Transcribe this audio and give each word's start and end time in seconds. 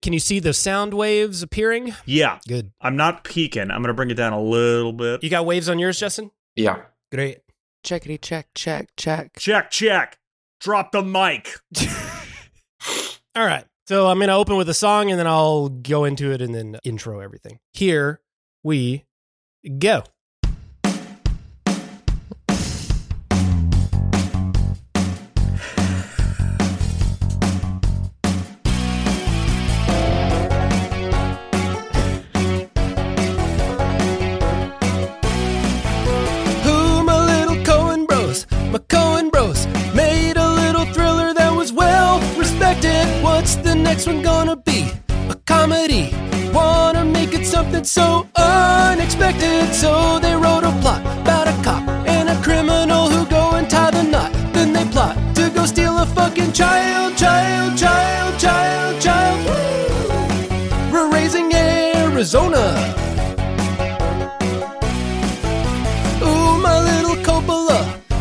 Can 0.00 0.12
you 0.12 0.20
see 0.20 0.38
the 0.38 0.52
sound 0.52 0.94
waves 0.94 1.42
appearing? 1.42 1.94
Yeah. 2.06 2.38
Good. 2.46 2.70
I'm 2.80 2.96
not 2.96 3.24
peeking. 3.24 3.70
I'm 3.70 3.82
going 3.82 3.88
to 3.88 3.94
bring 3.94 4.10
it 4.10 4.14
down 4.14 4.32
a 4.32 4.40
little 4.40 4.92
bit. 4.92 5.22
You 5.24 5.30
got 5.30 5.44
waves 5.44 5.68
on 5.68 5.78
yours, 5.78 5.98
Justin? 5.98 6.30
Yeah. 6.54 6.82
Great. 7.10 7.40
Checkity 7.84 8.20
check, 8.20 8.48
check, 8.54 8.90
check. 8.96 9.38
Check, 9.38 9.70
check. 9.70 10.18
Drop 10.60 10.92
the 10.92 11.02
mic. 11.02 11.58
All 13.34 13.44
right. 13.46 13.64
So 13.86 14.08
I'm 14.08 14.18
going 14.18 14.28
to 14.28 14.34
open 14.34 14.56
with 14.56 14.68
a 14.68 14.74
song 14.74 15.10
and 15.10 15.18
then 15.18 15.26
I'll 15.26 15.68
go 15.68 16.04
into 16.04 16.30
it 16.32 16.42
and 16.42 16.54
then 16.54 16.78
intro 16.84 17.20
everything. 17.20 17.58
Here 17.72 18.20
we 18.62 19.04
go. 19.78 20.04
It 47.74 47.86
so 47.86 48.26
unexpected. 48.34 49.72
So 49.74 50.18
they 50.18 50.34
wrote 50.34 50.64
a 50.64 50.72
plot 50.80 51.00
about 51.22 51.46
a 51.46 51.52
cop 51.62 51.86
and 52.06 52.28
a 52.28 52.42
criminal 52.42 53.08
who 53.08 53.24
go 53.26 53.52
and 53.52 53.68
tie 53.70 53.90
the 53.90 54.02
knot. 54.02 54.32
Then 54.52 54.72
they 54.72 54.84
plot 54.86 55.16
to 55.36 55.50
go 55.50 55.64
steal 55.66 55.98
a 55.98 56.06
fucking 56.06 56.52
child, 56.52 57.16
child, 57.16 57.78
child, 57.78 58.40
child, 58.40 59.00
child. 59.00 59.46
We're 60.92 61.12
raising 61.12 61.52
Arizona. 61.54 62.64
Ooh, 66.22 66.58
my 66.60 66.80
little 66.90 67.16
Coppola, 67.22 67.80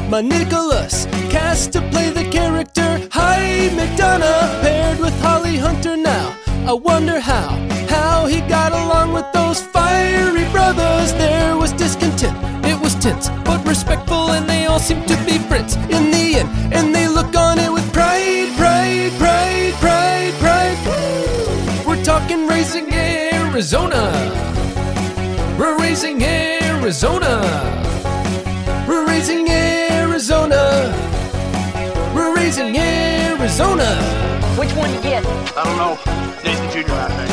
my 0.09 0.21
Nicolas, 0.21 1.05
cast 1.31 1.73
to 1.73 1.81
play 1.89 2.09
the 2.09 2.25
character 2.29 2.99
Hyde 3.11 3.71
McDunnough, 3.71 4.61
paired 4.61 4.99
with 4.99 5.19
Holly 5.21 5.57
Hunter 5.57 5.97
now. 5.97 6.26
I 6.67 6.73
wonder 6.73 7.21
how, 7.21 7.47
how 7.87 8.25
he 8.25 8.41
got 8.41 8.73
along 8.73 9.13
with 9.13 9.31
those 9.31 9.61
fiery 9.61 10.43
brothers. 10.51 11.13
There 11.13 11.55
was 11.55 11.71
discontent, 11.71 12.35
it 12.65 12.77
was 12.77 12.93
tense, 12.95 13.29
but 13.45 13.65
respectful, 13.65 14.31
and 14.31 14.49
they 14.49 14.65
all 14.65 14.77
seemed 14.77 15.07
to 15.07 15.15
be 15.23 15.37
friends 15.37 15.77
in 15.77 16.11
the 16.11 16.35
end. 16.39 16.49
And 16.73 16.93
they 16.93 17.07
look 17.07 17.33
on 17.37 17.57
it 17.57 17.71
with 17.71 17.87
pride, 17.93 18.51
pride, 18.57 19.13
pride, 19.17 19.75
pride, 19.75 20.33
pride. 20.41 21.87
We're 21.87 22.03
talking 22.03 22.47
raising 22.47 22.93
Arizona. 22.93 24.11
We're 25.57 25.79
raising 25.79 26.21
Arizona. 26.21 27.39
We're 28.85 29.07
raising 29.07 29.49
Arizona. 29.49 30.93
We're 32.13 32.35
raising 32.35 32.75
Arizona. 32.77 34.36
Which 34.57 34.73
one 34.73 34.91
you 34.91 34.99
get? 35.01 35.23
I 35.55 35.63
don't 35.63 35.77
know. 35.77 35.93
Nathan 36.43 36.69
Jr., 36.71 36.91
I 36.91 37.09
think. 37.13 37.29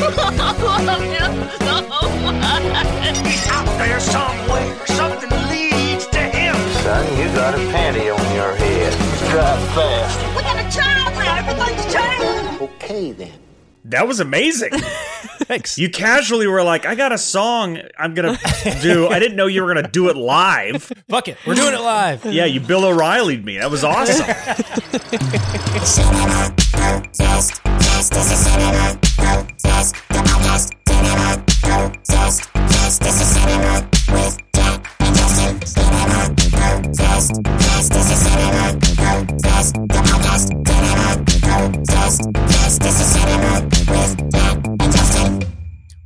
He's 3.27 3.49
out 3.49 3.65
there 3.79 3.99
somewhere. 3.99 4.87
Something 4.87 5.31
leads 5.49 6.07
to 6.09 6.19
him. 6.19 6.55
Son, 6.83 7.19
you 7.19 7.25
got 7.35 7.55
a 7.55 7.59
panty 7.73 8.15
on 8.15 8.35
your 8.35 8.55
head. 8.57 8.93
Drive 9.31 9.59
fast. 9.73 10.37
We 10.37 10.43
got 10.43 10.59
a 10.59 10.69
child 10.71 11.15
now. 11.15 11.39
Everything's 11.39 11.87
changed. 11.95 12.63
Okay 12.63 13.13
then. 13.13 13.44
That 13.85 14.09
was 14.09 14.21
amazing. 14.21 14.71
Thanks. 15.45 15.77
You 15.77 15.91
casually 15.91 16.47
were 16.47 16.63
like, 16.63 16.87
I 16.87 16.95
got 16.95 17.13
a 17.13 17.19
song 17.19 17.79
I'm 17.99 18.15
going 18.15 18.35
to 18.35 18.79
do. 18.81 19.09
I 19.09 19.19
didn't 19.19 19.37
know 19.37 19.47
you 19.47 19.63
were 19.63 19.73
going 19.73 19.85
to 19.85 19.91
do 19.91 20.09
it 20.09 20.17
live. 20.17 20.91
Fuck 21.11 21.29
it. 21.29 21.37
We're 21.47 21.55
doing 21.55 21.75
it 21.75 21.81
live. 21.81 22.25
Yeah, 22.25 22.47
you 22.47 22.61
Bill 22.61 22.87
O'Reilly'd 22.87 23.45
me. 23.45 23.59
That 23.59 23.71
was 23.71 23.85
awesome. 23.85 24.25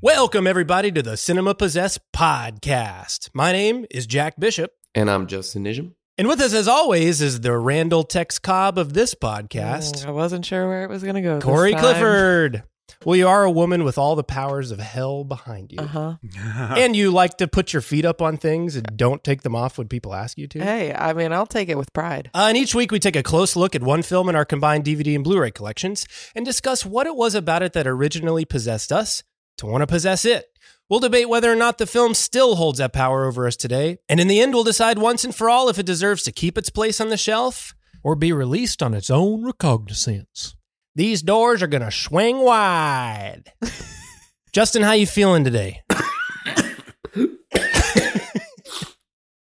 Welcome, 0.09 0.47
everybody, 0.47 0.91
to 0.93 1.03
the 1.03 1.19
Cinema 1.19 1.55
Possessed 1.55 2.01
podcast. 2.17 3.29
My 3.35 3.53
name 3.53 3.85
is 3.91 4.07
Jack 4.07 4.41
Bishop. 4.41 4.73
And 4.95 5.11
I'm 5.11 5.27
Justin 5.27 5.65
Nijam. 5.65 5.93
And 6.17 6.27
with 6.27 6.41
us, 6.41 6.55
as 6.55 6.67
always, 6.67 7.21
is 7.21 7.43
the 7.43 7.55
Randall 7.55 8.05
Tex 8.05 8.39
Cobb 8.39 8.79
of 8.79 8.95
this 8.95 9.15
podcast, 9.15 10.07
I 10.07 10.11
wasn't 10.11 10.47
sure 10.47 10.67
where 10.67 10.83
it 10.83 10.89
was 10.89 11.03
going 11.03 11.17
to 11.17 11.21
go. 11.21 11.35
this 11.35 11.45
Corey 11.45 11.73
time. 11.73 11.81
Clifford. 11.81 12.63
Well, 13.05 13.17
you 13.17 13.29
are 13.29 13.45
a 13.45 13.51
woman 13.51 13.85
with 13.85 13.99
all 13.99 14.17
the 14.17 14.25
powers 14.25 14.71
of 14.71 14.81
hell 14.81 15.25
behind 15.25 15.73
you. 15.73 15.79
Uh-huh. 15.81 16.17
And 16.79 16.97
you 16.97 17.11
like 17.11 17.37
to 17.37 17.47
put 17.47 17.75
your 17.75 17.83
feet 17.83 18.07
up 18.07 18.23
on 18.23 18.39
things 18.39 18.77
and 18.77 18.87
don't 18.97 19.23
take 19.23 19.43
them 19.43 19.55
off 19.55 19.77
when 19.77 19.89
people 19.89 20.15
ask 20.15 20.39
you 20.39 20.47
to. 20.49 20.59
Hey, 20.59 20.95
I 20.95 21.13
mean, 21.13 21.35
I'll 21.35 21.47
take 21.47 21.69
it 21.69 21.77
with 21.77 21.93
pride. 21.93 22.31
Uh, 22.35 22.47
and 22.49 22.57
each 22.57 22.75
week 22.75 22.91
we 22.91 22.99
take 22.99 23.15
a 23.15 23.23
close 23.23 23.57
look 23.57 23.75
at 23.75 23.83
one 23.83 24.03
film 24.03 24.31
in 24.31 24.37
our 24.37 24.47
combined 24.47 24.87
DVD 24.87 25.15
and 25.15 25.23
Blu 25.23 25.39
ray 25.39 25.51
collections 25.51 26.07
and 26.35 26.47
discuss 26.47 26.87
what 26.87 27.07
it 27.07 27.15
was 27.15 27.35
about 27.35 27.63
it 27.63 27.75
that 27.75 27.87
originally 27.87 28.47
possessed 28.47 28.91
us 28.91 29.23
to 29.59 29.67
want 29.67 29.83
to 29.83 29.87
possess 29.87 30.25
it. 30.25 30.47
We'll 30.89 31.01
debate 31.01 31.29
whether 31.29 31.53
or 31.53 31.57
not 31.57 31.79
the 31.79 31.87
film 31.87 32.15
still 32.15 32.57
holds 32.57 32.79
that 32.79 32.93
power 32.93 33.27
over 33.27 33.47
us 33.47 33.57
today. 33.57 33.99
And 34.09 34.19
in 34.19 34.27
the 34.29 34.41
end, 34.41 34.55
we'll 34.55 34.65
decide 34.65 34.99
once 34.99 35.25
and 35.25 35.35
for 35.35 35.51
all 35.51 35.69
if 35.69 35.79
it 35.79 35.87
deserves 35.87 36.23
to 36.23 36.33
keep 36.33 36.57
its 36.57 36.71
place 36.71 37.01
on 37.01 37.11
the 37.11 37.17
shelf 37.17 37.75
or 38.03 38.15
be 38.15 38.33
released 38.33 38.83
on 38.83 38.95
its 38.95 39.11
own 39.11 39.45
recognizance. 39.45 40.57
These 40.95 41.23
doors 41.23 41.63
are 41.63 41.67
going 41.67 41.83
to 41.83 41.91
swing 41.91 42.39
wide. 42.39 43.53
Justin, 44.53 44.83
how 44.83 44.93
you 44.93 45.07
feeling 45.07 45.45
today? 45.45 45.83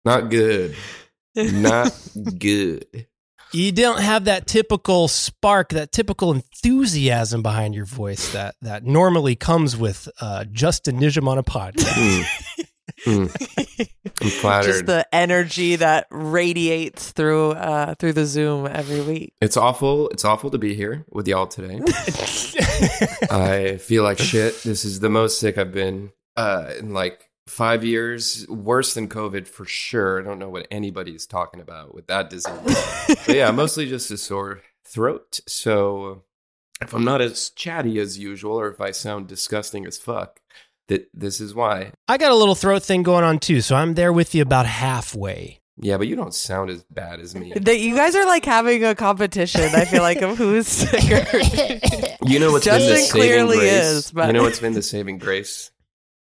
Not 0.04 0.30
good. 0.30 0.76
Not 1.34 1.92
good. 2.38 3.06
You 3.52 3.72
don't 3.72 4.00
have 4.00 4.26
that 4.26 4.46
typical 4.46 5.08
spark, 5.08 5.70
that 5.70 5.92
typical 5.92 6.32
enthusiasm 6.32 7.42
behind 7.42 7.74
your 7.74 7.86
voice 7.86 8.32
that 8.32 8.56
that 8.62 8.84
normally 8.84 9.36
comes 9.36 9.76
with 9.76 10.08
uh, 10.20 10.44
Justin 10.44 10.98
Nijam 10.98 11.26
on 11.28 11.38
a 11.38 11.42
podcast. 11.42 12.26
I'm 13.06 13.28
flattered. 14.30 14.66
Just 14.66 14.86
the 14.86 15.06
energy 15.12 15.76
that 15.76 16.06
radiates 16.10 17.12
through 17.12 17.52
uh, 17.52 17.94
through 17.94 18.14
the 18.14 18.26
Zoom 18.26 18.66
every 18.66 19.00
week. 19.00 19.34
It's 19.40 19.56
awful. 19.56 20.08
It's 20.10 20.24
awful 20.24 20.50
to 20.50 20.58
be 20.58 20.74
here 20.74 21.04
with 21.10 21.28
y'all 21.28 21.46
today. 21.46 21.80
I 23.30 23.78
feel 23.78 24.02
like 24.02 24.18
shit. 24.18 24.62
This 24.62 24.84
is 24.84 25.00
the 25.00 25.10
most 25.10 25.40
sick 25.40 25.58
I've 25.58 25.72
been 25.72 26.10
uh, 26.36 26.72
in 26.78 26.92
like 26.92 27.27
five 27.48 27.84
years. 27.84 28.46
Worse 28.48 28.94
than 28.94 29.08
COVID 29.08 29.46
for 29.48 29.64
sure. 29.64 30.20
I 30.20 30.24
don't 30.24 30.38
know 30.38 30.48
what 30.48 30.66
anybody's 30.70 31.26
talking 31.26 31.60
about 31.60 31.94
with 31.94 32.06
that 32.08 32.30
disease. 32.30 32.54
but 33.26 33.28
yeah, 33.36 33.50
mostly 33.50 33.88
just 33.88 34.10
a 34.10 34.16
sore 34.18 34.60
throat. 34.84 35.40
So 35.46 36.22
if 36.80 36.94
I'm 36.94 37.04
not 37.04 37.20
as 37.20 37.50
chatty 37.50 37.98
as 37.98 38.18
usual, 38.18 38.58
or 38.58 38.68
if 38.70 38.80
I 38.80 38.90
sound 38.92 39.26
disgusting 39.26 39.86
as 39.86 39.98
fuck, 39.98 40.40
that 40.88 41.08
this 41.12 41.40
is 41.40 41.54
why. 41.54 41.92
I 42.06 42.16
got 42.18 42.32
a 42.32 42.36
little 42.36 42.54
throat 42.54 42.82
thing 42.82 43.02
going 43.02 43.24
on 43.24 43.38
too, 43.38 43.60
so 43.60 43.76
I'm 43.76 43.94
there 43.94 44.12
with 44.12 44.34
you 44.34 44.42
about 44.42 44.66
halfway. 44.66 45.60
Yeah, 45.80 45.96
but 45.96 46.08
you 46.08 46.16
don't 46.16 46.34
sound 46.34 46.70
as 46.70 46.82
bad 46.84 47.20
as 47.20 47.34
me. 47.36 47.52
That 47.60 47.78
you 47.78 47.94
guys 47.94 48.16
are 48.16 48.26
like 48.26 48.44
having 48.44 48.84
a 48.84 48.94
competition. 48.96 49.60
I 49.74 49.84
feel 49.84 50.02
like 50.02 50.20
of 50.22 50.36
who's 50.36 50.66
sicker. 50.66 51.38
You 52.26 52.40
know 52.40 52.50
what's 52.50 52.66
been 52.66 52.80
the 52.80 52.96
saving 52.96 53.10
clearly 53.10 53.58
grace? 53.58 53.72
is, 53.72 54.10
but- 54.10 54.26
You 54.26 54.32
know 54.32 54.42
what's 54.42 54.58
been 54.58 54.72
the 54.72 54.82
saving 54.82 55.18
grace? 55.18 55.70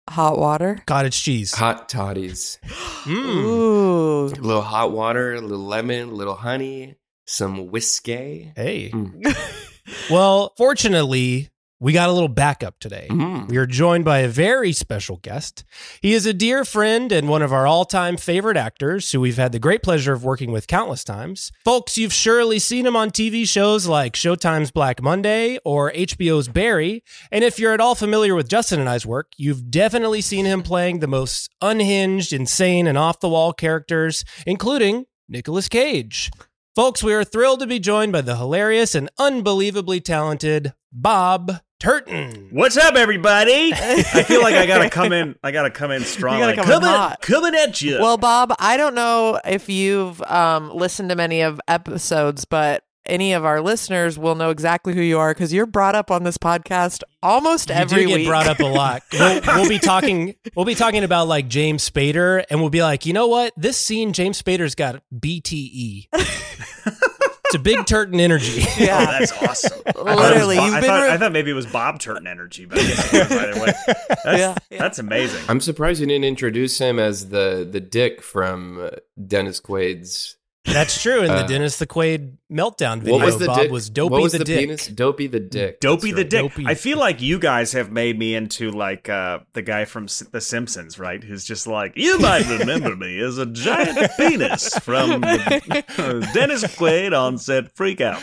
Hot 0.09 0.37
water. 0.37 0.81
Cottage 0.85 1.21
cheese. 1.21 1.53
Hot 1.53 1.89
toddies. 1.89 2.59
Mm. 3.03 3.43
Ooh. 3.43 4.25
A 4.27 4.39
little 4.39 4.61
hot 4.61 4.93
water, 4.93 5.33
a 5.33 5.41
little 5.41 5.65
lemon, 5.65 6.07
a 6.07 6.13
little 6.13 6.35
honey, 6.35 6.95
some 7.25 7.67
whiskey. 7.67 8.53
Hey. 8.55 8.91
Mm. 8.91 9.59
Well, 10.09 10.53
fortunately, 10.55 11.49
we 11.83 11.91
got 11.91 12.07
a 12.07 12.13
little 12.13 12.29
backup 12.29 12.79
today. 12.79 13.07
Mm. 13.09 13.49
We 13.49 13.57
are 13.57 13.65
joined 13.65 14.05
by 14.05 14.19
a 14.19 14.29
very 14.29 14.71
special 14.71 15.17
guest. 15.17 15.65
He 16.01 16.13
is 16.13 16.25
a 16.25 16.33
dear 16.33 16.63
friend 16.63 17.11
and 17.11 17.27
one 17.27 17.41
of 17.41 17.51
our 17.51 17.67
all 17.67 17.83
time 17.83 18.15
favorite 18.15 18.55
actors 18.55 19.11
who 19.11 19.19
we've 19.19 19.35
had 19.35 19.51
the 19.51 19.59
great 19.59 19.83
pleasure 19.83 20.13
of 20.13 20.23
working 20.23 20.53
with 20.53 20.65
countless 20.65 21.03
times. 21.03 21.51
Folks, 21.65 21.97
you've 21.97 22.13
surely 22.13 22.57
seen 22.57 22.85
him 22.85 22.95
on 22.95 23.11
TV 23.11 23.45
shows 23.45 23.85
like 23.85 24.13
Showtime's 24.13 24.71
Black 24.71 25.01
Monday 25.01 25.59
or 25.65 25.91
HBO's 25.91 26.47
Barry. 26.47 27.03
And 27.33 27.43
if 27.43 27.59
you're 27.59 27.73
at 27.73 27.81
all 27.81 27.95
familiar 27.95 28.33
with 28.33 28.47
Justin 28.47 28.79
and 28.79 28.87
I's 28.87 29.05
work, 29.05 29.33
you've 29.35 29.69
definitely 29.69 30.21
seen 30.21 30.45
him 30.45 30.63
playing 30.63 30.99
the 30.99 31.07
most 31.07 31.49
unhinged, 31.61 32.31
insane, 32.31 32.87
and 32.87 32.97
off 32.97 33.19
the 33.19 33.27
wall 33.27 33.51
characters, 33.51 34.23
including 34.47 35.05
Nicolas 35.27 35.67
Cage. 35.67 36.31
Folks, 36.77 37.03
we 37.03 37.13
are 37.13 37.25
thrilled 37.25 37.59
to 37.59 37.67
be 37.67 37.77
joined 37.77 38.13
by 38.13 38.21
the 38.21 38.37
hilarious 38.37 38.95
and 38.95 39.09
unbelievably 39.19 39.99
talented 39.99 40.73
Bob 40.93 41.59
Turton. 41.83 42.47
What's 42.51 42.77
up, 42.77 42.95
everybody? 42.95 43.73
I 43.73 44.23
feel 44.23 44.41
like 44.41 44.55
I 44.55 44.65
gotta 44.65 44.89
come 44.89 45.11
in. 45.11 45.35
I 45.43 45.51
gotta 45.51 45.69
come 45.69 45.91
in 45.91 46.05
strong. 46.05 46.39
gotta 46.39 46.55
like, 46.55 46.55
come 46.55 46.65
in 46.67 46.79
coming, 46.79 46.89
hot. 46.89 47.19
coming 47.19 47.55
at 47.55 47.81
you. 47.81 47.99
Well, 47.99 48.15
Bob, 48.15 48.55
I 48.57 48.77
don't 48.77 48.95
know 48.95 49.37
if 49.43 49.67
you've 49.67 50.21
um, 50.21 50.73
listened 50.73 51.09
to 51.09 51.17
many 51.17 51.41
of 51.41 51.59
episodes, 51.67 52.45
but 52.45 52.85
any 53.05 53.33
of 53.33 53.43
our 53.43 53.59
listeners 53.59 54.17
will 54.17 54.35
know 54.35 54.49
exactly 54.49 54.93
who 54.93 55.01
you 55.01 55.19
are 55.19 55.33
because 55.33 55.51
you're 55.51 55.65
brought 55.65 55.93
up 55.93 56.09
on 56.09 56.23
this 56.23 56.37
podcast 56.37 57.03
almost 57.21 57.67
You 57.67 57.75
every 57.75 58.03
do 58.03 58.07
get 58.07 58.15
week. 58.19 58.27
brought 58.27 58.47
up 58.47 58.61
a 58.61 58.63
lot. 58.63 59.03
We'll, 59.11 59.41
we'll 59.45 59.67
be 59.69 59.77
talking. 59.77 60.35
We'll 60.55 60.63
be 60.63 60.75
talking 60.75 61.03
about 61.03 61.27
like 61.27 61.49
James 61.49 61.89
Spader, 61.89 62.45
and 62.49 62.61
we'll 62.61 62.69
be 62.69 62.81
like, 62.81 63.05
you 63.05 63.11
know 63.11 63.27
what? 63.27 63.51
This 63.57 63.75
scene, 63.75 64.13
James 64.13 64.41
Spader's 64.41 64.73
got 64.73 65.03
BTE. 65.13 66.07
it's 67.53 67.59
a 67.61 67.63
big 67.63 67.85
Turton 67.85 68.19
energy. 68.19 68.63
Oh, 68.83 68.85
that's 68.85 69.31
awesome. 69.41 69.81
I 69.85 69.91
thought 69.91 70.07
it 70.07 70.15
Literally, 70.15 70.55
Bob- 70.57 70.65
you've 70.65 70.75
I 70.75 70.79
been 70.81 70.89
thought, 70.89 71.01
re- 71.03 71.09
I 71.11 71.17
thought 71.17 71.31
maybe 71.31 71.51
it 71.51 71.55
was 71.55 71.65
Bob 71.65 71.99
Turton 71.99 72.27
energy, 72.27 72.65
but 72.65 72.79
I 72.79 72.83
guess 72.83 73.13
it 73.13 73.29
was 73.29 73.31
either 73.31 73.61
way. 73.61 73.73
That's, 73.87 74.25
Yeah, 74.25 74.55
yeah. 74.69 74.79
that's 74.79 74.99
amazing. 74.99 75.41
I'm 75.47 75.59
surprised 75.61 76.01
you 76.01 76.07
didn't 76.07 76.25
introduce 76.25 76.77
him 76.79 76.99
as 76.99 77.29
the 77.29 77.67
the 77.69 77.79
dick 77.79 78.21
from 78.21 78.79
uh, 78.81 78.89
Dennis 79.27 79.59
Quaid's. 79.59 80.37
That's 80.65 81.01
true. 81.01 81.19
In 81.21 81.27
the 81.27 81.33
Uh, 81.43 81.47
Dennis 81.47 81.77
the 81.77 81.85
Quaid 81.85 82.37
meltdown 82.51 82.99
video, 82.99 83.17
What 83.17 83.25
was 83.25 83.37
the 83.37 83.47
Bob 83.47 83.57
dick? 83.59 83.71
was 83.71 83.89
Dopey 83.89 84.11
what 84.11 84.21
was 84.21 84.31
the, 84.31 84.37
the, 84.39 84.43
Dick. 84.45 84.59
penis? 84.61 84.87
Dopey 84.87 85.27
the 85.27 85.39
dick. 85.39 85.79
Dopey 85.81 86.11
That's 86.13 86.15
the 86.15 86.21
right. 86.23 86.29
Dick. 86.29 86.41
Dopey. 86.55 86.67
I 86.67 86.75
feel 86.75 86.97
like 86.97 87.21
you 87.21 87.37
guys 87.37 87.73
have 87.73 87.91
made 87.91 88.17
me 88.17 88.33
into 88.33 88.71
like 88.71 89.09
uh, 89.09 89.39
the 89.53 89.61
guy 89.61 89.83
from 89.85 90.05
S- 90.05 90.23
The 90.31 90.39
Simpsons, 90.41 90.97
right? 90.97 91.21
Who's 91.23 91.43
just 91.45 91.67
like, 91.67 91.93
you 91.97 92.17
might 92.19 92.47
remember 92.47 92.95
me 92.95 93.19
as 93.19 93.37
a 93.37 93.45
giant 93.45 94.09
penis 94.17 94.73
from 94.79 95.21
the, 95.21 96.29
Dennis 96.33 96.63
Quaid 96.63 97.17
on 97.17 97.37
set 97.37 97.75
Freak 97.75 97.99
Out. 98.01 98.21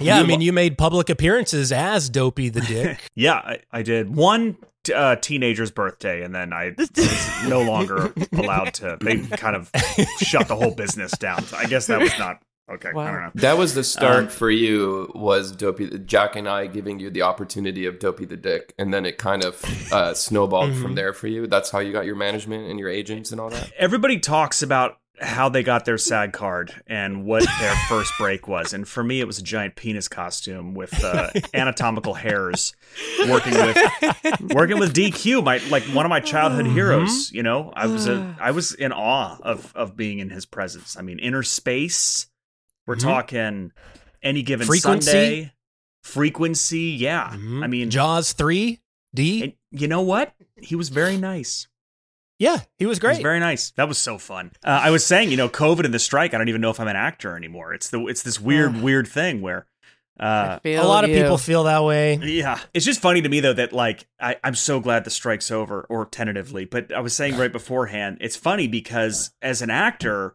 Yeah, 0.00 0.18
I 0.18 0.22
mean, 0.24 0.40
you 0.40 0.52
made 0.52 0.76
public 0.78 1.08
appearances 1.10 1.70
as 1.72 2.08
Dopey 2.10 2.48
the 2.48 2.60
Dick. 2.62 2.98
Yeah, 3.14 3.34
I, 3.34 3.58
I 3.72 3.82
did 3.82 4.14
one 4.14 4.54
t- 4.54 4.58
uh, 4.90 5.16
teenager's 5.16 5.70
birthday, 5.70 6.22
and 6.22 6.34
then 6.34 6.52
I 6.52 6.74
was 6.78 6.90
no 7.48 7.62
longer 7.62 8.12
allowed 8.32 8.74
to. 8.74 8.98
They 9.00 9.18
kind 9.18 9.56
of 9.56 9.70
shut 10.18 10.48
the 10.48 10.56
whole 10.56 10.74
business 10.74 11.12
down. 11.12 11.44
I 11.56 11.66
guess 11.66 11.86
that 11.88 12.00
was 12.00 12.16
not 12.18 12.40
okay. 12.70 12.90
I 12.90 12.92
Wow. 12.92 13.04
don't 13.04 13.14
know. 13.22 13.30
That 13.36 13.56
was 13.58 13.74
the 13.74 13.84
start 13.84 14.24
Um, 14.24 14.28
for 14.28 14.50
you. 14.50 15.10
Was 15.14 15.52
Dopey 15.52 15.98
Jack 16.00 16.36
and 16.36 16.48
I 16.48 16.66
giving 16.66 17.00
you 17.00 17.10
the 17.10 17.22
opportunity 17.22 17.86
of 17.86 17.98
Dopey 17.98 18.24
the 18.26 18.36
Dick, 18.36 18.74
and 18.78 18.92
then 18.92 19.06
it 19.06 19.18
kind 19.18 19.44
of 19.44 19.62
uh, 19.92 20.14
snowballed 20.14 20.70
Mm-hmm. 20.70 20.82
from 20.82 20.94
there 20.94 21.12
for 21.12 21.28
you. 21.28 21.46
That's 21.46 21.70
how 21.70 21.78
you 21.78 21.92
got 21.92 22.04
your 22.06 22.16
management 22.16 22.68
and 22.68 22.78
your 22.78 22.88
agents 22.90 23.30
and 23.32 23.40
all 23.40 23.50
that. 23.50 23.72
Everybody 23.78 24.18
talks 24.18 24.62
about 24.62 24.98
how 25.20 25.48
they 25.48 25.62
got 25.62 25.84
their 25.84 25.98
SAG 25.98 26.32
card 26.32 26.72
and 26.86 27.24
what 27.24 27.44
their 27.60 27.74
first 27.88 28.12
break 28.18 28.46
was, 28.48 28.72
and 28.72 28.86
for 28.86 29.02
me, 29.02 29.20
it 29.20 29.26
was 29.26 29.38
a 29.38 29.42
giant 29.42 29.74
penis 29.76 30.08
costume 30.08 30.74
with 30.74 31.02
uh, 31.02 31.30
anatomical 31.54 32.14
hairs. 32.14 32.74
Working 33.28 33.54
with 33.54 33.76
working 34.52 34.78
with 34.78 34.94
DQ, 34.94 35.42
my 35.44 35.58
like 35.70 35.82
one 35.84 36.04
of 36.06 36.10
my 36.10 36.20
childhood 36.20 36.66
heroes. 36.66 37.30
You 37.32 37.42
know, 37.42 37.72
I 37.74 37.86
was 37.86 38.06
a 38.06 38.36
I 38.40 38.52
was 38.52 38.72
in 38.74 38.92
awe 38.92 39.36
of 39.42 39.72
of 39.74 39.96
being 39.96 40.18
in 40.20 40.30
his 40.30 40.46
presence. 40.46 40.96
I 40.96 41.02
mean, 41.02 41.18
Innerspace. 41.18 42.26
We're 42.86 42.96
Mhm. 42.96 43.00
talking 43.02 43.72
any 44.22 44.42
given 44.42 44.66
Frequency? 44.66 45.10
Sunday. 45.10 45.52
Frequency, 46.02 46.96
yeah. 46.98 47.30
Mhm. 47.34 47.62
I 47.62 47.66
mean, 47.66 47.90
Jaws 47.90 48.32
three 48.32 48.80
D. 49.14 49.56
you 49.70 49.88
know 49.88 50.00
what? 50.02 50.32
He 50.60 50.74
was 50.74 50.88
very 50.88 51.16
nice. 51.16 51.66
Yeah, 52.38 52.60
he 52.78 52.86
was 52.86 52.98
It 52.98 53.00
great. 53.00 53.10
was 53.14 53.18
very 53.18 53.40
nice. 53.40 53.70
That 53.72 53.88
was 53.88 53.98
so 53.98 54.16
fun. 54.18 54.52
Uh, 54.64 54.80
I 54.82 54.90
was 54.90 55.04
saying, 55.04 55.30
you 55.30 55.36
know, 55.36 55.48
COVID 55.48 55.84
and 55.84 55.92
the 55.92 55.98
strike. 55.98 56.34
I 56.34 56.38
don't 56.38 56.48
even 56.48 56.60
know 56.60 56.70
if 56.70 56.78
I'm 56.78 56.86
an 56.88 56.96
actor 56.96 57.36
anymore. 57.36 57.74
It's 57.74 57.90
the 57.90 58.06
it's 58.06 58.22
this 58.22 58.40
weird, 58.40 58.80
weird 58.80 59.08
thing 59.08 59.40
where, 59.40 59.66
uh, 60.20 60.58
a 60.64 60.78
lot 60.82 61.04
of 61.04 61.10
you. 61.10 61.20
people 61.20 61.38
feel 61.38 61.64
that 61.64 61.84
way. 61.84 62.16
yeah, 62.22 62.58
it's 62.74 62.84
just 62.84 63.00
funny 63.00 63.22
to 63.22 63.28
me 63.28 63.40
though 63.40 63.52
that 63.52 63.72
like 63.72 64.06
I, 64.20 64.36
I'm 64.44 64.54
so 64.54 64.78
glad 64.80 65.04
the 65.04 65.10
strike's 65.10 65.50
over 65.50 65.82
or 65.88 66.06
tentatively. 66.06 66.64
But 66.64 66.92
I 66.92 67.00
was 67.00 67.12
saying 67.14 67.36
right 67.36 67.52
beforehand, 67.52 68.18
it's 68.20 68.36
funny 68.36 68.66
because 68.68 69.32
as 69.42 69.60
an 69.62 69.70
actor, 69.70 70.34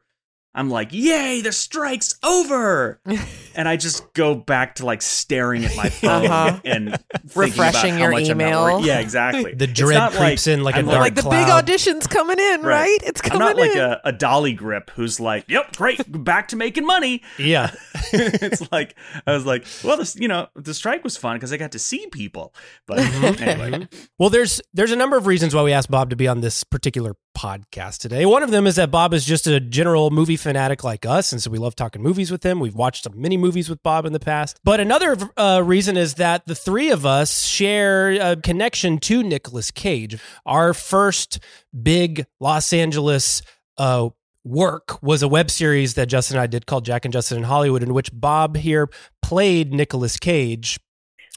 I'm 0.56 0.70
like, 0.70 0.90
yay, 0.92 1.42
the 1.42 1.52
strike's 1.52 2.16
over, 2.24 3.00
and 3.56 3.68
I 3.68 3.76
just 3.76 4.14
go 4.14 4.36
back 4.36 4.76
to 4.76 4.86
like 4.86 5.02
staring 5.02 5.66
at 5.66 5.76
my 5.76 5.90
phone 5.90 6.26
Uh-huh. 6.28 6.60
and 6.64 6.96
Refreshing 7.36 7.98
your 7.98 8.12
how 8.12 8.20
much 8.20 8.30
I'm 8.30 8.38
not 8.38 8.48
email. 8.48 8.64
working. 8.64 8.86
Yeah, 8.86 9.00
exactly. 9.00 9.54
The 9.56 9.64
It's 9.66 9.74
dread 9.74 9.98
not 9.98 10.12
creeps 10.14 10.46
in 10.48 10.64
like 10.64 10.76
a 10.76 10.80
I'm 10.80 10.86
dark 10.86 11.00
like 11.00 11.16
the 11.16 11.24
big 11.24 11.50
audition's 11.50 12.06
coming 12.06 12.38
in, 12.40 12.62
right? 12.62 12.98
It's 13.04 13.22
I'm 13.24 13.30
coming 13.32 13.48
not 13.48 13.58
like 13.58 13.76
a, 13.76 14.00
a 14.06 14.12
dolly 14.12 14.54
grip 14.54 14.92
who's 14.92 15.20
like, 15.20 15.46
"Yep, 15.48 15.76
great, 15.76 16.24
back 16.24 16.50
to 16.50 16.56
making 16.56 16.86
money." 16.86 17.24
Yeah. 17.40 17.72
it's 18.14 18.72
like 18.72 18.96
I 19.26 19.34
was 19.34 19.46
like, 19.46 19.66
"Well, 19.84 19.98
this, 19.98 20.16
you 20.16 20.28
know, 20.28 20.48
the 20.56 20.74
strike 20.76 21.04
was 21.04 21.18
fun 21.18 21.36
because 21.38 21.52
I 21.52 21.58
got 21.58 21.72
to 21.72 21.80
see 21.80 22.08
people." 22.12 22.54
But 22.86 23.00
Mm-hmm. 23.00 23.44
anyway, 23.44 23.88
Well, 24.20 24.30
there's 24.30 24.62
there's 24.74 24.92
a 24.92 24.96
number 24.96 25.18
of 25.18 25.26
reasons 25.28 25.56
why 25.56 25.64
we 25.64 25.74
asked 25.74 25.90
Bob 25.90 26.10
to 26.12 26.16
be 26.16 26.28
on 26.28 26.42
this 26.42 26.64
particular 26.64 27.16
podcast 27.34 28.00
today. 28.00 28.26
One 28.26 28.44
of 28.44 28.52
them 28.52 28.68
is 28.68 28.76
that 28.76 28.92
Bob 28.92 29.14
is 29.14 29.26
just 29.26 29.48
a 29.48 29.60
general 29.60 30.12
movie 30.12 30.38
fanatic 30.38 30.84
like 30.84 31.06
us, 31.06 31.32
and 31.32 31.42
so 31.42 31.50
we 31.50 31.58
love 31.58 31.76
talking 31.76 32.02
movies 32.02 32.32
with 32.32 32.46
him. 32.46 32.60
We've 32.60 32.76
watched 32.76 33.08
mini 33.14 33.38
movies 33.38 33.70
with 33.70 33.82
Bob 33.84 34.06
in 34.06 34.14
the 34.14 34.20
past. 34.20 34.60
But 34.64 34.80
another 34.80 35.18
uh, 35.38 35.62
reason 35.64 35.98
is 35.98 36.16
that 36.16 36.46
the 36.46 36.56
three 36.56 36.92
of 36.92 37.06
us 37.06 37.46
share 37.46 38.12
a 38.12 38.36
connection 38.36 38.98
to 39.00 39.24
Nicolas 39.24 39.72
Cage. 39.72 40.20
Our 40.46 40.74
first 40.74 41.40
big 41.82 42.26
Los 42.40 42.74
Angeles 42.74 43.42
uh, 43.78 44.10
work 44.44 45.02
was 45.02 45.24
a 45.24 45.28
web 45.28 45.50
series 45.50 45.94
that 45.96 46.08
Justin 46.08 46.38
and 46.38 46.44
I 46.44 46.48
did 46.48 46.66
called 46.66 46.86
Jack 46.86 47.06
and 47.06 47.14
Justin 47.14 47.38
in 47.40 47.44
Hollywood, 47.44 47.84
in 47.84 47.94
which 47.94 48.10
Bob 48.14 48.58
here 48.58 48.90
played 49.22 49.74
Nicolas 49.74 50.18
Cage 50.18 50.80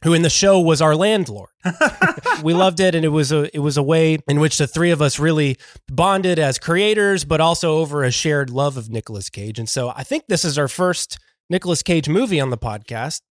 who 0.05 0.13
in 0.13 0.23
the 0.23 0.31
show 0.31 0.61
was 0.61 0.83
our 0.83 0.95
landlord. 0.95 1.49
we 2.43 2.53
loved 2.55 2.81
it 2.81 2.95
and 2.95 3.05
it 3.05 3.09
was 3.09 3.33
a 3.33 3.55
it 3.57 3.61
was 3.61 3.77
a 3.77 3.83
way 3.83 4.19
in 4.29 4.39
which 4.41 4.59
the 4.59 4.67
three 4.67 4.91
of 4.91 5.01
us 5.01 5.19
really 5.19 5.57
bonded 5.91 6.39
as 6.39 6.59
creators 6.59 7.25
but 7.25 7.41
also 7.41 7.79
over 7.79 8.05
a 8.05 8.11
shared 8.11 8.51
love 8.51 8.77
of 8.77 8.91
Nicolas 8.91 9.31
Cage. 9.31 9.59
And 9.59 9.69
so 9.69 9.93
I 9.97 10.03
think 10.05 10.25
this 10.29 10.45
is 10.45 10.59
our 10.59 10.69
first 10.69 11.19
Nicolas 11.49 11.83
Cage 11.83 12.09
movie 12.09 12.41
on 12.41 12.51
the 12.51 12.59
podcast. 12.59 13.23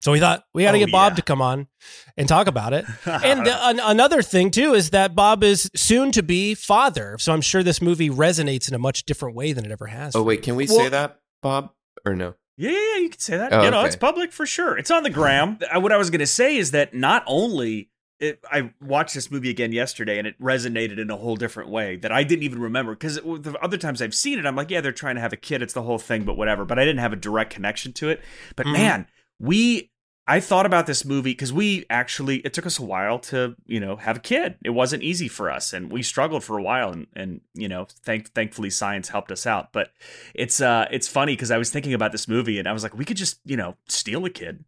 So 0.00 0.10
we 0.10 0.18
thought 0.18 0.42
we 0.52 0.64
got 0.64 0.72
to 0.72 0.78
Oh, 0.78 0.80
get 0.80 0.90
Bob 0.90 1.12
yeah. 1.12 1.16
to 1.16 1.22
come 1.22 1.40
on 1.40 1.68
and 2.16 2.26
talk 2.28 2.48
about 2.48 2.72
it. 2.72 2.84
and 3.06 3.46
uh, 3.46 3.60
an- 3.62 3.78
another 3.80 4.20
thing 4.22 4.50
too 4.50 4.74
is 4.74 4.90
that 4.90 5.14
Bob 5.14 5.44
is 5.44 5.70
soon 5.76 6.10
to 6.12 6.22
be 6.24 6.54
father. 6.56 7.16
So 7.20 7.32
I'm 7.32 7.40
sure 7.40 7.62
this 7.62 7.80
movie 7.80 8.10
resonates 8.10 8.66
in 8.68 8.74
a 8.74 8.78
much 8.80 9.04
different 9.04 9.36
way 9.36 9.52
than 9.52 9.64
it 9.64 9.70
ever 9.70 9.86
has. 9.86 10.16
Oh 10.16 10.22
wait, 10.24 10.42
can 10.42 10.56
we 10.56 10.66
Well- 10.66 10.78
say 10.78 10.88
that, 10.88 11.20
Bob? 11.42 11.70
or 12.04 12.16
no? 12.16 12.34
Yeah, 12.56 12.70
yeah, 12.70 12.78
yeah, 12.94 12.96
you 13.00 13.08
can 13.10 13.18
say 13.20 13.36
that. 13.36 13.52
Oh, 13.52 13.62
you 13.62 13.70
know, 13.70 13.78
okay. 13.78 13.86
it's 13.88 13.96
public 13.96 14.32
for 14.32 14.46
sure. 14.46 14.76
It's 14.76 14.90
on 14.90 15.02
the 15.02 15.10
gram. 15.10 15.58
Uh, 15.74 15.80
What 15.80 15.92
I 15.92 15.96
was 15.96 16.10
going 16.10 16.20
to 16.20 16.26
say 16.26 16.56
is 16.56 16.70
that 16.72 16.92
not 16.94 17.24
only 17.26 17.88
it, 18.20 18.38
I 18.50 18.72
watched 18.80 19.14
this 19.14 19.30
movie 19.30 19.50
again 19.50 19.72
yesterday 19.72 20.18
and 20.18 20.26
it 20.28 20.40
resonated 20.40 20.98
in 20.98 21.10
a 21.10 21.16
whole 21.16 21.34
different 21.36 21.70
way 21.70 21.96
that 21.96 22.12
I 22.12 22.22
didn't 22.24 22.44
even 22.44 22.60
remember 22.60 22.92
because 22.94 23.16
the 23.16 23.56
other 23.62 23.76
times 23.78 24.00
I've 24.02 24.14
seen 24.14 24.38
it, 24.38 24.46
I'm 24.46 24.54
like, 24.54 24.70
yeah, 24.70 24.80
they're 24.80 24.92
trying 24.92 25.16
to 25.16 25.20
have 25.20 25.32
a 25.32 25.36
kid. 25.36 25.60
It's 25.62 25.72
the 25.74 25.82
whole 25.82 25.98
thing, 25.98 26.24
but 26.24 26.36
whatever. 26.36 26.64
But 26.64 26.78
I 26.78 26.84
didn't 26.84 27.00
have 27.00 27.12
a 27.12 27.16
direct 27.16 27.52
connection 27.52 27.92
to 27.94 28.10
it. 28.10 28.20
But 28.54 28.66
Mhm. 28.66 28.72
man, 28.72 29.06
we. 29.40 29.90
I 30.26 30.38
thought 30.38 30.66
about 30.66 30.86
this 30.86 31.04
movie 31.04 31.32
because 31.32 31.52
we 31.52 31.84
actually 31.90 32.36
it 32.38 32.52
took 32.52 32.64
us 32.64 32.78
a 32.78 32.82
while 32.82 33.18
to 33.18 33.56
you 33.66 33.80
know 33.80 33.96
have 33.96 34.18
a 34.18 34.20
kid. 34.20 34.56
It 34.64 34.70
wasn't 34.70 35.02
easy 35.02 35.26
for 35.26 35.50
us, 35.50 35.72
and 35.72 35.90
we 35.90 36.02
struggled 36.02 36.44
for 36.44 36.56
a 36.56 36.62
while. 36.62 36.92
And 36.92 37.06
and 37.14 37.40
you 37.54 37.68
know, 37.68 37.86
thank 38.04 38.32
thankfully 38.32 38.70
science 38.70 39.08
helped 39.08 39.32
us 39.32 39.46
out. 39.46 39.72
But 39.72 39.92
it's 40.34 40.60
uh 40.60 40.86
it's 40.92 41.08
funny 41.08 41.32
because 41.34 41.50
I 41.50 41.58
was 41.58 41.70
thinking 41.70 41.92
about 41.92 42.12
this 42.12 42.28
movie 42.28 42.58
and 42.60 42.68
I 42.68 42.72
was 42.72 42.84
like, 42.84 42.96
we 42.96 43.04
could 43.04 43.16
just 43.16 43.40
you 43.44 43.56
know 43.56 43.76
steal 43.88 44.24
a 44.24 44.30
kid, 44.30 44.64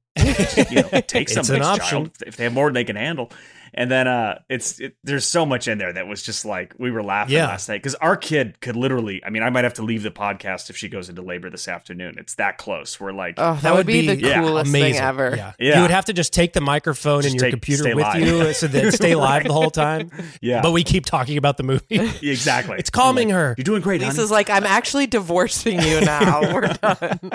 you 0.71 0.83
know, 0.83 0.89
take 1.07 1.29
somebody's 1.29 1.79
child 1.79 2.11
if 2.27 2.37
they 2.37 2.45
have 2.45 2.53
more 2.53 2.67
than 2.67 2.75
they 2.75 2.85
can 2.85 2.97
handle. 2.97 3.31
And 3.77 3.91
then 3.91 4.07
uh 4.09 4.39
it's 4.49 4.79
it, 4.81 4.97
there's 5.03 5.27
so 5.27 5.45
much 5.45 5.67
in 5.69 5.79
there 5.79 5.93
that 5.93 6.07
was 6.07 6.23
just 6.23 6.45
like 6.45 6.75
we 6.79 6.91
were 6.91 7.03
laughing 7.03 7.35
Yeah. 7.35 7.49
last 7.49 7.69
night 7.69 7.83
because 7.83 7.95
our 7.97 8.17
kid 8.17 8.61
could 8.61 8.77
literally. 8.77 9.23
I 9.25 9.31
mean, 9.31 9.43
I 9.43 9.51
might 9.51 9.65
have 9.65 9.75
to 9.75 9.83
leave 9.83 10.03
the 10.03 10.11
podcast 10.11 10.71
if 10.71 10.77
she 10.77 10.89
goes 10.89 11.09
into 11.09 11.23
labor 11.23 11.51
this 11.51 11.67
afternoon. 11.69 12.15
It's 12.19 12.37
that 12.37 12.59
close. 12.59 13.01
We're 13.01 13.13
like, 13.13 13.35
Oh, 13.39 13.59
that, 13.63 13.75
would 13.75 13.87
be, 13.87 14.07
the 14.07 14.17
yeah, 14.17 14.41
coolest 14.41 14.69
amazing. 14.71 14.93
thing 14.95 15.03
ever. 15.03 15.35
Yeah. 15.37 15.53
Yeah. 15.59 15.77
You 15.77 15.83
would 15.83 15.91
have 15.91 16.05
to 16.07 16.13
just 16.13 16.33
take 16.33 16.53
the 16.53 16.61
microphone 16.61 17.23
Just 17.23 17.33
and 17.33 17.41
your 17.41 17.47
take- 17.51 17.53
computer 17.53 17.95
with 17.95 18.05
live. 18.05 18.21
you 18.21 18.53
so 18.55 18.67
that 18.69 18.85
it 18.85 18.93
stay 18.93 19.15
live 19.17 19.45
the 19.45 19.53
whole 19.53 19.71
time. 19.71 20.11
Yeah. 20.41 20.63
But 20.63 20.71
we 20.73 20.85
keep 20.85 21.05
talking 21.05 21.37
about 21.37 21.57
the 21.57 21.63
movie. 21.65 21.85
exactly. 22.23 22.77
It's 22.79 22.91
calming 22.91 23.29
like, 23.29 23.35
her. 23.35 23.55
You're 23.59 23.65
doing 23.65 23.83
great, 23.83 24.01
Lisa's 24.01 24.17
honey. 24.17 24.31
like, 24.31 24.51
I'm 24.51 24.65
actually 24.65 25.07
divorcing 25.07 25.81
you 25.83 26.01
now. 26.01 26.41
We're 26.55 26.69
done. 26.69 27.31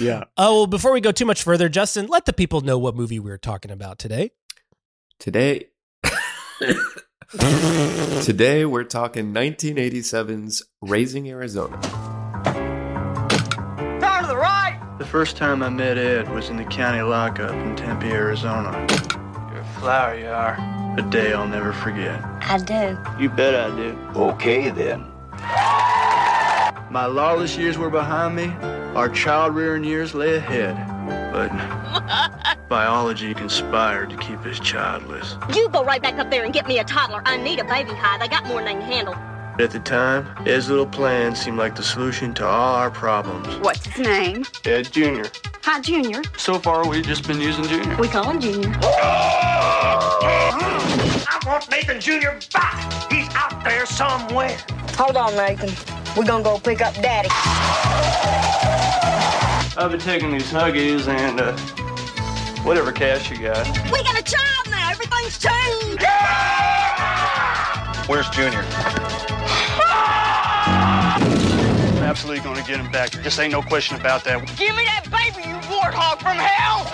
yeah. 0.00 0.24
Oh, 0.36 0.52
well, 0.60 0.66
before 0.66 0.92
we 0.92 1.00
go 1.00 1.12
too 1.12 1.24
much 1.26 1.42
further, 1.42 1.68
Justin, 1.68 2.06
let 2.06 2.24
the 2.26 2.32
people 2.32 2.60
know 2.62 2.78
what 2.78 2.94
movie 2.96 3.18
we're 3.18 3.38
talking 3.38 3.70
about 3.70 3.98
today. 3.98 4.30
Today, 5.22 5.68
today 8.24 8.64
we're 8.64 8.82
talking 8.82 9.32
1987's 9.32 10.64
Raising 10.80 11.28
Arizona. 11.28 11.80
Turn 12.40 14.22
to 14.22 14.26
the 14.26 14.36
right. 14.36 14.80
The 14.98 15.06
first 15.06 15.36
time 15.36 15.62
I 15.62 15.68
met 15.68 15.96
Ed 15.96 16.28
was 16.34 16.48
in 16.48 16.56
the 16.56 16.64
county 16.64 17.02
lockup 17.02 17.54
in 17.54 17.76
Tempe, 17.76 18.08
Arizona. 18.08 18.72
You're 19.52 19.60
a 19.60 19.74
flower, 19.78 20.18
you 20.18 20.26
are. 20.26 20.56
A 20.98 21.02
day 21.08 21.32
I'll 21.32 21.46
never 21.46 21.72
forget. 21.72 22.20
I 22.40 22.58
do. 22.58 22.98
You 23.22 23.28
bet 23.28 23.54
I 23.54 23.70
do. 23.76 23.96
Okay, 24.16 24.70
then. 24.70 25.06
My 26.90 27.06
lawless 27.06 27.56
years 27.56 27.78
were 27.78 27.90
behind 27.90 28.36
me. 28.36 28.52
Our 28.94 29.08
child 29.08 29.54
rearing 29.54 29.84
years 29.84 30.14
lay 30.14 30.36
ahead. 30.36 30.76
But 31.32 31.50
biology 32.68 33.32
conspired 33.34 34.10
to 34.10 34.16
keep 34.18 34.44
us 34.44 34.60
childless. 34.60 35.36
You 35.54 35.68
go 35.70 35.84
right 35.84 36.02
back 36.02 36.18
up 36.18 36.30
there 36.30 36.44
and 36.44 36.52
get 36.52 36.66
me 36.66 36.78
a 36.78 36.84
toddler. 36.84 37.22
I 37.24 37.36
need 37.36 37.58
a 37.58 37.64
baby 37.64 37.92
hide. 37.92 38.20
I 38.20 38.28
got 38.28 38.46
more 38.46 38.60
than 38.60 38.68
I 38.68 38.72
can 38.72 38.82
handle. 38.82 39.14
At 39.58 39.70
the 39.70 39.80
time, 39.80 40.26
Ed's 40.46 40.70
little 40.70 40.86
plan 40.86 41.34
seemed 41.36 41.58
like 41.58 41.74
the 41.76 41.82
solution 41.82 42.32
to 42.34 42.46
all 42.46 42.74
our 42.74 42.90
problems. 42.90 43.56
What's 43.58 43.86
his 43.86 44.06
name? 44.06 44.44
Ed 44.64 44.90
Jr. 44.92 45.24
Hi, 45.62 45.80
Junior. 45.80 46.22
So 46.36 46.58
far, 46.58 46.88
we've 46.88 47.04
just 47.04 47.26
been 47.28 47.40
using 47.40 47.64
Jr. 47.64 48.00
We 48.00 48.08
call 48.08 48.30
him 48.30 48.40
Junior. 48.40 48.72
I 51.24 51.38
want 51.46 51.70
Nathan 51.70 52.00
Jr. 52.00 52.30
back. 52.52 53.12
He's 53.12 53.28
out 53.34 53.62
there 53.62 53.86
somewhere. 53.86 54.58
Hold 54.96 55.16
on, 55.16 55.34
Nathan. 55.36 55.70
We're 56.16 56.24
gonna 56.26 56.44
go 56.44 56.58
pick 56.58 56.82
up 56.82 56.94
Daddy. 56.94 57.30
I've 59.78 59.90
been 59.90 59.98
taking 59.98 60.30
these 60.30 60.52
Huggies 60.52 61.08
and, 61.08 61.40
uh, 61.40 61.56
whatever 62.64 62.92
cash 62.92 63.30
you 63.30 63.38
got. 63.38 63.66
We 63.90 64.02
got 64.02 64.18
a 64.18 64.22
child 64.22 64.70
now. 64.70 64.90
Everything's 64.90 65.38
changed. 65.38 66.04
Where's 68.08 68.28
Junior? 68.28 68.62
I'm 71.96 72.02
absolutely 72.02 72.44
gonna 72.44 72.62
get 72.62 72.78
him 72.78 72.90
back. 72.92 73.10
Just 73.22 73.40
ain't 73.40 73.52
no 73.52 73.62
question 73.62 73.98
about 73.98 74.22
that. 74.24 74.40
Give 74.58 74.76
me 74.76 74.84
that 74.84 75.04
baby, 75.10 75.48
you 75.48 75.56
warthog 75.72 76.18
from 76.20 76.36
hell. 76.36 76.84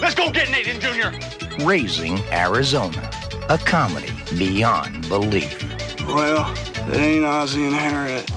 Let's 0.00 0.14
go 0.14 0.30
get 0.30 0.48
Nathan 0.50 0.80
Jr. 0.80 1.64
Raising 1.64 2.20
Arizona. 2.30 3.10
A 3.48 3.58
comedy 3.58 4.12
beyond 4.38 5.08
belief. 5.08 5.60
Well, 6.06 6.54
it 6.88 6.96
ain't 6.96 7.24
Ozzy 7.24 7.66
and 7.66 7.74
Harriet. 7.74 8.30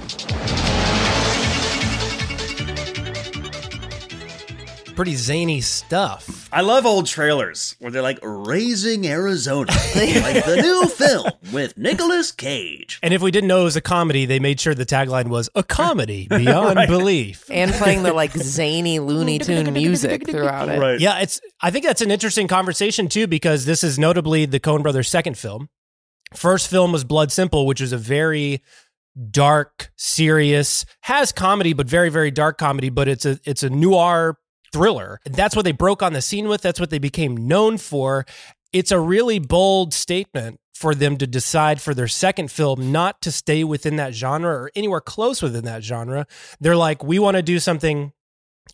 Pretty 4.95 5.13
zany 5.15 5.61
stuff. 5.61 6.49
I 6.51 6.61
love 6.61 6.87
old 6.87 7.05
trailers 7.05 7.75
where 7.77 7.91
they're 7.91 8.01
like 8.01 8.17
Raising 8.23 9.05
Arizona, 9.05 9.71
like 9.95 10.43
the 10.43 10.57
new 10.59 10.87
film 10.87 11.29
with 11.53 11.77
Nicolas 11.77 12.31
Cage. 12.31 12.99
And 13.03 13.13
if 13.13 13.21
we 13.21 13.29
didn't 13.29 13.47
know 13.47 13.61
it 13.61 13.65
was 13.65 13.75
a 13.75 13.81
comedy, 13.81 14.25
they 14.25 14.39
made 14.39 14.59
sure 14.59 14.73
the 14.73 14.87
tagline 14.87 15.27
was 15.27 15.51
a 15.53 15.61
comedy 15.61 16.27
beyond 16.31 16.77
Right. 16.77 16.89
belief. 16.89 17.45
And 17.51 17.71
playing 17.73 18.01
the 18.01 18.11
like 18.13 18.31
zany 18.31 18.97
Looney 18.97 19.37
Tune 19.37 19.71
music 19.71 20.27
throughout 20.27 20.69
it. 20.69 20.79
Right. 20.79 20.99
Yeah, 20.99 21.19
it's. 21.19 21.39
I 21.61 21.69
think 21.69 21.85
that's 21.85 22.01
an 22.01 22.09
interesting 22.09 22.47
conversation 22.47 23.07
too 23.07 23.27
because 23.27 23.65
this 23.65 23.83
is 23.83 23.99
notably 23.99 24.47
the 24.47 24.59
Coen 24.59 24.81
Brothers' 24.81 25.09
second 25.09 25.37
film. 25.37 25.69
First 26.35 26.69
film 26.69 26.91
was 26.91 27.03
Blood 27.03 27.31
Simple, 27.31 27.65
which 27.65 27.81
is 27.81 27.93
a 27.93 27.97
very 27.97 28.61
dark, 29.31 29.91
serious, 29.95 30.85
has 31.01 31.31
comedy, 31.31 31.73
but 31.73 31.87
very, 31.87 32.09
very 32.09 32.31
dark 32.31 32.57
comedy. 32.57 32.89
But 32.89 33.07
it's 33.07 33.25
a 33.25 33.39
it's 33.45 33.63
a 33.63 33.69
noir 33.69 34.37
thriller. 34.73 35.19
That's 35.25 35.55
what 35.55 35.65
they 35.65 35.71
broke 35.71 36.03
on 36.03 36.13
the 36.13 36.21
scene 36.21 36.47
with. 36.47 36.61
That's 36.61 36.79
what 36.79 36.89
they 36.89 36.99
became 36.99 37.35
known 37.47 37.77
for. 37.77 38.25
It's 38.73 38.91
a 38.91 38.99
really 38.99 39.39
bold 39.39 39.93
statement 39.93 40.59
for 40.75 40.93
them 40.93 41.17
to 41.17 41.25
decide 41.25 41.81
for 41.81 41.93
their 41.93 42.07
second 42.07 42.51
film 42.51 42.91
not 42.91 43.21
to 43.21 43.31
stay 43.31 43.63
within 43.63 43.95
that 43.95 44.13
genre 44.13 44.51
or 44.51 44.71
anywhere 44.75 45.01
close 45.01 45.41
within 45.41 45.65
that 45.65 45.83
genre. 45.83 46.27
They're 46.59 46.75
like, 46.75 47.03
we 47.03 47.17
want 47.17 47.35
to 47.37 47.41
do 47.41 47.59
something 47.59 48.13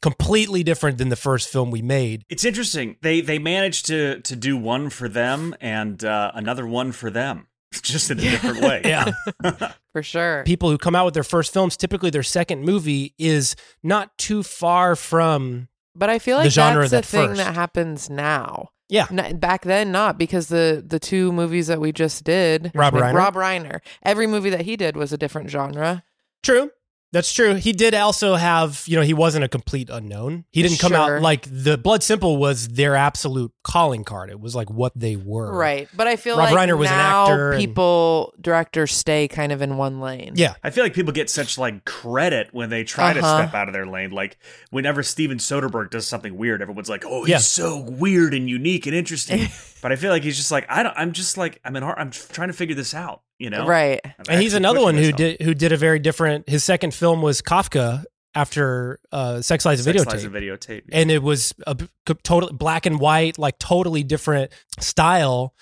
completely 0.02 0.64
different 0.64 0.98
than 0.98 1.10
the 1.10 1.16
first 1.16 1.50
film 1.50 1.72
we 1.72 1.82
made. 1.82 2.24
It's 2.30 2.46
interesting. 2.46 2.98
They 3.02 3.22
they 3.22 3.40
managed 3.40 3.86
to 3.88 4.20
to 4.22 4.36
do 4.36 4.58
one 4.58 4.90
for 4.90 5.08
them 5.10 5.56
and 5.62 6.04
uh, 6.04 6.32
another 6.36 6.66
one 6.68 6.92
for 6.92 7.10
them, 7.10 7.48
just 7.82 8.10
in 8.12 8.20
a 8.20 8.22
different 8.22 8.62
way. 8.62 8.82
Yeah. 8.86 9.12
For 9.94 10.02
sure. 10.02 10.44
People 10.44 10.72
who 10.72 10.80
come 10.80 10.96
out 10.96 11.06
with 11.06 11.14
their 11.14 11.24
first 11.24 11.54
films, 11.54 11.78
typically 11.78 12.10
their 12.10 12.24
second 12.24 12.64
movie 12.64 13.14
is 13.20 13.56
not 13.84 14.18
too 14.18 14.42
far 14.42 14.96
from 14.96 15.68
But 15.96 16.10
I 16.10 16.18
feel 16.18 16.38
like 16.38 16.46
The 16.46 16.62
like 16.62 16.72
genre 16.72 16.88
that's 16.88 16.94
of 16.94 16.98
a 16.98 17.02
that 17.02 17.06
thing 17.06 17.28
first. 17.30 17.38
that 17.38 17.54
happens 17.54 18.10
now. 18.10 18.70
Yeah. 18.90 19.06
N- 19.12 19.38
back 19.38 19.62
then, 19.64 19.92
not 19.92 20.18
because 20.18 20.48
the 20.48 20.84
the 20.84 20.98
two 21.00 21.32
movies 21.32 21.68
that 21.68 21.80
we 21.80 21.92
just 21.92 22.24
did, 22.24 22.72
Rob 22.74 22.96
like 22.96 23.04
Reiner? 23.04 23.14
Rob 23.14 23.36
Reiner, 23.36 23.80
every 24.04 24.26
movie 24.26 24.50
that 24.50 24.62
he 24.62 24.76
did 24.78 24.98
was 24.98 25.14
a 25.14 25.18
different 25.18 25.52
genre. 25.52 26.04
True. 26.42 26.72
That's 27.14 27.32
true. 27.32 27.54
He 27.54 27.72
did 27.72 27.94
also 27.94 28.36
have, 28.36 28.84
you 28.88 28.98
know, 28.98 29.04
he 29.04 29.14
wasn't 29.14 29.46
a 29.46 29.48
complete 29.48 29.90
unknown. 29.90 30.44
He 30.52 30.62
didn't 30.64 30.80
come 30.80 30.92
Sure. 30.92 31.18
out 31.18 31.22
like 31.22 31.48
the 31.50 31.78
Blood 31.78 32.04
Simple 32.04 32.36
was 32.38 32.68
their 32.70 32.96
absolute 32.96 33.52
calling 33.64 34.04
card. 34.04 34.30
It 34.32 34.40
was 34.42 34.56
like 34.56 34.70
what 34.70 34.92
they 34.96 35.16
were. 35.16 35.56
Right. 35.56 35.88
But 35.96 36.08
I 36.08 36.16
feel 36.18 36.38
Rob 36.38 36.52
like 36.52 36.58
Reiner 36.70 36.78
was 36.78 36.90
an 36.90 36.98
now 36.98 37.24
actor 37.26 37.52
and- 37.52 37.60
people 37.62 38.34
directors 38.42 38.92
stay 38.94 39.28
kind 39.30 39.52
of 39.52 39.62
in 39.62 39.78
one 39.78 40.02
lane. 40.02 40.34
Yeah. 40.36 40.56
I 40.64 40.70
feel 40.72 40.84
like 40.84 40.94
people 40.94 41.14
get 41.14 41.30
such 41.30 41.58
like 41.58 41.86
credit 41.86 42.50
when 42.52 42.70
they 42.70 42.84
try 42.84 43.14
to 43.14 43.20
Uh-huh. 43.20 43.44
step 43.44 43.54
out 43.54 43.68
of 43.70 43.74
their 43.74 43.86
lane. 43.86 44.12
Like 44.12 44.38
whenever 44.72 45.04
Steven 45.04 45.38
Soderbergh 45.38 45.90
does 45.92 46.06
something 46.08 46.36
weird, 46.38 46.62
everyone's 46.62 46.90
like, 46.90 47.06
"Oh, 47.06 47.22
he's 47.22 47.30
Yeah. 47.30 47.38
so 47.38 47.78
weird 47.78 48.34
and 48.34 48.50
unique 48.50 48.86
and 48.88 48.96
interesting." 48.96 49.50
but 49.82 49.92
I 49.92 49.96
feel 49.96 50.12
like 50.12 50.24
he's 50.24 50.38
just 50.38 50.52
like, 50.52 50.66
I 50.70 50.84
don't. 50.84 50.94
I'm 50.98 51.12
just 51.12 51.38
like, 51.38 51.60
I'm 51.66 51.76
in. 51.76 51.84
I'm 51.84 52.12
trying 52.12 52.48
to 52.50 52.54
figure 52.54 52.76
this 52.76 52.94
out. 52.94 53.22
You 53.40 53.50
know, 53.50 53.66
Right. 53.66 54.00
I'm 54.06 54.14
And 54.30 54.42
he's 54.42 54.54
another 54.54 54.82
one 54.82 54.96
who 54.96 55.02
myself. 55.12 55.18
did 55.18 55.42
who 55.42 55.54
did 55.54 55.72
a 55.72 55.78
very 55.78 56.00
different 56.00 56.48
his 56.48 56.64
second 56.64 56.94
film 56.94 57.22
was 57.22 57.42
Kafka 57.42 58.06
after 58.36 59.00
uh 59.12 59.42
Sex 59.42 59.66
Lies 59.66 59.80
a 59.80 59.84
Sex 59.84 59.98
Videotape. 60.04 60.12
Lies, 60.14 60.24
a 60.26 60.30
videotape. 60.30 60.82
and 60.92 61.12
it 61.12 61.22
was 61.22 61.54
a 61.68 61.76
co- 62.06 62.14
total 62.24 62.54
black 62.54 62.86
and 62.86 63.00
white, 63.00 63.38
like 63.38 63.60
totally 63.60 64.04
different 64.04 64.52
style. 64.80 65.54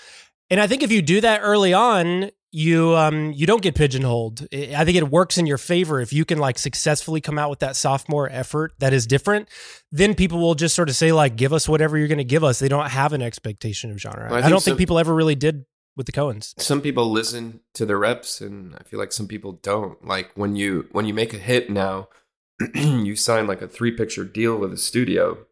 And 0.49 0.59
I 0.59 0.67
think 0.67 0.83
if 0.83 0.91
you 0.91 1.01
do 1.01 1.21
that 1.21 1.39
early 1.41 1.73
on, 1.73 2.29
you 2.53 2.95
um 2.97 3.31
you 3.31 3.47
don't 3.47 3.61
get 3.61 3.75
pigeonholed. 3.75 4.45
I 4.53 4.73
I 4.77 4.85
think 4.85 4.97
it 4.97 5.09
works 5.09 5.37
in 5.37 5.45
your 5.45 5.57
favor 5.57 6.01
if 6.01 6.11
you 6.11 6.25
can 6.25 6.37
like 6.37 6.59
successfully 6.59 7.21
come 7.21 7.39
out 7.39 7.49
with 7.49 7.59
that 7.59 7.77
sophomore 7.77 8.29
effort 8.29 8.73
that 8.79 8.91
is 8.93 9.07
different. 9.07 9.47
Then 9.93 10.13
people 10.15 10.39
will 10.39 10.55
just 10.55 10.75
sort 10.75 10.89
of 10.89 10.95
say 10.97 11.13
like, 11.13 11.37
"Give 11.37 11.53
us 11.53 11.69
whatever 11.69 11.97
you're 11.97 12.09
going 12.09 12.17
to 12.17 12.25
give 12.25 12.43
us." 12.43 12.59
They 12.59 12.67
don't 12.67 12.89
have 12.89 13.13
an 13.13 13.21
expectation 13.21 13.89
of 13.91 13.99
genre. 14.01 14.25
Well, 14.29 14.33
I 14.35 14.37
I, 14.39 14.41
think 14.41 14.49
don't 14.51 14.59
some- 14.59 14.71
think 14.71 14.79
people 14.79 14.99
ever 14.99 15.15
really 15.15 15.35
did 15.35 15.63
with 15.95 16.05
the 16.05 16.11
Coens. 16.11 16.53
Some 16.61 16.81
people 16.81 17.09
listen 17.11 17.59
to 17.73 17.85
the 17.85 17.95
reps, 17.97 18.41
and 18.41 18.75
I 18.75 18.83
feel 18.83 18.99
like 18.99 19.11
some 19.11 19.27
people 19.27 19.53
don't. 19.53 20.03
Like 20.05 20.31
when 20.35 20.55
you 20.55 20.87
when 20.91 21.05
you 21.05 21.13
make 21.13 21.33
a 21.33 21.37
hit 21.37 21.69
now, 21.69 22.09
you 22.75 23.15
sign 23.15 23.47
like 23.47 23.61
a 23.61 23.67
three 23.67 23.91
picture 23.91 24.23
deal 24.25 24.57
with 24.57 24.71
a 24.73 24.77
studio, 24.77 25.45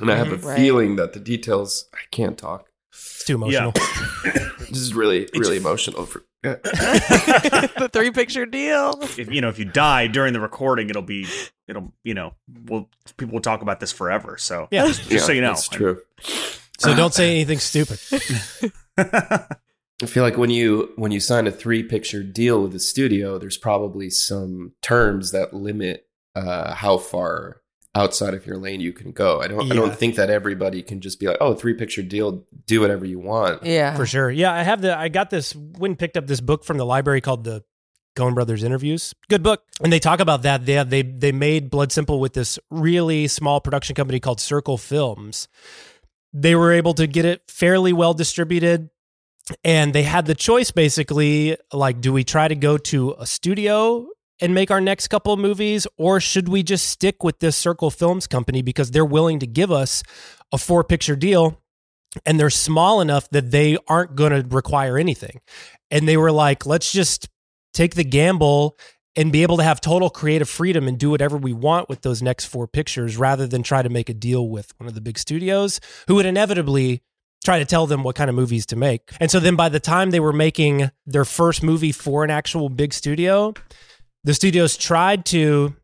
and 0.00 0.10
I 0.10 0.16
have 0.16 0.32
a 0.32 0.36
Mhm. 0.38 0.44
Right. 0.44 0.56
feeling 0.56 0.96
that 0.96 1.12
the 1.12 1.20
details 1.20 1.88
I 1.94 1.98
can't 2.10 2.36
talk. 2.38 2.68
It's 2.92 3.24
too 3.24 3.34
emotional. 3.34 3.72
This 4.68 4.78
is 4.78 4.94
really, 4.94 5.28
really 5.36 5.58
emotional. 5.58 6.06
For 6.06 6.24
the 6.42 7.88
three 7.92 8.10
picture 8.10 8.46
deal. 8.46 8.98
if 9.02 9.30
you 9.30 9.40
know 9.40 9.48
if 9.48 9.60
you 9.60 9.64
die 9.64 10.08
during 10.08 10.32
the 10.32 10.40
recording, 10.40 10.90
it'll 10.90 11.02
be 11.02 11.28
it'll 11.68 11.92
you 12.02 12.14
know 12.14 12.34
well 12.64 12.88
people 13.16 13.34
will 13.34 13.40
talk 13.42 13.62
about 13.62 13.78
this 13.78 13.92
forever. 13.92 14.36
So 14.38 14.66
Yeah. 14.72 14.86
just, 14.88 15.08
just 15.08 15.26
so 15.26 15.30
you 15.32 15.40
know, 15.40 15.52
it's 15.52 15.68
true. 15.68 16.02
So 16.80 16.96
don't 16.96 17.14
say 17.14 17.30
anything 17.30 17.60
stupid. 17.60 18.00
I 20.02 20.06
feel 20.06 20.22
like 20.22 20.36
when 20.36 20.50
you 20.50 20.92
when 20.96 21.10
you 21.10 21.20
sign 21.20 21.46
a 21.46 21.52
three 21.52 21.82
picture 21.82 22.22
deal 22.22 22.62
with 22.62 22.74
a 22.74 22.78
studio, 22.78 23.38
there's 23.38 23.56
probably 23.56 24.10
some 24.10 24.72
terms 24.82 25.32
that 25.32 25.54
limit 25.54 26.06
uh, 26.34 26.74
how 26.74 26.98
far 26.98 27.62
outside 27.94 28.34
of 28.34 28.46
your 28.46 28.58
lane 28.58 28.80
you 28.80 28.92
can 28.92 29.10
go. 29.10 29.40
I 29.40 29.48
don't 29.48 29.72
I 29.72 29.74
don't 29.74 29.96
think 29.96 30.16
that 30.16 30.28
everybody 30.28 30.82
can 30.82 31.00
just 31.00 31.18
be 31.18 31.26
like, 31.26 31.38
oh, 31.40 31.54
three 31.54 31.72
picture 31.72 32.02
deal, 32.02 32.44
do 32.66 32.82
whatever 32.82 33.06
you 33.06 33.18
want. 33.18 33.64
Yeah. 33.64 33.96
For 33.96 34.04
sure. 34.04 34.30
Yeah, 34.30 34.52
I 34.52 34.62
have 34.62 34.82
the 34.82 34.96
I 34.96 35.08
got 35.08 35.30
this 35.30 35.54
when 35.54 35.96
picked 35.96 36.18
up 36.18 36.26
this 36.26 36.42
book 36.42 36.64
from 36.64 36.76
the 36.76 36.84
library 36.84 37.22
called 37.22 37.44
the 37.44 37.64
Coen 38.16 38.34
Brothers 38.34 38.62
Interviews. 38.62 39.14
Good 39.30 39.42
book. 39.42 39.62
And 39.82 39.90
they 39.90 39.98
talk 39.98 40.20
about 40.20 40.42
that. 40.42 40.66
They 40.66 40.74
have, 40.74 40.90
they 40.90 41.02
they 41.02 41.32
made 41.32 41.70
Blood 41.70 41.90
Simple 41.90 42.20
with 42.20 42.34
this 42.34 42.58
really 42.70 43.28
small 43.28 43.62
production 43.62 43.94
company 43.94 44.20
called 44.20 44.40
Circle 44.40 44.76
Films. 44.76 45.48
They 46.34 46.54
were 46.54 46.72
able 46.72 46.92
to 46.94 47.06
get 47.06 47.24
it 47.24 47.42
fairly 47.48 47.94
well 47.94 48.12
distributed 48.12 48.90
and 49.64 49.92
they 49.92 50.02
had 50.02 50.26
the 50.26 50.34
choice 50.34 50.70
basically 50.70 51.56
like 51.72 52.00
do 52.00 52.12
we 52.12 52.24
try 52.24 52.48
to 52.48 52.54
go 52.54 52.76
to 52.76 53.14
a 53.18 53.26
studio 53.26 54.06
and 54.40 54.54
make 54.54 54.70
our 54.70 54.80
next 54.80 55.08
couple 55.08 55.32
of 55.32 55.38
movies 55.38 55.86
or 55.96 56.20
should 56.20 56.48
we 56.48 56.62
just 56.62 56.88
stick 56.88 57.22
with 57.22 57.38
this 57.38 57.56
Circle 57.56 57.90
Films 57.90 58.26
company 58.26 58.62
because 58.62 58.90
they're 58.90 59.04
willing 59.04 59.38
to 59.38 59.46
give 59.46 59.70
us 59.70 60.02
a 60.52 60.58
four 60.58 60.84
picture 60.84 61.16
deal 61.16 61.60
and 62.24 62.40
they're 62.40 62.50
small 62.50 63.00
enough 63.00 63.28
that 63.30 63.50
they 63.50 63.76
aren't 63.88 64.16
going 64.16 64.32
to 64.32 64.48
require 64.54 64.96
anything. 64.96 65.40
And 65.90 66.08
they 66.08 66.16
were 66.16 66.32
like, 66.32 66.64
let's 66.64 66.92
just 66.92 67.28
take 67.74 67.94
the 67.94 68.04
gamble 68.04 68.78
and 69.14 69.32
be 69.32 69.42
able 69.42 69.56
to 69.56 69.62
have 69.62 69.80
total 69.80 70.10
creative 70.10 70.48
freedom 70.48 70.88
and 70.88 70.98
do 70.98 71.10
whatever 71.10 71.36
we 71.36 71.52
want 71.52 71.88
with 71.88 72.02
those 72.02 72.22
next 72.22 72.46
four 72.46 72.66
pictures 72.66 73.16
rather 73.16 73.46
than 73.46 73.62
try 73.62 73.82
to 73.82 73.88
make 73.88 74.08
a 74.08 74.14
deal 74.14 74.48
with 74.48 74.72
one 74.78 74.86
of 74.86 74.94
the 74.94 75.00
big 75.00 75.18
studios 75.18 75.80
who 76.06 76.14
would 76.16 76.26
inevitably 76.26 77.02
try 77.46 77.58
to 77.58 77.64
tell 77.64 77.86
them 77.86 78.02
what 78.02 78.16
kind 78.16 78.28
of 78.28 78.36
movies 78.36 78.66
to 78.66 78.76
make. 78.76 79.12
And 79.20 79.30
so 79.30 79.40
then 79.40 79.56
by 79.56 79.70
the 79.70 79.80
time 79.80 80.10
they 80.10 80.20
were 80.20 80.32
making 80.32 80.90
their 81.06 81.24
first 81.24 81.62
movie 81.62 81.92
for 81.92 82.24
an 82.24 82.30
actual 82.30 82.68
big 82.68 82.92
studio, 82.92 83.54
the 84.24 84.34
studios 84.34 84.76
tried 84.76 85.24
to 85.26 85.74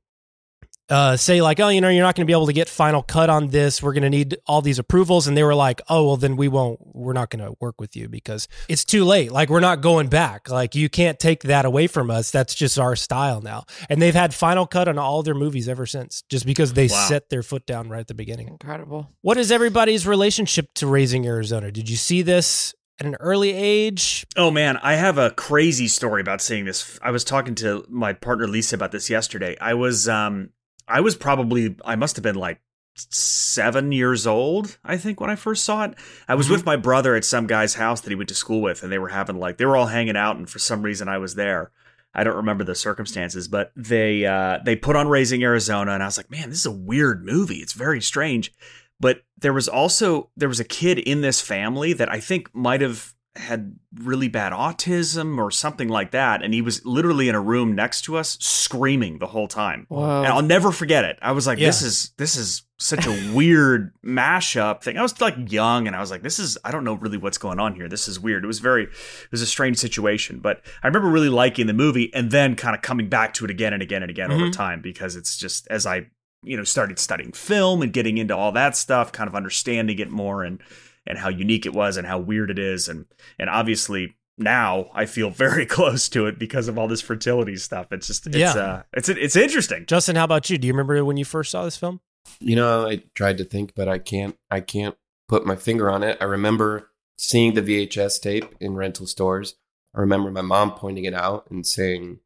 uh, 0.92 1.16
say 1.16 1.40
like, 1.40 1.58
oh, 1.58 1.68
you 1.70 1.80
know, 1.80 1.88
you're 1.88 2.04
not 2.04 2.14
going 2.14 2.26
to 2.26 2.30
be 2.30 2.34
able 2.34 2.46
to 2.46 2.52
get 2.52 2.68
final 2.68 3.02
cut 3.02 3.30
on 3.30 3.48
this. 3.48 3.82
We're 3.82 3.94
going 3.94 4.02
to 4.02 4.10
need 4.10 4.36
all 4.46 4.60
these 4.62 4.78
approvals, 4.78 5.26
and 5.26 5.36
they 5.36 5.42
were 5.42 5.54
like, 5.54 5.80
oh, 5.88 6.06
well, 6.06 6.16
then 6.16 6.36
we 6.36 6.48
won't. 6.48 6.78
We're 6.94 7.14
not 7.14 7.30
going 7.30 7.44
to 7.44 7.56
work 7.60 7.80
with 7.80 7.96
you 7.96 8.08
because 8.08 8.46
it's 8.68 8.84
too 8.84 9.04
late. 9.04 9.32
Like 9.32 9.48
we're 9.48 9.60
not 9.60 9.80
going 9.80 10.08
back. 10.08 10.50
Like 10.50 10.74
you 10.74 10.88
can't 10.88 11.18
take 11.18 11.42
that 11.44 11.64
away 11.64 11.86
from 11.86 12.10
us. 12.10 12.30
That's 12.30 12.54
just 12.54 12.78
our 12.78 12.94
style 12.94 13.40
now. 13.40 13.64
And 13.88 14.00
they've 14.02 14.14
had 14.14 14.34
final 14.34 14.66
cut 14.66 14.86
on 14.88 14.98
all 14.98 15.22
their 15.22 15.34
movies 15.34 15.68
ever 15.68 15.86
since, 15.86 16.22
just 16.28 16.44
because 16.46 16.74
they 16.74 16.88
Wow. 16.88 17.06
set 17.08 17.30
their 17.30 17.42
foot 17.42 17.64
down 17.66 17.88
right 17.88 18.00
at 18.00 18.08
the 18.08 18.14
beginning. 18.14 18.48
Incredible. 18.48 19.08
What 19.22 19.38
is 19.38 19.50
everybody's 19.50 20.06
relationship 20.06 20.74
to 20.74 20.86
raising 20.86 21.26
Arizona? 21.26 21.70
Did 21.72 21.88
you 21.88 21.96
see 21.96 22.20
this 22.22 22.74
at 23.00 23.06
an 23.06 23.16
early 23.20 23.52
age? 23.52 24.26
Oh 24.36 24.50
man, 24.50 24.76
I 24.82 24.94
have 24.96 25.16
a 25.16 25.30
crazy 25.30 25.88
story 25.88 26.20
about 26.20 26.42
seeing 26.42 26.66
this. 26.66 26.98
I 27.02 27.10
was 27.10 27.24
talking 27.24 27.54
to 27.56 27.84
my 27.88 28.12
partner 28.12 28.46
Lisa 28.46 28.74
about 28.76 28.92
this 28.92 29.08
yesterday. 29.08 29.56
I 29.60 29.72
was 29.74 30.08
um 30.08 30.50
I 30.92 31.00
was 31.00 31.16
probably 31.16 31.74
I 31.84 31.96
must 31.96 32.16
have 32.16 32.22
been 32.22 32.36
like 32.36 32.60
7 32.94 33.90
years 33.92 34.26
old, 34.26 34.76
I 34.84 34.98
think 34.98 35.18
when 35.18 35.30
I 35.30 35.36
first 35.36 35.64
saw 35.64 35.84
it. 35.84 35.94
I 36.28 36.34
was 36.34 36.50
with 36.50 36.66
my 36.66 36.76
brother 36.76 37.16
at 37.16 37.24
some 37.24 37.46
guy's 37.46 37.74
house 37.74 38.02
that 38.02 38.10
he 38.10 38.14
went 38.14 38.28
to 38.28 38.34
school 38.34 38.60
with 38.60 38.82
and 38.82 38.92
they 38.92 38.98
were 38.98 39.08
having 39.08 39.38
like 39.38 39.56
they 39.56 39.64
were 39.64 39.76
all 39.76 39.86
hanging 39.86 40.16
out 40.16 40.36
and 40.36 40.48
for 40.48 40.58
some 40.58 40.82
reason 40.82 41.08
I 41.08 41.18
was 41.18 41.34
there. 41.34 41.70
I 42.14 42.24
don't 42.24 42.36
remember 42.36 42.64
the 42.64 42.74
circumstances, 42.74 43.48
but 43.48 43.72
they 43.74 44.26
uh 44.26 44.58
they 44.64 44.76
put 44.76 44.96
on 44.96 45.08
Raising 45.08 45.42
Arizona 45.42 45.92
and 45.92 46.02
I 46.02 46.06
was 46.06 46.18
like, 46.18 46.30
"Man, 46.30 46.50
this 46.50 46.58
is 46.58 46.66
a 46.66 46.70
weird 46.70 47.24
movie. 47.24 47.56
It's 47.56 47.72
very 47.72 48.02
strange." 48.02 48.52
But 49.00 49.22
there 49.38 49.54
was 49.54 49.68
also 49.68 50.30
there 50.36 50.48
was 50.48 50.60
a 50.60 50.64
kid 50.64 50.98
in 50.98 51.22
this 51.22 51.40
family 51.40 51.94
that 51.94 52.12
I 52.12 52.20
think 52.20 52.54
might 52.54 52.82
have 52.82 53.14
had 53.34 53.74
really 53.94 54.28
bad 54.28 54.52
autism 54.52 55.38
or 55.38 55.50
something 55.50 55.88
like 55.88 56.10
that 56.10 56.42
and 56.42 56.52
he 56.52 56.60
was 56.60 56.84
literally 56.84 57.30
in 57.30 57.34
a 57.34 57.40
room 57.40 57.74
next 57.74 58.02
to 58.02 58.14
us 58.16 58.36
screaming 58.40 59.18
the 59.20 59.26
whole 59.28 59.48
time. 59.48 59.86
And 59.90 60.26
I'll 60.26 60.42
never 60.42 60.70
forget 60.70 61.04
it. 61.06 61.18
I 61.22 61.32
was 61.32 61.46
like 61.46 61.58
Yeah. 61.58 61.68
this 61.68 61.80
is 61.80 62.12
this 62.18 62.36
is 62.36 62.62
such 62.78 63.06
a 63.06 63.32
weird 63.34 63.92
mashup 64.04 64.82
thing. 64.82 64.98
I 64.98 65.02
was 65.02 65.18
like 65.20 65.50
young 65.50 65.86
and 65.86 65.96
I 65.96 66.00
was 66.00 66.10
like 66.10 66.22
this 66.22 66.38
is 66.38 66.58
I 66.62 66.70
don't 66.72 66.84
know 66.84 66.92
really 66.94 67.16
what's 67.16 67.38
going 67.38 67.58
on 67.58 67.74
here. 67.74 67.88
This 67.88 68.06
is 68.06 68.20
weird. 68.20 68.44
It 68.44 68.48
was 68.48 68.58
very 68.58 68.84
it 68.84 69.30
was 69.30 69.40
a 69.40 69.46
strange 69.46 69.78
situation, 69.78 70.40
but 70.40 70.60
I 70.82 70.86
remember 70.88 71.08
really 71.08 71.30
liking 71.30 71.66
the 71.66 71.72
movie 71.72 72.12
and 72.12 72.30
then 72.30 72.54
kind 72.54 72.76
of 72.76 72.82
coming 72.82 73.08
back 73.08 73.32
to 73.34 73.46
it 73.46 73.50
again 73.50 73.72
and 73.72 73.82
again 73.82 74.02
and 74.02 74.10
again 74.10 74.30
over 74.30 74.46
Mhm. 74.48 74.52
time 74.52 74.82
because 74.82 75.16
it's 75.16 75.38
just 75.38 75.66
as 75.70 75.86
I 75.86 76.06
you 76.42 76.56
know 76.58 76.64
started 76.64 76.98
studying 76.98 77.32
film 77.32 77.80
and 77.80 77.94
getting 77.94 78.18
into 78.18 78.36
all 78.36 78.52
that 78.52 78.76
stuff, 78.76 79.10
kind 79.10 79.28
of 79.28 79.34
understanding 79.34 79.98
it 80.00 80.10
more 80.10 80.42
and 80.44 80.60
and 81.06 81.18
how 81.18 81.28
unique 81.28 81.66
it 81.66 81.72
was 81.72 81.96
and 81.96 82.06
how 82.06 82.18
weird 82.18 82.50
it 82.50 82.58
is 82.58 82.88
and 82.88 83.06
and 83.38 83.48
obviously 83.50 84.16
now 84.38 84.90
I 84.94 85.06
feel 85.06 85.30
very 85.46 85.66
close 85.66 86.08
to 86.10 86.26
it 86.26 86.38
because 86.38 86.68
of 86.68 86.78
all 86.78 86.88
this 86.88 87.02
fertility 87.02 87.56
stuff. 87.56 87.92
It's 87.92 88.06
just 88.06 88.26
it's 88.26 88.36
Yeah. 88.36 88.52
uh 88.54 88.82
it's 88.92 89.08
it's 89.08 89.36
interesting. 89.36 89.84
Justin, 89.86 90.16
how 90.16 90.24
about 90.24 90.48
you? 90.50 90.58
Do 90.58 90.66
you 90.66 90.72
remember 90.72 91.04
when 91.04 91.16
you 91.16 91.24
first 91.24 91.50
saw 91.50 91.64
this 91.64 91.76
film? 91.76 92.00
You 92.40 92.56
know, 92.56 92.86
I 92.86 93.02
tried 93.14 93.38
to 93.38 93.44
think, 93.44 93.74
but 93.74 93.88
I 93.88 93.98
can't. 93.98 94.36
I 94.50 94.60
can't 94.60 94.96
put 95.28 95.44
my 95.44 95.56
finger 95.56 95.90
on 95.90 96.02
it. 96.04 96.16
I 96.20 96.24
remember 96.24 96.90
seeing 97.18 97.54
the 97.54 97.62
VHS 97.62 98.20
tape 98.20 98.54
in 98.60 98.74
rental 98.74 99.06
stores. 99.06 99.56
I 99.94 100.00
remember 100.00 100.30
my 100.30 100.40
mom 100.40 100.72
pointing 100.72 101.04
it 101.04 101.14
out 101.14 101.50
and 101.50 101.66
saying 101.66 102.20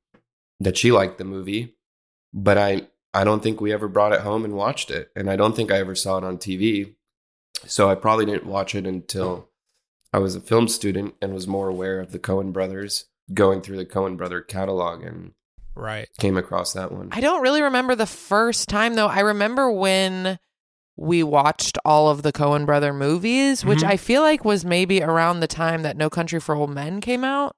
that 0.61 0.77
she 0.77 0.93
liked 0.93 1.19
the 1.19 1.25
movie, 1.25 1.77
but 2.33 2.59
I 2.59 2.89
I 3.15 3.25
don't 3.25 3.43
think 3.43 3.61
we 3.61 3.73
ever 3.73 3.89
brought 3.89 4.13
it 4.13 4.21
home 4.21 4.45
and 4.45 4.55
watched 4.55 4.91
it, 4.91 5.11
and 5.17 5.31
I 5.31 5.37
don't 5.37 5.57
think 5.57 5.73
I 5.73 5.79
ever 5.79 5.95
saw 5.95 6.19
it 6.19 6.25
on 6.25 6.37
TV. 6.39 6.95
So 7.67 7.89
I 7.91 7.95
probably 7.95 8.27
didn't 8.27 8.47
watch 8.47 8.75
it 8.75 8.87
until 8.87 9.49
I 10.13 10.19
was 10.19 10.35
a 10.37 10.41
film 10.41 10.69
student 10.69 11.15
and 11.21 11.33
was 11.35 11.47
more 11.47 11.69
aware 11.69 12.01
of 12.01 12.13
the 12.13 12.19
Coen 12.19 12.53
brothers, 12.53 13.07
going 13.35 13.61
through 13.61 13.77
the 13.79 13.87
Coen 13.87 14.17
brother 14.17 14.41
catalog 14.41 15.03
and 15.03 15.33
Right. 15.75 16.09
came 16.19 16.37
across 16.37 16.73
that 16.73 16.91
one. 16.93 17.11
I 17.13 17.21
don't 17.21 17.43
really 17.43 17.61
remember 17.63 17.95
the 17.95 18.07
first 18.07 18.69
time 18.69 18.95
though. 18.95 19.09
I 19.09 19.21
remember 19.21 19.71
when 19.71 20.39
we 20.97 21.23
watched 21.23 21.77
all 21.85 22.09
of 22.09 22.23
the 22.23 22.33
Coen 22.33 22.65
brother 22.65 22.95
movies, 22.95 23.63
which 23.65 23.81
Mhm. 23.81 23.89
I 23.91 23.97
feel 23.99 24.23
like 24.23 24.45
was 24.47 24.65
maybe 24.65 25.03
around 25.03 25.41
the 25.41 25.47
time 25.47 25.83
that 25.83 25.97
No 25.99 26.09
Country 26.09 26.41
for 26.41 26.55
Old 26.55 26.71
Men 26.71 27.03
came 27.03 27.23
out. 27.25 27.55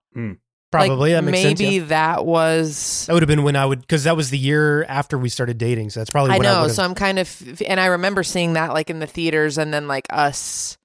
Probably 0.71 1.15
Like, 1.15 1.25
that 1.25 1.31
makes 1.31 1.41
sense. 1.43 1.61
maybe 1.61 1.75
yeah. 1.77 1.85
that 1.85 2.27
was 2.27 3.07
That 3.07 3.15
would 3.15 3.23
have 3.23 3.29
been 3.29 3.43
when 3.43 3.57
I 3.57 3.65
would, 3.65 3.81
because 3.81 4.05
that 4.05 4.17
was 4.17 4.29
the 4.31 4.37
year 4.39 4.85
after 4.85 5.17
we 5.17 5.29
started 5.31 5.57
dating. 5.57 5.91
So 5.91 6.01
that's 6.01 6.11
probably 6.11 6.33
I 6.33 6.37
I 6.37 6.39
know. 6.39 6.63
would 6.63 6.73
so 6.73 6.83
I'm 6.83 6.95
kind 6.95 7.19
of, 7.19 7.63
and 7.67 7.81
I 7.81 7.87
remember 7.87 8.23
seeing 8.23 8.53
that 8.53 8.73
like 8.75 8.91
in 8.91 8.99
the 8.99 9.07
theaters, 9.07 9.57
and 9.59 9.73
then 9.73 9.89
like 9.89 10.07
us 10.11 10.77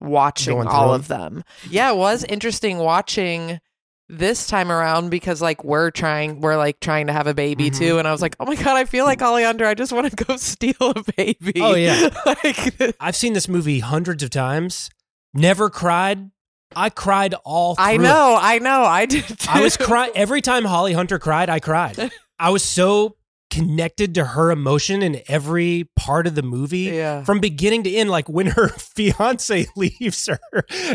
watching 0.00 0.66
all 0.66 0.92
of 0.94 1.08
them. 1.08 1.42
Yeah, 1.70 1.90
it 1.92 1.96
was 1.96 2.24
interesting 2.24 2.78
watching 2.78 3.60
this 4.08 4.46
time 4.46 4.72
around 4.72 5.08
because 5.10 5.40
like 5.40 5.62
we're 5.62 5.90
trying, 5.90 6.40
we're 6.40 6.56
like 6.56 6.80
trying 6.80 7.06
to 7.06 7.12
have 7.12 7.26
a 7.26 7.34
baby 7.34 7.70
Mhm. 7.70 7.78
too, 7.78 7.98
and 7.98 8.08
I 8.08 8.12
was 8.12 8.20
like, 8.20 8.34
oh 8.40 8.44
my 8.44 8.56
god, 8.56 8.76
I 8.76 8.84
feel 8.84 9.04
like 9.04 9.22
Oleander. 9.22 9.66
I 9.66 9.74
just 9.74 9.92
want 9.92 10.10
to 10.14 10.24
go 10.24 10.36
steal 10.36 10.74
a 10.80 11.02
baby. 11.16 11.60
Oh, 11.60 11.74
yeah. 11.76 12.08
like 12.26 12.96
I've 13.00 13.16
seen 13.16 13.32
this 13.34 13.48
movie 13.48 13.78
hundreds 13.80 14.22
of 14.22 14.30
times. 14.30 14.90
Never 15.32 15.70
cried. 15.70 16.30
I 16.76 16.90
cried 16.90 17.34
all. 17.44 17.74
I 17.78 17.96
know, 17.96 18.36
it. 18.36 18.40
I 18.42 18.58
know, 18.58 18.82
I 18.82 19.06
did. 19.06 19.24
Too. 19.26 19.34
I 19.48 19.60
was 19.62 19.76
crying 19.76 20.12
every 20.14 20.40
time 20.40 20.64
Holly 20.64 20.92
Hunter 20.92 21.18
cried. 21.18 21.48
I 21.50 21.60
cried. 21.60 22.10
I 22.38 22.50
was 22.50 22.62
so 22.62 23.16
connected 23.50 24.14
to 24.14 24.24
her 24.24 24.52
emotion 24.52 25.02
in 25.02 25.20
every 25.26 25.90
part 25.96 26.28
of 26.28 26.36
the 26.36 26.42
movie, 26.42 26.82
Yeah. 26.82 27.24
from 27.24 27.40
beginning 27.40 27.82
to 27.82 27.90
end. 27.92 28.08
Like 28.08 28.28
when 28.28 28.46
her 28.46 28.68
fiance 28.78 29.66
leaves 29.76 30.28
her 30.28 30.38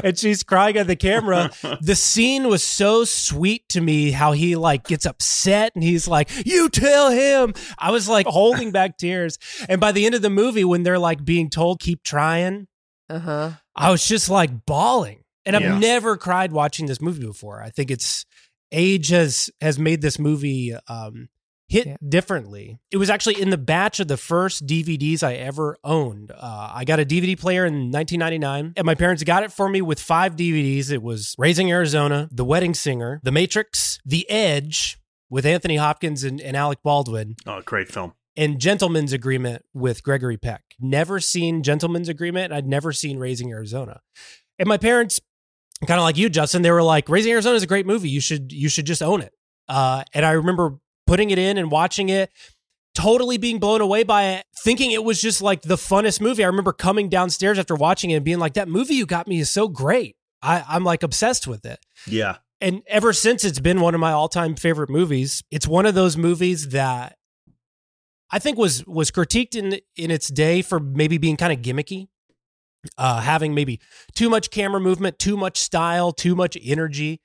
and 0.01 0.17
she's 0.17 0.41
crying 0.43 0.77
at 0.77 0.87
the 0.87 0.95
camera. 0.95 1.51
the 1.81 1.95
scene 1.95 2.47
was 2.47 2.63
so 2.63 3.03
sweet 3.03 3.67
to 3.69 3.81
me. 3.81 4.11
How 4.11 4.31
he 4.31 4.55
like 4.55 4.85
gets 4.87 5.05
upset 5.05 5.73
and 5.75 5.83
he's 5.83 6.07
like, 6.07 6.29
"You 6.45 6.69
tell 6.69 7.11
him." 7.11 7.53
I 7.77 7.91
was 7.91 8.07
like 8.07 8.25
holding 8.25 8.71
back 8.71 8.97
tears. 8.97 9.37
And 9.67 9.81
by 9.81 9.91
the 9.91 10.05
end 10.05 10.15
of 10.15 10.21
the 10.21 10.29
movie, 10.29 10.63
when 10.63 10.83
they're 10.83 10.97
like 10.97 11.25
being 11.25 11.49
told, 11.49 11.81
"Keep 11.81 12.03
trying," 12.03 12.67
Uh 13.09 13.19
huh. 13.19 13.51
I 13.75 13.91
was 13.91 14.07
just 14.07 14.29
like 14.29 14.65
bawling. 14.65 15.19
And 15.45 15.55
I've 15.55 15.61
Yeah. 15.61 15.77
never 15.79 16.17
cried 16.17 16.51
watching 16.51 16.85
this 16.87 17.01
movie 17.01 17.25
before. 17.25 17.61
I 17.61 17.69
think 17.69 17.91
it's 17.91 18.25
age 18.71 19.09
has 19.09 19.49
has 19.61 19.77
made 19.77 20.01
this 20.01 20.17
movie 20.19 20.73
um 20.87 21.29
hit 21.67 21.87
Yeah. 21.87 21.95
differently. 22.07 22.77
It 22.91 22.97
was 22.97 23.09
actually 23.09 23.41
in 23.41 23.49
the 23.49 23.57
batch 23.57 23.99
of 23.99 24.07
the 24.07 24.17
first 24.17 24.67
DVDs 24.67 25.23
I 25.23 25.33
ever 25.33 25.77
owned. 25.83 26.31
Uh, 26.31 26.71
I 26.73 26.85
got 26.85 26.99
a 26.99 27.05
DVD 27.05 27.35
player 27.35 27.65
in 27.65 27.89
1999, 27.91 28.73
and 28.77 28.85
my 28.85 28.93
parents 28.93 29.23
got 29.23 29.41
it 29.43 29.51
for 29.51 29.67
me 29.67 29.81
with 29.81 29.99
five 29.99 30.35
DVDs. 30.35 30.91
It 30.91 31.01
was 31.01 31.33
Raising 31.39 31.71
Arizona, 31.71 32.29
The 32.31 32.45
Wedding 32.45 32.75
Singer, 32.75 33.19
The 33.23 33.31
Matrix, 33.31 33.97
The 34.05 34.29
Edge 34.29 34.99
with 35.29 35.43
Anthony 35.45 35.77
Hopkins 35.77 36.23
and, 36.23 36.39
and 36.39 36.55
Alec 36.55 36.79
Baldwin, 36.83 37.35
Oh, 37.47 37.61
great 37.65 37.91
film. 37.91 38.13
and 38.37 38.59
Gentleman's 38.59 39.11
Agreement 39.11 39.65
with 39.73 40.03
Gregory 40.03 40.37
Peck. 40.37 40.61
Never 40.79 41.19
seen 41.19 41.63
Gentleman's 41.63 42.09
Agreement. 42.09 42.53
I'd 42.53 42.67
never 42.67 42.91
seen 42.91 43.17
Raising 43.17 43.51
Arizona. 43.51 44.01
And 44.59 44.69
my 44.69 44.77
parents 44.77 45.19
kind 45.81 45.99
of 45.99 46.03
like 46.03 46.17
you, 46.17 46.29
Justin, 46.29 46.61
they 46.61 46.71
were 46.71 46.83
like, 46.83 47.09
"Raising 47.09 47.31
Arizona 47.31 47.55
is 47.55 47.63
a 47.63 47.67
great 47.67 47.85
movie. 47.85 48.09
You 48.09 48.21
should 48.21 48.51
you 48.51 48.69
should 48.69 48.85
just 48.85 49.03
own 49.03 49.21
it." 49.21 49.33
Uh, 49.67 50.03
and 50.13 50.25
I 50.25 50.31
remember 50.31 50.77
putting 51.07 51.31
it 51.31 51.37
in 51.37 51.57
and 51.57 51.69
watching 51.69 52.09
it, 52.09 52.31
totally 52.93 53.37
being 53.37 53.59
blown 53.59 53.81
away 53.81 54.03
by 54.03 54.23
it, 54.23 54.45
thinking 54.63 54.91
it 54.91 55.03
was 55.03 55.21
just 55.21 55.41
like 55.41 55.61
the 55.63 55.75
funnest 55.75 56.21
movie. 56.21 56.43
I 56.43 56.47
remember 56.47 56.73
coming 56.73 57.09
downstairs 57.09 57.59
after 57.59 57.75
watching 57.75 58.11
it 58.11 58.15
and 58.15 58.25
being 58.25 58.39
like, 58.39 58.53
"That 58.53 58.67
movie 58.67 58.95
you 58.95 59.05
got 59.05 59.27
me 59.27 59.39
is 59.39 59.49
so 59.49 59.67
great. 59.67 60.15
I, 60.41 60.63
I'm 60.67 60.83
like 60.83 61.03
obsessed 61.03 61.47
with 61.47 61.65
it." 61.65 61.79
Yeah. 62.07 62.37
And 62.61 62.81
ever 62.87 63.11
since, 63.11 63.43
it's 63.43 63.59
been 63.59 63.81
one 63.81 63.93
of 63.93 63.99
my 63.99 64.11
all 64.11 64.29
time 64.29 64.55
favorite 64.55 64.89
movies. 64.89 65.43
It's 65.51 65.67
one 65.67 65.85
of 65.85 65.93
those 65.93 66.15
movies 66.15 66.69
that 66.69 67.17
I 68.31 68.39
think 68.39 68.57
was 68.57 68.85
was 68.87 69.11
critiqued 69.11 69.55
in 69.55 69.79
in 69.95 70.09
its 70.09 70.29
day 70.29 70.61
for 70.61 70.79
maybe 70.79 71.17
being 71.17 71.37
kind 71.37 71.51
of 71.51 71.59
gimmicky 71.59 72.07
uh, 72.97 73.21
having 73.21 73.53
maybe 73.53 73.79
too 74.13 74.29
much 74.29 74.49
camera 74.51 74.79
movement, 74.79 75.19
too 75.19 75.37
much 75.37 75.59
style, 75.59 76.11
too 76.11 76.35
much 76.35 76.57
energy. 76.63 77.21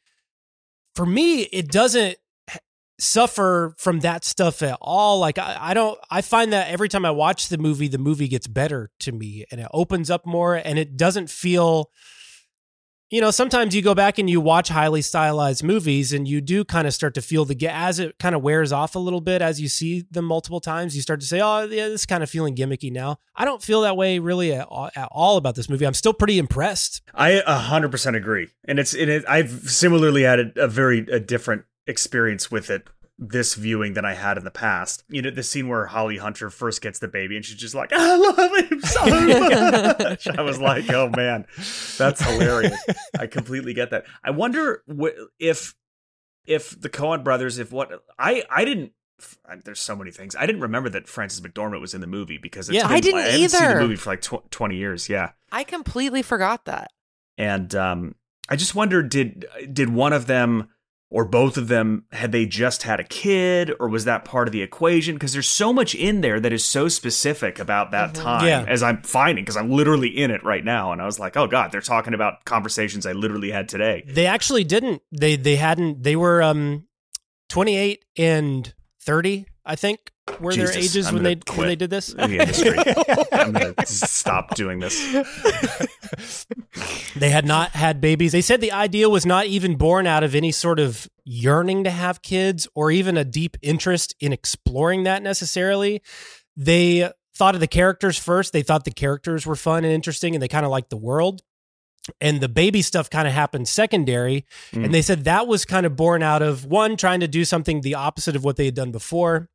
For 0.95 1.07
me, 1.07 1.43
it 1.43 1.69
doesn't 1.69 2.17
suffer 2.99 3.75
from 3.79 4.01
that 4.01 4.25
stuff 4.25 4.63
at 4.63 4.77
all. 4.81 5.19
Like 5.19 5.39
I, 5.39 5.57
I 5.59 5.75
don't 5.75 5.99
I 6.11 6.21
find 6.21 6.53
that 6.53 6.69
every 6.69 6.89
time 6.89 7.05
I 7.05 7.11
watch 7.11 7.49
the 7.49 7.59
movie, 7.59 7.89
the 7.89 7.99
movie 7.99 8.29
gets 8.29 8.47
better 8.47 8.91
to 9.01 9.13
me 9.13 9.45
and 9.51 9.61
it 9.61 9.69
opens 9.73 10.11
up 10.11 10.27
more 10.27 10.55
and 10.57 10.79
it 10.79 10.97
doesn't 10.97 11.31
feel 11.31 11.91
you 13.11 13.21
know, 13.21 13.33
sometimes 13.33 13.75
you 13.75 13.83
go 13.83 13.95
back 13.95 14.19
and 14.19 14.31
you 14.31 14.41
watch 14.41 14.69
highly 14.69 15.03
stylized 15.03 15.65
movies 15.65 16.13
and 16.13 16.29
you 16.29 16.41
do 16.41 16.65
kind 16.65 16.87
of 16.87 16.95
start 16.95 17.15
to 17.15 17.23
feel 17.23 17.45
the 17.45 17.61
as 17.69 17.99
it 17.99 18.19
kind 18.19 18.35
of 18.35 18.43
wears 18.43 18.73
off 18.73 18.95
a 18.95 18.99
little 18.99 19.21
bit 19.21 19.43
as 19.43 19.61
you 19.61 19.69
see 19.69 20.05
them 20.11 20.25
multiple 20.25 20.61
times. 20.61 20.95
You 20.95 21.03
start 21.03 21.21
to 21.21 21.27
say, 21.27 21.41
"Oh, 21.41 21.63
yeah, 21.63 21.89
this 21.89 22.03
is 22.03 22.07
kind 22.07 22.23
of 22.23 22.31
feeling 22.31 22.55
gimmicky 22.55 22.93
now." 22.93 23.19
I 23.35 23.45
don't 23.45 23.63
feel 23.63 23.83
that 23.83 23.97
way 23.97 24.19
really 24.21 24.55
at 24.55 24.67
all, 24.69 24.91
at 24.95 25.09
all 25.11 25.37
about 25.37 25.57
this 25.57 25.69
movie. 25.69 25.87
I'm 25.87 25.95
still 25.95 26.15
pretty 26.15 26.39
impressed. 26.39 27.03
I 27.13 27.43
100% 27.47 28.17
agree. 28.17 28.49
And 28.65 28.79
it's 28.79 28.95
it, 28.95 29.25
I've 29.29 29.51
similarly 29.69 30.23
had 30.23 30.41
a, 30.41 30.65
a 30.65 30.69
very 30.69 31.01
a 31.11 31.19
different 31.19 31.65
experience 31.87 32.51
with 32.51 32.71
it 32.71 32.87
this 33.23 33.55
viewing 33.55 33.93
than 33.93 34.05
I 34.07 34.15
had 34.15 34.39
in 34.39 34.45
the 34.45 34.51
past. 34.51 35.05
You 35.11 35.21
know, 35.21 35.31
the 35.31 35.43
scene 35.43 35.69
where 35.69 35.85
Holly 35.85 36.17
Hunter 36.17 36.49
first 36.49 36.81
gets 36.81 36.99
the 37.01 37.07
baby 37.09 37.37
and 37.37 37.45
she's 37.45 37.57
just 37.59 37.75
like, 37.75 37.93
I 37.93 38.17
love 38.17 38.57
him 38.71 38.81
so 38.81 39.05
much. 39.05 40.27
I 40.39 40.41
was 40.41 40.59
like, 40.59 40.91
oh 40.91 41.11
man, 41.15 41.47
that's 41.99 42.23
hilarious. 42.23 42.83
I 43.19 43.27
completely 43.27 43.75
get 43.75 43.91
that. 43.91 44.05
I 44.25 44.31
wonder 44.31 44.83
wh- 44.89 45.19
if 45.39 45.75
if 46.47 46.81
the 46.81 46.89
Coen 46.89 47.23
brothers, 47.23 47.59
if 47.59 47.71
what 47.71 47.91
I 48.19 48.43
I 48.51 48.65
didn't. 48.65 48.93
There's 49.67 49.81
so 49.81 49.95
many 49.95 50.13
things. 50.13 50.35
I 50.35 50.47
didn't 50.47 50.63
remember 50.63 50.89
that 50.89 51.07
Frances 51.07 51.43
McDormand 51.43 51.83
was 51.83 51.93
in 51.93 52.01
the 52.01 52.07
movie 52.07 52.39
because 52.39 52.71
it's 52.71 52.77
yeah, 52.77 52.85
been, 52.89 52.97
I 52.97 53.01
didn't 53.01 53.21
I 53.21 53.37
either. 53.37 53.49
seen 53.59 53.69
the 53.69 53.81
movie 53.83 53.97
for 53.97 54.09
like 54.09 54.23
tw- 54.23 54.51
20 54.51 54.77
years. 54.77 55.11
Yeah, 55.11 55.33
I 55.53 55.63
completely 55.63 56.23
forgot 56.23 56.65
that. 56.65 56.91
and 57.37 57.75
um, 57.75 58.15
I 58.49 58.57
just 58.57 58.75
wonder 58.75 59.03
did 59.03 59.45
did 59.71 59.91
one 59.91 60.15
of 60.15 60.27
them 60.27 60.71
or 61.13 61.25
both 61.25 61.57
of 61.57 61.67
them 61.69 62.05
had 62.13 62.31
they 62.31 62.47
just 62.47 62.85
had 62.85 63.01
a 63.01 63.05
kid 63.05 63.73
or 63.81 63.89
was 63.89 64.05
that 64.05 64.25
part 64.25 64.47
of 64.47 64.53
the 64.53 64.63
equation 64.63 65.17
because 65.17 65.33
there's 65.33 65.49
so 65.49 65.73
much 65.73 65.95
in 65.95 66.21
there 66.21 66.39
that 66.39 66.53
is 66.53 66.65
so 66.65 66.87
specific 66.89 67.59
about 67.59 67.91
that 67.91 68.15
time 68.15 68.47
Yeah. 68.47 68.65
as 68.69 68.83
i'm 68.83 69.03
finding 69.03 69.43
because 69.45 69.57
i'm 69.57 69.71
literally 69.71 70.09
in 70.09 70.31
it 70.31 70.43
right 70.45 70.65
now 70.65 70.93
and 70.93 71.03
i 71.03 71.05
was 71.07 71.19
like 71.19 71.37
oh 71.37 71.47
god 71.49 71.73
they're 71.73 71.81
talking 71.81 72.15
about 72.15 72.45
conversations 72.45 73.07
i 73.07 73.13
literally 73.13 73.51
had 73.51 73.69
today 73.69 74.05
They 74.07 74.27
actually 74.27 74.63
didn't. 74.65 75.03
They 75.11 75.35
they 75.37 75.57
hadn't. 75.57 76.03
They 76.05 76.15
were 76.17 76.43
um, 76.43 76.87
28 77.49 78.05
and 78.17 78.73
30, 79.03 79.47
I 79.65 79.77
think, 79.77 80.13
were 80.41 80.55
their 80.55 80.73
ages 80.73 81.13
when 81.13 81.23
they 81.23 81.39
when 81.55 81.69
they 81.69 81.77
did 81.77 81.91
this. 81.91 82.09
the 82.09 82.23
industry 82.23 82.79
i'm 83.33 83.53
gonna 83.53 83.75
stop 83.85 84.55
doing 84.55 84.79
this 84.79 84.99
They 87.17 87.31
had 87.31 87.45
not 87.47 87.71
had 87.71 88.01
babies. 88.01 88.33
They 88.33 88.41
said 88.41 88.61
the 88.61 88.73
idea 88.73 89.09
was 89.09 89.27
not 89.27 89.47
even 89.47 89.77
born 89.77 90.07
out 90.07 90.23
of 90.23 90.35
any 90.35 90.53
sort 90.53 90.79
of 90.79 91.09
yearning 91.25 91.85
to 91.85 91.91
have 91.91 92.23
kids 92.23 92.69
or 92.75 92.91
even 92.91 93.17
a 93.17 93.25
deep 93.25 93.57
interest 93.63 94.15
in 94.21 94.33
exploring 94.33 95.05
that 95.05 95.23
necessarily. 95.23 96.03
They 96.57 97.11
thought 97.35 97.55
of 97.55 97.61
the 97.61 97.67
characters 97.67 98.19
first. 98.19 98.53
They 98.53 98.63
thought 98.63 98.85
the 98.85 98.91
characters 98.91 99.47
were 99.47 99.57
fun 99.57 99.85
and 99.85 99.93
interesting 99.93 100.35
and 100.35 100.43
they 100.43 100.49
kind 100.49 100.65
of 100.65 100.71
liked 100.71 100.91
the 100.91 100.97
world. 100.97 101.43
And 102.21 102.41
the 102.41 102.49
baby 102.49 102.83
stuff 102.83 103.11
kind 103.11 103.29
of 103.29 103.35
happened 103.35 103.69
secondary. 103.69 104.45
Mm. 104.73 104.87
And 104.87 104.95
they 104.95 105.03
said 105.03 105.25
that 105.25 105.47
was 105.47 105.65
kind 105.65 105.87
of 105.87 105.97
born 105.97 106.23
out 106.23 106.43
of 106.43 106.65
one, 106.65 106.97
trying 106.97 107.21
to 107.21 107.29
do 107.29 107.45
something 107.45 107.81
the 107.81 107.95
opposite 107.95 108.37
of 108.37 108.45
what 108.45 108.57
they 108.57 108.65
had 108.65 108.75
done 108.75 108.91
before. 108.91 109.49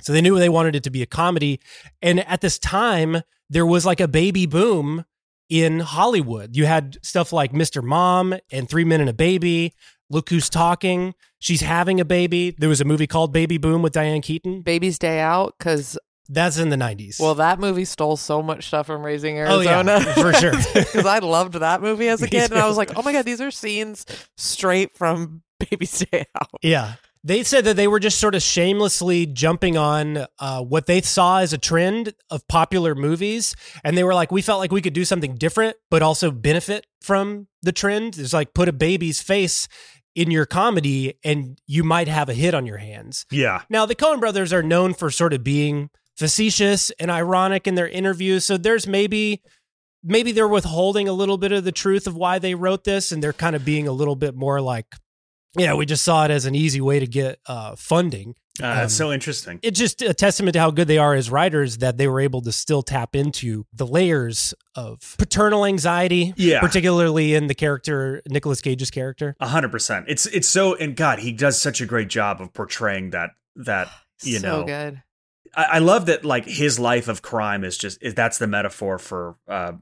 So 0.00 0.12
they 0.12 0.20
knew 0.20 0.38
they 0.38 0.48
wanted 0.48 0.76
it 0.76 0.84
to 0.84 0.90
be 0.90 1.02
a 1.02 1.06
comedy. 1.06 1.60
And 2.02 2.20
at 2.20 2.40
this 2.40 2.58
time, 2.58 3.22
there 3.50 3.66
was 3.66 3.84
like 3.84 4.00
a 4.00 4.08
baby 4.08 4.46
boom 4.46 5.04
in 5.48 5.80
Hollywood. 5.80 6.54
You 6.54 6.66
had 6.66 6.98
stuff 7.02 7.32
like 7.32 7.52
Mr. 7.52 7.82
Mom 7.82 8.34
and 8.52 8.68
Three 8.68 8.84
Men 8.84 9.00
and 9.00 9.10
a 9.10 9.14
Baby. 9.14 9.72
Look 10.10 10.30
who's 10.30 10.48
talking. 10.48 11.14
She's 11.38 11.60
having 11.60 12.00
a 12.00 12.04
baby. 12.04 12.54
There 12.56 12.68
was 12.68 12.80
a 12.80 12.84
movie 12.84 13.06
called 13.06 13.32
Baby 13.32 13.58
Boom 13.58 13.82
with 13.82 13.92
Diane 13.92 14.22
Keaton. 14.22 14.62
Baby's 14.62 14.98
Day 14.98 15.20
Out, 15.20 15.54
because 15.58 15.98
That's 16.28 16.58
in 16.58 16.68
the 16.68 16.76
90s. 16.76 17.18
well, 17.20 17.34
that 17.36 17.58
movie 17.58 17.84
stole 17.84 18.16
so 18.16 18.42
much 18.42 18.66
stuff 18.66 18.86
from 18.86 19.02
Raising 19.02 19.38
Oh, 19.40 19.60
yeah, 19.60 19.78
Arizona 19.80 20.00
for 20.14 20.32
sure. 20.34 20.52
Because 20.74 21.06
I 21.06 21.18
loved 21.20 21.54
that 21.54 21.80
movie 21.80 22.08
as 22.08 22.20
a 22.20 22.24
Me 22.26 22.30
kid, 22.30 22.50
and 22.50 22.60
I 22.60 22.66
was 22.68 22.76
like, 22.76 22.96
oh 22.96 23.02
my 23.02 23.12
god, 23.12 23.24
these 23.24 23.40
are 23.40 23.50
scenes 23.50 24.04
straight 24.36 24.94
from 24.96 25.42
Baby's 25.70 25.98
Day 26.10 26.26
Out. 26.40 26.50
Yeah. 26.62 26.94
They 27.24 27.42
said 27.42 27.64
that 27.64 27.74
they 27.76 27.88
were 27.88 27.98
just 27.98 28.20
sort 28.20 28.36
of 28.36 28.42
shamelessly 28.42 29.26
jumping 29.26 29.76
on 29.76 30.26
uh, 30.38 30.62
what 30.62 30.86
they 30.86 31.00
saw 31.00 31.38
as 31.40 31.52
a 31.52 31.58
trend 31.58 32.14
of 32.30 32.46
popular 32.46 32.94
movies. 32.94 33.56
And 33.82 33.98
they 33.98 34.04
were 34.04 34.14
like, 34.14 34.30
we 34.30 34.40
felt 34.40 34.60
like 34.60 34.70
we 34.70 34.80
could 34.80 34.92
do 34.92 35.04
something 35.04 35.34
different, 35.34 35.76
but 35.90 36.00
also 36.00 36.30
benefit 36.30 36.86
from 37.02 37.48
the 37.60 37.72
trend. 37.72 38.18
It's 38.18 38.32
like 38.32 38.54
put 38.54 38.68
a 38.68 38.72
baby's 38.72 39.20
face 39.20 39.66
in 40.14 40.30
your 40.30 40.46
comedy 40.46 41.14
and 41.24 41.60
you 41.66 41.82
might 41.82 42.08
have 42.08 42.28
a 42.28 42.34
hit 42.34 42.54
on 42.54 42.66
your 42.66 42.78
hands. 42.78 43.26
yeah 43.32 43.62
Now, 43.68 43.84
the 43.84 43.94
Coen 43.96 44.20
brothers 44.20 44.52
are 44.52 44.62
known 44.62 44.94
for 44.94 45.10
sort 45.10 45.32
of 45.32 45.42
being 45.42 45.90
facetious 46.18 46.90
and 46.98 47.10
ironic 47.10 47.66
in 47.66 47.74
their 47.76 47.88
interviews. 47.88 48.44
So 48.44 48.56
there's 48.56 48.86
maybe. 48.86 49.40
Maybe 50.04 50.30
they're 50.30 50.46
withholding 50.46 51.08
a 51.08 51.12
little 51.12 51.38
bit 51.38 51.50
of 51.50 51.64
the 51.64 51.72
truth 51.72 52.06
of 52.06 52.14
why 52.16 52.38
they 52.38 52.54
wrote 52.54 52.84
this, 52.84 53.10
and 53.10 53.20
they're 53.20 53.32
kind 53.32 53.56
of 53.56 53.64
being 53.64 53.88
a 53.88 53.92
little 53.92 54.14
bit 54.14 54.32
more 54.36 54.60
like, 54.60 54.86
yeah, 55.58 55.74
we 55.74 55.86
just 55.86 56.04
saw 56.04 56.24
it 56.24 56.30
as 56.30 56.44
an 56.46 56.54
easy 56.54 56.80
way 56.80 57.00
to 57.00 57.06
get 57.08 57.40
uh, 57.46 57.74
funding. 57.76 58.36
uh, 58.62 58.74
that's 58.74 58.92
Um, 58.94 59.06
so 59.08 59.12
interesting 59.12 59.58
It's 59.60 59.76
just 59.78 60.00
a 60.00 60.14
testament 60.14 60.52
to 60.54 60.60
how 60.60 60.70
good 60.70 60.86
they 60.86 60.98
are 60.98 61.14
as 61.14 61.30
writers 61.30 61.78
that 61.78 61.98
they 61.98 62.06
were 62.06 62.20
able 62.20 62.40
to 62.42 62.52
still 62.52 62.82
tap 62.82 63.16
into 63.16 63.66
the 63.72 63.86
layers 63.88 64.54
of 64.76 65.16
paternal 65.18 65.64
anxiety, 65.66 66.32
Yeah. 66.36 66.60
particularly 66.60 67.34
in 67.34 67.48
the 67.48 67.54
character 67.54 68.22
Nicolas 68.28 68.60
Cage's 68.60 68.92
character. 68.92 69.34
A 69.40 69.48
hundred 69.48 69.72
percent. 69.72 70.06
It's 70.08 70.26
it's 70.26 70.48
so 70.48 70.76
and 70.76 70.94
God, 70.94 71.18
he 71.18 71.32
does 71.32 71.60
such 71.60 71.80
a 71.80 71.86
great 71.86 72.08
job 72.08 72.40
of 72.40 72.54
portraying 72.54 73.10
that 73.10 73.30
that 73.56 73.88
you 74.22 74.38
so 74.38 74.60
know. 74.60 74.64
good. 74.64 75.02
I, 75.56 75.64
I 75.64 75.78
love 75.78 76.06
that 76.06 76.24
like 76.24 76.44
his 76.46 76.78
life 76.78 77.08
of 77.08 77.22
crime 77.22 77.64
is 77.64 77.76
just 77.78 78.02
is, 78.02 78.14
that's 78.14 78.38
the 78.38 78.46
metaphor 78.46 78.98
for 78.98 79.36
uh 79.48 79.72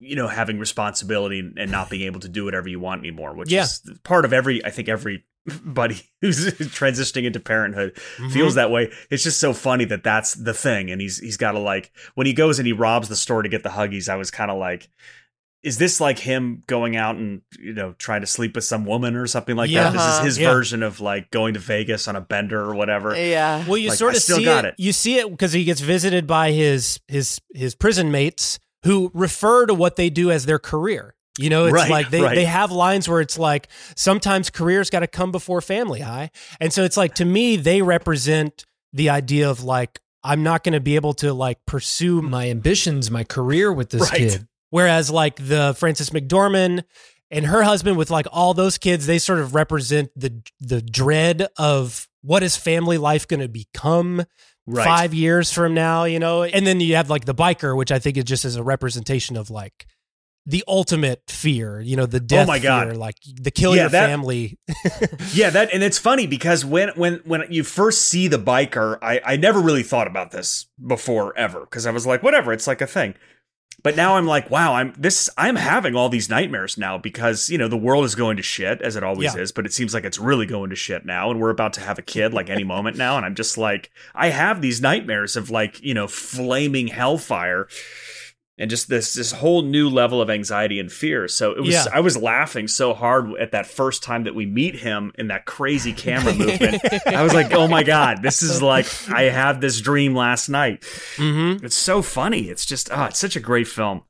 you 0.00 0.16
know 0.16 0.28
having 0.28 0.58
responsibility 0.58 1.38
and 1.56 1.70
not 1.70 1.88
being 1.90 2.02
able 2.02 2.20
to 2.20 2.28
do 2.28 2.44
whatever 2.44 2.68
you 2.68 2.80
want 2.80 3.00
anymore, 3.00 3.34
which 3.34 3.50
Yeah. 3.52 3.62
is 3.62 3.80
part 4.02 4.24
of 4.24 4.32
every 4.32 4.64
I 4.64 4.70
think 4.70 4.88
everybody 4.88 6.02
who's 6.20 6.46
transitioning 6.54 7.24
into 7.24 7.40
parenthood 7.40 7.94
Mm-hmm. 7.94 8.28
feels 8.30 8.54
that 8.56 8.70
way. 8.70 8.92
It's 9.10 9.22
just 9.24 9.40
so 9.40 9.52
funny 9.52 9.84
that 9.86 10.02
that's 10.04 10.34
the 10.34 10.54
thing, 10.54 10.90
and 10.90 11.00
he's 11.00 11.18
he's 11.18 11.36
got 11.36 11.52
to 11.52 11.58
like 11.58 11.90
when 12.14 12.26
he 12.26 12.32
goes 12.32 12.58
and 12.58 12.66
he 12.66 12.72
robs 12.72 13.08
the 13.08 13.16
store 13.16 13.42
to 13.42 13.48
get 13.48 13.62
the 13.62 13.70
huggies. 13.70 14.08
I 14.08 14.16
was 14.16 14.30
kind 14.30 14.50
of 14.50 14.58
like. 14.58 14.88
Is 15.64 15.78
this 15.78 16.00
like 16.00 16.18
him 16.18 16.62
going 16.66 16.94
out 16.94 17.16
and 17.16 17.40
you 17.58 17.72
know 17.72 17.94
trying 17.98 18.20
to 18.20 18.26
sleep 18.26 18.54
with 18.54 18.64
some 18.64 18.84
woman 18.84 19.16
or 19.16 19.26
something 19.26 19.56
like 19.56 19.70
Yeah. 19.70 19.84
that? 19.90 19.92
This 19.94 20.18
is 20.18 20.24
his 20.24 20.38
Yeah. 20.38 20.52
version 20.52 20.82
of 20.82 21.00
like 21.00 21.30
going 21.30 21.54
to 21.54 21.60
Vegas 21.60 22.06
on 22.06 22.16
a 22.16 22.20
bender 22.20 22.60
or 22.60 22.74
whatever. 22.74 23.16
Yeah. 23.16 23.64
Well, 23.66 23.78
you 23.78 23.88
Like, 23.88 23.98
sort 23.98 24.14
of 24.14 24.22
still 24.22 24.36
see 24.36 24.44
got 24.44 24.64
it, 24.66 24.68
it. 24.68 24.74
You 24.82 24.92
see 24.92 25.18
it 25.18 25.30
because 25.30 25.52
he 25.52 25.64
gets 25.64 25.80
visited 25.80 26.26
by 26.26 26.52
his 26.52 27.00
his 27.08 27.40
his 27.54 27.74
prison 27.74 28.10
mates 28.10 28.58
who 28.84 29.10
refer 29.14 29.64
to 29.66 29.72
what 29.74 29.96
they 29.96 30.10
do 30.10 30.30
as 30.30 30.44
their 30.46 30.58
career. 30.58 31.14
You 31.38 31.48
know, 31.50 31.64
it's 31.64 31.72
Right, 31.74 31.90
like 31.90 32.10
they, 32.10 32.20
right. 32.20 32.34
they 32.36 32.44
have 32.44 32.70
lines 32.70 33.08
where 33.08 33.20
it's 33.20 33.38
like 33.38 33.66
sometimes 33.96 34.50
careers 34.50 34.88
got 34.90 35.00
to 35.00 35.08
come 35.08 35.32
before 35.32 35.60
family 35.60 36.00
high. 36.00 36.30
And 36.60 36.72
so 36.72 36.84
it's 36.84 36.96
like 36.96 37.14
to 37.16 37.24
me, 37.24 37.56
they 37.56 37.82
represent 37.82 38.64
the 38.92 39.10
idea 39.10 39.50
of 39.50 39.64
like, 39.64 40.00
I'm 40.22 40.42
not 40.44 40.62
going 40.62 40.74
to 40.74 40.80
be 40.80 40.94
able 40.94 41.14
to 41.14 41.32
like 41.32 41.58
pursue 41.66 42.22
my 42.22 42.50
ambitions, 42.50 43.10
my 43.10 43.24
career 43.24 43.72
with 43.72 43.90
this 43.90 44.02
Right. 44.10 44.18
kid. 44.18 44.46
Whereas 44.74 45.08
like 45.08 45.36
the 45.36 45.72
Frances 45.78 46.10
McDormand 46.10 46.82
and 47.30 47.46
her 47.46 47.62
husband 47.62 47.96
with 47.96 48.10
like 48.10 48.26
all 48.32 48.54
those 48.54 48.76
kids, 48.76 49.06
they 49.06 49.18
sort 49.20 49.38
of 49.38 49.54
represent 49.54 50.10
the 50.16 50.42
the 50.58 50.82
dread 50.82 51.46
of 51.56 52.08
what 52.22 52.42
is 52.42 52.56
family 52.56 52.98
life 52.98 53.28
going 53.28 53.38
to 53.38 53.48
become 53.48 54.24
Right. 54.66 54.84
five 54.84 55.14
years 55.14 55.52
from 55.52 55.74
now, 55.74 56.04
you 56.04 56.18
know? 56.18 56.42
And 56.42 56.66
then 56.66 56.80
you 56.80 56.96
have 56.96 57.08
like 57.10 57.24
the 57.26 57.34
biker, 57.34 57.76
which 57.76 57.92
I 57.92 58.00
think 58.00 58.16
is 58.16 58.24
just 58.24 58.44
as 58.44 58.56
a 58.56 58.62
representation 58.64 59.36
of 59.36 59.48
like 59.48 59.86
the 60.46 60.64
ultimate 60.66 61.22
fear, 61.28 61.80
you 61.80 61.96
know, 61.96 62.06
the 62.06 62.16
oh 62.16 62.26
death 62.26 62.48
Oh 62.48 62.52
my 62.52 62.58
God. 62.58 62.86
fear, 62.88 62.94
like 62.96 63.16
the 63.40 63.50
kill 63.52 63.76
Yeah, 63.76 63.82
your 63.82 63.90
that- 63.90 64.06
family. 64.08 64.58
yeah, 65.34 65.50
that 65.50 65.72
and 65.72 65.84
it's 65.84 65.98
funny 65.98 66.26
because 66.26 66.64
when 66.64 66.88
when 66.96 67.20
when 67.24 67.44
you 67.50 67.62
first 67.62 68.06
see 68.06 68.26
the 68.26 68.38
biker, 68.38 68.98
I 69.02 69.20
I 69.24 69.36
never 69.36 69.60
really 69.60 69.84
thought 69.84 70.06
about 70.08 70.32
this 70.32 70.66
before 70.84 71.32
ever 71.38 71.60
because 71.60 71.86
I 71.86 71.90
was 71.92 72.06
like, 72.06 72.22
whatever, 72.24 72.52
it's 72.52 72.66
like 72.66 72.80
a 72.80 72.86
thing. 72.88 73.14
But 73.84 73.94
now 73.94 74.16
I'm 74.16 74.26
like, 74.26 74.50
wow, 74.50 74.74
I'm 74.74 74.92
this 74.98 75.30
I'm 75.38 75.54
having 75.54 75.94
all 75.94 76.08
these 76.08 76.28
nightmares 76.28 76.76
now 76.76 76.98
because, 76.98 77.48
you 77.50 77.58
know, 77.58 77.68
the 77.68 77.76
world 77.76 78.04
is 78.04 78.16
going 78.16 78.36
to 78.38 78.42
shit 78.42 78.82
as 78.82 78.96
it 78.96 79.04
always 79.04 79.34
Yeah. 79.36 79.42
is, 79.42 79.52
but 79.52 79.66
it 79.66 79.72
seems 79.72 79.94
like 79.94 80.04
it's 80.04 80.18
really 80.18 80.46
going 80.46 80.70
to 80.70 80.76
shit 80.76 81.04
now 81.06 81.30
and 81.30 81.38
we're 81.38 81.50
about 81.50 81.74
to 81.74 81.80
have 81.80 81.98
a 81.98 82.02
kid 82.02 82.34
like 82.34 82.50
any 82.50 82.64
moment 82.64 82.96
now 82.96 83.16
and 83.16 83.24
I'm 83.24 83.34
just 83.36 83.56
like 83.56 83.92
I 84.14 84.30
have 84.30 84.60
these 84.60 84.80
nightmares 84.80 85.36
of 85.36 85.50
like, 85.50 85.80
you 85.82 85.94
know, 85.94 86.08
flaming 86.08 86.88
hellfire 86.88 87.68
and 88.56 88.70
just 88.70 88.88
this 88.88 89.14
this 89.14 89.32
whole 89.32 89.62
new 89.62 89.88
level 89.88 90.22
of 90.22 90.30
anxiety 90.30 90.78
and 90.78 90.90
fear. 90.90 91.26
So 91.28 91.52
it 91.52 91.60
was 91.60 91.70
Yeah. 91.70 91.84
I 91.92 92.00
was 92.00 92.16
laughing 92.16 92.68
so 92.68 92.94
hard 92.94 93.34
at 93.40 93.52
that 93.52 93.66
first 93.66 94.02
time 94.02 94.24
that 94.24 94.34
we 94.34 94.46
meet 94.46 94.76
him 94.76 95.12
in 95.18 95.28
that 95.28 95.44
crazy 95.44 95.92
camera 95.92 96.32
movement. 96.44 96.80
I 97.06 97.22
was 97.22 97.34
like, 97.34 97.52
"Oh 97.52 97.66
my 97.66 97.82
god, 97.82 98.22
this 98.22 98.42
is 98.42 98.62
like 98.62 98.86
I 99.10 99.22
had 99.24 99.60
this 99.60 99.80
dream 99.80 100.14
last 100.14 100.48
night." 100.48 100.82
Mm-hmm. 101.16 101.64
It's 101.64 101.76
so 101.76 102.00
funny. 102.02 102.48
It's 102.48 102.64
just 102.64 102.90
oh, 102.92 103.04
it's 103.04 103.18
such 103.18 103.36
a 103.36 103.40
great 103.40 103.66
film. 103.66 104.02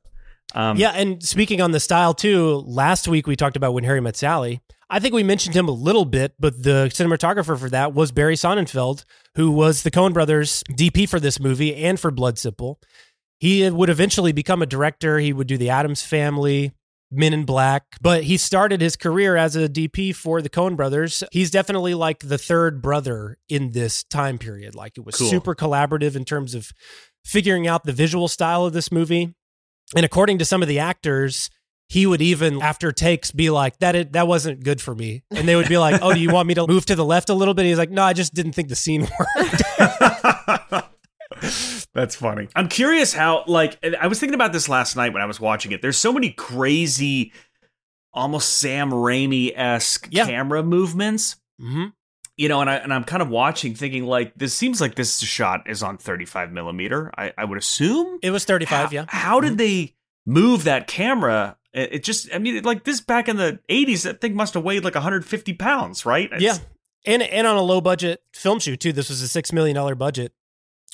Um, 0.53 0.77
yeah, 0.77 0.91
and 0.91 1.21
speaking 1.21 1.59
on 1.59 1.71
the 1.71 1.79
style 1.79 2.13
too, 2.13 2.63
last 2.65 3.07
week 3.07 3.27
we 3.27 3.35
talked 3.35 3.57
about 3.57 3.73
when 3.73 3.83
Harry 3.83 3.99
met 3.99 4.15
Sally. 4.15 4.61
I 4.87 4.99
think 4.99 5.15
we 5.15 5.23
mentioned 5.23 5.55
him 5.55 5.67
a 5.67 5.71
little 5.71 6.05
bit, 6.05 6.35
but 6.39 6.61
the 6.61 6.89
cinematographer 6.93 7.57
for 7.59 7.69
that 7.71 7.93
was 7.95 8.11
Barry 8.11 8.35
Sonnenfeld, 8.35 9.03
who 9.33 9.49
was 9.49 9.81
the 9.81 9.89
Coen 9.89 10.13
brothers 10.13 10.63
DP 10.71 11.09
for 11.09 11.19
this 11.19 11.39
movie 11.39 11.75
and 11.75 11.99
for 11.99 12.11
Blood 12.11 12.37
Simple. 12.37 12.79
He 13.39 13.69
would 13.69 13.89
eventually 13.89 14.31
become 14.31 14.61
a 14.61 14.65
director. 14.65 15.19
He 15.19 15.33
would 15.33 15.47
do 15.47 15.57
the 15.57 15.69
Addams 15.69 16.01
Family, 16.03 16.71
Men 17.11 17.33
in 17.33 17.43
Black, 17.45 17.83
but 18.01 18.23
he 18.23 18.37
started 18.37 18.81
his 18.81 18.95
career 18.95 19.35
as 19.35 19.55
a 19.55 19.69
DP 19.69 20.15
for 20.15 20.41
the 20.41 20.49
Coen 20.49 20.75
brothers. 20.75 21.23
He's 21.31 21.51
definitely 21.51 21.93
like 21.93 22.19
the 22.19 22.37
third 22.37 22.81
brother 22.81 23.37
in 23.49 23.71
this 23.71 24.03
time 24.05 24.37
period. 24.37 24.73
Like 24.73 24.97
it 24.97 25.05
was 25.05 25.15
Cool. 25.15 25.29
super 25.29 25.53
collaborative 25.55 26.15
in 26.15 26.25
terms 26.25 26.55
of 26.55 26.71
figuring 27.23 27.67
out 27.67 27.83
the 27.83 27.93
visual 27.93 28.27
style 28.27 28.65
of 28.65 28.73
this 28.73 28.91
movie. 28.91 29.33
And 29.95 30.05
according 30.05 30.39
to 30.39 30.45
some 30.45 30.61
of 30.63 30.67
the 30.67 30.79
actors, 30.79 31.49
he 31.87 32.07
would 32.07 32.21
even 32.21 32.61
after 32.63 32.91
takes 32.91 33.29
be 33.31 33.51
like 33.51 33.77
that 33.77 33.93
it, 33.95 34.13
that 34.13 34.27
wasn't 34.27 34.63
good 34.63 34.81
for 34.81 34.95
me. 34.95 35.21
And 35.29 35.47
they 35.47 35.55
would 35.55 35.69
be 35.69 35.77
like, 35.77 36.01
"Oh, 36.01 36.11
do 36.13 36.19
you 36.19 36.31
want 36.31 36.47
me 36.47 36.55
to 36.55 36.65
move 36.65 36.87
to 36.87 36.95
the 36.95 37.05
left 37.05 37.29
a 37.29 37.35
little 37.35 37.53
bit?" 37.53 37.65
He's 37.67 37.77
like, 37.77 37.91
"No, 37.91 38.01
I 38.01 38.13
just 38.13 38.33
didn't 38.33 38.53
think 38.53 38.69
the 38.69 38.75
scene 38.75 39.01
worked." 39.01 39.61
That's 41.93 42.15
funny. 42.15 42.47
I'm 42.55 42.67
curious 42.67 43.13
how, 43.13 43.43
like, 43.47 43.77
I 43.99 44.07
was 44.07 44.19
thinking 44.19 44.35
about 44.35 44.53
this 44.53 44.67
last 44.69 44.95
night 44.95 45.13
when 45.13 45.21
I 45.21 45.25
was 45.25 45.39
watching 45.39 45.71
it. 45.71 45.81
There's 45.81 45.97
so 45.97 46.11
many 46.11 46.31
crazy, 46.31 47.31
almost 48.13 48.53
Sam 48.59 48.91
Raimi 48.91 49.51
esque 49.55 50.07
Yeah. 50.11 50.25
camera 50.25 50.63
movements, 50.63 51.35
Mhm. 51.61 51.93
you 52.37 52.47
know, 52.49 52.61
and 52.61 52.69
I 52.69 52.75
and 52.75 52.93
I'm 52.93 53.03
kind 53.03 53.21
of 53.21 53.29
watching, 53.29 53.75
thinking 53.75 54.05
like, 54.05 54.33
this 54.35 54.53
seems 54.53 54.79
like 54.81 54.95
this 54.95 55.19
shot 55.19 55.69
is 55.69 55.83
on 55.83 55.97
35 55.97 56.51
millimeter. 56.51 57.11
I, 57.17 57.33
I 57.37 57.45
would 57.45 57.57
assume. 57.57 58.19
It 58.21 58.31
was 58.31 58.45
35, 58.45 58.85
how, 58.87 58.91
yeah. 58.91 59.05
How 59.07 59.39
did 59.39 59.57
they 59.57 59.95
move 60.25 60.63
that 60.65 60.87
camera? 60.87 61.57
It, 61.73 62.03
just, 62.05 62.29
I 62.33 62.37
mean, 62.39 62.63
like 62.63 62.85
this 62.85 63.01
back 63.01 63.27
in 63.27 63.35
the 63.35 63.59
80s, 63.69 64.03
that 64.03 64.21
thing 64.21 64.33
must 64.33 64.53
have 64.53 64.63
weighed 64.63 64.85
like 64.85 64.95
150 64.95 65.53
pounds, 65.53 66.05
right? 66.05 66.25
It's- 66.31 66.41
Yeah. 66.41 66.57
And 67.07 67.21
and 67.21 67.45
on 67.45 67.55
a 67.55 67.61
low 67.61 67.81
budget 67.81 68.23
film 68.33 68.57
shoot 68.59 68.79
too. 68.79 68.91
This 68.91 69.09
was 69.09 69.21
a 69.21 69.27
6 69.27 69.53
million 69.53 69.75
dollar 69.75 69.93
budget. 69.93 70.33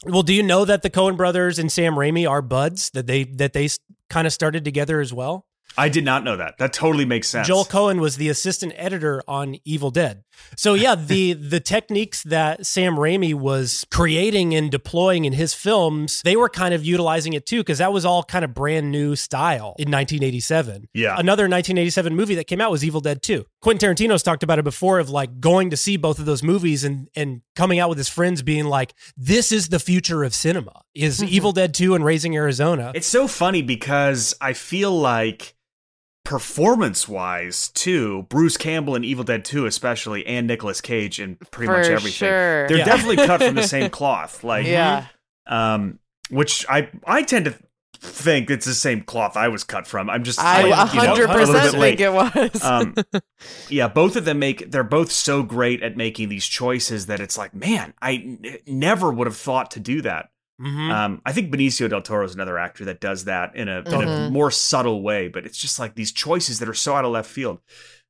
Well, 0.06 0.24
do 0.24 0.34
you 0.34 0.42
know 0.42 0.66
that 0.66 0.82
the 0.82 0.90
Coen 0.90 1.16
brothers 1.16 1.60
and 1.60 1.72
Sam 1.72 1.94
Raimi 1.94 2.28
are 2.28 2.42
buds 2.42 2.90
that 2.92 3.06
they 3.06 3.24
that 3.24 3.54
they 3.54 3.70
kind 4.10 4.26
of 4.26 4.34
started 4.34 4.66
together 4.66 5.00
as 5.00 5.14
well? 5.14 5.46
I 5.78 5.90
did 5.90 6.06
not 6.06 6.24
know 6.24 6.38
that. 6.38 6.58
That 6.58 6.74
totally 6.74 7.06
makes 7.06 7.28
sense. 7.28 7.48
Joel 7.48 7.66
Coen 7.66 8.00
was 8.00 8.18
the 8.18 8.30
assistant 8.30 8.74
editor 8.76 9.22
on 9.28 9.58
Evil 9.64 9.92
Dead. 9.92 10.24
So 10.56 10.74
yeah, 10.74 10.96
the 10.96 11.34
the 11.34 11.60
techniques 11.60 12.24
that 12.24 12.66
Sam 12.66 12.96
Raimi 12.96 13.34
was 13.34 13.86
creating 13.92 14.54
and 14.54 14.72
deploying 14.72 15.26
in 15.26 15.34
his 15.34 15.54
films, 15.54 16.22
they 16.24 16.36
were 16.36 16.50
kind 16.50 16.74
of 16.74 16.86
utilizing 16.86 17.34
it 17.34 17.46
too 17.46 17.60
because 17.60 17.78
that 17.78 17.94
was 17.94 18.06
all 18.06 18.24
kind 18.24 18.44
of 18.44 18.54
brand 18.54 18.92
new 18.92 19.16
style 19.16 19.76
in 19.78 19.90
1987. 19.90 20.90
Yeah. 20.94 21.16
Another 21.18 21.44
1987 21.44 22.16
movie 22.16 22.36
that 22.36 22.48
came 22.48 22.62
out 22.62 22.72
was 22.72 22.84
Evil 22.84 23.02
Dead 23.02 23.22
2. 23.22 23.46
Quentin 23.62 23.96
Tarantino's 23.96 24.24
talked 24.24 24.44
about 24.44 24.60
it 24.60 24.64
before 24.64 25.00
of 25.00 25.10
like 25.10 25.40
going 25.40 25.70
to 25.70 25.78
see 25.78 25.98
both 25.98 26.20
of 26.20 26.26
those 26.26 26.44
movies 26.44 26.84
and 26.84 27.10
and 27.16 27.42
coming 27.56 27.80
out 27.80 27.90
with 27.90 27.98
his 27.98 28.10
friends 28.10 28.42
being 28.42 28.66
like 28.66 28.94
this 29.16 29.52
is 29.52 29.70
the 29.70 29.80
future 29.80 30.24
of 30.24 30.34
cinema. 30.34 30.82
Is 30.94 31.24
Evil 31.32 31.52
Dead 31.52 31.74
2 31.74 31.96
and 31.96 32.04
Raising 32.04 32.36
Arizona. 32.36 32.92
It's 32.96 33.08
so 33.08 33.28
funny 33.28 33.62
because 33.62 34.34
I 34.42 34.54
feel 34.54 34.92
like 34.92 35.56
performance 36.24 37.08
wise 37.08 37.70
too, 37.70 38.26
Bruce 38.30 38.58
Campbell 38.58 38.96
in 38.96 39.04
Evil 39.04 39.24
Dead 39.24 39.44
2 39.44 39.66
especially 39.66 40.26
and 40.26 40.48
Nicolas 40.48 40.82
Cage 40.82 41.20
in 41.20 41.36
pretty 41.52 41.68
For 41.72 41.78
much 41.78 41.88
everything. 41.88 42.12
sure. 42.12 42.68
They're 42.68 42.78
Yeah. 42.78 42.86
definitely 42.86 43.18
cut 43.18 43.42
from 43.44 43.56
the 43.56 43.64
same 43.68 43.90
cloth. 43.90 44.44
Like 44.44 44.66
Yeah. 44.66 45.06
um 45.48 46.00
which 46.30 46.66
I 46.70 46.90
I 47.06 47.24
tend 47.24 47.46
to 47.46 47.56
think 48.04 48.50
it's 48.50 48.66
the 48.66 48.74
same 48.74 49.02
cloth 49.02 49.36
I 49.38 49.48
was 49.50 49.64
cut 49.64 49.86
from. 49.86 50.10
I'm 50.10 50.24
just 50.24 50.40
I 50.40 50.64
like, 50.64 50.94
you 50.94 51.02
know, 51.04 51.14
a 51.14 51.18
100% 51.28 51.72
bit 51.72 51.80
late. 51.80 51.98
think 52.00 52.02
it 52.02 52.14
was. 52.14 52.64
um, 52.64 52.96
yeah, 53.70 53.88
both 53.88 54.16
of 54.16 54.26
them 54.26 54.40
make 54.40 54.72
they're 54.72 54.84
both 54.84 55.12
so 55.12 55.44
great 55.44 55.84
at 55.84 55.98
making 55.98 56.30
these 56.30 56.46
choices 56.48 57.06
that 57.08 57.20
it's 57.20 57.38
like, 57.38 57.54
man, 57.54 57.94
I 58.02 58.14
n- 58.14 58.58
never 58.66 59.12
would 59.12 59.28
have 59.28 59.38
thought 59.38 59.70
to 59.72 59.80
do 59.80 60.02
that. 60.02 60.30
Mhm. 60.62 60.92
Um, 60.92 61.22
I 61.26 61.32
think 61.34 61.52
Benicio 61.54 61.90
del 61.90 62.02
Toro 62.02 62.24
is 62.26 62.36
another 62.36 62.58
actor 62.60 62.86
that 62.86 63.00
does 63.02 63.26
that 63.26 63.56
in 63.56 63.68
a, 63.68 63.80
in 63.80 63.88
a 63.94 64.06
Mhm. 64.06 64.32
more 64.32 64.52
subtle 64.52 65.02
way, 65.02 65.28
but 65.28 65.46
it's 65.46 65.58
just 65.58 65.80
like 65.80 65.96
these 65.96 66.12
choices 66.12 66.60
that 66.60 66.70
are 66.70 66.74
so 66.74 66.96
out 66.96 67.04
of 67.06 67.12
left 67.12 67.30
field. 67.30 67.60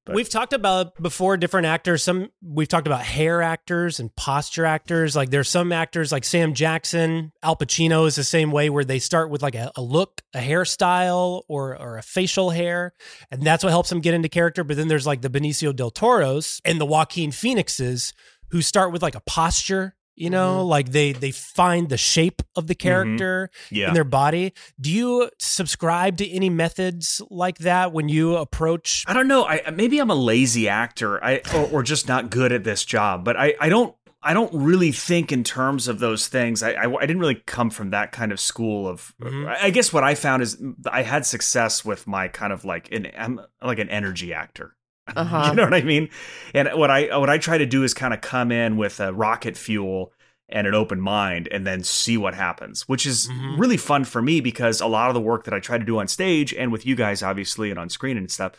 But 0.03 0.15
We've 0.15 0.27
talked 0.29 0.51
about 0.51 0.95
before 0.99 1.37
different 1.37 1.67
actors. 1.67 2.01
Some 2.03 2.29
we've 2.43 2.67
talked 2.67 2.87
about 2.87 3.03
hair 3.03 3.43
actors 3.43 3.99
and 3.99 4.13
posture 4.15 4.65
actors. 4.65 5.15
Like 5.15 5.29
there's 5.29 5.47
some 5.47 5.71
actors 5.71 6.11
like 6.11 6.23
Sam 6.25 6.55
Jackson, 6.55 7.31
Al 7.43 7.55
Pacino 7.55 8.07
is 8.07 8.15
the 8.15 8.23
same 8.23 8.51
way 8.51 8.71
where 8.71 8.83
they 8.83 8.97
start 8.97 9.29
with 9.29 9.43
like 9.43 9.53
a, 9.53 9.71
a 9.75 9.81
look, 9.83 10.21
a 10.33 10.39
hairstyle, 10.39 11.43
or 11.47 11.79
or 11.79 11.97
a 11.97 12.01
facial 12.01 12.49
hair, 12.49 12.93
and 13.29 13.43
that's 13.43 13.63
what 13.63 13.69
helps 13.69 13.89
them 13.89 14.01
get 14.01 14.15
into 14.15 14.27
character. 14.27 14.63
But 14.63 14.77
then 14.77 14.87
there's 14.87 15.05
like 15.05 15.21
the 15.21 15.29
Benicio 15.29 15.75
del 15.75 15.91
Toros 15.91 16.61
and 16.65 16.81
the 16.81 16.85
Joaquin 16.85 17.31
Phoenixes 17.31 18.11
who 18.49 18.63
start 18.63 18.91
with 18.91 19.03
like 19.03 19.15
a 19.15 19.21
posture. 19.21 19.95
You 20.21 20.29
know, 20.29 20.63
like 20.65 20.91
they 20.91 21.13
they 21.13 21.31
find 21.31 21.89
the 21.89 21.97
shape 21.97 22.43
of 22.55 22.67
the 22.67 22.75
character 22.75 23.49
yeah. 23.71 23.87
in 23.87 23.95
their 23.95 24.03
body. 24.03 24.53
Do 24.79 24.91
you 24.91 25.31
subscribe 25.39 26.17
to 26.17 26.29
any 26.29 26.49
methods 26.49 27.21
like 27.31 27.57
that 27.59 27.91
when 27.91 28.07
you 28.07 28.35
approach 28.35 29.03
I 29.07 29.13
don't 29.13 29.27
know. 29.27 29.45
I 29.45 29.71
maybe 29.71 29.97
I'm 29.97 30.11
a 30.11 30.15
lazy 30.15 30.69
actor, 30.69 31.23
I 31.23 31.41
or, 31.55 31.69
or 31.71 31.83
just 31.83 32.07
not 32.07 32.29
good 32.29 32.51
at 32.51 32.63
this 32.63 32.85
job. 32.85 33.25
But 33.25 33.35
I, 33.35 33.55
I 33.59 33.69
don't 33.69 33.95
I 34.21 34.33
don't 34.33 34.53
really 34.53 34.91
think 34.91 35.31
in 35.31 35.43
terms 35.43 35.87
of 35.87 35.97
those 35.97 36.27
things. 36.27 36.61
I, 36.61 36.73
I 36.73 36.95
I 36.95 37.01
didn't 37.07 37.19
really 37.19 37.41
come 37.47 37.71
from 37.71 37.89
that 37.89 38.11
kind 38.11 38.31
of 38.31 38.39
school 38.39 38.87
of. 38.87 39.15
Mhm. 39.21 39.47
I 39.47 39.65
I 39.65 39.69
guess 39.71 39.91
what 39.91 40.03
I 40.03 40.13
found 40.13 40.43
is 40.43 40.61
I 40.85 41.01
had 41.01 41.25
success 41.25 41.83
with 41.83 42.05
my 42.05 42.27
kind 42.27 42.53
of 42.53 42.63
like 42.63 42.91
an 42.91 43.07
I'm 43.17 43.41
like 43.61 43.79
an 43.79 43.89
energy 43.89 44.33
actor. 44.33 44.75
Uh-huh. 45.15 45.47
You 45.49 45.55
know 45.55 45.63
what 45.63 45.73
I 45.73 45.81
mean? 45.81 46.09
And 46.53 46.69
what 46.73 46.89
I 46.91 47.17
what 47.17 47.29
I 47.29 47.37
try 47.37 47.57
to 47.57 47.65
do 47.65 47.83
is 47.83 47.93
kind 47.93 48.13
of 48.13 48.21
come 48.21 48.51
in 48.51 48.77
with 48.77 48.99
a 48.99 49.11
rocket 49.13 49.57
fuel 49.57 50.11
and 50.49 50.67
an 50.67 50.73
open 50.73 50.99
mind 50.99 51.47
and 51.51 51.65
then 51.65 51.81
see 51.83 52.17
what 52.17 52.33
happens, 52.33 52.81
which 52.87 53.05
is 53.05 53.29
Mhm. 53.29 53.57
really 53.59 53.77
fun 53.77 54.03
for 54.03 54.21
me 54.21 54.41
because 54.41 54.81
a 54.81 54.87
lot 54.87 55.09
of 55.09 55.13
the 55.13 55.21
work 55.21 55.45
that 55.45 55.53
I 55.53 55.59
try 55.59 55.77
to 55.77 55.85
do 55.85 55.97
on 55.99 56.07
stage 56.09 56.53
and 56.53 56.71
with 56.71 56.85
you 56.85 56.95
guys 56.95 57.23
obviously 57.23 57.69
and 57.69 57.79
on 57.79 57.89
screen 57.89 58.17
and 58.17 58.29
stuff 58.29 58.51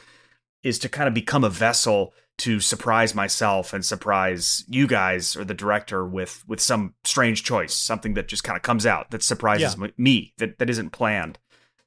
is 0.62 0.78
to 0.78 0.88
kind 0.88 1.06
of 1.08 1.12
become 1.14 1.44
a 1.44 1.50
vessel 1.50 2.14
to 2.38 2.60
surprise 2.60 3.14
myself 3.14 3.74
and 3.74 3.84
surprise 3.84 4.64
you 4.68 4.86
guys 4.86 5.36
or 5.36 5.44
the 5.44 5.52
director 5.54 6.04
with 6.06 6.42
with 6.48 6.60
some 6.60 6.94
strange 7.04 7.44
choice, 7.44 7.74
something 7.74 8.14
that 8.14 8.26
just 8.26 8.42
kind 8.42 8.56
of 8.56 8.62
comes 8.62 8.86
out 8.86 9.10
that 9.10 9.22
surprises 9.22 9.76
Yeah. 9.78 9.88
me 9.98 10.32
that 10.38 10.58
that 10.58 10.70
isn't 10.70 10.90
planned. 10.92 11.38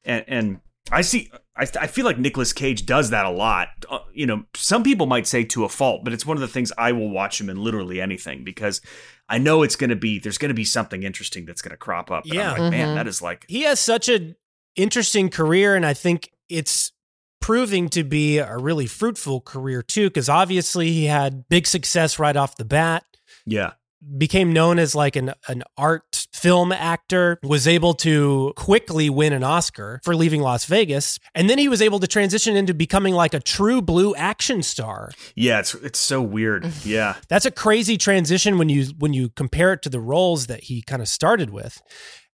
And 0.03 0.23
and 0.27 0.59
I 0.91 1.01
see 1.01 1.31
I, 1.57 1.67
I 1.79 1.87
feel 1.87 2.03
like 2.05 2.17
Nicolas 2.19 2.51
Cage 2.53 2.85
does 2.85 3.11
that 3.11 3.25
a 3.25 3.29
lot. 3.29 3.69
Uh, 3.89 3.99
you 4.13 4.25
know, 4.25 4.43
some 4.55 4.83
people 4.83 5.05
might 5.05 5.25
say 5.25 5.43
to 5.45 5.63
a 5.63 5.69
fault, 5.69 6.03
but 6.03 6.11
it's 6.13 6.25
one 6.25 6.35
of 6.35 6.41
the 6.41 6.47
things 6.47 6.71
I 6.77 6.91
will 6.91 7.09
watch 7.09 7.39
him 7.39 7.49
in 7.49 7.57
literally 7.57 8.01
anything 8.01 8.43
because 8.43 8.81
I 9.29 9.37
know 9.37 9.63
it's 9.63 9.75
going 9.77 9.89
to 9.89 9.95
be 9.95 10.19
there's 10.19 10.37
going 10.37 10.49
to 10.49 10.53
be 10.55 10.65
something 10.65 11.03
interesting 11.03 11.45
that's 11.45 11.61
going 11.61 11.71
to 11.71 11.77
crop 11.77 12.11
up. 12.11 12.23
Yeah. 12.25 12.51
I'm 12.53 12.61
like, 12.61 12.71
man, 12.71 12.89
Mhm. 12.89 12.95
that 12.95 13.07
is 13.07 13.21
like 13.21 13.45
he 13.47 13.61
has 13.61 13.79
such 13.79 14.09
an 14.09 14.35
interesting 14.75 15.29
career 15.29 15.73
and 15.73 15.85
i 15.85 15.93
think 15.93 16.31
it's 16.49 16.91
proving 17.39 17.87
to 17.87 18.03
be 18.03 18.39
a 18.39 18.57
really 18.57 18.87
fruitful 18.87 19.39
career 19.39 19.81
too 19.81 20.09
because 20.09 20.27
obviously 20.27 20.91
he 20.91 21.05
had 21.05 21.47
big 21.47 21.65
success 21.65 22.19
right 22.19 22.35
off 22.35 22.57
the 22.57 22.65
bat 22.65 23.05
yeah. 23.45 23.71
Became 24.17 24.53
known 24.53 24.77
as 24.79 24.93
like 24.95 25.15
an, 25.15 25.33
an 25.47 25.63
art 25.77 26.27
film 26.33 26.71
actor 26.71 27.39
was 27.43 27.67
able 27.67 27.93
to 27.93 28.53
quickly 28.55 29.09
win 29.09 29.33
an 29.33 29.43
oscar 29.43 29.99
for 30.03 30.15
leaving 30.15 30.41
las 30.41 30.65
vegas 30.65 31.17
and 31.33 31.49
then 31.49 31.57
he 31.57 31.67
was 31.67 31.81
able 31.81 31.99
to 31.99 32.05
transition 32.07 32.55
into 32.55 32.73
becoming 32.73 33.13
like 33.15 33.33
a 33.33 33.39
true 33.39 33.81
blue 33.81 34.13
action 34.15 34.61
star 34.61 35.09
Yeah, 35.35 35.59
it's 35.59 35.73
it's 35.75 35.99
so 35.99 36.21
weird. 36.21 36.65
Yeah. 36.85 37.15
that's 37.29 37.45
a 37.45 37.51
crazy 37.51 37.97
transition 37.97 38.57
when 38.57 38.69
you 38.69 38.85
when 38.99 39.13
you 39.13 39.29
compare 39.29 39.73
it 39.73 39.81
to 39.83 39.89
the 39.89 39.99
roles 39.99 40.47
that 40.47 40.65
he 40.65 40.81
kind 40.81 41.01
of 41.01 41.07
started 41.07 41.49
with. 41.49 41.81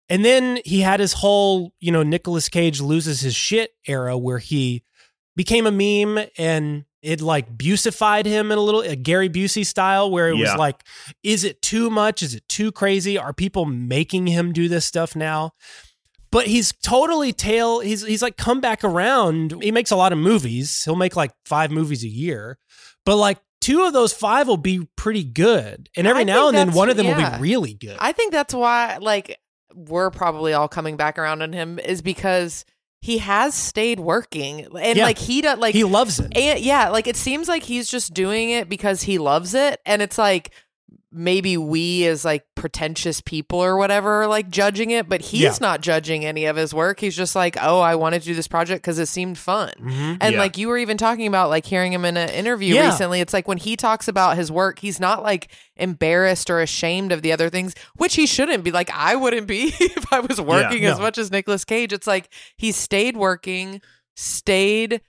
And 0.08 0.24
then 0.24 0.60
he 0.64 0.80
had 0.80 1.00
his 1.00 1.12
whole, 1.14 1.74
you 1.80 1.92
know, 1.92 2.02
Nicolas 2.02 2.48
Cage 2.48 2.80
loses 2.80 3.20
his 3.20 3.34
shit 3.34 3.72
era 3.86 4.16
where 4.16 4.38
he 4.38 4.84
became 5.36 5.66
a 5.66 5.70
meme 5.70 6.24
and 6.38 6.84
it 7.02 7.20
like 7.20 7.56
busified 7.56 8.26
him 8.26 8.50
in 8.50 8.58
a 8.58 8.60
little 8.60 8.80
a 8.80 8.96
Gary 8.96 9.28
Busey 9.28 9.64
style 9.64 10.10
where 10.10 10.28
it 10.30 10.36
Yeah. 10.36 10.52
was 10.52 10.56
like, 10.56 10.82
is 11.22 11.44
it 11.44 11.62
too 11.62 11.90
much? 11.90 12.22
Is 12.22 12.34
it 12.34 12.48
too 12.48 12.72
crazy? 12.72 13.16
Are 13.18 13.32
people 13.32 13.64
making 13.66 14.26
him 14.26 14.52
do 14.52 14.68
this 14.68 14.84
stuff 14.84 15.14
now? 15.16 15.52
but 16.30 16.46
he's 16.46 16.74
totally 16.82 17.32
tail. 17.32 17.80
He's 17.80 18.04
he's 18.06 18.20
like 18.20 18.36
come 18.36 18.60
back 18.60 18.84
around. 18.84 19.62
He 19.62 19.72
makes 19.72 19.90
a 19.90 19.96
lot 19.96 20.12
of 20.12 20.18
movies. 20.18 20.84
He'll 20.84 20.94
make 20.94 21.16
like 21.16 21.30
five 21.46 21.70
movies 21.70 22.04
a 22.04 22.08
year, 22.08 22.58
but 23.06 23.16
like 23.16 23.38
two 23.62 23.84
of 23.84 23.94
those 23.94 24.12
five 24.12 24.46
will 24.46 24.58
be 24.58 24.86
pretty 24.94 25.24
good, 25.24 25.88
and 25.96 26.06
every 26.06 26.20
I 26.20 26.24
now 26.24 26.48
and 26.48 26.56
then 26.56 26.72
one 26.72 26.90
of 26.90 26.98
them 26.98 27.06
will 27.06 27.14
be 27.14 27.38
really 27.40 27.72
good. 27.72 27.96
I 27.98 28.12
think 28.12 28.32
that's 28.32 28.52
why, 28.52 28.98
like, 29.00 29.38
we're 29.74 30.10
probably 30.10 30.52
all 30.52 30.68
coming 30.68 30.98
back 30.98 31.18
around 31.18 31.40
on 31.40 31.54
him 31.54 31.78
is 31.78 32.02
because 32.02 32.66
he 33.00 33.18
has 33.18 33.54
stayed 33.54 34.00
working, 34.00 34.66
and 34.76 34.98
Yeah. 34.98 35.04
like 35.04 35.18
he 35.18 35.40
does, 35.40 35.58
like 35.58 35.74
he 35.74 35.84
loves 35.84 36.18
it. 36.20 36.36
and 36.36 36.58
yeah, 36.60 36.88
like 36.88 37.06
it 37.06 37.16
seems 37.16 37.48
like 37.48 37.62
he's 37.62 37.88
just 37.88 38.12
doing 38.12 38.50
it 38.50 38.68
because 38.68 39.02
he 39.02 39.18
loves 39.18 39.54
it, 39.54 39.80
and 39.86 40.02
it's 40.02 40.18
like 40.18 40.50
maybe 41.20 41.56
we 41.56 42.06
as 42.06 42.24
like 42.24 42.44
pretentious 42.54 43.20
people 43.20 43.58
or 43.58 43.76
whatever 43.76 44.22
are 44.22 44.26
like 44.28 44.48
judging 44.50 44.90
it, 44.90 45.08
but 45.08 45.20
he's 45.20 45.40
Yeah. 45.42 45.56
not 45.60 45.80
judging 45.80 46.24
any 46.24 46.44
of 46.46 46.54
his 46.56 46.72
work. 46.72 47.00
He's 47.00 47.16
just 47.16 47.34
like, 47.34 47.56
oh, 47.60 47.80
I 47.80 47.96
wanted 47.96 48.20
to 48.22 48.26
do 48.28 48.34
this 48.34 48.46
project 48.46 48.82
because 48.82 48.98
it 49.00 49.06
seemed 49.06 49.36
fun. 49.36 49.72
Mhm. 49.80 50.18
And 50.20 50.34
Yeah. 50.34 50.38
like 50.38 50.56
you 50.56 50.68
were 50.68 50.78
even 50.78 50.96
talking 50.96 51.26
about 51.26 51.50
like 51.50 51.66
hearing 51.66 51.92
him 51.92 52.04
in 52.04 52.16
an 52.16 52.28
interview 52.30 52.74
Yeah. 52.76 52.90
recently, 52.90 53.20
it's 53.20 53.32
like 53.32 53.48
when 53.48 53.58
he 53.58 53.74
talks 53.76 54.06
about 54.06 54.36
his 54.36 54.52
work, 54.52 54.78
he's 54.78 55.00
not 55.00 55.22
like 55.24 55.50
embarrassed 55.76 56.50
or 56.50 56.60
ashamed 56.60 57.10
of 57.10 57.22
the 57.22 57.32
other 57.32 57.50
things, 57.50 57.74
which 57.96 58.14
he 58.14 58.24
shouldn't 58.26 58.62
be. 58.62 58.70
Like 58.70 58.90
I 58.94 59.16
wouldn't 59.16 59.48
be 59.48 59.72
if 59.80 60.12
I 60.12 60.20
was 60.20 60.40
working 60.40 60.84
as 60.84 60.98
no. 60.98 61.02
much 61.02 61.18
as 61.18 61.32
Nicolas 61.32 61.64
Cage. 61.64 61.92
It's 61.92 62.06
like 62.06 62.28
he 62.56 62.70
stayed 62.70 63.16
working, 63.16 63.80
stayed 64.14 65.00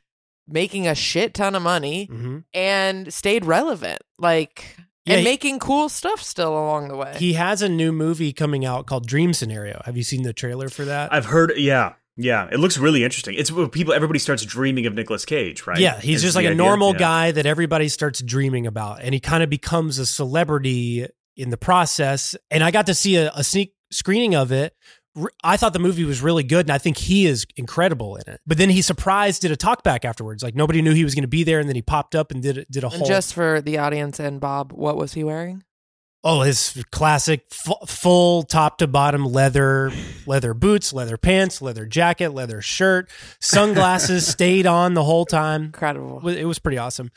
making 0.47 0.87
a 0.87 0.95
shit 0.95 1.33
ton 1.35 1.53
of 1.55 1.61
money, 1.61 2.07
Mhm. 2.11 2.43
and 2.53 3.13
stayed 3.13 3.45
relevant. 3.45 4.01
Like 4.17 4.75
Yeah, 5.05 5.13
and 5.15 5.19
he- 5.19 5.25
making 5.31 5.59
cool 5.59 5.89
stuff 5.89 6.21
still 6.21 6.51
along 6.53 6.89
the 6.89 6.95
way. 6.97 7.15
He 7.17 7.33
has 7.33 7.61
a 7.61 7.69
new 7.69 7.91
movie 7.91 8.33
coming 8.33 8.65
out 8.65 8.85
called 8.85 9.07
Dream 9.07 9.33
Scenario. 9.33 9.81
Have 9.85 9.97
you 9.97 10.03
seen 10.03 10.23
the 10.23 10.33
trailer 10.33 10.69
for 10.69 10.85
that? 10.85 11.11
I've 11.13 11.25
heard, 11.25 11.53
yeah, 11.57 11.93
yeah. 12.17 12.47
It 12.51 12.59
looks 12.59 12.77
really 12.77 13.03
interesting. 13.03 13.35
It's 13.37 13.51
where 13.51 13.67
people, 13.67 13.93
everybody 13.93 14.19
starts 14.19 14.43
dreaming 14.43 14.85
of 14.85 14.93
Nicolas 14.93 15.25
Cage, 15.25 15.65
right? 15.65 15.79
Yeah, 15.79 15.99
he's 15.99 16.17
Is 16.17 16.23
just 16.23 16.35
like 16.35 16.45
a 16.45 16.49
idea. 16.49 16.57
normal 16.57 16.91
Yeah. 16.93 16.99
guy 16.99 17.31
that 17.31 17.45
everybody 17.45 17.87
starts 17.87 18.21
dreaming 18.21 18.67
about, 18.67 19.01
and 19.01 19.13
he 19.13 19.19
kind 19.19 19.41
of 19.41 19.49
becomes 19.49 19.97
a 19.99 20.05
celebrity 20.05 21.07
in 21.37 21.49
the 21.49 21.57
process. 21.57 22.35
And 22.51 22.63
I 22.63 22.71
got 22.71 22.85
to 22.87 22.93
see 22.93 23.15
a, 23.15 23.31
a 23.33 23.43
sneak 23.43 23.73
screening 23.91 24.35
of 24.35 24.51
it. 24.51 24.75
I 25.43 25.57
thought 25.57 25.73
the 25.73 25.79
movie 25.79 26.03
was 26.05 26.21
really 26.21 26.43
good, 26.43 26.67
and 26.67 26.71
I 26.71 26.77
think 26.77 26.97
he 26.97 27.25
is 27.25 27.45
incredible 27.57 28.15
in 28.15 28.31
it. 28.31 28.41
But 28.45 28.57
then 28.57 28.69
he 28.69 28.81
surprised 28.81 29.41
did 29.41 29.51
a 29.51 29.57
talkback 29.57 30.05
afterwards. 30.05 30.43
Like 30.43 30.55
nobody 30.55 30.81
knew 30.81 30.93
he 30.93 31.03
was 31.03 31.15
going 31.15 31.23
to 31.23 31.27
be 31.27 31.43
there, 31.43 31.59
and 31.59 31.67
then 31.67 31.75
he 31.75 31.81
popped 31.81 32.15
up 32.15 32.31
and 32.31 32.41
did 32.41 32.65
did 32.69 32.83
a 32.83 32.87
and 32.87 32.97
whole. 32.97 33.07
just 33.07 33.33
for 33.33 33.61
the 33.61 33.77
audience 33.77 34.19
and 34.19 34.39
Bob, 34.39 34.71
what 34.71 34.97
was 34.97 35.13
he 35.13 35.23
wearing? 35.23 35.63
Oh, 36.21 36.41
his 36.41 36.83
classic 36.91 37.45
fu- 37.49 37.85
full 37.87 38.43
top 38.43 38.79
to 38.79 38.87
bottom 38.87 39.25
leather, 39.25 39.91
leather 40.25 40.53
boots, 40.53 40.91
leather 40.91 41.15
pants, 41.17 41.61
leather 41.61 41.85
jacket, 41.85 42.33
leather 42.33 42.61
shirt, 42.61 43.09
sunglasses 43.39 44.27
stayed 44.31 44.65
on 44.67 44.95
the 44.95 45.03
whole 45.05 45.25
time. 45.25 45.65
Incredible. 45.65 46.27
It 46.27 46.43
was 46.43 46.59
pretty 46.59 46.77
awesome. 46.77 47.09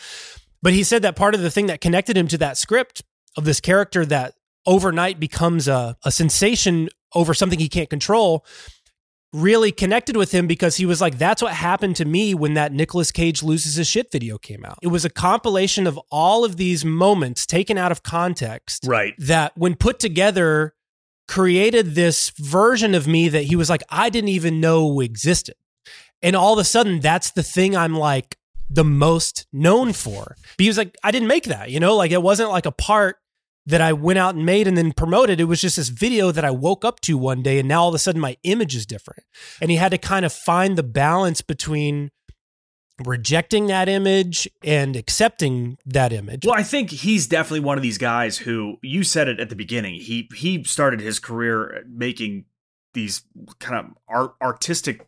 But 0.62 0.72
he 0.72 0.85
said 0.85 1.02
that 1.02 1.16
part 1.16 1.35
of 1.35 1.40
the 1.40 1.50
thing 1.50 1.66
that 1.66 1.81
connected 1.81 2.16
him 2.16 2.28
to 2.28 2.38
that 2.38 2.57
script 2.57 3.02
of 3.37 3.44
this 3.44 3.61
character 3.61 4.07
that 4.07 4.35
overnight 4.66 5.18
becomes 5.18 5.66
a, 5.66 5.96
a 6.05 6.12
sensation 6.12 6.88
over 7.14 7.35
something 7.35 7.59
he 7.59 7.68
can't 7.68 7.90
control 7.90 8.44
really 9.33 9.72
connected 9.72 10.14
with 10.14 10.31
him 10.33 10.46
because 10.46 10.77
he 10.77 10.85
was 10.85 11.01
like, 11.01 11.16
that's 11.16 11.40
what 11.40 11.55
happened 11.55 11.96
to 11.96 12.05
me 12.05 12.35
when 12.35 12.53
that 12.55 12.70
Nicolas 12.70 13.11
Cage 13.11 13.42
loses 13.42 13.77
his 13.77 13.88
shit 13.88 14.12
video 14.12 14.37
came 14.37 14.62
out. 14.62 14.79
It 14.83 14.88
was 14.88 15.07
a 15.07 15.11
compilation 15.11 15.87
of 15.87 15.98
all 16.11 16.44
of 16.44 16.59
these 16.59 16.85
moments 16.85 17.46
taken 17.46 17.79
out 17.79 17.90
of 17.90 18.03
context 18.03 18.85
Right. 18.87 19.14
that 19.18 19.57
when 19.57 19.75
put 19.75 19.98
together 19.98 20.75
created 21.29 21.94
this 21.94 22.29
version 22.37 22.94
of 22.94 23.07
me 23.07 23.29
that 23.31 23.44
he 23.44 23.57
was 23.57 23.70
like, 23.70 23.83
I 23.88 24.11
didn't 24.11 24.29
even 24.29 24.61
know 24.61 25.01
existed. 25.01 25.55
And 26.20 26.37
all 26.37 26.53
of 26.53 26.59
a 26.59 26.64
sudden, 26.64 27.01
that's 27.01 27.31
the 27.31 27.42
thing 27.42 27.75
I'm 27.75 27.94
like 27.94 28.37
the 28.68 28.85
most 28.85 29.46
known 29.51 29.94
for. 29.94 30.37
But 30.59 30.62
he 30.62 30.68
was 30.68 30.77
like, 30.77 30.94
I 31.03 31.11
didn't 31.11 31.29
make 31.29 31.44
that, 31.44 31.70
you 31.70 31.81
know, 31.81 31.96
like 31.96 32.11
it 32.11 32.22
wasn't 32.22 32.51
like 32.51 32.66
a 32.66 32.70
part 32.72 33.16
that 33.66 33.81
I 33.81 33.92
went 33.92 34.18
out 34.18 34.35
and 34.35 34.44
made 34.44 34.66
and 34.66 34.77
then 34.77 34.92
promoted. 34.92 35.40
It 35.40 35.44
was 35.44 35.61
just 35.61 35.77
this 35.77 35.88
video 35.88 36.33
that 36.33 36.44
I 36.44 36.51
woke 36.51 36.85
up 36.85 37.01
to 37.01 37.16
one 37.16 37.42
day 37.42 37.59
and 37.59 37.68
now 37.68 37.83
all 37.83 37.88
of 37.88 37.94
a 37.94 37.98
sudden 37.98 38.20
my 38.20 38.37
image 38.42 38.75
is 38.75 38.87
different. 38.87 39.25
And 39.61 39.70
he 39.70 39.77
had 39.77 39.90
to 39.92 39.98
kind 39.98 40.25
of 40.25 40.33
find 40.33 40.77
the 40.77 40.83
balance 40.83 41.42
between 41.42 42.11
rejecting 43.07 43.66
that 43.66 43.88
image 43.88 44.48
and 44.62 44.96
accepting 44.96 45.79
that 45.87 46.12
image. 46.12 46.44
Well, 46.44 46.59
I 46.59 46.62
think 46.62 46.90
he's 46.90 47.27
definitely 47.27 47.61
one 47.61 47.79
of 47.79 47.83
these 47.83 47.98
guys 47.98 48.38
who 48.38 48.77
you 48.83 49.05
said 49.05 49.29
it 49.29 49.40
at 49.40 49.48
the 49.48 49.57
beginning. 49.57 49.94
He 49.94 50.29
he 50.35 50.64
started 50.64 51.01
his 51.01 51.18
career 51.18 51.85
making 51.88 52.44
these 52.94 53.22
kind 53.59 53.87
of 53.87 53.96
art 54.09 54.35
artistic 54.42 55.07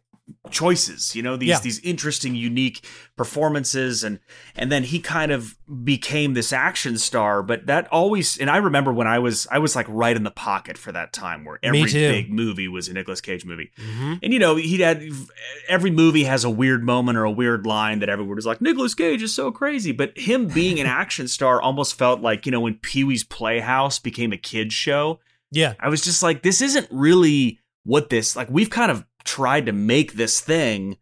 choices, 0.51 1.15
you 1.15 1.23
know, 1.23 1.37
these 1.37 1.49
Yeah. 1.51 1.59
these 1.61 1.79
interesting 1.81 2.35
unique 2.35 2.87
performances 3.17 4.05
and 4.05 4.21
and 4.55 4.71
then 4.71 4.85
he 4.85 5.01
kind 5.01 5.33
of 5.33 5.57
became 5.85 6.35
this 6.35 6.53
action 6.53 6.97
star, 6.99 7.43
but 7.43 7.67
that 7.67 7.89
always 7.91 8.37
and 8.39 8.49
I 8.51 8.59
remember 8.59 8.93
when 8.93 9.07
I 9.07 9.19
was 9.19 9.47
I 9.51 9.59
was 9.59 9.75
like 9.77 9.87
right 9.89 10.17
in 10.17 10.23
the 10.23 10.31
pocket 10.31 10.79
for 10.79 10.93
that 10.93 11.13
time 11.13 11.45
where 11.45 11.59
every 11.63 11.85
big 11.85 12.31
movie 12.33 12.69
was 12.69 12.89
a 12.89 12.93
Nicolas 12.95 13.21
Cage 13.21 13.45
movie. 13.45 13.71
Mhm. 13.79 14.21
And 14.23 14.33
you 14.33 14.39
know, 14.39 14.57
he 14.57 14.79
had 14.79 15.03
every 15.69 15.91
movie 15.91 16.25
has 16.25 16.45
a 16.45 16.51
weird 16.51 16.85
moment 16.85 17.19
or 17.19 17.25
a 17.25 17.31
weird 17.31 17.67
line 17.67 17.99
that 18.01 18.09
everyone 18.09 18.37
was 18.37 18.47
like, 18.47 18.61
Nicolas 18.61 18.95
Cage 18.95 19.23
is 19.23 19.35
so 19.35 19.51
crazy. 19.51 19.93
But 19.93 20.17
him 20.17 20.47
being 20.55 20.79
an 20.81 20.87
action 20.87 21.29
star 21.29 21.61
almost 21.61 21.99
felt 21.99 22.21
like, 22.21 22.47
you 22.47 22.53
know, 22.53 22.61
when 22.61 22.75
Pee 22.75 23.05
Wee's 23.05 23.25
Playhouse 23.25 23.99
became 23.99 24.33
a 24.33 24.37
kids 24.39 24.75
show. 24.75 25.21
Yeah. 25.51 25.75
I 25.81 25.89
was 25.89 26.03
just 26.03 26.23
like, 26.23 26.43
this 26.43 26.61
isn't 26.61 26.89
really 26.91 27.59
what 27.85 28.09
this 28.09 28.35
like 28.35 28.49
we've 28.51 28.71
kind 28.71 28.91
of 28.91 29.05
tried 29.25 29.67
to 29.67 29.73
make 29.73 30.15
this 30.15 30.41
thing. 30.41 30.97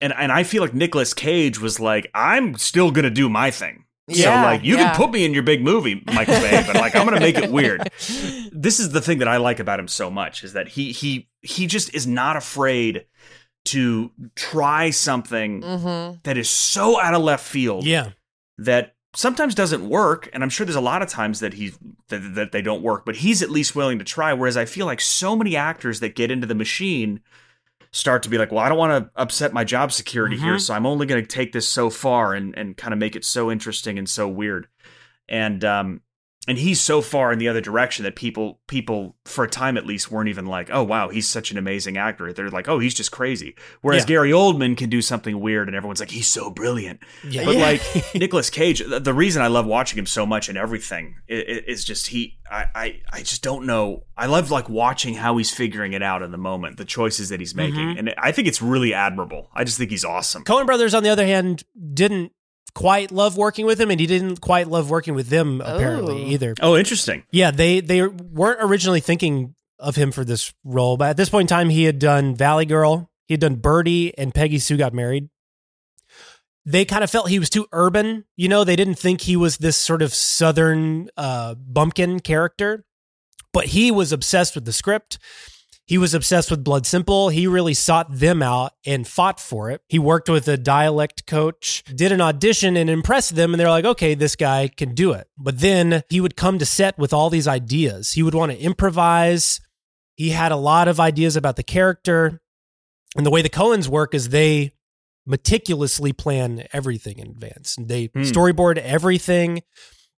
And 0.00 0.12
and 0.12 0.30
I 0.32 0.44
feel 0.44 0.62
like 0.62 0.74
Nicolas 0.74 1.14
Cage 1.14 1.58
was 1.60 1.80
like, 1.80 2.10
I'm 2.14 2.56
still 2.56 2.90
gonna 2.90 3.10
do 3.10 3.28
my 3.28 3.50
thing. 3.50 3.84
Yeah, 4.10 4.42
so 4.42 4.46
like 4.46 4.64
you 4.64 4.76
yeah. 4.76 4.88
can 4.88 4.96
put 4.96 5.10
me 5.10 5.24
in 5.26 5.34
your 5.34 5.42
big 5.42 5.62
movie, 5.62 6.02
Michael 6.06 6.40
Bay, 6.40 6.62
but 6.66 6.76
like 6.76 6.94
I'm 6.96 7.04
gonna 7.04 7.20
make 7.20 7.36
it 7.38 7.50
weird. 7.52 7.90
This 8.50 8.80
is 8.80 8.90
the 8.90 9.00
thing 9.00 9.18
that 9.18 9.28
I 9.28 9.36
like 9.36 9.60
about 9.60 9.78
him 9.78 9.86
so 9.88 10.10
much 10.10 10.42
is 10.42 10.54
that 10.54 10.68
he 10.68 10.90
he 10.92 11.28
he 11.42 11.66
just 11.66 11.94
is 11.94 12.06
not 12.06 12.36
afraid 12.36 13.04
to 13.66 14.10
try 14.34 14.90
something 14.90 15.60
Mm-hmm. 15.62 16.18
that 16.24 16.36
is 16.38 16.48
so 16.48 16.98
out 17.00 17.14
of 17.14 17.22
left 17.22 17.44
field 17.44 17.84
Yeah. 17.84 18.10
that 18.58 18.94
sometimes 19.14 19.54
doesn't 19.54 19.88
work 19.88 20.28
and 20.32 20.42
i'm 20.42 20.50
sure 20.50 20.66
there's 20.66 20.76
a 20.76 20.80
lot 20.80 21.00
of 21.02 21.08
times 21.08 21.40
that 21.40 21.54
he 21.54 21.72
that, 22.08 22.34
that 22.34 22.52
they 22.52 22.60
don't 22.62 22.82
work 22.82 23.04
but 23.06 23.16
he's 23.16 23.40
at 23.42 23.50
least 23.50 23.74
willing 23.74 23.98
to 23.98 24.04
try 24.04 24.32
whereas 24.32 24.56
i 24.56 24.64
feel 24.64 24.86
like 24.86 25.00
so 25.00 25.34
many 25.34 25.56
actors 25.56 26.00
that 26.00 26.14
get 26.14 26.30
into 26.30 26.46
the 26.46 26.54
machine 26.54 27.20
start 27.90 28.22
to 28.22 28.28
be 28.28 28.36
like 28.36 28.52
well 28.52 28.62
i 28.64 28.68
don't 28.68 28.76
want 28.78 29.04
to 29.04 29.10
upset 29.20 29.52
my 29.52 29.64
job 29.64 29.90
security 29.92 30.36
here 30.36 30.54
Mhm. 30.56 30.60
so 30.60 30.74
i'm 30.74 30.84
only 30.86 31.06
going 31.06 31.22
to 31.22 31.26
take 31.26 31.52
this 31.52 31.66
so 31.66 31.88
far 31.88 32.34
and 32.34 32.56
and 32.56 32.76
kind 32.76 32.92
of 32.92 32.98
make 32.98 33.16
it 33.16 33.24
so 33.24 33.50
interesting 33.50 33.98
and 33.98 34.08
so 34.10 34.28
weird 34.28 34.68
and 35.28 35.64
um 35.64 36.02
and 36.48 36.58
he's 36.58 36.80
so 36.80 37.00
far 37.02 37.30
in 37.32 37.38
the 37.38 37.46
other 37.46 37.60
direction 37.60 38.02
that 38.04 38.16
people 38.16 38.58
people 38.66 39.14
for 39.24 39.44
a 39.44 39.48
time 39.48 39.76
at 39.76 39.86
least 39.86 40.10
weren't 40.10 40.28
even 40.28 40.46
like 40.46 40.70
oh 40.72 40.82
wow 40.82 41.08
he's 41.10 41.28
such 41.28 41.50
an 41.52 41.58
amazing 41.58 41.96
actor 41.96 42.32
they're 42.32 42.50
like 42.50 42.66
oh 42.68 42.78
he's 42.78 42.94
just 42.94 43.12
crazy 43.12 43.54
whereas 43.82 44.02
Yeah. 44.02 44.06
gary 44.08 44.30
oldman 44.32 44.76
can 44.76 44.88
do 44.90 45.00
something 45.02 45.38
weird 45.40 45.68
and 45.68 45.76
everyone's 45.76 46.00
like 46.00 46.10
he's 46.10 46.26
so 46.28 46.50
brilliant 46.50 47.00
Yeah. 47.22 47.44
but 47.44 47.54
Yeah. 47.56 47.62
like 47.62 48.14
nicolas 48.14 48.48
Cage, 48.50 48.80
the 48.80 48.98
the 48.98 49.14
reason 49.14 49.42
I 49.42 49.46
love 49.48 49.66
watching 49.66 49.98
him 49.98 50.06
so 50.06 50.24
much 50.26 50.48
and 50.48 50.56
everything 50.58 51.16
is 51.28 51.84
just 51.84 52.06
he. 52.08 52.38
I, 52.50 52.64
I 52.74 53.00
I 53.12 53.18
just 53.18 53.42
don't 53.42 53.66
know. 53.66 54.04
I 54.16 54.24
love 54.24 54.50
like 54.50 54.70
watching 54.70 55.12
how 55.14 55.36
he's 55.36 55.52
figuring 55.54 55.92
it 55.92 56.02
out 56.02 56.22
in 56.22 56.30
the 56.32 56.38
moment, 56.38 56.78
the 56.78 56.86
choices 56.86 57.28
that 57.28 57.40
he's 57.40 57.54
making, 57.54 57.74
Mhm. 57.78 57.98
and 57.98 58.14
I 58.16 58.32
think 58.32 58.48
it's 58.48 58.62
really 58.62 58.94
admirable. 58.94 59.50
I 59.54 59.64
just 59.64 59.76
think 59.76 59.90
he's 59.90 60.04
awesome. 60.04 60.44
Coen 60.44 60.64
Brothers, 60.64 60.94
on 60.94 61.02
the 61.02 61.10
other 61.10 61.26
hand, 61.26 61.64
didn't 61.92 62.32
quite 62.78 63.10
love 63.10 63.36
working 63.36 63.66
with 63.66 63.80
him, 63.80 63.90
and 63.90 63.98
he 63.98 64.06
didn't 64.06 64.40
quite 64.40 64.68
love 64.68 64.88
working 64.88 65.14
with 65.14 65.28
them 65.28 65.60
apparently 65.60 66.22
Oh. 66.24 66.28
either. 66.28 66.54
Oh, 66.60 66.76
interesting. 66.76 67.24
Yeah, 67.32 67.50
they 67.50 67.80
they 67.80 68.06
weren't 68.06 68.60
originally 68.62 69.00
thinking 69.00 69.54
of 69.80 69.96
him 69.96 70.12
for 70.12 70.24
this 70.24 70.52
role, 70.64 70.96
but 70.96 71.10
at 71.10 71.16
this 71.16 71.28
point 71.28 71.50
in 71.50 71.56
time, 71.56 71.70
he 71.70 71.84
had 71.84 71.98
done 71.98 72.34
Valley 72.36 72.66
Girl, 72.66 73.10
he 73.26 73.34
had 73.34 73.40
done 73.40 73.56
Birdy, 73.56 74.16
and 74.16 74.32
Peggy 74.34 74.58
Sue 74.58 74.76
got 74.76 74.94
married. 74.94 75.28
They 76.64 76.84
kind 76.84 77.02
of 77.02 77.10
felt 77.10 77.30
he 77.30 77.38
was 77.38 77.48
too 77.50 77.66
urban, 77.72 78.24
you 78.36 78.48
know. 78.48 78.62
They 78.62 78.76
didn't 78.76 78.98
think 78.98 79.22
he 79.22 79.36
was 79.36 79.56
this 79.58 79.76
sort 79.76 80.02
of 80.02 80.12
southern 80.14 81.08
uh, 81.16 81.54
bumpkin 81.54 82.20
character, 82.20 82.84
but 83.52 83.66
he 83.66 83.90
was 83.90 84.12
obsessed 84.12 84.54
with 84.54 84.66
the 84.66 84.72
script. 84.72 85.18
He 85.88 85.96
was 85.96 86.12
obsessed 86.12 86.50
with 86.50 86.62
Blood 86.62 86.84
Simple. 86.84 87.30
He 87.30 87.46
really 87.46 87.72
sought 87.72 88.14
them 88.18 88.42
out 88.42 88.72
and 88.84 89.08
fought 89.08 89.40
for 89.40 89.70
it. 89.70 89.80
He 89.88 89.98
worked 89.98 90.28
with 90.28 90.46
a 90.46 90.58
dialect 90.58 91.26
coach, 91.26 91.82
did 91.94 92.12
an 92.12 92.20
audition 92.20 92.76
and 92.76 92.90
impressed 92.90 93.34
them. 93.36 93.54
And 93.54 93.58
they're 93.60 93.70
like, 93.70 93.86
okay, 93.86 94.14
this 94.14 94.36
guy 94.36 94.68
can 94.68 94.94
do 94.94 95.12
it. 95.12 95.28
But 95.38 95.60
then 95.60 96.02
he 96.10 96.20
would 96.20 96.36
come 96.36 96.58
to 96.58 96.66
set 96.66 96.98
with 96.98 97.14
all 97.14 97.30
these 97.30 97.48
ideas. 97.48 98.12
He 98.12 98.22
would 98.22 98.34
want 98.34 98.52
to 98.52 98.58
improvise. 98.58 99.60
He 100.16 100.28
had 100.28 100.52
a 100.52 100.56
lot 100.56 100.88
of 100.88 101.00
ideas 101.00 101.36
about 101.36 101.56
the 101.56 101.62
character. 101.62 102.42
And 103.16 103.24
the 103.24 103.30
way 103.30 103.40
the 103.40 103.48
Coens 103.48 103.88
work 103.88 104.14
is 104.14 104.28
they 104.28 104.72
meticulously 105.26 106.12
plan 106.12 106.66
everything 106.72 107.18
in 107.18 107.28
advance. 107.28 107.76
They 107.80 108.10
Hmm. 108.14 108.22
storyboard 108.22 108.76
everything. 108.76 109.62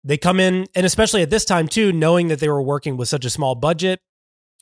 They 0.02 0.16
come 0.16 0.40
in, 0.40 0.66
and 0.74 0.84
especially 0.86 1.22
at 1.22 1.30
this 1.30 1.44
time 1.44 1.68
too, 1.68 1.92
knowing 1.92 2.28
that 2.28 2.40
they 2.40 2.48
were 2.48 2.62
working 2.62 2.96
with 2.96 3.08
such 3.08 3.24
a 3.24 3.30
small 3.30 3.54
budget, 3.54 4.00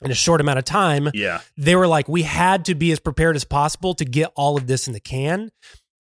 in 0.03 0.11
a 0.11 0.15
short 0.15 0.41
amount 0.41 0.59
of 0.59 0.65
time. 0.65 1.11
Yeah. 1.15 1.41
They 1.57 1.77
were 1.77 1.87
like, 1.87 2.09
we 2.09 2.23
had 2.23 2.65
to 2.67 2.75
be 2.75 2.93
as 2.93 3.01
prepared 3.01 3.37
as 3.37 3.45
possible 3.45 3.95
to 3.95 4.05
get 4.05 4.31
all 4.37 4.57
of 4.57 4.67
this 4.67 4.87
in 4.87 4.93
the 4.93 5.01
can. 5.01 5.51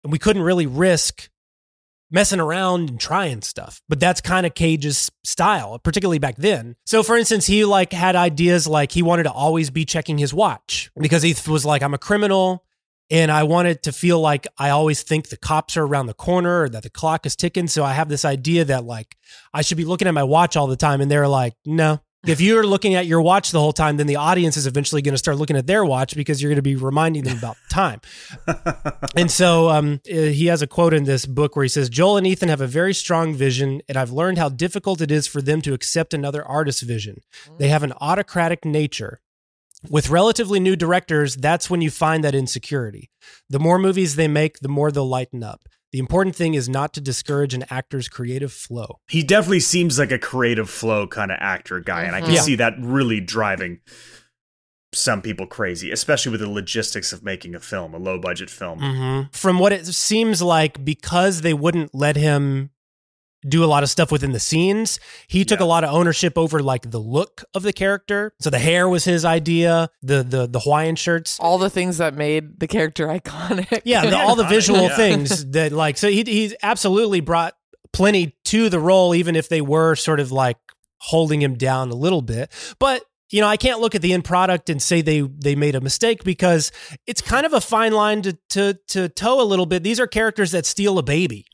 And 0.04 0.12
we 0.12 0.18
couldn't 0.18 0.42
really 0.42 0.66
risk 0.66 1.28
messing 2.10 2.40
around 2.40 2.88
and 2.88 3.00
trying 3.00 3.42
stuff. 3.42 3.82
But 3.88 4.00
that's 4.00 4.20
kind 4.20 4.46
of 4.46 4.54
Cage's 4.54 5.10
style, 5.24 5.78
particularly 5.78 6.18
back 6.18 6.36
then. 6.36 6.76
So 6.84 7.02
for 7.02 7.16
instance, 7.16 7.46
he 7.46 7.64
like 7.64 7.92
had 7.92 8.16
ideas 8.16 8.66
like 8.66 8.92
he 8.92 9.02
wanted 9.02 9.24
to 9.24 9.32
always 9.32 9.70
be 9.70 9.84
checking 9.84 10.18
his 10.18 10.32
watch 10.32 10.90
because 10.96 11.22
he 11.22 11.34
was 11.50 11.64
like, 11.64 11.82
I'm 11.82 11.94
a 11.94 11.98
criminal. 11.98 12.64
And 13.08 13.30
I 13.30 13.44
wanted 13.44 13.84
to 13.84 13.92
feel 13.92 14.20
like 14.20 14.48
I 14.58 14.70
always 14.70 15.02
think 15.02 15.28
the 15.28 15.36
cops 15.36 15.76
are 15.76 15.84
around 15.84 16.06
the 16.06 16.14
corner 16.14 16.62
or 16.62 16.68
that 16.68 16.82
the 16.82 16.90
clock 16.90 17.24
is 17.24 17.36
ticking. 17.36 17.68
So 17.68 17.84
I 17.84 17.92
have 17.92 18.08
this 18.08 18.24
idea 18.24 18.64
that 18.64 18.84
like 18.84 19.16
I 19.54 19.62
should 19.62 19.76
be 19.76 19.84
looking 19.84 20.08
at 20.08 20.14
my 20.14 20.24
watch 20.24 20.56
all 20.56 20.66
the 20.66 20.76
time. 20.76 21.00
And 21.00 21.08
they're 21.10 21.28
like, 21.28 21.54
no. 21.64 22.00
If 22.26 22.40
you're 22.40 22.66
looking 22.66 22.94
at 22.94 23.06
your 23.06 23.22
watch 23.22 23.50
the 23.50 23.60
whole 23.60 23.72
time, 23.72 23.96
then 23.96 24.06
the 24.06 24.16
audience 24.16 24.56
is 24.56 24.66
eventually 24.66 25.02
going 25.02 25.14
to 25.14 25.18
start 25.18 25.36
looking 25.36 25.56
at 25.56 25.66
their 25.66 25.84
watch 25.84 26.16
because 26.16 26.42
you're 26.42 26.50
going 26.50 26.56
to 26.56 26.62
be 26.62 26.76
reminding 26.76 27.24
them 27.24 27.38
about 27.38 27.56
time. 27.70 28.00
and 29.16 29.30
so 29.30 29.68
um, 29.70 30.00
uh, 30.10 30.14
he 30.14 30.46
has 30.46 30.62
a 30.62 30.66
quote 30.66 30.92
in 30.94 31.04
this 31.04 31.26
book 31.26 31.56
where 31.56 31.62
he 31.62 31.68
says, 31.68 31.88
Joel 31.88 32.16
and 32.16 32.26
Ethan 32.26 32.48
have 32.48 32.60
a 32.60 32.66
very 32.66 32.94
strong 32.94 33.34
vision, 33.34 33.80
and 33.88 33.96
I've 33.96 34.10
learned 34.10 34.38
how 34.38 34.48
difficult 34.48 35.00
it 35.00 35.10
is 35.10 35.26
for 35.26 35.40
them 35.40 35.60
to 35.62 35.74
accept 35.74 36.14
another 36.14 36.44
artist's 36.44 36.82
vision. 36.82 37.22
They 37.58 37.68
have 37.68 37.82
an 37.82 37.92
autocratic 38.00 38.64
nature. 38.64 39.20
With 39.88 40.10
relatively 40.10 40.58
new 40.58 40.74
directors, 40.74 41.36
that's 41.36 41.70
when 41.70 41.80
you 41.80 41.90
find 41.90 42.24
that 42.24 42.34
insecurity. 42.34 43.10
The 43.48 43.60
more 43.60 43.78
movies 43.78 44.16
they 44.16 44.26
make, 44.26 44.58
the 44.60 44.68
more 44.68 44.90
they'll 44.90 45.08
lighten 45.08 45.44
up. 45.44 45.68
The 45.96 46.00
important 46.00 46.36
thing 46.36 46.52
is 46.52 46.68
not 46.68 46.92
to 46.92 47.00
discourage 47.00 47.54
an 47.54 47.64
actor's 47.70 48.06
creative 48.06 48.52
flow. 48.52 48.98
He 49.08 49.22
definitely 49.22 49.60
seems 49.60 49.98
like 49.98 50.12
a 50.12 50.18
creative 50.18 50.68
flow 50.68 51.06
kind 51.06 51.30
of 51.30 51.38
actor 51.40 51.80
guy, 51.80 52.02
and 52.02 52.14
I 52.14 52.20
can 52.20 52.32
Yeah. 52.32 52.42
see 52.42 52.54
that 52.56 52.74
really 52.78 53.18
driving 53.18 53.80
some 54.92 55.22
people 55.22 55.46
crazy, 55.46 55.90
especially 55.90 56.32
with 56.32 56.42
the 56.42 56.50
logistics 56.50 57.14
of 57.14 57.22
making 57.22 57.54
a 57.54 57.60
film, 57.60 57.94
a 57.94 57.98
low 57.98 58.18
budget 58.18 58.50
film. 58.50 58.78
Mm-hmm. 58.80 59.28
From 59.32 59.58
what 59.58 59.72
it 59.72 59.86
seems 59.86 60.42
like, 60.42 60.84
because 60.84 61.40
they 61.40 61.54
wouldn't 61.54 61.94
let 61.94 62.16
him 62.16 62.72
do 63.48 63.64
a 63.64 63.66
lot 63.66 63.82
of 63.82 63.90
stuff 63.90 64.10
within 64.10 64.32
the 64.32 64.40
scenes, 64.40 64.98
he 65.28 65.44
took 65.44 65.60
a 65.60 65.64
lot 65.64 65.84
of 65.84 65.90
ownership 65.92 66.36
over 66.36 66.62
like 66.62 66.90
the 66.90 66.98
look 66.98 67.44
of 67.54 67.62
the 67.62 67.72
character. 67.72 68.32
So 68.40 68.50
the 68.50 68.58
hair 68.58 68.88
was 68.88 69.04
his 69.04 69.24
idea, 69.24 69.90
the 70.02 70.22
the 70.22 70.46
the 70.46 70.60
Hawaiian 70.60 70.96
shirts. 70.96 71.38
All 71.40 71.58
the 71.58 71.70
things 71.70 71.98
that 71.98 72.14
made 72.14 72.60
the 72.60 72.66
character 72.66 73.06
iconic. 73.08 73.82
Yeah, 73.84 74.06
the, 74.06 74.16
all 74.16 74.36
the 74.36 74.44
visual 74.44 74.82
yeah. 74.82 74.96
things 74.96 75.46
that 75.50 75.72
like 75.72 75.96
so 75.96 76.08
he 76.08 76.22
he's 76.24 76.54
absolutely 76.62 77.20
brought 77.20 77.54
plenty 77.92 78.36
to 78.44 78.68
the 78.68 78.80
role, 78.80 79.14
even 79.14 79.36
if 79.36 79.48
they 79.48 79.60
were 79.60 79.94
sort 79.94 80.20
of 80.20 80.32
like 80.32 80.58
holding 80.98 81.40
him 81.40 81.54
down 81.54 81.90
a 81.90 81.94
little 81.94 82.22
bit. 82.22 82.52
But 82.78 83.04
you 83.30 83.40
know, 83.40 83.48
I 83.48 83.56
can't 83.56 83.80
look 83.80 83.94
at 83.94 84.02
the 84.02 84.12
end 84.12 84.24
product 84.24 84.70
and 84.70 84.80
say 84.80 85.00
they 85.02 85.20
they 85.20 85.56
made 85.56 85.74
a 85.74 85.80
mistake 85.80 86.22
because 86.22 86.70
it's 87.06 87.20
kind 87.20 87.44
of 87.44 87.52
a 87.52 87.60
fine 87.60 87.92
line 87.92 88.22
to 88.22 88.38
to 88.50 88.78
to 88.88 89.08
toe 89.08 89.40
a 89.40 89.44
little 89.44 89.66
bit. 89.66 89.82
These 89.82 89.98
are 89.98 90.06
characters 90.06 90.52
that 90.52 90.64
steal 90.64 90.98
a 90.98 91.02
baby, 91.02 91.46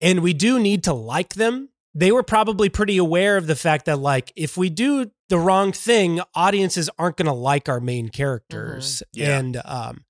and 0.00 0.20
we 0.20 0.32
do 0.34 0.58
need 0.58 0.84
to 0.84 0.92
like 0.92 1.34
them. 1.34 1.68
They 1.94 2.12
were 2.12 2.22
probably 2.22 2.68
pretty 2.68 2.96
aware 2.96 3.36
of 3.36 3.46
the 3.46 3.56
fact 3.56 3.86
that 3.86 3.98
like 3.98 4.32
if 4.36 4.56
we 4.56 4.70
do 4.70 5.10
the 5.28 5.38
wrong 5.38 5.72
thing, 5.72 6.20
audiences 6.34 6.88
aren't 6.98 7.16
going 7.16 7.26
to 7.26 7.32
like 7.32 7.68
our 7.68 7.80
main 7.80 8.08
characters, 8.08 9.02
Yeah. 9.12 9.38
and 9.38 9.60
um, 9.64 10.04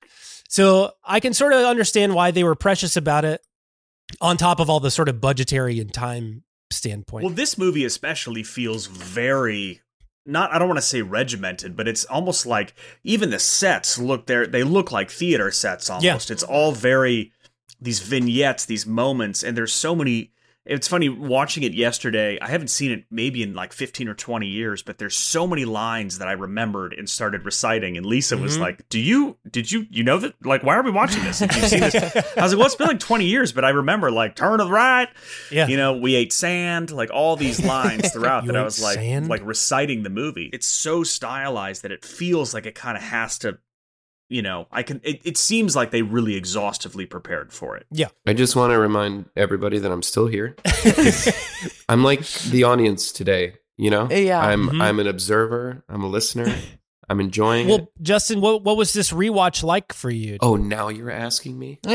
so 0.48 0.92
I 1.04 1.20
can 1.20 1.34
sort 1.34 1.52
of 1.52 1.60
understand 1.64 2.14
why 2.14 2.30
they 2.30 2.44
were 2.44 2.54
precious 2.54 2.96
about 2.96 3.24
it. 3.24 3.40
On 4.22 4.38
top 4.38 4.58
of 4.58 4.70
all 4.70 4.80
the 4.80 4.90
sort 4.90 5.10
of 5.10 5.20
budgetary 5.20 5.78
and 5.80 5.92
time 5.92 6.42
standpoint. 6.70 7.24
Well, 7.26 7.34
this 7.34 7.58
movie 7.58 7.84
especially 7.84 8.42
feels 8.42 8.86
very 8.86 9.82
not 10.24 10.50
I 10.52 10.58
don't 10.58 10.68
want 10.68 10.78
to 10.78 10.82
say 10.86 11.02
regimented, 11.02 11.76
but 11.76 11.86
it's 11.88 12.04
almost 12.06 12.46
like 12.46 12.74
even 13.04 13.28
the 13.30 13.38
sets 13.38 13.98
look 13.98 14.26
there 14.26 14.46
they 14.46 14.62
look 14.62 14.90
like 14.92 15.10
theater 15.10 15.50
sets 15.50 15.90
almost. 15.90 16.30
It's 16.30 16.42
all 16.42 16.72
very 16.72 17.32
these 17.80 18.00
vignettes, 18.00 18.64
these 18.64 18.86
moments, 18.86 19.42
and 19.42 19.56
there's 19.56 19.72
so 19.72 19.94
many 19.94 20.32
it's 20.70 20.86
funny 20.86 21.08
watching 21.08 21.62
it 21.62 21.72
yesterday. 21.72 22.38
I 22.42 22.48
haven't 22.48 22.68
seen 22.68 22.90
it 22.90 23.04
maybe 23.10 23.42
in 23.42 23.54
like 23.54 23.72
15 23.72 24.06
or 24.06 24.12
20 24.12 24.46
years, 24.46 24.82
but 24.82 24.98
there's 24.98 25.16
so 25.16 25.46
many 25.46 25.64
lines 25.64 26.18
that 26.18 26.28
I 26.28 26.32
remembered 26.32 26.92
and 26.92 27.08
started 27.08 27.46
reciting. 27.46 27.96
And 27.96 28.04
Lisa 28.04 28.36
was 28.36 28.58
Mhm. 28.58 28.60
like, 28.60 28.86
"Do 28.90 29.00
you? 29.00 29.38
Did 29.50 29.72
you? 29.72 29.86
You 29.88 30.02
know 30.04 30.18
that? 30.18 30.34
Like, 30.44 30.62
why 30.62 30.76
are 30.76 30.82
we 30.82 30.90
watching 30.90 31.24
this? 31.24 31.38
Have 31.38 31.56
you 31.56 31.62
seen 31.62 31.80
this?" 31.80 31.94
I 31.94 32.42
was 32.42 32.52
like, 32.52 32.58
"Well, 32.58 32.66
it's 32.66 32.74
been 32.74 32.86
like 32.88 33.00
20 33.00 33.24
years, 33.24 33.50
but 33.50 33.64
I 33.64 33.70
remember 33.70 34.10
like 34.10 34.36
turn 34.36 34.58
to 34.58 34.64
the 34.64 34.70
right, 34.70 35.08
Yeah. 35.50 35.68
you 35.68 35.78
know, 35.78 35.94
we 35.96 36.14
ate 36.16 36.34
sand, 36.34 36.90
like 36.90 37.10
all 37.10 37.36
these 37.36 37.64
lines 37.64 38.12
throughout 38.12 38.44
that 38.46 38.54
I 38.54 38.62
was 38.62 38.78
like, 38.82 38.96
sand? 38.96 39.28
like 39.30 39.40
reciting 39.46 40.02
the 40.02 40.10
movie. 40.10 40.50
It's 40.52 40.66
so 40.66 41.02
stylized 41.02 41.80
that 41.82 41.92
it 41.92 42.04
feels 42.04 42.52
like 42.52 42.66
it 42.66 42.74
kind 42.74 42.98
of 42.98 43.02
has 43.04 43.38
to, 43.38 43.56
you 44.28 44.42
know, 44.42 44.66
I 44.70 44.82
can. 44.82 45.00
It, 45.04 45.20
it 45.24 45.36
seems 45.38 45.74
like 45.76 45.90
they 45.90 46.02
really 46.02 46.34
exhaustively 46.36 47.06
prepared 47.06 47.52
for 47.52 47.76
it. 47.76 47.86
yeah. 47.90 48.08
I 48.26 48.32
just 48.34 48.54
want 48.56 48.72
to 48.72 48.78
remind 48.78 49.26
everybody 49.36 49.78
that 49.78 49.90
I'm 49.90 50.02
still 50.02 50.26
here. 50.26 50.54
I'm 51.88 52.04
like 52.04 52.26
the 52.50 52.64
audience 52.64 53.12
today, 53.12 53.54
you 53.76 53.90
know? 53.90 54.08
Yeah. 54.10 54.40
I'm 54.40 54.68
Mhm. 54.68 54.82
I'm 54.82 55.00
an 55.00 55.06
observer, 55.08 55.82
I'm 55.88 56.02
a 56.02 56.08
listener. 56.08 56.54
I'm 57.10 57.20
enjoying 57.20 57.68
Well, 57.68 57.78
it. 57.78 57.88
Justin, 58.02 58.42
what 58.42 58.62
what 58.64 58.76
was 58.76 58.92
this 58.92 59.12
rewatch 59.12 59.62
like 59.62 59.94
for 59.94 60.10
you? 60.10 60.36
Oh, 60.42 60.56
now 60.56 60.88
you're 60.90 61.10
asking 61.10 61.58
me? 61.58 61.80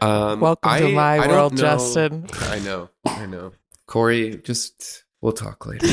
Um, 0.00 0.40
Welcome 0.40 0.76
to 0.78 0.88
my 0.88 1.18
I 1.18 1.28
world, 1.28 1.56
Justin. 1.56 2.26
I 2.40 2.58
know, 2.58 2.88
I 3.06 3.26
know. 3.26 3.52
Corey, 3.86 4.36
just 4.38 5.04
we'll 5.20 5.32
talk 5.32 5.64
later. 5.66 5.86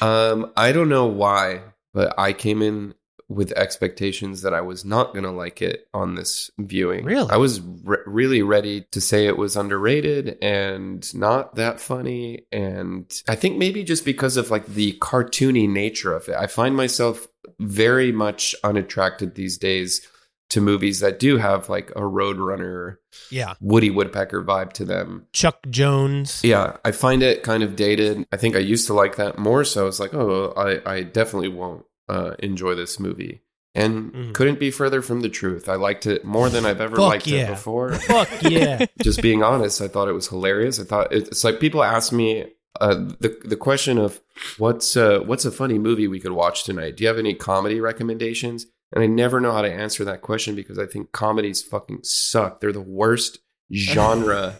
um, 0.00 0.52
I 0.56 0.72
don't 0.72 0.88
know 0.88 1.06
why, 1.06 1.62
but 1.92 2.14
I 2.18 2.32
came 2.32 2.62
in 2.62 2.94
with 3.32 3.52
expectations 3.52 4.42
that 4.42 4.54
I 4.54 4.60
was 4.60 4.84
not 4.84 5.12
going 5.12 5.24
to 5.24 5.30
like 5.30 5.62
it 5.62 5.88
on 5.94 6.14
this 6.14 6.50
viewing. 6.58 7.04
Really? 7.04 7.30
I 7.30 7.36
was 7.36 7.60
re- 7.60 7.98
really 8.06 8.42
ready 8.42 8.82
to 8.92 9.00
say 9.00 9.26
it 9.26 9.36
was 9.36 9.56
underrated 9.56 10.38
and 10.42 11.12
not 11.14 11.54
that 11.56 11.80
funny. 11.80 12.46
And 12.52 13.10
I 13.28 13.34
think 13.34 13.56
maybe 13.56 13.84
just 13.84 14.04
because 14.04 14.36
of 14.36 14.50
like 14.50 14.66
the 14.66 14.92
cartoony 15.00 15.68
nature 15.68 16.14
of 16.14 16.28
it, 16.28 16.36
I 16.36 16.46
find 16.46 16.76
myself 16.76 17.26
very 17.58 18.12
much 18.12 18.54
unattracted 18.62 19.34
these 19.34 19.58
days 19.58 20.06
to 20.50 20.60
movies 20.60 21.00
that 21.00 21.18
do 21.18 21.38
have 21.38 21.70
like 21.70 21.90
a 21.92 22.00
Roadrunner, 22.00 22.96
Yeah. 23.30 23.54
Woody 23.60 23.88
Woodpecker 23.88 24.44
vibe 24.44 24.74
to 24.74 24.84
them. 24.84 25.26
Chuck 25.32 25.58
Jones. 25.70 26.42
Yeah, 26.44 26.76
I 26.84 26.90
find 26.92 27.22
it 27.22 27.42
kind 27.42 27.62
of 27.62 27.74
dated. 27.74 28.26
I 28.30 28.36
think 28.36 28.54
I 28.54 28.58
used 28.58 28.86
to 28.88 28.92
like 28.94 29.16
that 29.16 29.38
more. 29.38 29.64
So 29.64 29.80
I 29.80 29.84
was 29.84 29.98
like, 29.98 30.12
oh, 30.12 30.52
I, 30.54 30.96
I 30.96 31.02
definitely 31.04 31.48
won't 31.48 31.86
uh, 32.12 32.34
enjoy 32.40 32.74
this 32.74 32.98
movie. 33.00 33.40
And 33.74 34.12
Mhm. 34.12 34.32
couldn't 34.34 34.58
be 34.60 34.70
further 34.70 35.00
from 35.00 35.22
the 35.22 35.30
truth. 35.30 35.66
I 35.68 35.76
liked 35.76 36.04
it 36.06 36.24
more 36.26 36.50
than 36.50 36.66
I've 36.66 36.80
ever 36.80 36.96
Fuck 36.96 37.08
liked 37.12 37.26
yeah. 37.26 37.44
it 37.46 37.48
before. 37.48 37.92
Fuck 38.14 38.28
yeah. 38.42 38.84
Just 39.02 39.22
being 39.22 39.42
honest, 39.42 39.80
I 39.80 39.88
thought 39.88 40.08
it 40.08 40.12
was 40.20 40.28
hilarious. 40.28 40.78
I 40.78 40.84
thought 40.84 41.12
it's 41.12 41.42
like 41.42 41.58
people 41.58 41.82
ask 41.82 42.12
me 42.12 42.44
uh, 42.80 42.94
the 43.20 43.30
the 43.44 43.56
question 43.56 43.96
of 43.98 44.20
what's 44.58 44.94
uh, 44.96 45.20
what's 45.24 45.46
a 45.46 45.50
funny 45.50 45.78
movie 45.78 46.06
we 46.08 46.20
could 46.20 46.32
watch 46.32 46.64
tonight. 46.64 46.96
Do 46.96 47.04
you 47.04 47.08
have 47.08 47.18
any 47.18 47.34
comedy 47.34 47.80
recommendations? 47.80 48.66
And 48.94 49.02
I 49.02 49.06
never 49.06 49.40
know 49.40 49.52
how 49.52 49.62
to 49.62 49.72
answer 49.72 50.04
that 50.04 50.20
question 50.20 50.54
because 50.54 50.78
I 50.78 50.84
think 50.84 51.12
comedies 51.12 51.62
fucking 51.62 52.00
suck. 52.02 52.60
They're 52.60 52.72
the 52.72 52.80
worst 53.02 53.38
genre 53.72 54.54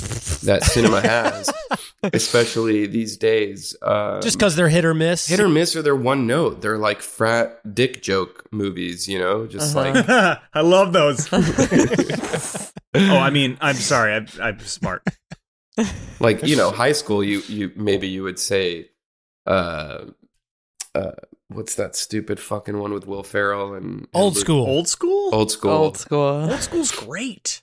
that 0.45 0.63
cinema 0.65 1.03
has, 1.03 1.53
especially 2.13 2.87
these 2.87 3.17
days. 3.17 3.77
Uh, 3.83 4.21
Just 4.21 4.39
because 4.39 4.57
they're 4.57 4.69
hit 4.69 4.85
or 4.85 4.95
miss. 4.95 5.27
hit 5.29 5.41
or 5.41 5.49
miss 5.49 5.77
or 5.77 5.83
they're 5.83 5.95
one 5.97 6.27
note. 6.27 6.61
They're 6.61 6.79
like 6.79 7.01
frat 7.03 7.75
dick 7.75 8.03
joke 8.03 8.45
movies, 8.51 9.09
you 9.09 9.19
know, 9.19 9.47
just 9.47 9.77
Uh-huh. 9.77 9.93
like 9.93 10.39
I 10.55 10.61
love 10.61 10.93
those. 10.93 11.29
oh, 12.95 13.17
I 13.19 13.31
mean, 13.31 13.57
I'm 13.61 13.75
sorry, 13.77 14.15
I'm, 14.15 14.27
I'm 14.41 14.59
smart. 14.61 15.03
like 16.21 16.43
you 16.47 16.55
know 16.55 16.71
high 16.71 16.93
school 16.93 17.25
you 17.25 17.41
you 17.49 17.73
maybe 17.77 18.07
you 18.07 18.23
would 18.23 18.39
say 18.39 18.91
uh 19.47 20.05
uh 20.95 21.13
what's 21.49 21.77
that 21.77 21.97
stupid 21.97 22.39
fucking 22.39 22.79
one 22.79 22.93
with 22.93 23.07
will 23.07 23.23
ferrell 23.23 23.73
and, 23.73 23.85
and 24.01 24.09
Old 24.13 24.35
Luke- 24.35 24.41
school. 24.45 24.67
Old 24.67 24.87
school. 24.89 25.35
old 25.35 25.51
school 25.51 25.71
Old 25.71 25.97
school. 25.97 26.51
Old 26.51 26.61
school's 26.61 26.91
great. 26.93 27.63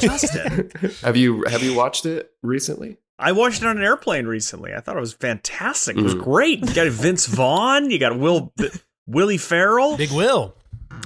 Justin, 0.00 0.70
have 1.02 1.16
you 1.16 1.42
have 1.48 1.62
you 1.62 1.72
watched 1.74 2.04
it 2.04 2.30
recently 2.42 2.98
I 3.20 3.32
watched 3.32 3.62
it 3.62 3.66
on 3.66 3.76
an 3.78 3.84
airplane 3.84 4.26
recently. 4.26 4.74
I 4.74 4.80
thought 4.80 4.96
it 4.96 5.00
was 5.00 5.12
fantastic. 5.12 5.96
It 5.96 6.02
was 6.02 6.14
Mhm. 6.14 6.24
great. 6.24 6.58
You 6.60 6.74
got 6.74 6.86
Vince 6.90 7.26
Vaughn. 7.26 7.90
You 7.90 7.98
got 7.98 8.18
Will 8.18 8.52
Willie 9.06 9.38
Ferrell. 9.38 9.96
Big 9.96 10.10
Will. 10.12 10.54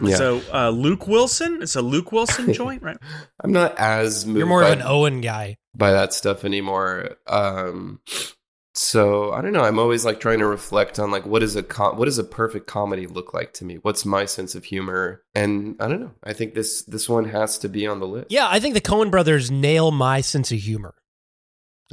yeah 0.03 0.17
So 0.17 0.41
uh, 0.53 0.71
Luke 0.71 1.07
Wilson. 1.07 1.63
It's 1.63 1.77
a 1.77 1.83
Luke 1.83 2.13
Wilson 2.13 2.53
joint, 2.61 2.83
right? 2.83 2.97
i'm 3.43 3.53
not 3.53 3.79
as 3.79 4.25
moved 4.27 4.39
You're 4.39 4.47
more 4.47 4.63
by, 4.63 4.69
of 4.71 4.79
an 4.81 4.87
Owen 4.87 5.21
guy. 5.21 5.57
by 5.77 5.91
that 5.93 6.13
stuff 6.15 6.45
anymore 6.45 7.17
um 7.27 8.01
so 8.77 9.33
i 9.33 9.41
don't 9.41 9.53
know 9.53 9.63
i'm 9.63 9.79
always 9.79 10.05
like 10.05 10.19
trying 10.21 10.39
to 10.41 10.47
reflect 10.47 10.99
on 10.99 11.11
like 11.11 11.25
what 11.27 11.43
is 11.43 11.55
a 11.57 11.63
com- 11.63 11.97
what 11.97 12.07
does 12.07 12.19
a 12.19 12.25
perfect 12.25 12.67
comedy 12.67 13.07
look 13.07 13.33
like 13.33 13.53
to 13.53 13.65
me 13.65 13.77
what's 13.83 14.05
my 14.05 14.25
sense 14.25 14.55
of 14.57 14.65
humor 14.65 15.23
and 15.35 15.77
i 15.81 15.87
don't 15.87 16.01
know 16.01 16.11
i 16.25 16.33
think 16.33 16.55
this 16.55 16.83
this 16.85 17.09
one 17.09 17.27
has 17.27 17.57
to 17.59 17.69
be 17.69 17.87
on 17.87 18.01
the 18.01 18.07
list 18.07 18.27
Yeah, 18.31 18.49
I 18.49 18.59
think 18.61 18.75
the 18.75 18.81
Coen 18.81 19.11
brothers 19.11 19.51
nail 19.51 19.91
my 19.93 20.21
sense 20.23 20.51
of 20.51 20.59
humor. 20.59 20.95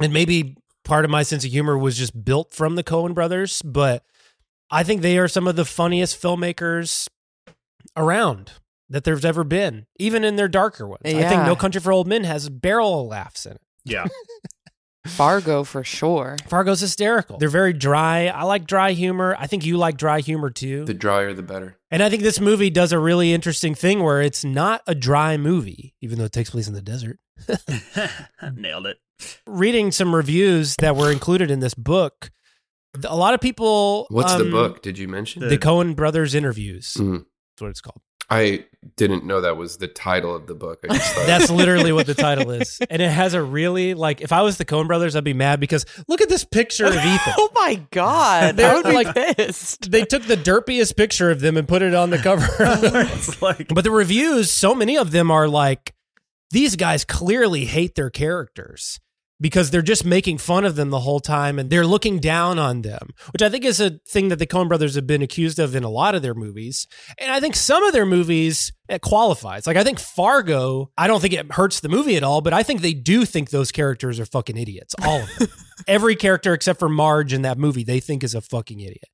And 0.00 0.12
maybe 0.12 0.56
part 0.84 1.04
of 1.04 1.10
my 1.10 1.22
sense 1.22 1.44
of 1.44 1.50
humor 1.50 1.76
was 1.76 1.96
just 1.96 2.24
built 2.24 2.52
from 2.52 2.76
the 2.76 2.84
Coen 2.84 3.14
brothers, 3.14 3.62
but 3.62 4.04
I 4.70 4.82
think 4.82 5.02
they 5.02 5.18
are 5.18 5.28
some 5.28 5.46
of 5.46 5.56
the 5.56 5.64
funniest 5.64 6.20
filmmakers 6.20 7.08
around 7.96 8.52
that 8.88 9.04
there's 9.04 9.24
ever 9.24 9.44
been, 9.44 9.86
even 9.98 10.24
in 10.24 10.36
their 10.36 10.48
darker 10.48 10.86
ones. 10.86 11.02
I 11.04 11.28
think 11.28 11.44
No 11.44 11.56
Country 11.56 11.80
for 11.80 11.92
Old 11.92 12.06
Men 12.06 12.24
has 12.24 12.46
a 12.46 12.50
barrel 12.50 13.02
of 13.02 13.06
laughs 13.08 13.46
in 13.46 13.52
it. 13.52 13.60
Yeah. 13.84 14.06
Fargo 15.06 15.64
for 15.64 15.82
sure. 15.82 16.36
Fargo's 16.46 16.80
hysterical. 16.80 17.36
They're 17.38 17.48
very 17.48 17.72
dry. 17.72 18.28
I 18.28 18.44
like 18.44 18.66
dry 18.66 18.92
humor. 18.92 19.34
I 19.36 19.48
think 19.48 19.64
you 19.64 19.76
like 19.76 19.96
dry 19.96 20.20
humor 20.20 20.48
too. 20.48 20.84
The 20.84 20.94
drier, 20.94 21.34
the 21.34 21.42
better. 21.42 21.76
And 21.90 22.02
I 22.02 22.08
think 22.08 22.22
this 22.22 22.38
movie 22.38 22.70
does 22.70 22.92
a 22.92 22.98
really 23.00 23.32
interesting 23.32 23.74
thing 23.74 24.02
where 24.02 24.22
it's 24.22 24.44
not 24.44 24.82
a 24.86 24.94
dry 24.94 25.36
movie, 25.36 25.94
even 26.00 26.18
though 26.18 26.24
it 26.26 26.32
takes 26.32 26.50
place 26.50 26.68
in 26.68 26.74
the 26.74 26.82
desert. 26.82 27.18
Nailed 28.54 28.86
it. 28.86 28.98
Reading 29.46 29.90
some 29.92 30.14
reviews 30.14 30.76
that 30.76 30.96
were 30.96 31.10
included 31.10 31.50
in 31.50 31.60
this 31.60 31.74
book, 31.74 32.30
a 33.04 33.16
lot 33.16 33.34
of 33.34 33.40
people. 33.40 34.06
What's 34.10 34.34
the 34.34 34.44
um, 34.44 34.50
book? 34.50 34.82
Did 34.82 34.98
you 34.98 35.08
mention? 35.08 35.46
The 35.48 35.58
Coen 35.58 35.94
Brothers 35.96 36.34
interviews. 36.34 36.94
Mhm. 36.98 37.24
That's 37.54 37.60
what 37.62 37.70
it's 37.70 37.80
called. 37.80 38.00
I 38.30 38.64
didn't 38.96 39.26
know 39.26 39.42
that 39.42 39.58
was 39.58 39.76
the 39.76 39.88
title 39.88 40.34
of 40.34 40.46
the 40.46 40.54
book. 40.54 40.84
I 40.88 40.94
just 40.96 41.12
thought 41.12 41.26
That's 41.26 41.50
literally 41.50 41.92
what 41.98 42.06
the 42.06 42.14
title 42.14 42.50
is. 42.50 42.78
And 42.88 43.02
it 43.02 43.10
has 43.10 43.34
a 43.34 43.42
really 43.42 43.92
like 43.92 44.22
if 44.22 44.32
I 44.32 44.40
was 44.40 44.56
the 44.56 44.64
Coen 44.64 44.86
brothers, 44.86 45.14
I'd 45.16 45.24
be 45.24 45.34
mad 45.34 45.60
because 45.60 45.84
look 46.08 46.22
at 46.22 46.30
this 46.30 46.44
picture 46.44 46.86
of 46.86 46.94
Ethan. 46.94 47.34
Oh 47.36 47.50
my 47.54 47.82
god, 47.90 48.56
They're 48.56 48.74
would 48.74 48.86
be 48.86 48.92
like- 49.04 49.36
pissed. 49.36 49.90
They 49.90 50.04
took 50.04 50.22
the 50.24 50.36
derpiest 50.36 50.96
picture 50.96 51.30
of 51.30 51.40
them 51.40 51.56
and 51.58 51.68
put 51.68 51.82
it 51.82 51.94
on 51.94 52.08
the 52.10 52.18
cover. 52.18 52.46
Like 53.44 53.68
but 53.68 53.84
the 53.84 53.90
reviews, 53.90 54.50
so 54.50 54.74
many 54.74 54.96
of 54.96 55.10
them 55.10 55.30
are 55.30 55.46
like, 55.48 55.94
these 56.50 56.76
guys 56.76 57.04
clearly 57.04 57.64
hate 57.66 57.94
their 57.96 58.10
characters 58.10 58.98
because 59.42 59.70
they're 59.70 59.82
just 59.82 60.04
making 60.04 60.38
fun 60.38 60.64
of 60.64 60.76
them 60.76 60.90
the 60.90 61.00
whole 61.00 61.20
time 61.20 61.58
and 61.58 61.68
they're 61.68 61.86
looking 61.86 62.20
down 62.20 62.58
on 62.58 62.82
them, 62.82 63.10
which 63.32 63.42
I 63.42 63.48
think 63.48 63.64
is 63.64 63.80
a 63.80 63.98
thing 64.08 64.28
that 64.28 64.38
the 64.38 64.46
Coen 64.46 64.68
brothers 64.68 64.94
have 64.94 65.06
been 65.06 65.20
accused 65.20 65.58
of 65.58 65.74
in 65.76 65.82
a 65.82 65.90
lot 65.90 66.14
of 66.14 66.22
their 66.22 66.34
movies. 66.34 66.86
And 67.18 67.30
I 67.30 67.40
think 67.40 67.56
some 67.56 67.82
of 67.84 67.92
their 67.92 68.06
movies 68.06 68.72
it 68.88 69.00
qualifies. 69.00 69.66
Like 69.66 69.76
I 69.76 69.84
think 69.84 69.98
Fargo, 69.98 70.90
I 70.96 71.06
don't 71.06 71.20
think 71.20 71.34
it 71.34 71.52
hurts 71.52 71.80
the 71.80 71.88
movie 71.88 72.16
at 72.16 72.22
all, 72.22 72.40
but 72.40 72.52
I 72.52 72.62
think 72.62 72.80
they 72.80 72.94
do 72.94 73.24
think 73.24 73.50
those 73.50 73.72
characters 73.72 74.20
are 74.20 74.26
fucking 74.26 74.56
idiots. 74.56 74.94
All 75.02 75.20
of 75.22 75.28
them. 75.38 75.48
Every 75.88 76.14
character 76.14 76.54
except 76.54 76.78
for 76.78 76.88
Marge 76.88 77.32
in 77.32 77.42
that 77.42 77.58
movie, 77.58 77.84
they 77.84 78.00
think 78.00 78.22
is 78.22 78.34
a 78.34 78.40
fucking 78.40 78.80
idiot. 78.80 79.08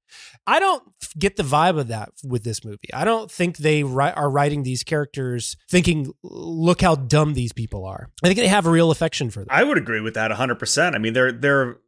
I 0.46 0.60
don't 0.60 0.82
get 1.18 1.36
the 1.36 1.42
vibe 1.42 1.78
of 1.78 1.88
that 1.88 2.10
with 2.24 2.44
this 2.44 2.64
movie. 2.64 2.92
I 2.92 3.04
don't 3.04 3.30
think 3.30 3.58
they 3.58 3.82
ri- 3.82 4.12
are 4.12 4.30
writing 4.30 4.62
these 4.62 4.82
characters 4.82 5.56
thinking, 5.70 6.12
look 6.22 6.80
how 6.80 6.94
dumb 6.94 7.34
these 7.34 7.52
people 7.52 7.84
are. 7.84 8.10
I 8.22 8.28
think 8.28 8.38
they 8.38 8.48
have 8.48 8.66
a 8.66 8.70
real 8.70 8.90
affection 8.90 9.30
for 9.30 9.40
them. 9.40 9.48
I 9.50 9.64
would 9.64 9.78
agree 9.78 10.00
with 10.00 10.14
that 10.14 10.30
100%. 10.30 10.94
I 10.94 10.98
mean, 10.98 11.12
they're 11.12 11.32
they're 11.32 11.78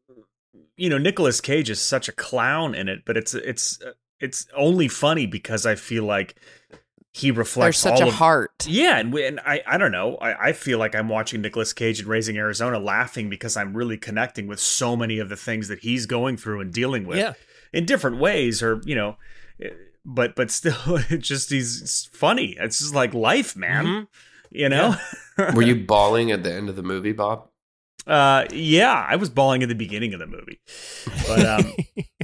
you 0.77 0.89
know, 0.89 0.97
Nicolas 0.97 1.43
Cage 1.43 1.68
is 1.68 1.79
such 1.79 2.09
a 2.09 2.12
clown 2.12 2.75
in 2.75 2.89
it, 2.89 3.01
but 3.05 3.16
it's 3.18 3.35
it's 3.35 3.81
uh, 3.83 3.93
it's 4.18 4.47
only 4.57 4.89
funny 4.89 5.27
because 5.27 5.66
I 5.66 5.75
feel 5.75 6.05
like 6.05 6.37
he 7.12 7.29
There's 7.29 7.39
reflects 7.39 7.79
such 7.79 8.01
all 8.01 8.05
a 8.05 8.09
of 8.09 8.14
heart. 8.14 8.66
Yeah, 8.66 8.99
and, 8.99 9.12
we, 9.12 9.27
and 9.27 9.41
I 9.41 9.62
I 9.66 9.77
don't 9.77 9.93
know. 9.93 10.16
I, 10.16 10.49
I 10.49 10.53
feel 10.53 10.79
like 10.79 10.95
I'm 10.95 11.09
watching 11.09 11.43
Nicolas 11.43 11.75
Cage 11.75 12.01
in 12.01 12.09
Raising 12.09 12.39
Arizona 12.39 12.79
laughing 12.79 13.29
because 13.29 13.59
I'm 13.59 13.77
really 13.77 13.99
connecting 13.99 14.47
with 14.47 14.59
so 14.59 14.97
many 14.97 15.18
of 15.18 15.29
the 15.29 15.37
things 15.37 15.68
that 15.68 15.81
he's 15.81 16.07
going 16.07 16.39
through 16.39 16.61
and 16.61 16.73
dealing 16.73 17.07
with 17.07 17.18
Yeah. 17.18 17.35
In 17.73 17.85
different 17.87 18.18
ways 18.18 18.62
or, 18.62 18.81
you 18.85 18.95
know, 18.95 19.16
eh, 19.62 19.71
but 20.05 20.35
but 20.35 20.51
still 20.51 20.75
it's 21.11 21.27
just 21.29 21.51
he's 21.51 21.83
it's 21.83 22.07
funny. 22.12 22.57
It's 22.59 22.79
just 22.79 22.95
like 22.95 23.14
life, 23.14 23.57
man. 23.57 23.85
Mhm. 23.87 24.07
You 24.51 24.68
know? 24.68 24.97
Were 25.55 25.62
you 25.62 25.77
bawling 25.87 26.31
at 26.33 26.43
the 26.43 26.53
end 26.53 26.68
of 26.68 26.77
the 26.77 26.83
movie, 26.83 27.12
Bob? 27.12 27.47
Uh, 28.07 28.47
yeah, 28.51 29.07
I 29.09 29.16
was 29.16 29.29
bawling 29.31 29.62
at 29.62 29.68
the 29.68 29.75
beginning 29.75 30.14
of 30.14 30.21
the 30.21 30.27
movie, 30.27 30.59
but 31.29 31.47
um, 31.47 31.73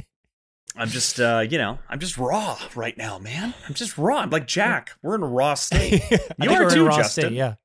I'm 0.75 0.89
just, 0.89 1.19
uh, 1.19 1.45
you 1.49 1.57
know, 1.57 1.79
I'm 1.87 1.99
just 1.99 2.17
raw 2.17 2.57
right 2.75 2.97
now, 2.97 3.17
man. 3.19 3.53
I'm 3.67 3.73
just 3.73 3.97
raw. 3.97 4.17
I'm 4.17 4.29
like 4.31 4.47
Jack. 4.47 4.91
We're 5.01 5.15
in 5.15 5.23
a 5.23 5.27
raw 5.27 5.53
state. 5.53 5.93
You 6.11 6.17
think 6.17 6.31
are 6.41 6.49
we're 6.49 6.61
in 6.63 6.67
a 6.67 6.73
too, 6.73 6.85
raw 6.87 6.97
Justin. 6.97 7.23
state, 7.25 7.33
yeah. 7.33 7.55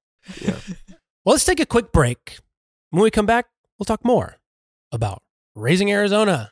Well, 1.25 1.35
let's 1.35 1.45
take 1.45 1.59
a 1.61 1.67
quick 1.67 1.91
break. 1.91 2.39
When 2.91 3.03
we 3.03 3.11
come 3.11 3.27
back, 3.27 3.47
we'll 3.79 3.87
talk 3.87 4.05
more 4.05 4.37
about 4.93 5.23
raising 5.55 5.91
Arizona. 5.91 6.52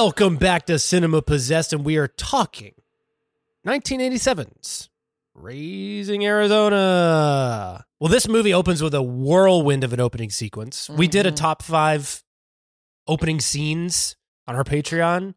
Welcome 0.00 0.36
back 0.36 0.66
to 0.66 0.78
Cinema 0.78 1.22
Possessed, 1.22 1.72
and 1.72 1.84
we 1.84 1.96
are 1.96 2.06
talking 2.06 2.74
1987's 3.66 4.90
Raising 5.34 6.24
Arizona. 6.24 7.84
Well, 7.98 8.08
this 8.08 8.28
movie 8.28 8.54
opens 8.54 8.80
with 8.80 8.94
a 8.94 9.02
whirlwind 9.02 9.82
of 9.82 9.92
an 9.92 9.98
opening 9.98 10.30
sequence. 10.30 10.88
We 10.88 11.08
did 11.08 11.26
a 11.26 11.30
mm-hmm. 11.30 11.34
top 11.34 11.64
five 11.64 12.22
opening 13.08 13.40
scenes 13.40 14.14
on 14.46 14.54
our 14.54 14.62
Patreon. 14.62 15.34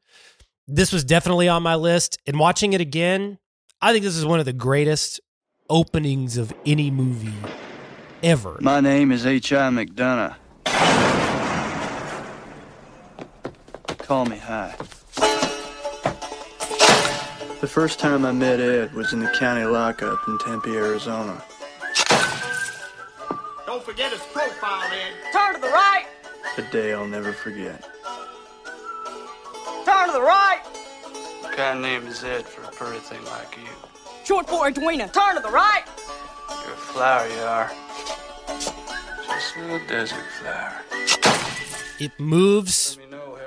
This 0.67 0.93
was 0.93 1.03
definitely 1.03 1.49
on 1.49 1.63
my 1.63 1.73
list. 1.73 2.19
And 2.27 2.37
watching 2.37 2.73
it 2.73 2.81
again, 2.81 3.39
I 3.81 3.93
think 3.93 4.03
this 4.03 4.15
is 4.15 4.27
one 4.27 4.37
of 4.37 4.45
the 4.45 4.53
greatest 4.53 5.19
openings 5.71 6.37
of 6.37 6.53
any 6.67 6.91
movie 6.91 7.33
ever. 8.21 8.59
My 8.61 8.79
name 8.79 9.11
is 9.11 9.25
H.I. 9.25 9.71
McDunnough. 9.71 10.35
Call 13.97 14.25
me 14.25 14.37
Hi. 14.37 14.75
The 17.61 17.67
first 17.67 17.99
time 17.99 18.25
I 18.25 18.31
met 18.31 18.59
Ed 18.59 18.93
was 18.93 19.13
in 19.13 19.19
the 19.19 19.29
county 19.37 19.63
lockup 19.63 20.19
in 20.27 20.37
Tempe, 20.39 20.71
Arizona. 20.71 21.43
Don't 23.65 23.83
forget 23.83 24.11
his 24.11 24.21
profile, 24.21 24.81
Ed. 24.91 25.13
Turn 25.31 25.55
to 25.55 25.61
the 25.61 25.67
right. 25.67 26.05
A 26.57 26.61
day 26.71 26.93
I'll 26.93 27.07
never 27.07 27.33
forget. 27.33 27.83
Turn 29.85 30.07
to 30.07 30.13
the 30.13 30.21
right. 30.21 30.61
What 31.41 31.55
kind 31.55 31.77
of 31.77 31.83
name 31.83 32.07
is 32.07 32.23
Ed 32.23 32.45
for 32.45 32.63
a 32.63 32.71
pretty 32.71 32.99
thing 32.99 33.23
like 33.25 33.55
you? 33.57 33.69
Short 34.25 34.49
for 34.49 34.67
Edwina. 34.67 35.07
Turn 35.09 35.35
to 35.35 35.41
the 35.41 35.49
right. 35.49 35.83
You're 36.49 36.73
a 36.73 36.77
flower, 36.77 37.27
you 37.27 37.41
are. 37.41 37.71
Just 39.27 39.55
a 39.55 39.61
little 39.61 39.87
desert 39.87 40.25
flower. 40.39 40.81
it 41.99 42.11
moves 42.19 42.97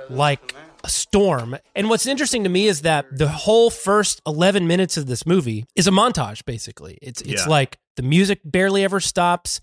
like 0.09 0.53
a 0.83 0.89
storm. 0.89 1.57
And 1.75 1.89
what's 1.89 2.05
interesting 2.05 2.43
to 2.43 2.49
me 2.49 2.67
is 2.67 2.81
that 2.81 3.05
the 3.11 3.27
whole 3.27 3.69
first 3.69 4.21
11 4.27 4.67
minutes 4.67 4.97
of 4.97 5.07
this 5.07 5.25
movie 5.25 5.65
is 5.75 5.87
a 5.87 5.91
montage 5.91 6.45
basically. 6.45 6.97
It's 7.01 7.21
it's 7.21 7.43
Yeah. 7.45 7.49
like 7.49 7.77
the 7.95 8.03
music 8.03 8.39
barely 8.43 8.83
ever 8.83 8.99
stops. 8.99 9.59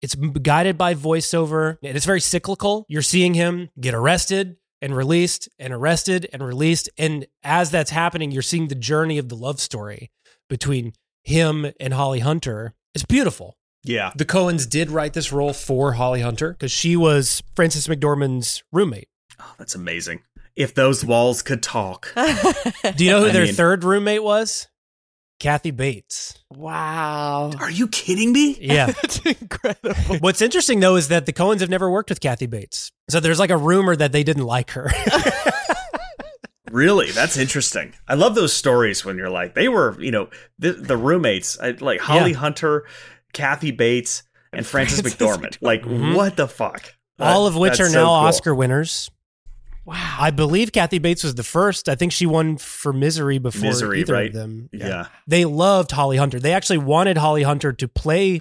It's 0.00 0.14
guided 0.14 0.76
by 0.78 0.94
voiceover 0.94 1.76
and 1.82 1.96
it's 1.96 2.06
very 2.06 2.20
cyclical. 2.20 2.86
You're 2.88 3.02
seeing 3.02 3.34
him 3.34 3.68
get 3.80 3.94
arrested 3.94 4.56
and 4.80 4.96
released 4.96 5.48
and 5.58 5.72
arrested 5.72 6.28
and 6.32 6.42
released 6.44 6.88
and 6.98 7.26
as 7.44 7.70
that's 7.70 7.90
happening 7.90 8.32
you're 8.32 8.42
seeing 8.42 8.68
the 8.68 8.74
journey 8.74 9.18
of 9.18 9.28
the 9.28 9.36
love 9.36 9.60
story 9.60 10.10
between 10.48 10.92
him 11.22 11.66
and 11.78 11.94
Holly 11.94 12.18
Hunter 12.20 12.74
It's 12.94 13.04
beautiful 13.04 13.56
Yeah. 13.84 14.10
The 14.16 14.24
Coens 14.24 14.68
did 14.68 14.90
write 14.90 15.12
this 15.12 15.32
role 15.32 15.52
for 15.52 15.92
Holly 15.92 16.20
Hunter. 16.22 16.52
because 16.52 16.72
she 16.72 16.96
was 16.96 17.42
Frances 17.54 17.86
McDormand's 17.86 18.62
roommate. 18.72 19.08
Oh, 19.42 19.54
that's 19.58 19.74
amazing. 19.74 20.20
If 20.56 20.74
those 20.74 21.04
walls 21.04 21.42
could 21.42 21.62
talk. 21.62 22.12
Do 22.16 23.04
you 23.04 23.10
know 23.10 23.20
who 23.22 23.26
I 23.28 23.32
their 23.32 23.44
mean- 23.46 23.54
third 23.54 23.84
roommate 23.84 24.22
was? 24.22 24.68
Kathy 25.40 25.72
Bates. 25.72 26.38
Wow. 26.50 27.50
Are 27.58 27.70
you 27.70 27.88
kidding 27.88 28.32
me? 28.32 28.56
Yeah. 28.60 28.86
That's 29.02 29.18
incredible. 29.18 30.18
What's 30.20 30.40
interesting 30.40 30.78
though 30.78 30.94
is 30.94 31.08
that 31.08 31.26
the 31.26 31.32
Coens 31.32 31.58
have 31.60 31.68
never 31.70 31.90
worked 31.90 32.10
with 32.10 32.20
Kathy 32.20 32.46
Bates. 32.46 32.92
So 33.10 33.18
there's 33.18 33.40
like 33.40 33.50
a 33.50 33.56
rumor 33.56 33.96
that 33.96 34.12
they 34.12 34.22
didn't 34.22 34.44
like 34.44 34.70
her. 34.72 34.92
Really? 36.70 37.10
That's 37.10 37.36
interesting. 37.36 37.92
I 38.08 38.14
love 38.14 38.34
those 38.34 38.54
stories 38.54 39.04
when 39.04 39.18
you're 39.18 39.28
like, 39.28 39.54
they 39.54 39.68
were, 39.68 40.00
you 40.00 40.10
know, 40.10 40.30
the, 40.58 40.72
the 40.72 40.96
roommates, 40.96 41.58
I, 41.60 41.72
like 41.72 42.00
Holly 42.00 42.30
Yeah. 42.30 42.38
Hunter, 42.38 42.86
Kathy 43.34 43.72
Bates, 43.72 44.22
and 44.54 44.64
Frances, 44.66 45.00
Frances 45.00 45.18
McDormand. 45.20 45.58
Like, 45.60 45.82
Mhm. 45.82 46.14
what 46.16 46.36
the 46.38 46.48
fuck? 46.48 46.94
All 47.18 47.42
That- 47.44 47.48
of 47.50 47.56
which 47.58 47.74
are 47.74 47.82
that's 47.84 47.92
now 47.92 48.00
so 48.00 48.04
cool. 48.06 48.14
Oscar 48.14 48.54
winners. 48.54 49.10
Wow. 49.84 50.16
I 50.20 50.30
believe 50.30 50.72
Kathy 50.72 50.98
Bates 50.98 51.24
was 51.24 51.34
the 51.34 51.42
first. 51.42 51.88
I 51.88 51.94
think 51.96 52.12
she 52.12 52.26
won 52.26 52.56
for 52.56 52.92
Misery 52.92 53.38
before 53.38 53.62
Misery, 53.62 54.00
either 54.00 54.12
right? 54.12 54.28
of 54.28 54.32
them. 54.32 54.68
Yeah. 54.72 55.06
They 55.26 55.44
loved 55.44 55.90
Holly 55.90 56.16
Hunter. 56.16 56.38
They 56.38 56.52
actually 56.52 56.78
wanted 56.78 57.16
Holly 57.16 57.42
Hunter 57.42 57.72
to 57.72 57.88
play 57.88 58.40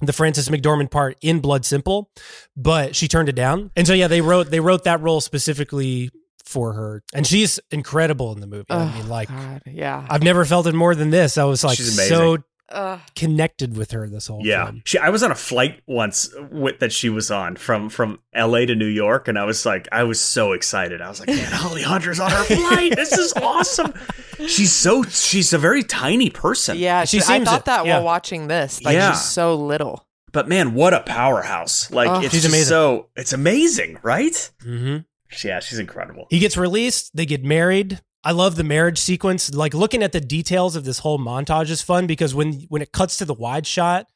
the 0.00 0.12
Frances 0.12 0.50
McDormand 0.50 0.90
part 0.90 1.16
in 1.22 1.40
Blood 1.40 1.64
Simple, 1.64 2.10
but 2.56 2.94
she 2.94 3.08
turned 3.08 3.30
it 3.30 3.34
down. 3.34 3.70
And 3.74 3.86
so 3.86 3.94
yeah, 3.94 4.08
they 4.08 4.20
wrote 4.20 4.50
they 4.50 4.60
wrote 4.60 4.84
that 4.84 5.00
role 5.00 5.22
specifically 5.22 6.10
for 6.44 6.74
her. 6.74 7.02
And 7.14 7.26
she's 7.26 7.58
incredible 7.70 8.32
in 8.32 8.40
the 8.40 8.46
movie. 8.46 8.66
I 8.68 8.82
Oh, 8.82 8.98
mean, 8.98 9.08
like 9.08 9.28
God, 9.28 9.62
yeah. 9.66 10.06
I've 10.10 10.22
never 10.22 10.44
felt 10.44 10.66
it 10.66 10.74
more 10.74 10.94
than 10.94 11.08
this. 11.10 11.38
I 11.38 11.44
was 11.44 11.64
like 11.64 11.78
so 11.78 12.36
Ugh. 12.70 13.00
connected 13.14 13.76
with 13.76 13.92
her 13.92 14.08
this 14.08 14.26
whole 14.26 14.44
Yeah, 14.44 14.64
film. 14.66 14.82
she. 14.84 14.98
I 14.98 15.10
was 15.10 15.22
on 15.22 15.30
a 15.30 15.34
flight 15.36 15.82
once 15.86 16.30
with, 16.50 16.80
that 16.80 16.92
she 16.92 17.08
was 17.08 17.30
on 17.30 17.56
from 17.56 17.88
from 17.88 18.18
L.A. 18.32 18.66
to 18.66 18.74
New 18.74 18.86
York, 18.86 19.28
and 19.28 19.38
I 19.38 19.44
was 19.44 19.64
like, 19.64 19.86
I 19.92 20.02
was 20.02 20.20
so 20.20 20.52
excited. 20.52 21.00
I 21.00 21.08
was 21.08 21.20
like, 21.20 21.28
man, 21.28 21.50
Holly 21.52 21.82
Hunter's 21.82 22.18
on 22.20 22.30
her 22.30 22.42
flight. 22.44 22.96
This 22.96 23.12
is 23.12 23.32
awesome. 23.34 23.92
She's 24.48 24.72
so 24.72 25.02
she's 25.04 25.52
a 25.52 25.58
very 25.58 25.82
tiny 25.82 26.30
person. 26.30 26.76
Yeah, 26.78 27.04
She 27.04 27.20
she, 27.20 27.32
I 27.32 27.44
thought 27.44 27.60
it, 27.60 27.64
that 27.66 27.86
yeah. 27.86 27.96
while 27.96 28.04
watching 28.04 28.48
this. 28.48 28.82
Like 28.82 28.94
Yeah. 28.94 29.12
she's 29.12 29.22
so 29.24 29.54
little. 29.54 30.06
but 30.32 30.48
man, 30.48 30.74
what 30.74 30.92
a 30.92 31.00
powerhouse! 31.00 31.90
Like 31.90 32.08
Oh. 32.10 32.20
it's 32.20 32.34
She's 32.34 32.44
amazing. 32.44 32.66
so 32.66 33.08
it's 33.16 33.32
amazing, 33.32 33.98
right? 34.02 34.32
Mm-hmm. 34.64 34.98
Yeah, 35.46 35.60
she's 35.60 35.78
incredible. 35.78 36.26
He 36.30 36.38
gets 36.38 36.56
released, 36.56 37.14
they 37.16 37.26
get 37.26 37.42
married. 37.44 38.00
I 38.26 38.32
love 38.32 38.56
the 38.56 38.64
marriage 38.64 38.98
sequence. 38.98 39.54
Like 39.54 39.72
looking 39.72 40.02
at 40.02 40.10
the 40.10 40.20
details 40.20 40.74
of 40.74 40.84
this 40.84 40.98
whole 40.98 41.16
montage 41.16 41.70
is 41.70 41.80
fun 41.80 42.08
because 42.08 42.34
when 42.34 42.54
when 42.68 42.82
it 42.82 42.90
cuts 42.90 43.18
to 43.18 43.24
the 43.24 43.32
wide 43.32 43.68
shot 43.68 44.08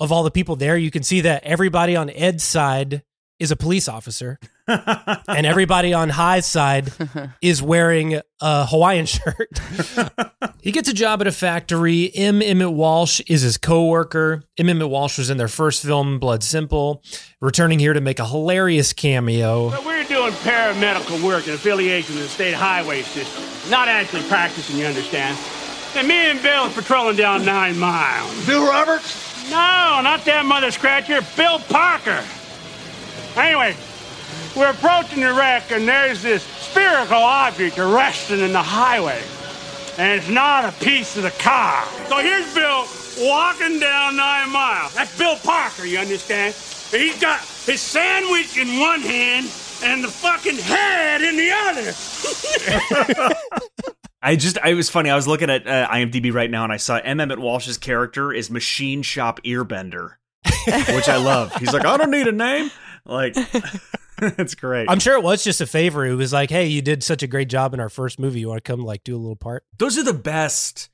of 0.00 0.10
all 0.10 0.24
the 0.24 0.30
people 0.32 0.56
there, 0.56 0.76
you 0.76 0.90
can 0.90 1.04
see 1.04 1.20
that 1.20 1.44
everybody 1.44 1.94
on 1.94 2.10
Ed's 2.10 2.42
side 2.42 3.04
is 3.38 3.52
a 3.52 3.56
police 3.56 3.86
officer 3.86 4.40
and 4.66 5.46
everybody 5.46 5.92
on 5.92 6.08
Hi's 6.08 6.46
side 6.46 6.92
is 7.42 7.62
wearing 7.62 8.20
a 8.40 8.66
Hawaiian 8.66 9.06
shirt. 9.06 9.60
He 10.60 10.72
gets 10.72 10.88
a 10.88 10.92
job 10.92 11.20
at 11.20 11.28
a 11.28 11.32
factory. 11.32 12.10
M. 12.12 12.42
Emmett 12.42 12.72
Walsh 12.72 13.20
is 13.28 13.42
his 13.42 13.56
coworker. 13.56 14.42
M. 14.58 14.68
Emmett 14.68 14.88
Walsh 14.88 15.16
was 15.16 15.30
in 15.30 15.36
their 15.36 15.46
first 15.46 15.84
film, 15.84 16.18
Blood 16.18 16.42
Simple, 16.42 17.04
returning 17.40 17.78
here 17.78 17.92
to 17.92 18.00
make 18.00 18.18
a 18.18 18.26
hilarious 18.26 18.92
cameo. 18.92 19.70
But 19.70 19.84
we're 19.84 20.04
doing 20.24 20.36
paramedical 20.40 21.22
work 21.22 21.46
in 21.46 21.54
affiliation 21.54 22.14
with 22.14 22.24
the 22.24 22.30
state 22.30 22.54
highway 22.54 23.02
system. 23.02 23.44
Not 23.70 23.88
actually 23.88 24.22
practicing, 24.22 24.78
you 24.78 24.86
understand. 24.86 25.38
And 25.94 26.08
me 26.08 26.14
and 26.14 26.40
Bill 26.42 26.70
patrolling 26.70 27.16
down 27.16 27.44
nine 27.44 27.78
miles. 27.78 28.46
Bill 28.46 28.66
Roberts? 28.66 29.50
No, 29.50 30.00
not 30.02 30.24
that 30.24 30.46
mother 30.46 30.70
scratcher, 30.70 31.20
Bill 31.36 31.58
Parker. 31.58 32.24
Anyway, 33.36 33.76
we're 34.56 34.70
approaching 34.70 35.20
the 35.20 35.34
wreck, 35.34 35.70
and 35.70 35.86
there's 35.86 36.22
this 36.22 36.42
spherical 36.42 37.18
object 37.18 37.76
resting 37.76 38.40
in 38.40 38.52
the 38.52 38.62
highway. 38.62 39.20
And 39.98 40.18
it's 40.18 40.30
not 40.30 40.64
a 40.64 40.72
piece 40.84 41.16
of 41.18 41.24
the 41.24 41.32
car. 41.32 41.84
So 42.08 42.18
here's 42.18 42.52
Bill 42.54 42.86
walking 43.20 43.78
down 43.78 44.16
nine 44.16 44.50
miles. 44.50 44.94
That's 44.94 45.16
Bill 45.18 45.36
Parker, 45.36 45.84
you 45.84 45.98
understand? 45.98 46.54
And 46.92 47.02
he's 47.02 47.20
got 47.20 47.40
his 47.40 47.82
sandwich 47.82 48.56
in 48.56 48.80
one 48.80 49.02
hand 49.02 49.50
and 49.84 50.02
the 50.02 50.08
fucking 50.08 50.56
head 50.56 51.22
in 51.22 51.36
the 51.36 51.50
other. 51.52 53.34
I 54.22 54.36
just, 54.36 54.56
I 54.58 54.72
was 54.74 54.88
funny. 54.88 55.10
I 55.10 55.16
was 55.16 55.28
looking 55.28 55.50
at 55.50 55.66
uh, 55.66 55.86
IMDb 55.88 56.32
right 56.32 56.50
now, 56.50 56.64
and 56.64 56.72
I 56.72 56.78
saw 56.78 56.96
M. 56.96 57.20
Emmett 57.20 57.38
Walsh's 57.38 57.76
character 57.76 58.32
is 58.32 58.50
Machine 58.50 59.02
Shop 59.02 59.38
Earbender, 59.44 60.12
which 60.94 61.08
I 61.08 61.16
love. 61.18 61.54
He's 61.56 61.72
like, 61.74 61.84
I 61.84 61.96
don't 61.98 62.10
need 62.10 62.26
a 62.26 62.32
name. 62.32 62.70
Like, 63.04 63.34
it's 64.22 64.54
great. 64.54 64.88
I'm 64.88 64.98
sure 64.98 65.14
it 65.18 65.22
was 65.22 65.44
just 65.44 65.60
a 65.60 65.66
favor. 65.66 66.06
It 66.06 66.14
was 66.14 66.32
like, 66.32 66.48
hey, 66.48 66.66
you 66.68 66.80
did 66.80 67.02
such 67.04 67.22
a 67.22 67.26
great 67.26 67.48
job 67.50 67.74
in 67.74 67.80
our 67.80 67.90
first 67.90 68.18
movie. 68.18 68.40
You 68.40 68.48
want 68.48 68.64
to 68.64 68.72
come 68.72 68.80
like 68.80 69.04
do 69.04 69.14
a 69.14 69.18
little 69.18 69.36
part? 69.36 69.64
Those 69.76 69.98
are 69.98 70.02
the 70.04 70.14
best 70.14 70.88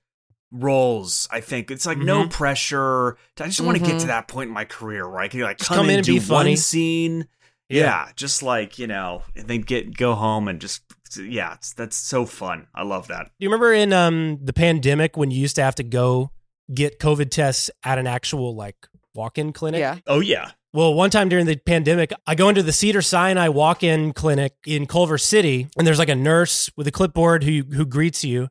roles. 0.51 1.29
I 1.31 1.41
think 1.41 1.71
it's 1.71 1.87
like 1.87 1.99
no 1.99 2.25
Mhm. 2.25 2.31
pressure. 2.31 3.17
I 3.39 3.47
just 3.47 3.61
want 3.61 3.79
to 3.79 3.85
get 3.85 4.01
to 4.01 4.09
that 4.09 4.27
point 4.27 4.49
in 4.49 4.55
my 4.55 4.65
career 4.65 5.09
where 5.09 5.21
I 5.21 5.29
can 5.29 5.41
like 5.43 5.59
come, 5.59 5.77
come 5.77 5.85
in 5.87 5.91
in 5.91 5.91
and 5.91 5.99
and 5.99 6.07
do 6.07 6.13
be 6.15 6.19
funny. 6.19 6.51
one 6.51 6.57
scene. 6.57 7.29
Yeah. 7.71 7.83
Yeah. 7.83 8.09
just 8.17 8.43
like 8.43 8.79
you 8.79 8.87
know, 8.87 9.23
and 9.37 9.47
then 9.49 9.61
get 9.63 9.97
go 9.97 10.15
home 10.15 10.49
and 10.49 10.61
just 10.61 10.83
yeah, 11.17 11.55
it's, 11.55 11.73
that's 11.73 11.97
so 11.97 12.27
fun. 12.27 12.67
I 12.75 12.83
love 12.85 13.09
that. 13.09 13.25
Do 13.27 13.31
you 13.39 13.49
remember 13.49 13.73
in 13.73 13.93
um 13.93 14.39
the 14.43 14.53
pandemic 14.53 15.17
when 15.17 15.31
you 15.31 15.41
used 15.41 15.57
to 15.57 15.63
have 15.63 15.75
to 15.77 15.83
go 15.83 16.31
get 16.73 16.99
COVID 17.01 17.31
tests 17.31 17.71
at 17.85 17.99
an 17.99 18.07
actual 18.07 18.55
like 18.55 18.77
walk-in 19.15 19.53
clinic? 19.53 19.81
Yeah. 19.81 19.99
Oh 20.07 20.21
yeah, 20.21 20.53
Well, 20.73 20.95
one 20.95 21.11
time 21.11 21.29
during 21.29 21.47
the 21.47 21.57
pandemic, 21.57 22.13
I 22.27 22.35
go 22.37 22.49
into 22.49 22.63
the 22.63 22.73
Cedar 22.73 23.03
Sinai 23.03 23.49
walk-in 23.49 24.13
clinic 24.13 24.55
in 24.67 24.87
Culver 24.87 25.19
City, 25.19 25.69
and 25.77 25.85
there's 25.87 25.99
like 25.99 26.09
a 26.09 26.15
nurse 26.15 26.71
with 26.77 26.87
a 26.87 26.93
clipboard 26.93 27.43
who 27.45 27.63
who 27.73 27.85
greets 27.87 28.23
you. 28.25 28.49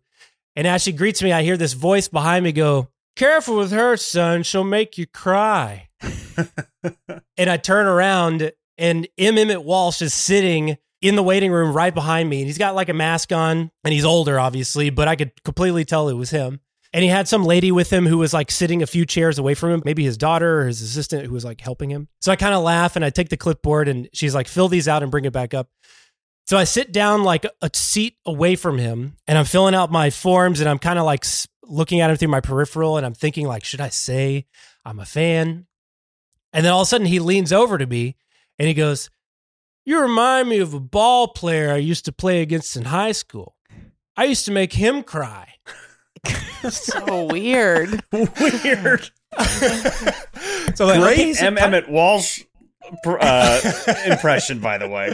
And 0.56 0.68
as 0.68 0.82
she 0.84 0.92
greets 0.92 1.22
me, 1.24 1.32
I 1.32 1.44
hear 1.44 1.56
this 1.56 1.74
voice 1.74 2.10
behind 2.10 2.44
me 2.44 2.52
go, 2.52 2.90
"Careful 3.16 3.56
with 3.58 3.72
her, 3.72 3.96
son. 3.96 4.44
She'll 4.44 4.66
make 4.66 4.98
you 4.98 5.08
cry." 5.08 5.88
and 7.38 7.50
I 7.50 7.56
turn 7.58 7.86
around, 7.86 8.52
and 8.80 9.08
M. 9.18 9.38
Emmett 9.38 9.64
Walsh 9.64 10.02
is 10.02 10.14
sitting 10.14 10.78
in 11.02 11.16
the 11.16 11.24
waiting 11.24 11.52
room 11.52 11.74
right 11.74 11.94
behind 11.94 12.30
me, 12.30 12.40
and 12.40 12.48
he's 12.48 12.58
got 12.58 12.76
like 12.76 12.90
a 12.90 12.94
mask 12.94 13.32
on, 13.32 13.72
and 13.84 13.94
he's 13.94 14.06
older, 14.06 14.40
obviously, 14.40 14.90
but 14.90 15.08
I 15.08 15.16
could 15.16 15.44
completely 15.44 15.86
tell 15.86 16.10
it 16.10 16.14
was 16.14 16.32
him. 16.32 16.62
And 16.92 17.04
he 17.04 17.10
had 17.10 17.28
some 17.28 17.46
lady 17.46 17.72
with 17.72 17.92
him 17.92 18.08
who 18.08 18.18
was 18.18 18.34
like 18.34 18.50
sitting 18.50 18.82
a 18.82 18.88
few 18.88 19.06
chairs 19.06 19.38
away 19.38 19.54
from 19.54 19.72
him, 19.72 19.82
maybe 19.86 20.04
his 20.04 20.18
daughter 20.18 20.62
or 20.62 20.66
his 20.66 20.82
assistant 20.82 21.28
who 21.28 21.34
was 21.34 21.46
like 21.46 21.62
helping 21.62 21.92
him. 21.92 22.08
So 22.20 22.32
I 22.32 22.36
kind 22.36 22.56
of 22.56 22.64
laugh 22.64 22.96
and 22.96 23.06
I 23.06 23.12
take 23.12 23.30
the 23.30 23.38
clipboard 23.38 23.88
and 23.88 24.10
she's 24.12 24.34
like, 24.34 24.48
fill 24.48 24.70
these 24.70 24.88
out 24.88 25.04
and 25.04 25.12
bring 25.12 25.26
it 25.26 25.34
back 25.34 25.54
up. 25.54 25.70
So 26.48 26.58
I 26.58 26.64
sit 26.64 26.92
down 26.92 27.24
like 27.24 27.46
a 27.62 27.70
seat 27.76 28.16
away 28.26 28.56
from 28.56 28.80
him 28.80 29.18
and 29.28 29.38
I'm 29.38 29.46
filling 29.46 29.76
out 29.76 29.92
my 29.92 30.10
forms 30.10 30.62
and 30.62 30.68
I'm 30.68 30.80
kind 30.80 30.98
of 30.98 31.06
like 31.06 31.26
looking 31.62 32.02
at 32.02 32.10
him 32.10 32.18
through 32.18 32.30
my 32.30 32.42
peripheral 32.42 32.98
and 32.98 33.06
I'm 33.06 33.14
thinking 33.14 33.46
like, 33.46 33.64
should 33.64 33.82
I 33.82 33.90
say 33.90 34.48
I'm 34.84 35.00
a 35.00 35.06
fan? 35.06 35.68
And 36.54 36.66
then 36.66 36.74
all 36.74 36.82
of 36.82 36.88
a 36.88 36.90
sudden 36.90 37.06
he 37.06 37.20
leans 37.20 37.54
over 37.54 37.78
to 37.78 37.86
me 37.86 38.16
and 38.60 38.68
he 38.68 38.74
goes, 38.74 39.10
you 39.86 40.00
remind 40.00 40.50
me 40.50 40.60
of 40.60 40.74
a 40.74 40.80
ball 40.80 41.30
player 41.30 41.72
I 41.72 41.78
used 41.78 42.06
to 42.06 42.12
play 42.12 42.42
against 42.42 42.76
in 42.76 42.86
high 42.86 43.14
school. 43.14 43.56
I 44.16 44.26
used 44.26 44.46
to 44.46 44.52
make 44.52 44.74
him 44.74 45.02
cry. 45.04 45.56
So 46.70 47.24
weird. 47.24 48.04
weird. 48.12 49.10
So 50.76 50.86
like, 50.86 51.00
Great 51.00 51.14
okay, 51.14 51.26
he's 51.26 51.42
a 51.42 51.46
M. 51.46 51.56
pi- 51.56 51.62
Emmett 51.64 51.90
Walsh 51.90 52.42
uh, 53.06 53.62
impression, 54.06 54.60
by 54.60 54.78
the 54.78 54.88
way. 54.88 55.12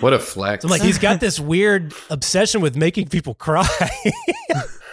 What 0.00 0.12
a 0.12 0.18
flex. 0.18 0.62
So 0.62 0.66
I'm 0.66 0.70
like, 0.70 0.82
he's 0.82 0.98
got 0.98 1.20
this 1.20 1.38
weird 1.38 1.94
obsession 2.10 2.60
with 2.60 2.76
making 2.76 3.08
people 3.08 3.34
cry. 3.34 3.66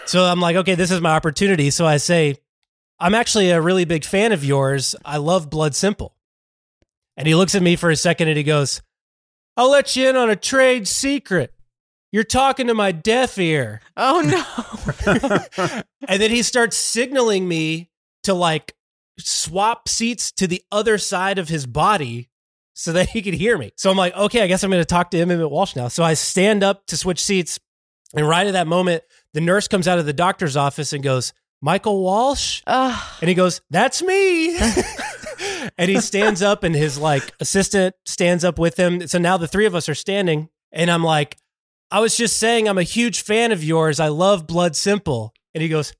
so 0.06 0.24
I'm 0.24 0.40
like, 0.40 0.56
okay, 0.56 0.74
this 0.74 0.90
is 0.90 1.00
my 1.00 1.14
opportunity. 1.14 1.70
So 1.70 1.86
I 1.86 1.96
say, 1.96 2.36
I'm 2.98 3.14
actually 3.14 3.50
a 3.50 3.60
really 3.60 3.84
big 3.84 4.04
fan 4.04 4.32
of 4.32 4.44
yours. 4.44 4.94
I 5.04 5.16
love 5.16 5.50
Blood 5.50 5.74
Simple. 5.74 6.14
And 7.16 7.26
he 7.26 7.34
looks 7.34 7.54
at 7.54 7.62
me 7.62 7.76
for 7.76 7.90
a 7.90 7.96
second 7.96 8.28
and 8.28 8.36
he 8.36 8.42
goes, 8.42 8.82
I'll 9.56 9.70
let 9.70 9.94
you 9.94 10.08
in 10.08 10.16
on 10.16 10.30
a 10.30 10.36
trade 10.36 10.88
secret. 10.88 11.52
You're 12.10 12.24
talking 12.24 12.68
to 12.68 12.74
my 12.74 12.92
deaf 12.92 13.38
ear. 13.38 13.80
Oh 13.96 14.20
no. 14.20 15.82
And 16.06 16.20
then 16.20 16.30
he 16.30 16.42
starts 16.42 16.76
signaling 16.76 17.48
me 17.48 17.90
to 18.24 18.34
like 18.34 18.74
swap 19.18 19.88
seats 19.88 20.30
to 20.32 20.46
the 20.46 20.62
other 20.70 20.98
side 20.98 21.38
of 21.38 21.48
his 21.48 21.66
body 21.66 22.28
so 22.74 22.92
that 22.92 23.08
he 23.10 23.22
could 23.22 23.34
hear 23.34 23.56
me. 23.56 23.72
So 23.76 23.90
I'm 23.90 23.96
like, 23.96 24.14
okay, 24.14 24.42
I 24.42 24.46
guess 24.46 24.62
I'm 24.62 24.70
going 24.70 24.82
to 24.82 24.84
talk 24.84 25.10
to. 25.12 25.18
Emmett 25.18 25.50
Walsh 25.50 25.76
now. 25.76 25.88
So 25.88 26.02
I 26.02 26.14
stand 26.14 26.62
up 26.62 26.86
to 26.86 26.96
switch 26.96 27.22
seats. 27.22 27.58
And 28.14 28.28
right 28.28 28.46
at 28.46 28.52
that 28.52 28.66
moment, 28.66 29.02
the 29.32 29.40
nurse 29.40 29.66
comes 29.66 29.88
out 29.88 29.98
of 29.98 30.06
the 30.06 30.12
doctor's 30.12 30.56
office 30.56 30.92
and 30.92 31.02
goes, 31.02 31.32
Michael 31.64 32.02
Walsh? 32.02 32.60
Ugh. 32.66 33.02
And 33.22 33.28
he 33.30 33.34
goes, 33.34 33.62
That's 33.70 34.02
me. 34.02 34.58
and 35.78 35.90
he 35.90 35.98
stands 35.98 36.42
up 36.42 36.62
and 36.62 36.74
his 36.74 36.98
like 36.98 37.32
assistant 37.40 37.94
stands 38.04 38.44
up 38.44 38.58
with 38.58 38.78
him. 38.78 39.08
So 39.08 39.16
now 39.16 39.38
the 39.38 39.48
three 39.48 39.64
of 39.64 39.74
us 39.74 39.88
are 39.88 39.94
standing. 39.94 40.50
And 40.72 40.90
I'm 40.90 41.02
like, 41.02 41.38
I 41.90 42.00
was 42.00 42.18
just 42.18 42.36
saying 42.36 42.68
I'm 42.68 42.76
a 42.76 42.82
huge 42.82 43.22
fan 43.22 43.50
of 43.50 43.64
yours. 43.64 43.98
I 43.98 44.08
love 44.08 44.46
Blood 44.46 44.76
Simple. 44.76 45.32
And 45.54 45.62
he 45.62 45.70
goes, 45.70 45.94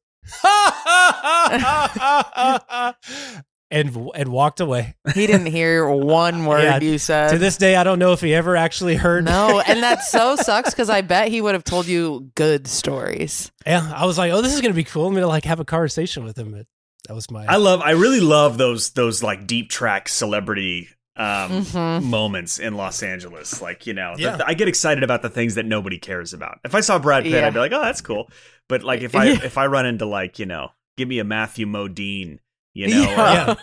and 3.70 4.10
and 4.14 4.28
walked 4.28 4.60
away. 4.60 4.94
He 5.14 5.26
didn't 5.26 5.46
hear 5.46 5.88
one 5.88 6.44
word 6.46 6.62
Yeah, 6.62 6.80
you 6.80 6.98
said. 6.98 7.30
To 7.30 7.38
this 7.38 7.56
day, 7.56 7.76
I 7.76 7.84
don't 7.84 7.98
know 7.98 8.12
if 8.12 8.20
he 8.20 8.34
ever 8.34 8.56
actually 8.56 8.96
heard. 8.96 9.24
no, 9.24 9.60
and 9.66 9.82
that 9.82 10.02
so 10.02 10.36
sucks 10.36 10.70
because 10.70 10.90
I 10.90 11.00
bet 11.00 11.28
he 11.28 11.40
would 11.40 11.54
have 11.54 11.64
told 11.64 11.86
you 11.86 12.30
good 12.34 12.66
stories. 12.66 13.50
yeah, 13.66 13.92
I 13.94 14.06
was 14.06 14.18
like, 14.18 14.32
oh, 14.32 14.42
this 14.42 14.54
is 14.54 14.60
gonna 14.60 14.74
be 14.74 14.84
cool. 14.84 15.06
I'm 15.06 15.14
gonna 15.14 15.26
like 15.26 15.44
have 15.44 15.60
a 15.60 15.64
conversation 15.64 16.24
with 16.24 16.38
him. 16.38 16.52
But 16.52 16.66
that 17.08 17.14
was 17.14 17.30
my. 17.30 17.44
I 17.46 17.56
love. 17.56 17.80
I 17.80 17.92
really 17.92 18.20
love 18.20 18.58
those 18.58 18.90
those 18.90 19.22
like 19.22 19.46
deep 19.46 19.70
track 19.70 20.08
celebrity 20.08 20.88
um, 21.16 21.62
Mhm. 21.62 22.02
moments 22.04 22.58
in 22.58 22.74
Los 22.76 23.02
Angeles. 23.02 23.60
Like 23.62 23.86
you 23.86 23.94
know, 23.94 24.14
Yeah. 24.18 24.36
the- 24.36 24.46
I 24.48 24.54
get 24.54 24.68
excited 24.68 25.02
about 25.04 25.22
the 25.22 25.30
things 25.30 25.54
that 25.54 25.64
nobody 25.66 25.98
cares 25.98 26.32
about. 26.32 26.58
If 26.64 26.74
I 26.74 26.80
saw 26.80 26.98
Brad 26.98 27.22
Pitt, 27.24 27.32
Yeah. 27.32 27.46
I'd 27.46 27.54
be 27.54 27.60
like, 27.60 27.72
oh, 27.72 27.82
that's 27.82 28.00
cool. 28.00 28.30
But 28.68 28.82
like 28.82 29.00
if 29.02 29.14
I 29.14 29.26
if 29.44 29.56
I 29.58 29.66
run 29.66 29.86
into 29.86 30.06
like 30.06 30.38
you 30.38 30.46
know, 30.46 30.70
give 30.96 31.06
me 31.08 31.18
a 31.18 31.24
Matthew 31.24 31.66
Modine, 31.66 32.38
you 32.74 32.88
know, 32.88 33.02
Yeah. 33.02 33.54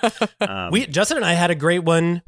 or, 0.42 0.50
um, 0.50 0.72
we 0.72 0.88
Justin 0.88 1.18
and 1.18 1.26
I 1.26 1.34
had 1.34 1.52
a 1.52 1.56
great 1.56 1.84
one. 1.84 2.22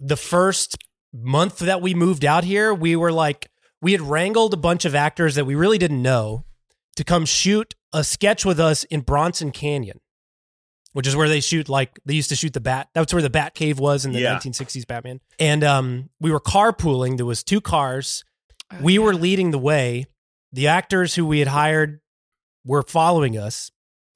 The 0.00 0.16
first 0.16 0.76
month 1.12 1.58
that 1.60 1.80
we 1.82 1.94
moved 1.94 2.24
out 2.24 2.44
here, 2.44 2.72
we 2.72 2.94
were 2.96 3.12
like, 3.12 3.50
we 3.82 3.92
had 3.92 4.00
wrangled 4.00 4.54
a 4.54 4.58
bunch 4.58 4.84
of 4.84 4.94
actors 4.94 5.34
that 5.36 5.44
we 5.44 5.54
really 5.54 5.78
didn't 5.78 6.02
know 6.02 6.44
to 6.96 7.04
come 7.04 7.24
shoot 7.24 7.74
a 7.92 8.04
sketch 8.04 8.44
with 8.44 8.60
us 8.60 8.84
in 8.84 9.00
Bronson 9.00 9.50
Canyon, 9.50 10.00
which 10.92 11.06
is 11.06 11.16
where 11.16 11.28
they 11.28 11.40
shoot 11.40 11.68
like 11.68 11.98
they 12.04 12.14
used 12.14 12.28
to 12.28 12.36
shoot 12.36 12.52
the 12.52 12.60
bat. 12.60 12.88
That's 12.94 13.12
where 13.12 13.22
the 13.22 13.30
Bat 13.30 13.54
Cave 13.54 13.78
was 13.78 14.04
in 14.04 14.12
the 14.12 14.20
Yeah. 14.20 14.36
1960s 14.38 14.86
Batman. 14.86 15.20
And 15.38 15.64
um, 15.64 16.10
we 16.20 16.30
were 16.30 16.40
carpooling. 16.40 17.16
There 17.16 17.26
was 17.26 17.42
two 17.42 17.60
cars. 17.60 18.24
we 18.82 18.98
were 18.98 19.14
leading 19.14 19.50
the 19.50 19.58
way. 19.58 20.06
The 20.52 20.66
actors 20.68 21.14
who 21.14 21.24
we 21.26 21.38
had 21.38 21.48
hired 21.48 22.00
were 22.64 22.82
following 22.82 23.38
us. 23.38 23.70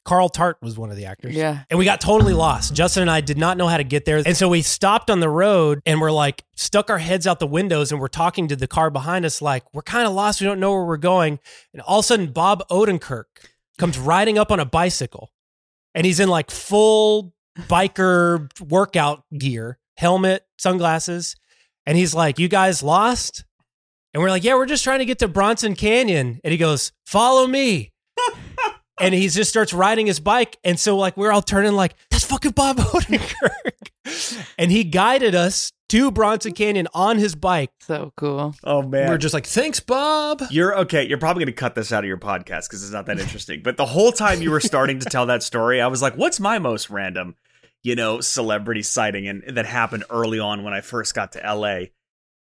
Carl 0.04 0.28
Tart 0.28 0.58
was 0.60 0.76
one 0.76 0.90
of 0.90 0.96
the 0.96 1.06
actors. 1.06 1.34
Yeah. 1.34 1.62
And 1.70 1.78
we 1.78 1.84
got 1.84 2.00
totally 2.00 2.34
lost. 2.34 2.74
Justin 2.74 3.02
and 3.02 3.10
I 3.10 3.20
did 3.20 3.38
not 3.38 3.56
know 3.56 3.68
how 3.68 3.76
to 3.76 3.84
get 3.84 4.04
there. 4.04 4.20
And 4.24 4.36
so 4.36 4.48
we 4.48 4.62
stopped 4.62 5.10
on 5.10 5.20
the 5.20 5.28
road 5.28 5.80
and 5.86 6.00
we're 6.00 6.10
like 6.10 6.44
stuck 6.56 6.90
our 6.90 6.98
heads 6.98 7.26
out 7.26 7.38
the 7.38 7.46
windows 7.46 7.92
and 7.92 8.00
we're 8.00 8.08
talking 8.08 8.48
to 8.48 8.56
the 8.56 8.66
car 8.66 8.90
behind 8.90 9.24
us, 9.24 9.40
like, 9.40 9.62
we're 9.72 9.82
kind 9.82 10.06
of 10.06 10.12
lost. 10.12 10.40
We 10.40 10.46
don't 10.46 10.58
know 10.60 10.72
where 10.72 10.84
we're 10.84 10.96
going. 10.96 11.38
And 11.72 11.82
all 11.82 12.00
of 12.00 12.04
a 12.04 12.06
sudden, 12.06 12.32
Bob 12.32 12.66
Odenkirk 12.68 13.24
comes 13.78 13.98
riding 13.98 14.38
up 14.38 14.50
on 14.50 14.58
a 14.58 14.64
bicycle 14.64 15.30
and 15.94 16.04
he's 16.04 16.20
in 16.20 16.28
like 16.28 16.50
full 16.50 17.32
biker 17.60 18.48
workout 18.60 19.24
gear, 19.38 19.78
helmet, 19.96 20.44
sunglasses. 20.58 21.36
And 21.86 21.96
he's 21.96 22.14
like, 22.14 22.38
You 22.38 22.48
guys 22.48 22.82
lost? 22.82 23.44
And 24.14 24.22
we're 24.22 24.30
like, 24.30 24.44
Yeah, 24.44 24.54
we're 24.54 24.66
just 24.66 24.84
trying 24.84 24.98
to 24.98 25.04
get 25.04 25.18
to 25.20 25.28
Bronson 25.28 25.74
Canyon. 25.74 26.40
And 26.42 26.52
he 26.52 26.58
goes, 26.58 26.92
Follow 27.06 27.46
me 27.46 27.92
and 29.02 29.14
he 29.14 29.28
just 29.28 29.50
starts 29.50 29.72
riding 29.72 30.06
his 30.06 30.20
bike. 30.20 30.56
And 30.64 30.78
so 30.80 30.96
like 30.96 31.16
we're 31.16 31.32
all 31.32 31.42
turning 31.42 31.72
like, 31.72 31.94
that's 32.10 32.24
fucking 32.24 32.52
Bob 32.52 32.76
Odenkirk. 32.78 34.50
and 34.58 34.70
he 34.70 34.84
guided 34.84 35.34
us 35.34 35.72
to 35.90 36.10
Bronson 36.10 36.52
Canyon 36.54 36.88
on 36.94 37.18
his 37.18 37.34
bike. 37.34 37.70
So 37.80 38.12
cool. 38.16 38.54
oh 38.64 38.80
man, 38.82 39.10
We're 39.10 39.18
just 39.18 39.34
like, 39.34 39.46
thanks, 39.46 39.78
Bob. 39.80 40.42
You're 40.50 40.78
okay. 40.80 41.06
You're 41.06 41.18
probably 41.18 41.44
going 41.44 41.54
to 41.54 41.58
cut 41.60 41.74
this 41.74 41.92
out 41.92 42.02
of 42.02 42.08
your 42.08 42.16
podcast 42.18 42.68
because 42.68 42.82
it's 42.82 42.92
not 42.92 43.06
that 43.06 43.18
interesting. 43.20 43.60
But 43.62 43.76
the 43.76 43.84
whole 43.86 44.12
time 44.12 44.40
you 44.40 44.50
were 44.50 44.60
starting 44.60 45.00
to 45.00 45.06
tell 45.10 45.26
that 45.26 45.42
story, 45.42 45.80
I 45.82 45.88
was 45.88 46.00
like, 46.00 46.14
"What's 46.16 46.40
my 46.40 46.58
most 46.58 46.88
random, 46.88 47.34
you 47.82 47.94
know, 47.94 48.20
celebrity 48.22 48.82
sighting?" 48.82 49.28
And 49.28 49.42
that 49.56 49.66
happened 49.66 50.04
early 50.08 50.38
on 50.38 50.64
when 50.64 50.72
I 50.72 50.80
first 50.80 51.14
got 51.14 51.32
to 51.32 51.40
LA, 51.40 51.86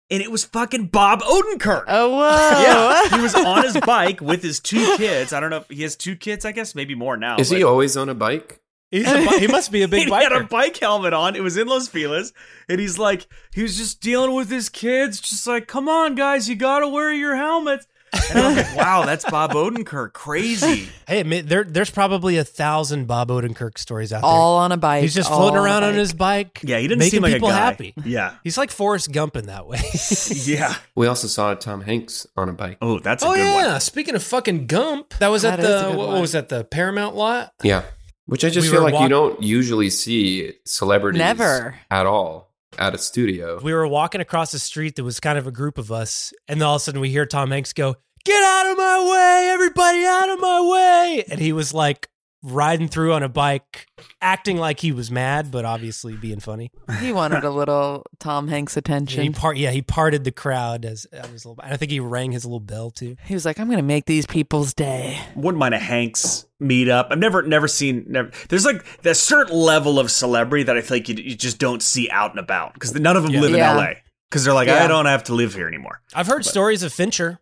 and 0.10 0.22
it 0.22 0.32
was 0.32 0.43
fucking 0.45 0.88
Bob 0.88 1.22
Odenkirk. 1.22 1.86
Oh, 1.88 2.10
whoa. 2.18 2.62
Yeah, 2.64 3.16
he 3.18 3.22
was 3.22 3.36
on 3.36 3.64
his 3.64 3.78
bike 3.86 4.22
with 4.22 4.41
his 4.43 4.60
two 4.60 4.95
kids. 4.97 5.34
I 5.34 5.39
don't 5.39 5.49
know 5.49 5.58
if 5.58 5.70
he 5.70 5.84
has 5.84 5.95
two 5.95 6.16
kids. 6.16 6.45
I 6.45 6.51
guess 6.51 6.76
maybe 6.76 6.95
more 6.95 7.18
now. 7.18 7.38
Is 7.38 7.49
he 7.49 7.64
always 7.64 7.97
on 7.97 8.10
a 8.10 8.14
bike? 8.16 8.60
He's 8.91 9.08
a, 9.12 9.26
bi- 9.26 9.39
he 9.39 9.47
must 9.47 9.72
be 9.72 9.82
a 9.82 9.88
big 9.88 10.08
bike. 10.08 10.20
he 10.28 10.34
had 10.34 10.41
a 10.43 10.45
bike 10.45 10.78
helmet 10.78 11.14
on. 11.14 11.36
It 11.36 11.41
was 11.41 11.58
in 11.58 11.68
Los 11.68 11.88
Feliz, 11.88 12.32
and 12.70 12.80
he's 12.80 12.99
like, 12.99 13.26
he 13.51 13.64
was 13.64 13.76
just 13.76 14.01
dealing 14.01 14.36
with 14.36 14.51
his 14.51 14.70
kids, 14.70 15.20
just 15.20 15.47
like, 15.47 15.68
come 15.68 15.89
on, 15.89 16.14
guys, 16.14 16.47
you 16.47 16.56
gotta 16.56 16.88
wear 16.88 17.12
your 17.12 17.36
helmets. 17.36 17.88
And 18.36 18.39
I 18.43 18.47
was 18.47 18.57
like, 18.57 18.75
wow, 18.75 19.05
that's 19.05 19.23
Bob 19.29 19.51
Odenkirk, 19.51 20.13
crazy. 20.13 20.88
Hey, 21.07 21.23
ma- 21.23 21.41
there, 21.43 21.63
there's 21.63 21.89
probably 21.89 22.38
a 22.38 22.43
thousand 22.43 23.05
Bob 23.05 23.29
Odenkirk 23.29 23.77
stories 23.77 24.11
out 24.13 24.21
there. 24.21 24.29
All 24.29 24.57
on 24.57 24.71
a 24.71 24.77
bike. 24.77 25.01
He's 25.03 25.13
just 25.13 25.29
floating 25.29 25.57
around 25.59 25.84
on 25.84 25.91
bike. 25.91 25.99
his 25.99 26.13
bike. 26.13 26.59
Yeah, 26.63 26.77
he 26.79 26.88
didn't 26.88 26.99
making 26.99 27.11
seem 27.11 27.21
like 27.23 27.34
people 27.34 27.49
a 27.49 27.51
guy. 27.51 27.57
happy. 27.57 27.93
Yeah, 28.05 28.36
He's 28.43 28.57
like 28.57 28.71
Forrest 28.71 29.11
Gump 29.11 29.36
in 29.36 29.45
that 29.47 29.67
way. 29.67 29.79
yeah. 30.31 30.75
We 30.95 31.07
also 31.07 31.27
saw 31.27 31.53
Tom 31.55 31.81
Hanks 31.81 32.25
on 32.36 32.49
a 32.49 32.53
bike. 32.53 32.77
Oh, 32.81 32.99
that's 32.99 33.23
a 33.23 33.27
Oh 33.27 33.34
good 33.36 33.39
yeah. 33.39 33.71
one. 33.73 33.81
Speaking 33.81 34.15
of 34.15 34.23
fucking 34.23 34.67
Gump, 34.67 35.13
that 35.19 35.27
was 35.29 35.41
That 35.43 35.59
at 35.59 35.63
the 35.91 35.95
what, 35.97 36.07
one. 36.09 36.21
was 36.21 36.31
that 36.34 36.49
the 36.49 36.63
Paramount 36.63 37.15
lot? 37.15 37.53
Yeah. 37.63 37.84
Which 38.25 38.45
I 38.45 38.49
just 38.49 38.67
We 38.67 38.71
feel 38.73 38.84
like 38.84 38.93
walk- 38.93 39.03
you 39.03 39.09
don't 39.09 39.43
usually 39.43 39.89
see 39.89 40.53
celebrities 40.65 41.19
Never. 41.19 41.75
at 41.91 42.05
all 42.05 42.51
at 42.79 42.95
a 42.95 42.97
studio. 42.97 43.59
we 43.61 43.73
were 43.73 43.86
walking 43.88 44.21
across 44.21 44.51
the 44.51 44.59
street. 44.59 44.95
There 44.95 45.03
was 45.05 45.19
kind 45.19 45.38
of 45.38 45.45
a 45.45 45.51
group 45.51 45.77
of 45.77 45.91
us, 45.91 46.34
and 46.47 46.59
then 46.61 46.67
all 46.67 46.75
of 46.75 46.79
a 46.81 46.84
sudden 46.84 47.01
we 47.01 47.09
hear 47.09 47.25
Tom 47.25 47.51
Hanks 47.51 47.73
go, 47.73 47.95
"Get 48.26 48.43
out 48.43 48.71
of 48.71 48.78
my 48.78 49.09
way, 49.11 49.49
everybody, 49.53 50.05
out 50.05 50.30
of 50.30 50.39
my 50.39 50.61
way!" 50.61 51.24
And 51.30 51.39
he 51.39 51.51
was 51.53 51.74
like 51.74 52.07
riding 52.45 52.89
through 52.89 53.13
on 53.13 53.24
a 53.24 53.30
bike, 53.30 53.88
acting 54.21 54.57
like 54.57 54.82
he 54.82 54.91
was 54.91 55.09
mad, 55.09 55.49
but 55.49 55.63
obviously 55.63 56.13
being 56.17 56.41
funny. 56.41 56.69
He 56.99 57.13
wanted 57.13 57.45
a 57.45 57.49
little 57.49 58.05
Tom 58.19 58.49
Hanks 58.49 58.74
Yeah, 58.76 58.76
he 58.76 58.80
attention. 58.80 59.32
part, 59.34 59.55
yeah, 59.55 59.71
he 59.71 59.82
parted 59.82 60.26
the 60.26 60.32
crowd 60.34 60.84
as 60.84 61.07
I 61.13 61.26
was. 61.32 61.45
Little, 61.45 61.63
and 61.63 61.74
I 61.74 61.78
think 61.78 61.89
he 61.91 62.01
rang 62.01 62.34
his 62.34 62.43
little 62.43 62.59
bell 62.59 62.91
too. 62.91 63.15
He 63.26 63.34
was 63.34 63.45
like, 63.45 63.61
I'm 63.61 63.67
going 63.67 63.78
to 63.78 63.82
make 63.82 64.07
these 64.07 64.26
people's 64.26 64.74
day. 64.74 65.21
Wouldn't 65.38 65.57
mind 65.57 65.74
a 65.74 65.80
Hanks 65.80 66.45
meetup. 66.61 67.07
I've 67.11 67.17
never, 67.17 67.43
never 67.43 67.69
seen. 67.69 68.03
Never. 68.09 68.32
There's 68.49 68.65
like 68.65 68.84
a 69.05 69.15
certain 69.15 69.55
level 69.55 69.97
of 69.97 70.11
celebrity 70.11 70.63
that 70.63 70.76
I 70.76 70.82
feel 70.82 70.97
like 70.97 71.07
you, 71.07 71.15
you 71.15 71.36
just 71.36 71.59
don't 71.59 71.82
see 71.82 72.09
out 72.09 72.32
and 72.32 72.41
about 72.41 72.74
because 72.74 72.93
none 72.93 73.15
of 73.15 73.24
them 73.24 73.32
Yeah. 73.32 73.39
live 73.41 73.53
in 73.53 73.59
LA 73.61 73.93
because 74.30 74.43
they're 74.43 74.53
like, 74.53 74.67
Yeah. 74.67 74.84
I 74.84 74.88
don't 74.88 75.05
have 75.05 75.24
to 75.26 75.34
live 75.34 75.55
here 75.55 75.69
anymore. 75.69 76.01
I've 76.13 76.28
heard 76.28 76.43
stories 76.43 76.84
of 76.84 76.91
Fincher 76.91 77.39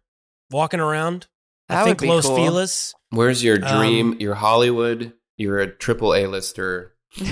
walking 0.52 0.80
around. 0.80 1.28
That 1.70 1.80
I 1.80 1.82
would 1.84 1.88
think 1.90 2.02
be 2.02 2.08
Los 2.10 2.26
cool. 2.26 2.36
Feliz. 2.36 2.94
Where's 3.12 3.44
your 3.44 3.58
dream? 3.58 4.12
Um, 4.14 4.18
you're 4.20 4.36
Hollywood. 4.36 5.14
You're 5.38 5.60
a 5.60 5.68
triple 5.68 6.14
A 6.14 6.28
lister. 6.28 6.96
you 7.16 7.28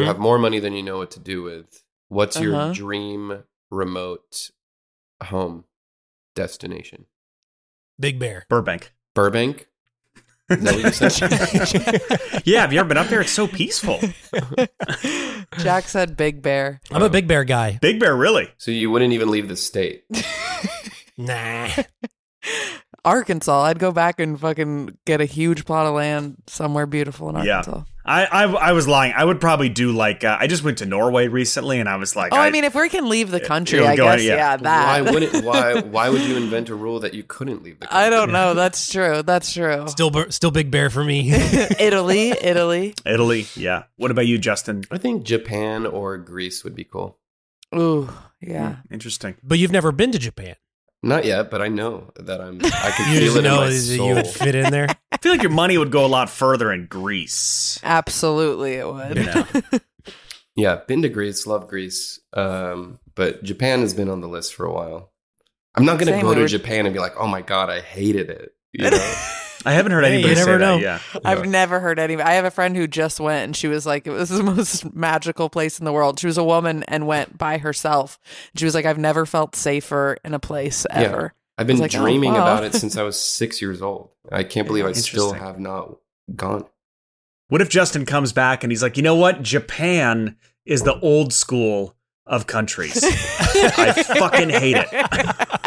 Mhm. 0.00 0.04
have 0.06 0.18
more 0.18 0.38
money 0.38 0.58
than 0.60 0.72
you 0.72 0.82
know 0.82 0.98
what 0.98 1.10
to 1.12 1.20
do 1.20 1.42
with. 1.42 1.82
What's 2.08 2.36
Uh-huh. 2.36 2.44
your 2.46 2.72
dream 2.74 3.44
remote 3.70 4.50
home 5.22 5.64
destination? 6.34 7.06
Big 7.98 8.18
Bear. 8.18 8.46
Burbank. 8.48 8.92
Burbank. 9.14 9.68
Is 10.50 10.60
that 10.62 10.74
what 10.74 10.82
you 11.52 11.66
said? 11.66 12.42
yeah, 12.44 12.60
have 12.62 12.72
you 12.72 12.80
ever 12.80 12.88
been 12.88 12.96
up 12.98 13.06
there? 13.08 13.20
It's 13.20 13.30
so 13.30 13.46
peaceful. 13.46 14.00
Jack 15.58 15.84
said 15.88 16.16
Big 16.16 16.42
Bear. 16.42 16.80
I'm 16.90 17.02
a 17.02 17.08
Big 17.10 17.28
Bear 17.28 17.44
guy. 17.44 17.78
Big 17.80 18.00
Bear, 18.00 18.16
really? 18.16 18.48
so 18.58 18.70
you 18.70 18.90
wouldn't 18.90 19.12
even 19.12 19.30
leave 19.30 19.48
the 19.48 19.56
state. 19.56 20.04
Nah. 21.16 21.68
Arkansas. 23.04 23.62
I'd 23.62 23.78
go 23.78 23.92
back 23.92 24.20
and 24.20 24.38
fucking 24.38 24.98
get 25.06 25.20
a 25.20 25.24
huge 25.24 25.64
plot 25.64 25.86
of 25.86 25.94
land 25.94 26.36
somewhere 26.46 26.86
beautiful 26.86 27.28
in 27.30 27.36
Arkansas. 27.36 27.48
Yeah. 27.50 27.56
Arkansas. 27.74 27.86
I, 28.02 28.24
I 28.24 28.42
I 28.44 28.72
was 28.72 28.88
lying. 28.88 29.12
I 29.14 29.24
would 29.24 29.40
probably 29.40 29.68
do 29.68 29.92
like 29.92 30.24
uh, 30.24 30.36
I 30.40 30.46
just 30.46 30.64
went 30.64 30.78
to 30.78 30.86
Norway 30.86 31.28
recently, 31.28 31.78
and 31.80 31.88
I 31.88 31.96
was 31.96 32.16
like, 32.16 32.32
Oh, 32.32 32.38
I, 32.38 32.50
mean, 32.50 32.64
if 32.64 32.74
we 32.74 32.88
can 32.88 33.08
leave 33.08 33.30
the 33.30 33.40
country, 33.40 33.86
I 33.86 33.94
go- 33.94 34.04
guess, 34.04 34.22
yeah. 34.24 34.34
yeah, 34.36 34.56
that. 34.56 35.04
Why 35.04 35.10
wouldn't? 35.10 35.44
Why? 35.44 35.80
Why 35.82 36.08
would 36.08 36.22
you 36.22 36.36
invent 36.36 36.70
a 36.70 36.74
rule 36.74 37.00
that 37.00 37.12
you 37.14 37.22
couldn't 37.22 37.62
leave 37.62 37.78
the 37.78 37.86
country? 37.86 38.06
I 38.06 38.10
don't 38.10 38.32
know. 38.32 38.54
That's 38.54 38.90
true. 38.90 39.22
That's 39.22 39.52
true. 39.52 39.86
Still, 39.88 40.10
still 40.30 40.50
Big 40.50 40.70
Bear 40.70 40.88
for 40.90 41.04
me. 41.04 41.30
Italy, 41.78 42.30
Italy. 42.30 42.94
Italy. 43.04 43.46
Yeah. 43.54 43.84
What 43.96 44.10
about 44.10 44.26
you, 44.26 44.38
Justin? 44.38 44.82
I 44.90 44.96
think 44.98 45.22
Japan 45.24 45.86
or 45.86 46.16
Greece 46.16 46.64
would 46.64 46.74
be 46.74 46.84
cool. 46.84 47.18
Ooh, 47.76 48.10
yeah. 48.40 48.76
Interesting. 48.90 49.36
but 49.44 49.58
you've 49.58 49.72
never 49.72 49.92
been 49.92 50.10
to 50.12 50.18
Japan. 50.18 50.56
Not 51.02 51.24
yet, 51.24 51.50
but 51.50 51.62
I 51.62 51.68
know 51.68 52.12
that 52.16 52.40
I'm. 52.40 52.60
I 52.62 52.90
can 52.94 53.12
You 53.14 53.20
feel 53.20 53.34
just 53.34 53.36
it 53.38 53.44
in 53.46 53.50
my 53.50 53.66
that 53.68 53.72
soul. 53.74 54.06
you 54.08 54.14
would 54.14 54.26
fit 54.26 54.54
in 54.54 54.70
there. 54.70 54.86
I 55.12 55.16
feel 55.16 55.32
like 55.32 55.42
your 55.42 55.50
money 55.50 55.78
would 55.78 55.90
go 55.90 56.04
a 56.04 56.08
lot 56.08 56.28
further 56.28 56.70
in 56.72 56.86
Greece. 56.86 57.80
Absolutely, 57.82 58.74
it 58.74 58.86
would. 58.86 59.16
You 59.16 59.24
know. 59.24 59.46
Yeah, 60.56 60.76
been 60.86 61.00
to 61.02 61.08
Greece, 61.08 61.46
love 61.46 61.68
Greece, 61.68 62.20
um, 62.34 62.98
but 63.14 63.42
Japan 63.42 63.80
has 63.80 63.94
been 63.94 64.10
on 64.10 64.20
the 64.20 64.28
list 64.28 64.52
for 64.54 64.66
a 64.66 64.72
while. 64.72 65.10
I'm 65.74 65.86
not 65.86 65.98
gonna 65.98 66.20
go 66.20 66.34
to 66.34 66.46
Japan 66.48 66.84
and 66.84 66.92
be 66.92 66.98
like, 66.98 67.14
"Oh 67.18 67.28
my 67.28 67.40
god, 67.40 67.70
I 67.70 67.80
hated 67.80 68.28
it." 68.28 68.52
You 68.72 68.90
know? 68.90 69.14
I 69.66 69.72
haven't 69.72 69.92
heard 69.92 70.04
anybody 70.04 70.30
you 70.30 70.36
say 70.36 70.44
never 70.46 70.58
that. 70.58 70.80
Yeah. 70.80 71.00
I've 71.24 71.46
never 71.46 71.80
heard 71.80 71.98
any. 71.98 72.16
I 72.16 72.32
have 72.32 72.44
a 72.44 72.50
friend 72.50 72.76
who 72.76 72.86
just 72.86 73.20
went 73.20 73.44
and 73.44 73.56
she 73.56 73.68
was 73.68 73.84
like, 73.84 74.06
it 74.06 74.10
was 74.10 74.30
the 74.30 74.42
most 74.44 74.94
magical 74.94 75.50
place 75.50 75.78
in 75.78 75.84
the 75.84 75.92
world. 75.92 76.18
She 76.18 76.26
was 76.26 76.38
a 76.38 76.44
woman 76.44 76.82
and 76.84 77.06
went 77.06 77.36
by 77.36 77.58
herself. 77.58 78.18
She 78.56 78.64
was 78.64 78.74
like, 78.74 78.86
I've 78.86 78.98
never 78.98 79.26
felt 79.26 79.54
safer 79.54 80.16
in 80.24 80.34
a 80.34 80.38
place 80.38 80.86
ever. 80.90 81.34
I've 81.58 81.66
been 81.66 81.76
I 81.76 81.80
was 81.80 81.92
like, 81.92 82.00
oh, 82.00 82.04
dreaming 82.04 82.32
wow. 82.32 82.42
about 82.42 82.64
it 82.64 82.74
since 82.74 82.96
I 82.96 83.02
was 83.04 83.20
six 83.20 83.60
years 83.60 83.82
old. 83.82 84.10
I 84.32 84.44
can't 84.44 84.66
believe 84.66 84.86
I 84.86 84.92
still 84.92 85.32
have 85.32 85.60
not 85.60 85.96
gone. 86.34 86.64
What 87.48 87.60
if 87.60 87.68
Justin 87.68 88.06
comes 88.06 88.32
back 88.32 88.62
and 88.62 88.72
he's 88.72 88.82
like, 88.82 88.96
you 88.96 89.02
know 89.02 89.16
what? 89.16 89.42
Japan 89.42 90.36
is 90.64 90.82
the 90.82 90.98
old 91.00 91.32
school 91.32 91.96
of 92.26 92.46
countries. 92.46 93.02
I 93.04 94.04
fucking 94.04 94.50
hate 94.50 94.76
it. 94.78 95.59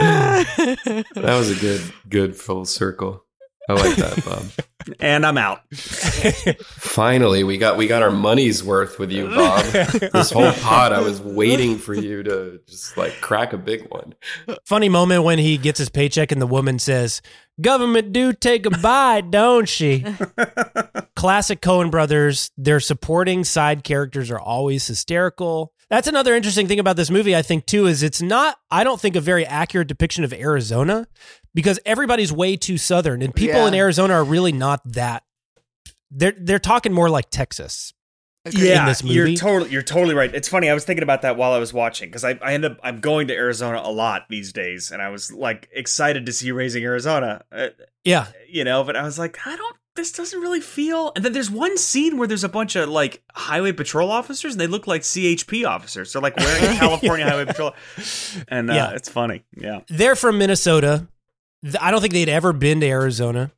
That 1.14 1.36
was 1.36 1.50
a 1.50 1.60
good, 1.60 1.82
good 2.08 2.36
full 2.36 2.64
circle. 2.64 3.24
I 3.68 3.74
like 3.74 3.96
that, 3.96 4.24
Bob. 4.24 4.96
and 5.00 5.24
I'm 5.24 5.38
out. 5.38 5.60
Finally, 5.74 7.44
we 7.44 7.58
got 7.58 7.76
we 7.76 7.86
got 7.86 8.02
our 8.02 8.10
money's 8.10 8.64
worth 8.64 8.98
with 8.98 9.12
you, 9.12 9.28
Bob. 9.28 9.64
this 10.12 10.30
whole 10.30 10.52
pod, 10.54 10.92
I 10.92 11.00
was 11.00 11.20
waiting 11.20 11.78
for 11.78 11.94
you 11.94 12.22
to 12.24 12.60
just 12.66 12.96
like 12.96 13.20
crack 13.20 13.52
a 13.52 13.58
big 13.58 13.86
one. 13.88 14.14
Funny 14.66 14.88
moment 14.88 15.22
when 15.22 15.38
he 15.38 15.56
gets 15.56 15.78
his 15.78 15.88
paycheck 15.88 16.32
and 16.32 16.42
the 16.42 16.46
woman 16.46 16.78
says, 16.78 17.22
Government 17.60 18.12
do 18.12 18.32
take 18.32 18.66
a 18.66 18.70
bite, 18.70 19.30
don't 19.30 19.68
she? 19.68 20.04
Classic 21.14 21.60
Coen 21.60 21.90
brothers, 21.90 22.50
their 22.56 22.80
supporting 22.80 23.44
side 23.44 23.84
characters 23.84 24.30
are 24.30 24.40
always 24.40 24.86
hysterical. 24.86 25.72
That's 25.90 26.06
another 26.06 26.34
interesting 26.36 26.68
thing 26.68 26.78
about 26.78 26.96
this 26.96 27.10
movie, 27.10 27.34
I 27.34 27.42
think, 27.42 27.66
too, 27.66 27.86
is 27.86 28.02
it's 28.04 28.22
not, 28.22 28.56
I 28.70 28.84
don't 28.84 29.00
think, 29.00 29.16
a 29.16 29.20
very 29.20 29.44
accurate 29.44 29.88
depiction 29.88 30.22
of 30.22 30.32
Arizona 30.32 31.08
because 31.52 31.80
everybody's 31.84 32.32
way 32.32 32.56
too 32.56 32.78
southern 32.78 33.22
and 33.22 33.34
people 33.34 33.60
Yeah. 33.60 33.66
in 33.68 33.74
Arizona 33.74 34.14
are 34.14 34.24
really 34.24 34.52
not 34.52 34.80
that. 34.92 35.24
They're 36.12 36.34
they're 36.38 36.58
talking 36.60 36.92
more 36.92 37.08
like 37.10 37.30
Texas. 37.30 37.92
yeah, 38.52 38.80
in 38.80 38.86
this 38.86 39.02
movie. 39.02 39.14
you're 39.16 39.34
totally 39.36 39.70
you're 39.70 39.82
totally 39.82 40.14
right. 40.14 40.34
It's 40.34 40.48
funny. 40.48 40.70
I 40.70 40.74
was 40.74 40.84
thinking 40.84 41.02
about 41.02 41.22
that 41.22 41.36
while 41.36 41.52
I 41.52 41.58
was 41.58 41.72
watching 41.74 42.08
because 42.08 42.24
I, 42.24 42.38
I 42.42 42.54
end 42.54 42.64
up 42.64 42.78
I'm 42.82 43.00
going 43.00 43.28
to 43.28 43.34
Arizona 43.34 43.80
a 43.84 43.90
lot 43.92 44.22
these 44.30 44.52
days, 44.52 44.90
and 44.90 45.02
I 45.02 45.10
was 45.10 45.30
like 45.32 45.68
excited 45.72 46.24
to 46.26 46.32
see 46.32 46.50
Raising 46.52 46.82
Arizona. 46.84 47.44
Uh, 47.52 47.68
yeah, 48.04 48.26
you 48.48 48.64
know, 48.64 48.82
but 48.82 48.96
I 48.96 49.02
was 49.02 49.18
like, 49.18 49.38
I 49.46 49.56
don't. 49.56 49.76
This 50.00 50.12
doesn't 50.12 50.40
really 50.40 50.60
feel. 50.62 51.12
And 51.14 51.22
then 51.24 51.32
there's 51.34 51.50
one 51.50 51.76
scene 51.76 52.16
where 52.16 52.26
there's 52.26 52.42
a 52.42 52.48
bunch 52.48 52.74
of 52.74 52.88
like 52.88 53.22
highway 53.34 53.72
patrol 53.72 54.10
officers, 54.10 54.52
and 54.54 54.60
they 54.60 54.66
look 54.66 54.86
like 54.86 55.02
CHP 55.02 55.66
officers. 55.68 56.12
They're 56.12 56.22
like 56.22 56.36
wearing 56.38 56.64
a 56.74 56.78
California 56.78 57.28
highway 57.28 57.44
patrol, 57.44 57.72
and 58.48 58.70
uh, 58.70 58.74
Yeah. 58.74 58.90
it's 58.92 59.10
funny. 59.10 59.44
Yeah, 59.56 59.80
They're 59.88 60.16
from 60.16 60.38
Minnesota. 60.38 61.06
I 61.78 61.90
don't 61.90 62.00
think 62.00 62.14
they'd 62.14 62.30
ever 62.30 62.54
been 62.54 62.80
to 62.80 62.86
Arizona. 62.86 63.52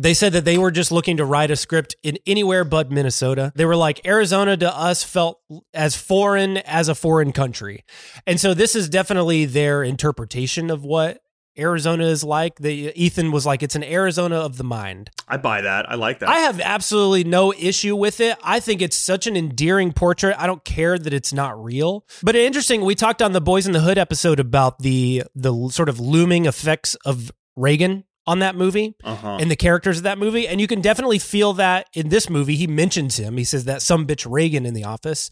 They 0.00 0.14
said 0.14 0.32
that 0.34 0.44
they 0.44 0.58
were 0.58 0.70
just 0.70 0.90
looking 0.92 1.16
to 1.18 1.24
write 1.24 1.50
a 1.50 1.56
script 1.56 1.96
in 2.04 2.18
anywhere 2.26 2.64
but 2.64 2.90
Minnesota. 2.92 3.52
They 3.56 3.64
were 3.64 3.76
like, 3.76 4.04
Arizona 4.06 4.56
to 4.56 4.76
us 4.76 5.02
felt 5.04 5.40
as 5.72 5.96
foreign 5.96 6.56
as 6.58 6.88
a 6.88 6.94
foreign 6.94 7.32
country. 7.32 7.84
And 8.26 8.38
so 8.40 8.54
this 8.54 8.74
is 8.76 8.88
definitely 8.88 9.44
their 9.44 9.82
interpretation 9.84 10.70
of 10.70 10.84
what 10.84 11.20
Arizona 11.58 12.04
is 12.04 12.24
like. 12.24 12.56
The 12.58 12.92
Ethan 12.94 13.30
was 13.32 13.46
like, 13.46 13.62
it's 13.62 13.74
an 13.76 13.84
Arizona 13.84 14.36
of 14.36 14.56
the 14.56 14.64
mind. 14.64 15.10
I 15.28 15.36
buy 15.36 15.60
that. 15.62 15.90
I 15.90 15.94
like 15.94 16.18
that. 16.20 16.28
I 16.28 16.38
have 16.40 16.60
absolutely 16.60 17.24
no 17.24 17.52
issue 17.52 17.94
with 17.96 18.20
it. 18.20 18.36
I 18.42 18.60
think 18.60 18.82
it's 18.82 18.96
such 18.96 19.26
an 19.26 19.36
endearing 19.36 19.92
portrait. 19.92 20.36
I 20.38 20.46
don't 20.46 20.64
care 20.64 20.98
that 20.98 21.12
it's 21.12 21.32
not 21.32 21.62
real. 21.62 22.04
But 22.22 22.36
interesting, 22.36 22.84
we 22.84 22.94
talked 22.94 23.22
on 23.22 23.32
the 23.32 23.40
Boyz 23.42 23.66
n 23.66 23.72
the 23.72 23.80
Hood 23.80 23.98
episode 23.98 24.40
about 24.40 24.80
the 24.80 25.22
the 25.34 25.68
sort 25.70 25.88
of 25.88 26.00
looming 26.00 26.46
effects 26.46 26.94
of 27.04 27.30
Reagan 27.56 28.04
on 28.26 28.38
that 28.38 28.56
movie 28.56 28.94
Uh-huh. 29.04 29.36
and 29.40 29.50
the 29.50 29.56
characters 29.56 29.98
of 29.98 30.02
that 30.04 30.16
movie. 30.18 30.48
And 30.48 30.60
you 30.60 30.66
can 30.66 30.80
definitely 30.80 31.18
feel 31.18 31.52
that 31.54 31.86
in 31.94 32.08
this 32.08 32.28
movie. 32.30 32.56
He 32.56 32.66
mentions 32.66 33.18
him. 33.18 33.36
He 33.36 33.44
says 33.44 33.64
that 33.66 33.82
some 33.82 34.06
bitch 34.06 34.26
Reagan 34.30 34.64
in 34.66 34.72
the 34.74 34.84
office. 34.84 35.28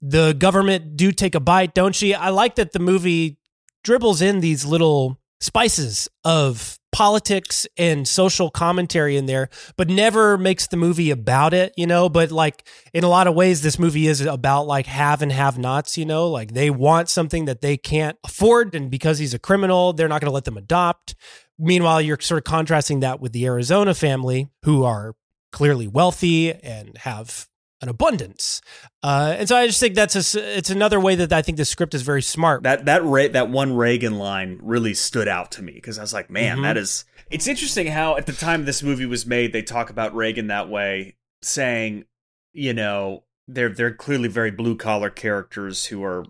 The 0.00 0.32
government 0.32 0.96
do 0.96 1.12
take 1.12 1.34
a 1.34 1.40
bite, 1.40 1.74
don't 1.74 1.94
she? 1.94 2.14
I 2.14 2.30
like 2.30 2.54
that 2.56 2.72
the 2.72 2.78
movie 2.80 3.38
dribbles 3.84 4.20
in 4.22 4.40
these 4.40 4.64
little 4.64 5.20
spices 5.42 6.08
of 6.24 6.78
politics 6.92 7.66
and 7.76 8.06
social 8.06 8.50
commentary 8.50 9.16
in 9.16 9.26
there, 9.26 9.48
but 9.76 9.88
never 9.88 10.38
makes 10.38 10.68
the 10.68 10.76
movie 10.76 11.10
about 11.10 11.52
it, 11.52 11.72
you 11.76 11.86
know. 11.86 12.08
But 12.08 12.30
like 12.30 12.68
in 12.94 13.02
a 13.02 13.08
lot 13.08 13.26
of 13.26 13.34
ways, 13.34 13.62
this 13.62 13.78
movie 13.78 14.06
is 14.06 14.20
about 14.20 14.66
like 14.66 14.86
have 14.86 15.20
and 15.20 15.32
have 15.32 15.58
nots, 15.58 15.98
you 15.98 16.04
know, 16.04 16.28
like 16.28 16.52
they 16.52 16.70
want 16.70 17.08
something 17.08 17.46
that 17.46 17.60
they 17.60 17.76
can't 17.76 18.16
afford. 18.24 18.74
And 18.74 18.90
because 18.90 19.18
he's 19.18 19.34
a 19.34 19.38
criminal, 19.38 19.92
they're 19.92 20.08
not 20.08 20.20
going 20.20 20.30
to 20.30 20.34
let 20.34 20.44
them 20.44 20.58
adopt. 20.58 21.14
Meanwhile, 21.58 22.02
you're 22.02 22.20
sort 22.20 22.38
of 22.38 22.44
contrasting 22.44 23.00
that 23.00 23.20
with 23.20 23.32
the 23.32 23.46
Arizona 23.46 23.94
family 23.94 24.48
who 24.64 24.84
are 24.84 25.14
clearly 25.50 25.88
wealthy 25.88 26.52
and 26.52 26.96
have 26.98 27.48
an 27.82 27.88
abundance. 27.88 28.60
Uh, 29.02 29.34
and 29.38 29.48
so 29.48 29.56
I 29.56 29.66
just 29.66 29.80
think 29.80 29.94
that's 29.94 30.14
a, 30.34 30.58
it's 30.58 30.70
another 30.70 31.00
way 31.00 31.16
that 31.16 31.32
I 31.32 31.42
think 31.42 31.58
the 31.58 31.64
script 31.64 31.94
is 31.94 32.02
very 32.02 32.22
smart. 32.22 32.62
That 32.62 32.84
that 32.86 33.04
Ra- 33.04 33.28
that 33.32 33.50
one 33.50 33.74
Reagan 33.74 34.18
line 34.18 34.58
really 34.62 34.94
stood 34.94 35.28
out 35.28 35.50
to 35.52 35.62
me 35.62 35.72
because 35.72 35.98
I 35.98 36.02
was 36.02 36.12
like, 36.14 36.30
man, 36.30 36.58
Mhm. 36.58 36.62
that 36.62 36.76
is. 36.76 37.04
It's 37.30 37.46
interesting 37.46 37.88
how 37.88 38.16
at 38.16 38.26
the 38.26 38.32
time 38.32 38.64
this 38.64 38.82
movie 38.82 39.06
was 39.06 39.26
made, 39.26 39.52
they 39.52 39.62
talk 39.62 39.90
about 39.90 40.14
Reagan 40.14 40.46
that 40.48 40.68
way, 40.68 41.16
saying, 41.42 42.04
you 42.52 42.72
know, 42.72 43.24
they're 43.48 43.68
they're 43.70 43.94
clearly 43.94 44.28
very 44.28 44.50
blue 44.50 44.76
collar 44.76 45.10
characters 45.10 45.86
who 45.86 46.04
are, 46.04 46.24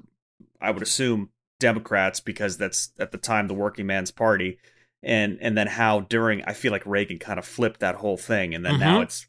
I 0.60 0.70
would 0.70 0.82
assume, 0.82 1.30
Democrats 1.60 2.18
because 2.20 2.56
that's 2.56 2.92
at 2.98 3.12
the 3.12 3.18
time 3.18 3.46
the 3.46 3.54
working 3.54 3.86
man's 3.86 4.10
party, 4.10 4.58
and 5.02 5.38
and 5.42 5.56
then 5.58 5.66
how 5.66 6.00
during 6.00 6.42
I 6.44 6.54
feel 6.54 6.72
like 6.72 6.86
Reagan 6.86 7.18
kind 7.18 7.38
of 7.38 7.44
flipped 7.44 7.80
that 7.80 7.96
whole 7.96 8.16
thing, 8.16 8.54
and 8.54 8.64
then 8.64 8.78
now 8.80 9.00
Mhm. 9.00 9.02
it's. 9.04 9.26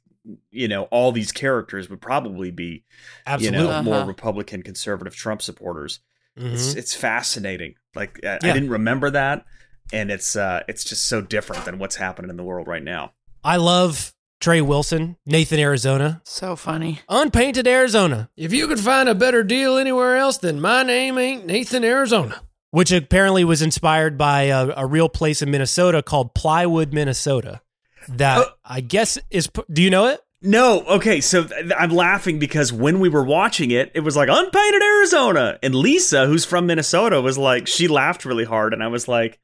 You 0.52 0.68
know, 0.70 0.84
all 0.84 1.12
these 1.12 1.32
characters 1.32 1.90
would 1.90 2.00
probably 2.02 2.50
be, 2.52 2.84
Absolutely. 3.28 3.60
you 3.60 3.68
know, 3.68 3.84
more 3.84 3.96
Uh-huh. 3.96 4.06
Republican, 4.06 4.64
conservative 4.64 5.16
Trump 5.16 5.42
supporters 5.42 6.00
it's 6.36 6.74
Mhm. 6.74 6.78
it's 6.78 6.96
fascinating. 6.96 7.76
Like 7.94 8.20
I, 8.26 8.36
I 8.38 8.54
didn't 8.54 8.70
remember 8.72 9.12
that, 9.12 9.46
and 9.92 10.10
it's 10.10 10.36
uh 10.36 10.64
it's 10.68 10.84
just 10.84 11.06
so 11.06 11.22
different 11.22 11.64
than 11.66 11.78
what's 11.78 11.96
happening 11.98 12.32
in 12.32 12.38
the 12.38 12.44
world 12.44 12.68
right 12.68 12.82
now. 12.84 13.14
I 13.44 13.58
love 13.58 14.14
Trey 14.42 14.60
Wilson, 14.62 15.18
Nathan, 15.28 15.60
Arizona. 15.60 16.22
So 16.26 16.56
funny. 16.56 17.02
Unpainted 17.08 17.68
Arizona. 17.68 18.30
If 18.36 18.52
you 18.52 18.68
could 18.68 18.80
find 18.80 19.08
a 19.08 19.14
better 19.16 19.44
deal 19.44 19.78
anywhere 19.78 20.16
else, 20.18 20.38
then 20.40 20.60
my 20.60 20.82
name 20.84 21.18
ain't 21.20 21.46
Nathan 21.46 21.84
Arizona. 21.84 22.42
Which 22.72 22.92
apparently 22.92 23.44
was 23.44 23.62
inspired 23.62 24.18
by 24.18 24.44
a, 24.44 24.74
a 24.76 24.86
real 24.88 25.08
place 25.10 25.44
in 25.44 25.52
Minnesota 25.52 26.02
called 26.02 26.34
Plywood, 26.34 26.92
Minnesota. 26.94 27.62
That 28.10 28.40
oh. 28.40 28.52
I 28.64 28.82
guess 28.82 29.18
is. 29.30 29.50
Do 29.72 29.82
you 29.82 29.90
know 29.90 30.08
it? 30.08 30.22
No, 30.46 30.84
okay, 30.84 31.22
so 31.22 31.46
th- 31.46 31.72
I'm 31.78 31.92
laughing 31.92 32.38
because 32.38 32.74
when 32.74 33.00
we 33.00 33.08
were 33.08 33.24
watching 33.24 33.72
it, 33.72 33.92
it 33.96 34.02
was 34.02 34.18
like 34.18 34.28
unpainted 34.30 34.82
Arizona, 34.82 35.58
and 35.64 35.74
Lisa, 35.74 36.28
who's 36.28 36.44
from 36.44 36.66
Minnesota, 36.66 37.22
was 37.22 37.38
like 37.38 37.66
she 37.66 37.88
laughed 37.88 38.26
really 38.26 38.44
hard, 38.44 38.74
and 38.74 38.84
I 38.84 38.88
was 38.88 39.08
like, 39.08 39.40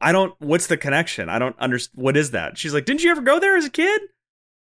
I 0.00 0.10
don't. 0.10 0.34
What's 0.40 0.66
the 0.66 0.76
connection? 0.76 1.28
I 1.28 1.38
don't 1.38 1.58
understand. 1.58 2.02
What 2.02 2.16
is 2.16 2.32
that? 2.32 2.58
She's 2.58 2.74
like, 2.74 2.84
didn't 2.84 3.04
you 3.04 3.12
ever 3.12 3.20
go 3.20 3.38
there 3.38 3.56
as 3.56 3.64
a 3.64 3.70
kid? 3.70 4.00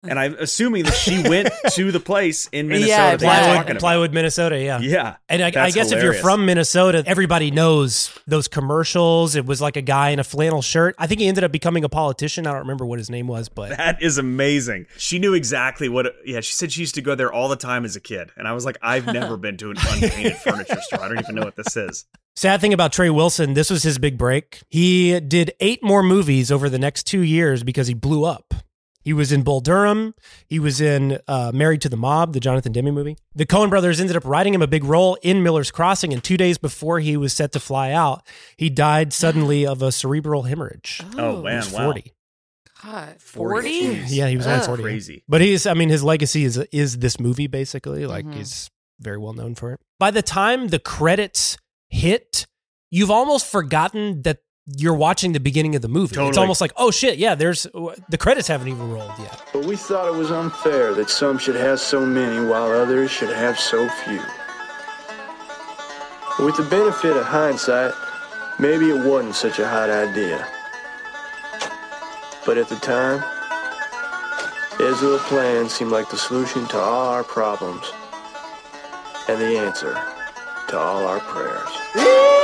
And 0.09 0.19
I'm 0.19 0.37
assuming 0.39 0.85
that 0.85 0.95
she 0.95 1.23
went 1.23 1.51
to 1.73 1.93
the 1.93 2.01
place 2.01 2.49
in 2.53 2.69
Minnesota. 2.69 2.89
yeah, 2.91 3.17
that 3.17 3.21
you're 3.23 3.55
talking 3.55 3.65
Plywood. 3.65 3.81
Plywood, 3.81 4.13
Minnesota. 4.13 4.61
Yeah, 4.61 4.79
Yeah, 4.81 5.17
And 5.29 5.43
I, 5.43 5.47
I 5.47 5.71
guess 5.71 5.93
if 5.93 6.03
you're 6.03 6.15
from 6.15 6.47
Minnesota, 6.47 7.03
everybody 7.07 7.51
knows 7.51 8.17
those 8.27 8.49
commercials. 8.49 9.37
It 9.37 9.47
was 9.47 9.61
like 9.61 9.77
a 9.77 9.83
guy 9.83 10.11
in 10.11 10.19
a 10.19 10.25
flannel 10.25 10.63
shirt. 10.63 10.95
I 10.99 11.07
think 11.07 11.21
he 11.21 11.29
ended 11.29 11.45
up 11.45 11.53
becoming 11.53 11.85
a 11.85 11.89
politician. 11.89 12.47
I 12.47 12.51
don't 12.51 12.61
remember 12.61 12.87
what 12.87 12.99
his 12.99 13.11
name 13.11 13.27
was, 13.27 13.49
but 13.49 13.77
That 13.77 14.03
is 14.03 14.19
amazing. 14.19 14.87
She 14.97 15.19
knew 15.19 15.35
exactly 15.35 15.89
what. 15.89 16.07
It, 16.07 16.15
yeah, 16.25 16.41
she 16.41 16.53
said 16.53 16.73
she 16.73 16.81
used 16.81 16.95
to 16.97 17.03
go 17.03 17.15
there 17.15 17.33
all 17.33 17.49
the 17.49 17.57
time 17.57 17.85
as 17.85 17.97
a 17.97 18.01
kid, 18.01 18.31
and 18.37 18.47
I 18.47 18.53
was 18.53 18.65
like, 18.65 18.79
I've 18.83 19.07
never 19.07 19.37
been 19.37 19.57
to 19.59 19.71
an 19.71 19.77
unpainted 19.89 20.37
furniture 20.37 20.81
store. 20.81 21.03
I 21.03 21.09
don't 21.09 21.21
even 21.21 21.35
know 21.35 21.45
what 21.45 21.57
this 21.57 21.77
is. 21.77 22.07
Sad 22.37 22.61
thing 22.61 22.73
about 22.73 22.93
Trey 22.93 23.11
Wilson, 23.11 23.55
this 23.55 23.71
was 23.71 23.85
his 23.85 23.99
big 23.99 24.19
break. 24.19 24.63
He 24.69 25.21
did 25.21 25.53
eight 25.61 25.85
more 25.85 26.03
movies 26.03 26.51
over 26.51 26.69
the 26.69 26.81
next 26.81 27.05
two 27.05 27.21
years 27.21 27.63
because 27.63 27.87
he 27.87 27.95
blew 27.95 28.25
up. 28.25 28.53
He 29.05 29.13
was 29.13 29.31
in 29.31 29.43
Bull 29.43 29.61
Durham. 29.61 30.15
He 30.49 30.59
was 30.59 30.81
in 30.81 31.19
uh, 31.29 31.53
Married 31.55 31.83
to 31.83 31.89
the 31.89 31.97
Mob, 31.97 32.33
the 32.33 32.41
Jonathan 32.41 32.73
Demme 32.73 32.87
movie. 32.93 33.17
The 33.35 33.47
Coen 33.47 33.69
brothers 33.71 34.01
ended 34.01 34.17
up 34.17 34.25
writing 34.25 34.55
him 34.55 34.63
a 34.63 34.67
big 34.67 34.83
role 34.83 35.17
in 35.23 35.43
Miller's 35.43 35.71
Crossing, 35.71 36.13
and 36.13 36.25
two 36.25 36.37
days 36.39 36.57
before 36.59 37.01
he 37.01 37.17
was 37.17 37.33
set 37.33 37.53
to 37.53 37.61
fly 37.61 37.93
out, 37.93 38.27
he 38.57 38.71
died 38.71 39.13
suddenly 39.13 39.67
of 39.67 39.83
a 39.83 39.93
cerebral 39.93 40.43
hemorrhage. 40.45 41.03
Oh, 41.19 41.37
He 41.39 41.43
man, 41.45 41.57
was 41.59 41.71
wow. 41.73 41.85
40. 41.85 42.13
God, 42.83 43.21
40? 43.21 43.85
40? 43.93 44.15
Yeah, 44.15 44.29
he 44.29 44.37
was 44.37 44.47
only 44.47 44.59
Ugh. 44.61 44.67
40. 44.67 44.83
Crazy. 44.83 45.23
But 45.29 45.41
he's, 45.41 45.67
I 45.67 45.75
mean, 45.75 45.89
his 45.91 46.03
legacy 46.03 46.45
is 46.45 46.57
is 46.73 46.99
this 46.99 47.19
movie 47.21 47.47
basically. 47.47 48.07
Like 48.07 48.27
Mhm. 48.27 48.35
he's 48.35 48.71
very 49.01 49.19
well 49.19 49.33
known 49.33 49.55
for 49.55 49.73
it. 49.73 49.81
By 49.99 50.11
the 50.11 50.23
time 50.23 50.69
the 50.69 50.79
credits 50.79 51.57
hit, 51.89 52.47
you've 52.91 53.11
almost 53.11 53.47
forgotten 53.47 54.23
that 54.23 54.39
you're 54.67 54.95
watching 54.95 55.33
the 55.33 55.41
beginning 55.41 55.75
of 55.75 55.83
the 55.83 55.89
movie. 55.89 56.17
It's 56.19 56.39
almost 56.39 56.61
like, 56.61 56.73
oh 56.77 56.91
shit, 56.91 57.19
yeah, 57.19 57.35
there's 57.35 57.65
the 57.65 58.19
credits 58.19 58.49
haven't 58.49 58.69
even 58.69 58.91
rolled 58.91 59.13
yet. 59.19 59.43
But 59.53 59.65
we 59.65 59.77
thought 59.77 60.09
it 60.09 60.17
was 60.17 60.31
unfair 60.31 60.95
that 60.95 61.11
some 61.11 61.39
should 61.39 61.57
have 61.57 61.81
so 61.81 62.05
many 62.05 62.47
while 62.47 62.71
others 62.73 63.11
should 63.11 63.31
have 63.31 63.59
so 63.59 63.89
few. 64.05 64.21
With 66.45 66.57
the 66.57 66.67
benefit 66.69 67.17
of 67.17 67.25
hindsight, 67.25 67.93
maybe 68.59 68.91
it 68.91 69.05
wasn't 69.05 69.35
such 69.35 69.59
a 69.59 69.69
hot 69.69 69.91
idea. 69.91 70.47
But 72.47 72.59
at 72.59 72.69
the 72.69 72.77
time, 72.77 73.23
Ezra 74.81 75.19
plan 75.19 75.69
seemed 75.69 75.93
like 75.93 76.11
the 76.11 76.17
solution 76.17 76.67
to 76.69 76.79
all 76.79 77.09
our 77.09 77.23
problems 77.23 77.93
and 79.29 79.41
the 79.41 79.59
answer 79.59 79.95
to 80.69 80.79
all 80.79 81.07
our 81.07 81.21
prayers. 81.21 82.44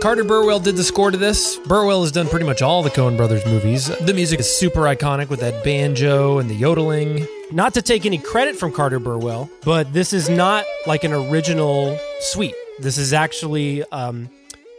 Carter 0.00 0.24
Burwell 0.24 0.60
did 0.60 0.76
the 0.76 0.84
score 0.84 1.10
to 1.10 1.18
this. 1.18 1.58
Burwell 1.58 2.02
has 2.02 2.10
done 2.10 2.26
pretty 2.26 2.46
much 2.46 2.62
all 2.62 2.82
the 2.82 2.90
Coen 2.90 3.18
Brothers 3.18 3.44
movies. 3.44 3.86
The 3.98 4.14
music 4.14 4.40
is 4.40 4.50
super 4.50 4.80
iconic 4.80 5.28
with 5.28 5.40
that 5.40 5.62
banjo 5.62 6.38
and 6.38 6.48
the 6.48 6.54
yodeling. 6.54 7.26
Not 7.52 7.74
to 7.74 7.82
take 7.82 8.06
any 8.06 8.16
credit 8.16 8.56
from 8.56 8.72
Carter 8.72 8.98
Burwell, 8.98 9.50
but 9.62 9.92
this 9.92 10.14
is 10.14 10.30
not 10.30 10.64
like 10.86 11.04
an 11.04 11.12
original 11.12 11.98
suite. 12.20 12.54
This 12.78 12.96
is 12.96 13.12
actually 13.12 13.84
um, 13.92 14.30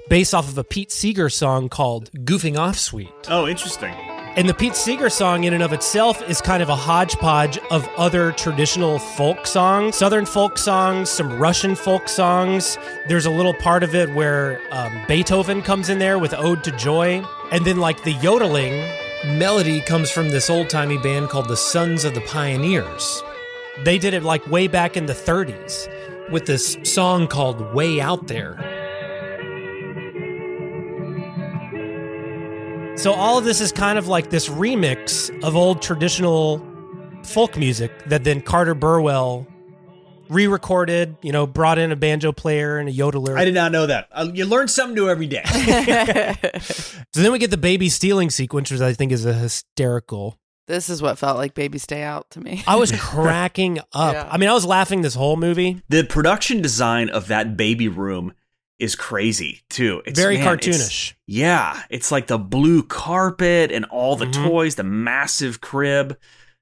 based 0.10 0.34
off 0.34 0.48
of 0.48 0.58
a 0.58 0.64
Pete 0.64 0.92
Seeger 0.92 1.30
song 1.30 1.70
called 1.70 2.12
"Goofing 2.14 2.58
Off 2.58 2.80
Suite." 2.80 3.10
Oh, 3.28 3.48
interesting. 3.48 3.94
And 4.38 4.48
the 4.48 4.54
Pete 4.54 4.78
Seeger 4.78 5.10
song, 5.10 5.44
in 5.44 5.54
and 5.54 5.62
of 5.62 5.74
itself, 5.74 6.22
is 6.30 6.40
kind 6.40 6.64
of 6.64 6.70
a 6.70 6.76
hodgepodge 6.76 7.58
of 7.70 7.86
other 7.98 8.32
traditional 8.32 8.98
folk 8.98 9.46
songs, 9.46 9.98
Southern 9.98 10.26
folk 10.26 10.58
songs, 10.58 11.10
some 11.10 11.38
Russian 11.38 11.76
folk 11.76 12.08
songs. 12.08 12.78
There's 13.10 13.26
a 13.26 13.30
little 13.30 13.54
part 13.54 13.84
of 13.84 13.94
it 13.94 14.10
where 14.14 14.62
um, 14.72 15.02
Beethoven 15.06 15.62
comes 15.62 15.90
in 15.90 16.00
there 16.00 16.18
with 16.18 16.34
Ode 16.34 16.64
to 16.64 16.72
Joy. 16.78 17.22
And 17.52 17.66
then, 17.66 17.82
like, 17.82 18.06
the 18.06 18.14
yodeling 18.14 18.90
melody 19.38 19.82
comes 19.82 20.10
from 20.10 20.30
this 20.30 20.50
old 20.50 20.70
timey 20.70 20.98
band 20.98 21.28
called 21.28 21.50
the 21.50 21.58
Sons 21.58 22.06
of 22.06 22.14
the 22.14 22.22
Pioneers. 22.22 23.22
They 23.84 23.98
did 23.98 24.14
it 24.14 24.24
like 24.24 24.50
way 24.50 24.70
back 24.70 24.96
in 24.96 25.08
the 25.08 25.14
30s 25.14 26.32
with 26.32 26.46
this 26.46 26.78
song 26.84 27.28
called 27.28 27.74
Way 27.74 28.00
Out 28.00 28.28
There. 28.28 28.71
So 33.02 33.14
all 33.14 33.40
of 33.40 33.46
this 33.46 33.62
is 33.62 33.72
kind 33.72 33.98
of 33.98 34.08
like 34.08 34.30
this 34.30 34.48
remix 34.48 35.32
of 35.44 35.56
old 35.56 35.82
traditional 35.82 36.64
folk 37.24 37.58
music 37.58 37.92
that 38.10 38.24
then 38.24 38.42
Carter 38.42 38.76
Burwell 38.76 39.48
re-recorded, 40.30 41.18
you 41.24 41.32
know, 41.32 41.48
brought 41.48 41.80
in 41.80 41.92
a 41.92 41.96
banjo 41.96 42.32
player 42.32 42.78
and 42.78 42.88
a 42.88 42.92
yodeler. 42.92 43.36
I 43.40 43.44
did 43.44 43.56
not 43.56 43.72
know 43.72 43.88
that. 43.88 44.08
Uh, 44.12 44.30
you 44.32 44.46
learn 44.46 44.68
something 44.68 44.94
new 44.94 45.10
every 45.10 45.26
day. 45.26 45.42
so 46.62 47.00
then 47.14 47.32
we 47.32 47.40
get 47.40 47.50
the 47.50 47.58
baby 47.58 47.90
stealing 47.90 48.30
sequence, 48.30 48.70
which 48.70 48.82
I 48.82 48.94
think 48.94 49.12
is 49.12 49.26
a 49.26 49.34
hysterical. 49.34 50.38
This 50.68 50.88
is 50.88 51.02
what 51.02 51.18
felt 51.18 51.38
like 51.38 51.56
Baby's 51.56 51.88
Day 51.88 52.04
Out 52.04 52.30
to 52.30 52.40
me. 52.40 52.64
I 52.68 52.76
was 52.76 52.92
cracking 52.96 53.80
up. 53.94 54.14
Yeah. 54.14 54.30
I 54.32 54.38
mean, 54.38 54.48
I 54.48 54.54
was 54.54 54.64
laughing 54.64 55.02
this 55.02 55.16
whole 55.16 55.38
movie. 55.38 55.82
the 55.90 56.04
production 56.04 56.62
design 56.62 57.10
of 57.10 57.30
that 57.30 57.58
baby 57.58 57.88
room 57.88 58.34
is 58.82 58.96
crazy 58.96 59.62
too. 59.70 60.02
It's 60.06 60.20
Very 60.20 60.38
man, 60.38 60.56
it's- 60.58 60.78
cartoonish. 60.80 61.14
yeah, 61.28 61.82
it's 61.90 62.12
like 62.12 62.28
the 62.28 62.38
blue 62.40 62.84
carpet 62.84 63.72
and 63.72 63.86
all 63.86 64.16
the 64.16 64.26
Mhm. 64.26 64.48
toys, 64.50 64.76
the 64.76 64.84
massive 64.84 65.62
crib. 65.62 66.18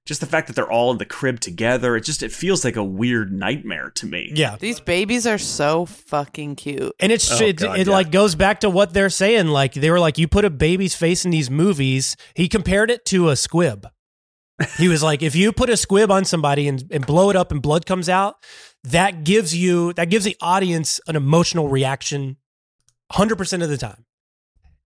Just 0.06 0.22
the 0.22 0.26
fact 0.28 0.48
that 0.48 0.56
they're 0.56 0.72
all 0.72 0.92
in 0.92 0.98
the 0.98 1.06
crib 1.06 1.40
together, 1.40 1.96
it 1.96 2.02
just 2.04 2.24
it 2.24 2.32
feels 2.32 2.66
like 2.66 2.76
a 2.76 2.84
weird 2.84 3.32
nightmare 3.32 3.92
to 3.96 4.08
me. 4.08 4.32
Yeah. 4.34 4.56
These 4.60 4.80
babies 4.80 5.28
are 5.28 5.38
so 5.38 5.86
fucking 5.86 6.56
cute. 6.56 6.94
And 7.00 7.12
it's 7.12 7.32
Oh, 7.40 7.46
it, 7.46 7.58
God, 7.58 7.78
it 7.80 7.86
yeah. 7.86 7.94
like 7.94 8.10
goes 8.10 8.34
back 8.34 8.62
to 8.62 8.70
what 8.72 8.94
they're 8.94 9.12
saying. 9.12 9.48
Like 9.50 9.74
they 9.76 9.92
were 9.92 10.00
like, 10.00 10.18
you 10.18 10.28
put 10.28 10.46
a 10.46 10.50
baby's 10.50 10.96
face 10.96 11.26
in 11.26 11.32
these 11.32 11.52
movies. 11.52 12.18
He 12.34 12.48
compared 12.48 12.90
it 12.90 13.06
to 13.06 13.30
a 13.30 13.36
squib. 13.36 13.88
He 14.78 14.90
was 14.90 15.02
like, 15.04 15.22
if 15.22 15.36
you 15.36 15.54
put 15.54 15.70
a 15.70 15.78
squib 15.78 16.12
on 16.12 16.26
somebody 16.26 16.68
and, 16.68 16.84
and 16.92 17.06
blow 17.06 17.30
it 17.30 17.36
up 17.38 17.52
and 17.52 17.62
blood 17.62 17.86
comes 17.86 18.10
out, 18.10 18.36
that 18.84 19.24
gives 19.24 19.56
you 19.56 19.94
that 19.94 20.10
gives 20.10 20.26
the 20.26 20.38
audience 20.42 21.00
an 21.08 21.16
emotional 21.16 21.68
reaction, 21.68 22.38
hundred 23.12 23.38
percent 23.38 23.64
of 23.64 23.70
the 23.70 23.78
time. 23.78 24.06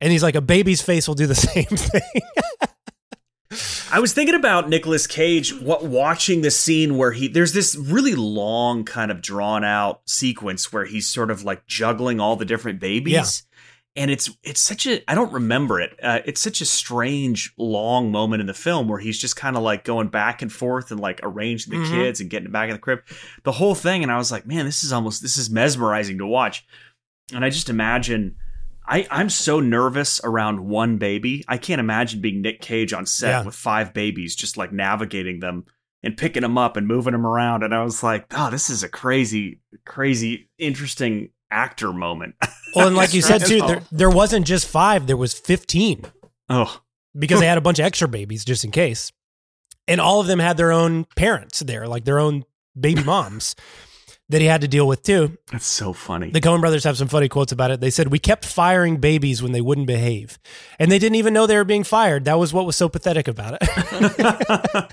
And 0.02 0.12
he's 0.12 0.24
like, 0.24 0.36
a 0.36 0.41
baby's 0.41 0.82
face 0.82 1.08
will 1.08 1.16
do 1.16 1.28
the 1.28 1.36
same 1.36 1.66
thing. 1.66 2.22
I 3.91 4.00
was 4.00 4.14
thinking 4.14 4.36
about 4.36 4.70
Nicolas 4.70 5.06
Cage 5.06 5.54
what, 5.62 5.86
watching 5.86 6.41
the 6.41 6.50
scene 6.50 6.98
where 6.98 7.12
he 7.12 7.28
there's 7.28 7.54
this 7.54 7.76
really 7.76 8.16
long 8.16 8.86
kind 8.86 9.12
of 9.12 9.22
drawn 9.22 9.64
out 9.64 10.02
sequence 10.06 10.74
where 10.74 10.86
he's 10.86 11.08
sort 11.08 11.30
of 11.30 11.44
like 11.44 11.68
juggling 11.68 12.20
all 12.20 12.36
the 12.36 12.46
different 12.46 12.80
babies. 12.80 13.14
Yeah. 13.14 13.53
And 13.96 14.10
it's 14.10 14.32
it's 14.41 14.60
such 14.60 14.88
a 14.88 15.04
I 15.10 15.14
don't 15.14 15.32
remember 15.32 15.80
it. 15.80 15.98
Uh, 16.02 16.20
it's 16.26 16.41
such 16.41 16.62
a 16.62 16.66
strange 16.66 17.54
long 17.60 18.12
moment 18.12 18.41
in 18.41 18.48
the 18.48 18.54
film 18.56 18.88
where 18.88 18.98
he's 19.00 19.20
just 19.20 19.36
kind 19.36 19.56
of 19.56 19.62
like 19.62 19.84
going 19.84 20.08
back 20.08 20.41
and 20.41 20.52
forth 20.52 20.89
and 20.89 21.00
like 21.00 21.20
arranging 21.22 21.72
the 21.74 21.86
Mhm. 21.86 21.89
kids 21.91 22.20
and 22.20 22.30
getting 22.30 22.52
back 22.52 22.70
in 22.70 22.74
the 22.74 22.80
crib, 22.80 23.02
the 23.44 23.52
whole 23.52 23.76
thing. 23.76 24.02
And 24.02 24.12
I 24.12 24.18
was 24.18 24.32
like, 24.32 24.48
man, 24.48 24.66
this 24.66 24.84
is 24.84 24.91
almost 24.91 25.22
this 25.22 25.38
is 25.38 25.52
mesmerizing 25.52 26.18
to 26.18 26.26
watch. 26.26 26.66
And 27.34 27.46
I 27.46 27.50
just 27.52 27.70
imagine 27.70 28.36
I, 28.88 29.08
I'm 29.12 29.30
so 29.30 29.60
nervous 29.60 30.20
around 30.24 30.66
one 30.66 30.98
baby. 30.98 31.44
I 31.48 31.58
can't 31.58 31.80
imagine 31.80 32.20
being 32.20 32.41
Nick 32.41 32.62
Cage 32.62 32.94
on 32.94 33.06
set 33.06 33.30
Yeah. 33.30 33.44
with 33.46 33.56
five 33.56 33.94
babies, 33.94 34.36
just 34.36 34.58
like 34.58 34.74
navigating 34.74 35.39
them 35.39 35.66
and 36.02 36.18
picking 36.18 36.41
them 36.41 36.58
up 36.58 36.76
and 36.76 36.86
moving 36.88 37.14
them 37.14 37.26
around. 37.26 37.64
And 37.64 37.74
I 37.74 37.82
was 37.84 38.04
like, 38.04 38.26
oh, 38.36 38.50
this 38.50 38.70
is 38.70 38.84
a 38.84 38.89
crazy, 38.89 39.62
crazy, 39.86 40.50
interesting 40.58 41.30
actor 41.54 41.93
moment. 41.93 42.36
well, 42.76 42.88
and 42.88 42.95
like 42.95 43.14
you 43.14 43.22
said 43.22 43.45
too, 43.45 43.60
there, 43.60 43.80
oh. 43.82 43.88
there 43.91 44.10
wasn't 44.10 44.45
just 44.45 44.68
five; 44.68 45.08
there 45.08 45.18
was 45.18 45.34
fifteen. 45.34 46.04
oh, 46.49 46.82
because 47.18 47.39
they 47.39 47.45
had 47.54 47.58
a 47.58 47.62
bunch 47.62 47.80
of 47.80 47.86
extra 47.86 48.08
babies 48.08 48.43
just 48.43 48.66
in 48.66 48.72
case. 48.72 49.12
And 49.88 49.99
all 49.99 50.22
of 50.22 50.28
them 50.28 50.39
had 50.39 50.56
their 50.56 50.72
own 50.72 51.06
parents 51.16 51.60
there, 51.60 51.88
like 51.88 52.06
their 52.06 52.20
own 52.20 52.45
baby 52.80 53.04
moms 53.06 53.56
that 54.30 54.39
he 54.39 54.47
had 54.47 54.62
to 54.62 54.68
deal 54.68 54.88
with 54.88 55.04
too. 55.04 55.38
that's 55.51 55.66
so 55.66 55.91
funny. 55.91 56.30
The 56.30 56.39
Coen 56.39 56.62
brothers 56.62 56.86
have 56.86 56.97
some 56.97 57.10
funny 57.10 57.28
quotes 57.28 57.51
about 57.51 57.72
it. 57.72 57.82
They 57.82 57.89
said, 57.89 58.08
We 58.08 58.20
kept 58.20 58.45
firing 58.45 58.97
babies 58.97 59.43
when 59.43 59.51
they 59.51 59.62
wouldn't 59.62 59.86
behave. 59.86 60.39
And 60.80 60.89
they 60.89 60.97
didn't 60.97 61.16
even 61.16 61.34
know 61.34 61.45
they 61.45 61.58
were 61.58 61.66
being 61.66 61.84
fired. 61.84 62.26
That 62.26 62.39
was 62.39 62.54
what 62.54 62.66
was 62.66 62.78
so 62.78 62.88
pathetic 62.88 63.28
about 63.28 63.58
it. 63.62 64.91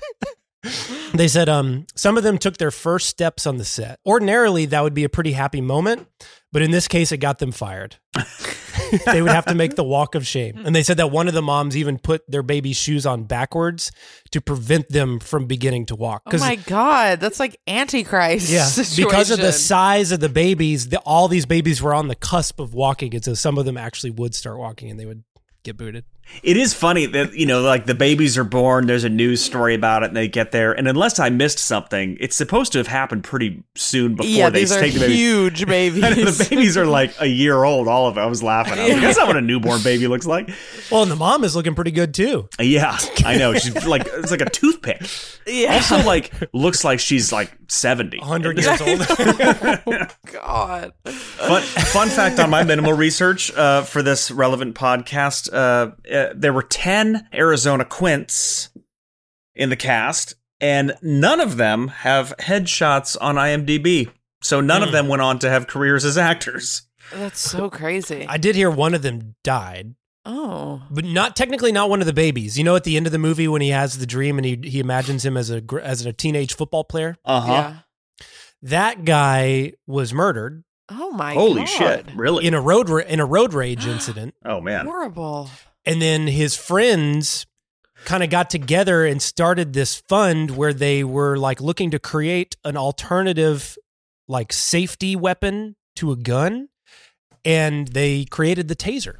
they 1.13 1.27
said, 1.27 1.49
um, 1.49 1.87
some 1.95 2.17
of 2.17 2.23
them 2.23 2.37
took 2.37 2.57
their 2.57 2.71
first 2.71 3.07
steps 3.07 3.47
on 3.47 3.57
the 3.57 3.65
set. 3.65 3.99
Ordinarily, 4.05 4.65
that 4.67 4.83
would 4.83 4.93
be 4.93 5.03
a 5.03 5.09
pretty 5.09 5.31
happy 5.31 5.61
moment, 5.61 6.07
but 6.51 6.61
in 6.61 6.71
this 6.71 6.87
case, 6.87 7.11
it 7.11 7.17
got 7.17 7.39
them 7.39 7.51
fired. 7.51 7.97
they 9.05 9.21
would 9.21 9.31
have 9.31 9.45
to 9.45 9.55
make 9.55 9.75
the 9.75 9.83
walk 9.83 10.15
of 10.15 10.27
shame. 10.27 10.61
And 10.65 10.75
they 10.75 10.83
said 10.83 10.97
that 10.97 11.11
one 11.11 11.27
of 11.27 11.33
the 11.33 11.41
moms 11.41 11.75
even 11.75 11.97
put 11.97 12.29
their 12.29 12.43
baby's 12.43 12.77
shoes 12.77 13.05
on 13.05 13.23
backwards 13.23 13.91
to 14.31 14.41
prevent 14.41 14.89
them 14.89 15.19
from 15.19 15.47
beginning 15.47 15.87
to 15.87 15.95
walk. 15.95 16.23
Oh 16.27 16.37
my 16.37 16.55
god, 16.57 17.19
that's 17.19 17.39
like 17.39 17.59
Antichrist. 17.67 18.49
Yeah, 18.49 18.69
because 18.95 19.31
of 19.31 19.39
the 19.39 19.53
size 19.53 20.11
of 20.11 20.19
the 20.19 20.29
babies, 20.29 20.89
the, 20.89 20.99
all 20.99 21.27
these 21.27 21.45
babies 21.45 21.81
were 21.81 21.93
on 21.93 22.07
the 22.07 22.15
cusp 22.15 22.59
of 22.59 22.73
walking, 22.73 23.15
and 23.15 23.23
so 23.23 23.33
some 23.33 23.57
of 23.57 23.65
them 23.65 23.77
actually 23.77 24.11
would 24.11 24.35
start 24.35 24.59
walking, 24.59 24.91
and 24.91 24.99
they 24.99 25.05
would 25.05 25.23
get 25.63 25.77
booted. 25.77 26.05
It 26.43 26.57
is 26.57 26.73
funny 26.73 27.05
that, 27.05 27.33
you 27.33 27.45
know, 27.45 27.61
like 27.61 27.85
the 27.85 27.93
babies 27.95 28.37
are 28.37 28.43
born, 28.43 28.87
there's 28.87 29.03
a 29.03 29.09
news 29.09 29.43
story 29.43 29.75
about 29.75 30.03
it, 30.03 30.07
and 30.07 30.17
they 30.17 30.27
get 30.27 30.51
there. 30.51 30.73
And 30.73 30.87
unless 30.87 31.19
I 31.19 31.29
missed 31.29 31.59
something, 31.59 32.17
it's 32.19 32.35
supposed 32.35 32.71
to 32.71 32.79
have 32.79 32.87
happened 32.87 33.23
pretty 33.23 33.63
soon 33.75 34.15
before 34.15 34.29
yeah, 34.31 34.49
they 34.49 34.61
these 34.61 34.71
are 34.71 34.79
take 34.79 34.93
the 34.93 34.99
babies. 35.01 35.17
huge 35.17 35.65
babies. 35.67 36.03
And 36.11 36.15
the 36.27 36.47
babies 36.49 36.77
are 36.77 36.85
like 36.85 37.13
a 37.19 37.27
year 37.27 37.63
old, 37.63 37.87
all 37.87 38.07
of 38.07 38.17
it. 38.17 38.21
I 38.21 38.25
was 38.25 38.41
laughing. 38.41 38.79
I 38.79 38.83
was 38.83 38.93
like, 38.93 39.01
that's 39.01 39.17
not 39.17 39.27
what 39.27 39.37
a 39.37 39.41
newborn 39.41 39.81
baby 39.83 40.07
looks 40.07 40.25
like. 40.25 40.49
Well, 40.91 41.03
and 41.03 41.11
the 41.11 41.15
mom 41.15 41.43
is 41.43 41.55
looking 41.55 41.75
pretty 41.75 41.91
good 41.91 42.13
too. 42.13 42.49
Yeah, 42.59 42.97
I 43.25 43.37
know. 43.37 43.53
She's 43.53 43.85
like 43.85 44.07
it's 44.07 44.31
like 44.31 44.41
a 44.41 44.49
toothpick. 44.49 45.01
Yeah. 45.47 45.73
Also, 45.75 46.03
like 46.03 46.31
looks 46.53 46.83
like 46.83 46.99
she's 46.99 47.31
like 47.31 47.51
seventy. 47.67 48.19
100 48.19 48.57
years 48.57 48.81
old. 48.81 50.11
God. 50.31 50.93
But 51.03 51.61
fun 51.63 52.09
fact 52.09 52.39
on 52.39 52.49
my 52.49 52.63
minimal 52.63 52.93
research 52.93 53.51
uh, 53.55 53.83
for 53.83 54.01
this 54.01 54.31
relevant 54.31 54.75
podcast: 54.75 55.51
uh, 55.53 55.91
uh, 56.29 56.33
there 56.35 56.53
were 56.53 56.63
ten 56.63 57.27
Arizona 57.33 57.85
Quints 57.85 58.69
in 59.55 59.69
the 59.69 59.75
cast, 59.75 60.35
and 60.59 60.93
none 61.01 61.39
of 61.41 61.57
them 61.57 61.89
have 61.89 62.33
headshots 62.39 63.17
on 63.19 63.35
IMDb. 63.35 64.09
So 64.43 64.59
none 64.61 64.81
of 64.83 64.89
Hmm. 64.89 64.93
them 64.93 65.07
went 65.07 65.21
on 65.21 65.39
to 65.39 65.49
have 65.49 65.67
careers 65.67 66.03
as 66.05 66.17
actors. 66.17 66.83
That's 67.13 67.39
so 67.39 67.69
crazy. 67.69 68.25
I 68.27 68.37
did 68.37 68.55
hear 68.55 68.71
one 68.71 68.93
of 68.93 69.01
them 69.01 69.35
died, 69.43 69.95
oh. 70.25 70.81
but 70.89 71.03
not 71.05 71.35
technically 71.35 71.71
not 71.71 71.89
one 71.89 71.99
of 71.99 72.07
the 72.07 72.13
babies. 72.13 72.57
You 72.57 72.63
know, 72.63 72.75
at 72.75 72.83
the 72.85 72.95
end 72.97 73.05
of 73.05 73.11
the 73.11 73.19
movie 73.19 73.47
when 73.47 73.61
he 73.61 73.69
has 73.69 73.97
the 73.97 74.05
dream 74.07 74.37
and 74.37 74.45
he 74.45 74.59
he 74.63 74.79
imagines 74.79 75.25
him 75.25 75.35
as 75.37 75.51
a 75.51 75.61
as 75.83 76.05
a 76.05 76.13
teenage 76.13 76.55
football 76.55 76.83
player, 76.85 77.17
Uh 77.25 77.41
huh. 77.41 77.51
Yeah. 77.51 77.75
that 78.63 79.03
guy 79.05 79.73
was 79.87 80.13
murdered 80.13 80.63
Oh 80.89 81.11
my 81.11 81.33
god. 81.33 81.39
Holy 81.39 81.61
god. 81.61 81.69
shit! 81.69 82.05
Really? 82.15 82.45
in 82.45 82.53
a 82.53 82.61
road 82.61 82.89
ra- 82.89 83.03
in 83.07 83.19
a 83.19 83.25
road 83.25 83.53
rage 83.53 83.85
incident. 83.95 84.33
oh 84.45 84.59
man. 84.61 84.85
Horrible. 84.85 85.49
And 85.85 86.01
then 86.01 86.27
his 86.27 86.55
friends 86.55 87.45
kind 88.05 88.23
of 88.23 88.29
got 88.29 88.49
together 88.49 89.05
and 89.05 89.21
started 89.21 89.73
this 89.73 89.95
fund 89.95 90.51
where 90.51 90.73
they 90.73 91.03
were 91.03 91.37
like 91.37 91.61
looking 91.61 91.91
to 91.91 91.99
create 91.99 92.55
an 92.63 92.77
alternative 92.77 93.77
like 94.27 94.51
safety 94.53 95.15
weapon 95.15 95.75
to 95.97 96.11
a 96.11 96.15
gun 96.15 96.69
and 97.45 97.87
they 97.89 98.25
created 98.25 98.67
the 98.67 98.75
taser. 98.75 99.15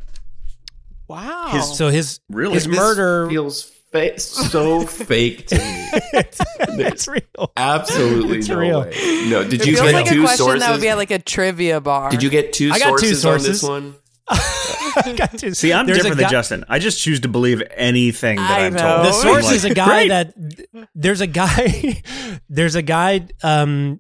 Wow. 1.08 1.50
His- 1.52 1.78
So 1.78 1.90
his 1.90 2.20
Really? 2.30 2.54
his 2.56 2.66
This 2.68 2.76
murder 2.76 3.28
feels 3.30 3.64
fa- 3.92 4.20
so 4.20 4.86
fake 4.86 5.48
to 5.48 5.56
me. 5.58 5.62
it's 6.14 7.08
real. 7.08 7.52
Absolutely 7.58 8.38
It's 8.40 8.48
no 8.48 8.58
real. 8.60 8.82
way. 8.82 9.26
No, 9.30 9.44
did 9.44 9.56
it 9.62 9.68
you 9.68 9.76
feels 9.76 9.92
get 9.92 9.94
like 9.94 10.06
two 10.06 10.24
a 10.24 10.28
sources? 10.30 10.62
that 10.62 10.72
would 10.72 10.82
be 10.82 10.88
at 10.90 10.98
like 10.98 11.12
a 11.12 11.20
trivia 11.20 11.82
bar. 11.82 12.10
did 12.10 12.24
you 12.24 12.30
get 12.30 12.54
two 12.54 12.72
I 12.72 12.80
got 12.80 13.00
two 13.00 13.14
sources, 13.16 13.26
on 13.26 13.40
this 13.44 13.64
one? 13.64 13.96
I 15.04 15.14
got 15.18 15.38
to- 15.40 15.54
See, 15.56 15.72
I'm 15.74 15.86
There's 15.86 16.00
a 16.00 16.02
different 16.04 16.20
guy- 16.22 16.28
than 16.28 16.32
Justin. 16.32 16.66
I 16.70 16.80
just 16.80 17.00
choose 17.02 17.20
to 17.22 17.28
believe 17.28 17.62
anything 17.76 18.38
that 18.38 18.52
I 18.60 18.66
I'm 18.66 18.74
know. 18.74 18.80
told. 18.82 19.06
The 19.06 19.12
source 19.14 19.48
I'm 19.50 19.56
is 19.56 19.66
a 19.66 19.74
guy 19.74 20.08
great. 20.08 20.10
that 20.10 20.88
there's 20.96 21.22
a 21.22 21.28
guy 21.28 22.02
there's 22.50 22.76
a 22.76 22.82
guy 22.82 23.28
um 23.44 24.00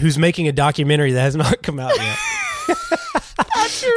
who's 0.00 0.16
making 0.18 0.48
a 0.48 0.52
documentary 0.52 1.12
that 1.12 1.20
has 1.22 1.36
not 1.36 1.62
come 1.62 1.78
out 1.78 1.96
yet. 1.96 2.18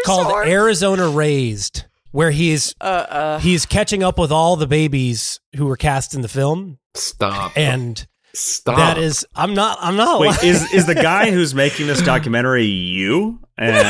called 0.05 0.28
source? 0.28 0.47
Arizona 0.47 1.07
Raised, 1.09 1.86
where 2.11 2.32
he's 2.32 2.73
Uh 2.82 2.84
uh. 2.84 3.39
he's 3.39 3.65
catching 3.65 4.03
up 4.03 4.17
with 4.19 4.32
all 4.32 4.55
the 4.55 4.67
babies 4.67 5.39
who 5.55 5.65
were 5.65 5.78
cast 5.78 6.13
in 6.13 6.21
the 6.21 6.28
film, 6.28 6.80
Stop. 6.95 7.53
and 7.55 8.05
Stop. 8.34 8.78
that 8.78 8.97
is 8.97 9.26
I'm 9.36 9.53
not 9.53 9.78
I'm 9.82 9.95
not 9.95 10.19
Wait, 10.19 10.28
lying. 10.30 10.47
is 10.49 10.73
is 10.73 10.86
the 10.86 10.95
guy 10.95 11.32
who's 11.32 11.55
making 11.55 11.88
this 11.88 12.01
documentary 12.01 12.65
you? 12.65 13.39
And 13.58 13.76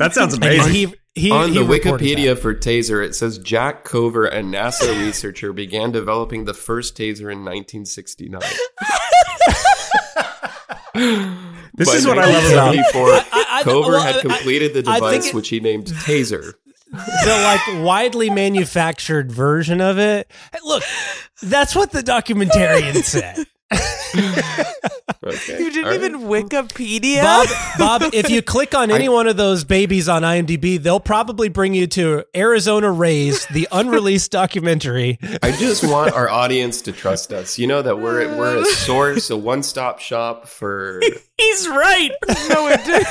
that 0.00 0.10
sounds 0.12 0.34
amazing. 0.34 0.72
He, 0.72 0.94
he, 1.14 1.30
On 1.30 1.48
he 1.50 1.58
the 1.58 1.64
reported 1.64 2.04
Wikipedia 2.04 2.36
for 2.38 2.54
Taser, 2.54 3.04
it 3.04 3.14
says 3.14 3.38
Jack 3.38 3.84
Cover, 3.84 4.26
a 4.26 4.42
NASA 4.42 4.98
researcher, 5.04 5.52
began 5.52 5.92
developing 5.92 6.44
the 6.44 6.54
first 6.54 6.96
Taser 6.96 7.30
in 7.32 7.44
1969. 7.44 8.40
This 11.76 11.88
By 11.90 11.94
is 11.96 12.06
what 12.06 12.20
I 12.20 12.26
love 12.30 12.52
about 12.52 12.76
1974, 12.76 13.08
I- 13.10 13.46
I- 13.58 13.62
Cover 13.64 13.80
well, 13.92 14.00
had 14.00 14.20
completed 14.20 14.74
the 14.74 14.88
I 14.88 15.00
think 15.00 15.12
device, 15.12 15.26
it- 15.26 15.34
which 15.34 15.48
he 15.48 15.58
named 15.58 15.86
Taser. 15.86 16.52
the 16.92 16.96
like 17.42 17.84
widely 17.84 18.30
manufactured 18.30 19.32
version 19.32 19.80
of 19.80 19.98
it. 19.98 20.30
Hey, 20.52 20.60
Look, 20.64 20.84
that's 21.42 21.74
what 21.74 21.90
the 21.90 22.00
documentarian 22.00 23.02
said. 23.02 23.44
Okay. 25.26 25.58
You 25.58 25.70
didn't 25.70 25.84
All 25.84 25.90
right. 25.90 26.02
even 26.02 26.20
Wikipedia. 26.22 27.22
Bob, 27.22 27.48
Bob, 27.78 28.02
if 28.14 28.28
you 28.28 28.42
click 28.42 28.74
on 28.74 28.90
any 28.90 29.08
one 29.08 29.26
of 29.26 29.36
those 29.36 29.64
babies 29.64 30.08
on 30.08 30.22
IMDb, 30.22 30.82
they'll 30.82 31.00
probably 31.00 31.48
bring 31.48 31.72
you 31.72 31.86
to 31.88 32.24
Arizona 32.36 32.90
Raised, 32.90 33.52
the 33.52 33.66
unreleased 33.72 34.30
documentary. 34.30 35.18
I 35.42 35.52
just 35.52 35.82
want 35.82 36.12
our 36.12 36.28
audience 36.28 36.82
to 36.82 36.92
trust 36.92 37.32
us. 37.32 37.58
You 37.58 37.66
know 37.66 37.80
that 37.80 37.98
we're 37.98 38.36
we're 38.36 38.58
a 38.58 38.64
source, 38.64 39.30
a 39.30 39.36
one-stop 39.36 39.98
shop 39.98 40.46
for 40.46 41.00
He's 41.38 41.68
right. 41.68 42.10
no, 42.50 42.68
it 42.68 42.84
did. 42.84 43.06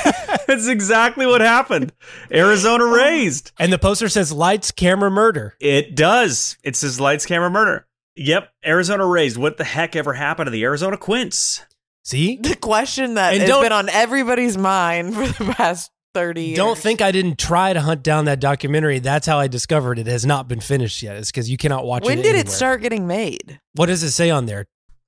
That's 0.46 0.68
exactly 0.68 1.26
what 1.26 1.40
happened. 1.40 1.92
Arizona 2.30 2.84
oh. 2.84 2.94
raised. 2.94 3.52
And 3.58 3.72
the 3.72 3.78
poster 3.78 4.08
says 4.08 4.32
lights, 4.32 4.70
camera, 4.70 5.10
murder. 5.10 5.56
It 5.60 5.96
does. 5.96 6.56
It 6.62 6.76
says 6.76 7.00
lights, 7.00 7.26
camera, 7.26 7.50
murder. 7.50 7.86
Yep, 8.16 8.50
Arizona 8.64 9.06
raised. 9.06 9.36
What 9.36 9.56
the 9.56 9.64
heck 9.64 9.96
ever 9.96 10.12
happened 10.12 10.46
to 10.46 10.50
the 10.50 10.62
Arizona 10.64 10.96
Quints? 10.96 11.62
See? 12.04 12.36
The 12.36 12.54
question 12.56 13.14
that 13.14 13.34
And 13.34 13.42
has 13.42 13.60
been 13.60 13.72
on 13.72 13.88
everybody's 13.88 14.56
mind 14.56 15.14
for 15.14 15.26
the 15.26 15.52
past 15.54 15.90
30 16.14 16.42
years. 16.42 16.56
Don't 16.56 16.78
think 16.78 17.00
I 17.02 17.10
didn't 17.12 17.38
try 17.38 17.72
to 17.72 17.80
hunt 17.80 18.02
down 18.02 18.26
that 18.26 18.40
documentary. 18.40 19.00
That's 19.00 19.26
how 19.26 19.38
I 19.40 19.48
discovered 19.48 19.98
it 19.98 20.06
has 20.06 20.24
not 20.24 20.46
been 20.46 20.60
finished 20.60 21.02
yet. 21.02 21.16
It's 21.16 21.30
because 21.30 21.50
you 21.50 21.56
cannot 21.56 21.84
watch 21.84 22.04
When 22.04 22.18
it. 22.18 22.22
When 22.24 22.34
did 22.34 22.46
it 22.46 22.50
start 22.50 22.82
getting 22.82 23.06
made? 23.06 23.58
What 23.74 23.86
does 23.86 24.02
it 24.02 24.12
say 24.12 24.30
on 24.30 24.46
there? 24.46 24.66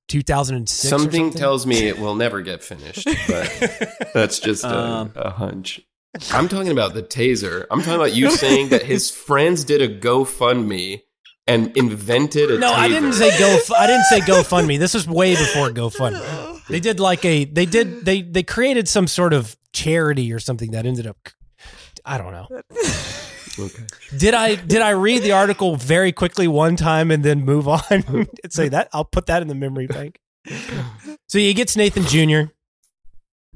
2006 0.09 0.85
or 0.85 0.89
something 0.97 1.11
something 1.11 1.39
tells 1.39 1.65
me 1.65 1.87
it 1.87 1.99
will 1.99 2.15
never 2.15 2.41
get 2.41 2.63
finished, 2.63 3.05
but 3.27 4.07
that's 4.13 4.39
just 4.39 4.63
a, 4.63 4.77
Um. 4.79 5.11
a 5.15 5.29
hunch. 5.31 5.81
I'm 6.31 6.47
talking 6.47 6.71
about 6.71 6.93
the 6.93 7.03
taser. 7.03 7.65
I'm 7.69 7.79
talking 7.81 7.95
about 7.95 8.15
you 8.15 8.31
saying 8.45 8.69
that 8.69 8.83
his 8.83 9.11
friends 9.11 9.63
did 9.65 9.81
a 9.81 9.99
GoFundMe 9.99 11.01
and 11.47 11.75
invented 11.77 12.51
a 12.51 12.59
No, 12.59 12.71
I 12.71 12.87
didn't 12.87 13.13
say 13.13 13.37
go. 13.39 13.59
I 13.77 13.87
didn't 13.87 14.05
say 14.05 14.19
GoFundMe. 14.21 14.77
This 14.77 14.93
was 14.93 15.07
way 15.07 15.35
before 15.35 15.69
GoFundMe. 15.69 16.67
They 16.67 16.79
did 16.79 16.99
like 16.99 17.23
a. 17.25 17.45
They 17.45 17.65
did. 17.65 18.05
They 18.05 18.21
they 18.21 18.43
created 18.43 18.87
some 18.87 19.07
sort 19.07 19.33
of 19.33 19.55
charity 19.73 20.33
or 20.33 20.39
something 20.39 20.71
that 20.71 20.85
ended 20.85 21.07
up. 21.07 21.17
I 22.05 22.17
don't 22.17 22.31
know. 22.31 22.47
Okay. 23.59 23.83
Did 24.15 24.33
I 24.33 24.55
did 24.55 24.81
I 24.81 24.91
read 24.91 25.23
the 25.23 25.31
article 25.31 25.77
very 25.77 26.11
quickly 26.11 26.47
one 26.47 26.75
time 26.75 27.09
and 27.09 27.23
then 27.23 27.43
move 27.43 27.67
on 27.67 27.81
and 27.89 28.29
say 28.49 28.69
that 28.69 28.89
I'll 28.93 29.05
put 29.05 29.25
that 29.27 29.41
in 29.41 29.47
the 29.47 29.55
memory 29.55 29.87
bank. 29.87 30.19
So 31.27 31.39
he 31.39 31.53
gets 31.53 31.75
Nathan 31.75 32.03
Jr. 32.03 32.51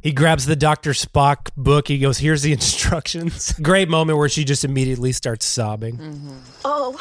He 0.02 0.12
grabs 0.12 0.46
the 0.48 0.56
Dr. 0.56 0.92
Spock 0.92 1.50
book. 1.56 1.88
He 1.88 2.00
goes, 2.00 2.18
"Here's 2.18 2.42
the 2.42 2.52
instructions." 2.60 3.54
Great 3.62 3.88
moment 3.90 4.18
where 4.18 4.30
she 4.30 4.44
just 4.44 4.64
immediately 4.66 5.12
starts 5.12 5.46
sobbing. 5.46 5.98
Mm-hmm. 5.98 6.38
Oh, 6.66 6.98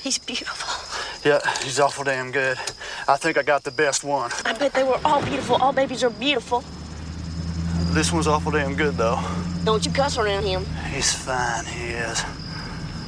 he's 0.00 0.18
beautiful. 0.18 0.68
Yeah, 1.28 1.40
he's 1.62 1.78
awful 1.78 2.04
damn 2.04 2.30
good. 2.30 2.56
I 3.06 3.16
think 3.16 3.36
I 3.36 3.42
got 3.42 3.64
the 3.64 3.70
best 3.70 4.04
one. 4.04 4.30
I 4.46 4.54
bet 4.54 4.72
they 4.72 4.84
were 4.84 4.98
all 5.04 5.22
beautiful. 5.22 5.56
All 5.56 5.72
babies 5.72 6.02
are 6.02 6.10
beautiful. 6.10 6.64
This 7.92 8.12
one's 8.12 8.26
awful 8.28 8.52
damn 8.52 8.74
good, 8.74 8.94
though. 8.94 9.20
Don't 9.64 9.84
you 9.84 9.92
cuss 9.92 10.16
around 10.16 10.44
him. 10.44 10.64
He's 10.92 11.12
fine, 11.12 11.66
he 11.66 11.88
is. 11.88 12.22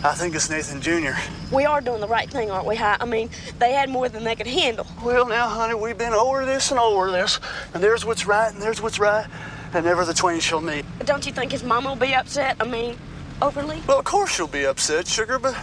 I 0.05 0.14
think 0.14 0.34
it's 0.34 0.50
Nathan 0.50 0.80
Jr. 0.80 1.12
We 1.55 1.64
are 1.64 1.80
doing 1.80 2.00
the 2.00 2.09
right 2.09 2.28
thing, 2.28 2.50
aren't 2.50 2.66
we, 2.66 2.74
Hi? 2.74 2.96
I 2.98 3.05
mean, 3.05 3.30
they 3.61 3.72
had 3.72 3.88
more 3.88 4.09
than 4.09 4.24
they 4.24 4.34
could 4.34 4.48
handle. 4.48 4.84
Well, 5.00 5.28
now, 5.28 5.48
honey, 5.48 5.74
we've 5.74 5.96
been 5.96 6.12
over 6.12 6.44
this 6.44 6.72
and 6.72 6.80
over 6.80 7.12
this, 7.12 7.38
and 7.72 7.80
there's 7.80 8.05
what's 8.05 8.26
right 8.26 8.53
and 8.53 8.61
there's 8.61 8.82
what's 8.82 8.98
right, 8.98 9.28
and 9.72 9.84
never 9.84 10.05
the 10.05 10.12
twain 10.12 10.40
shall 10.40 10.61
meet. 10.61 10.84
Don't 11.05 11.24
you 11.24 11.32
think 11.32 11.53
his 11.53 11.62
mama 11.62 11.90
will 11.90 11.96
be 11.96 12.14
upset? 12.14 12.57
I 12.59 12.64
mean, 12.64 12.96
overly? 13.40 13.80
Well, 13.86 14.00
of 14.00 14.05
course 14.05 14.34
she'll 14.34 14.48
be 14.48 14.66
upset, 14.66 15.07
sugar, 15.07 15.38
but 15.38 15.57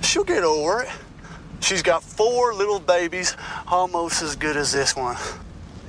she'll 0.00 0.24
get 0.24 0.42
over 0.42 0.84
it. 0.84 0.88
She's 1.60 1.82
got 1.82 2.02
four 2.02 2.54
little 2.54 2.80
babies, 2.80 3.36
almost 3.66 4.22
as 4.22 4.36
good 4.36 4.56
as 4.56 4.72
this 4.72 4.96
one. 4.96 5.18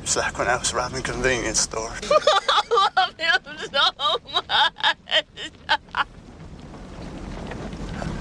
It's 0.01 0.17
like 0.17 0.37
when 0.37 0.49
I 0.49 0.57
was 0.57 0.73
robbing 0.73 1.03
convenience 1.03 1.61
stores. 1.61 1.99
I 2.11 2.61
love 2.97 3.45
him 3.45 3.57
so 3.71 4.17
much. 4.33 6.05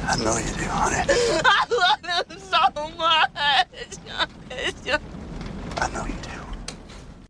I 0.05 0.17
know 0.17 0.37
you 0.37 0.53
do, 0.55 0.65
honey. 0.65 0.97
I 1.45 1.65
love 1.71 2.29
him 2.31 2.39
so 2.39 2.59
much. 2.97 3.31
I 5.79 5.89
know 5.93 6.07
you 6.07 6.15
do. 6.23 6.31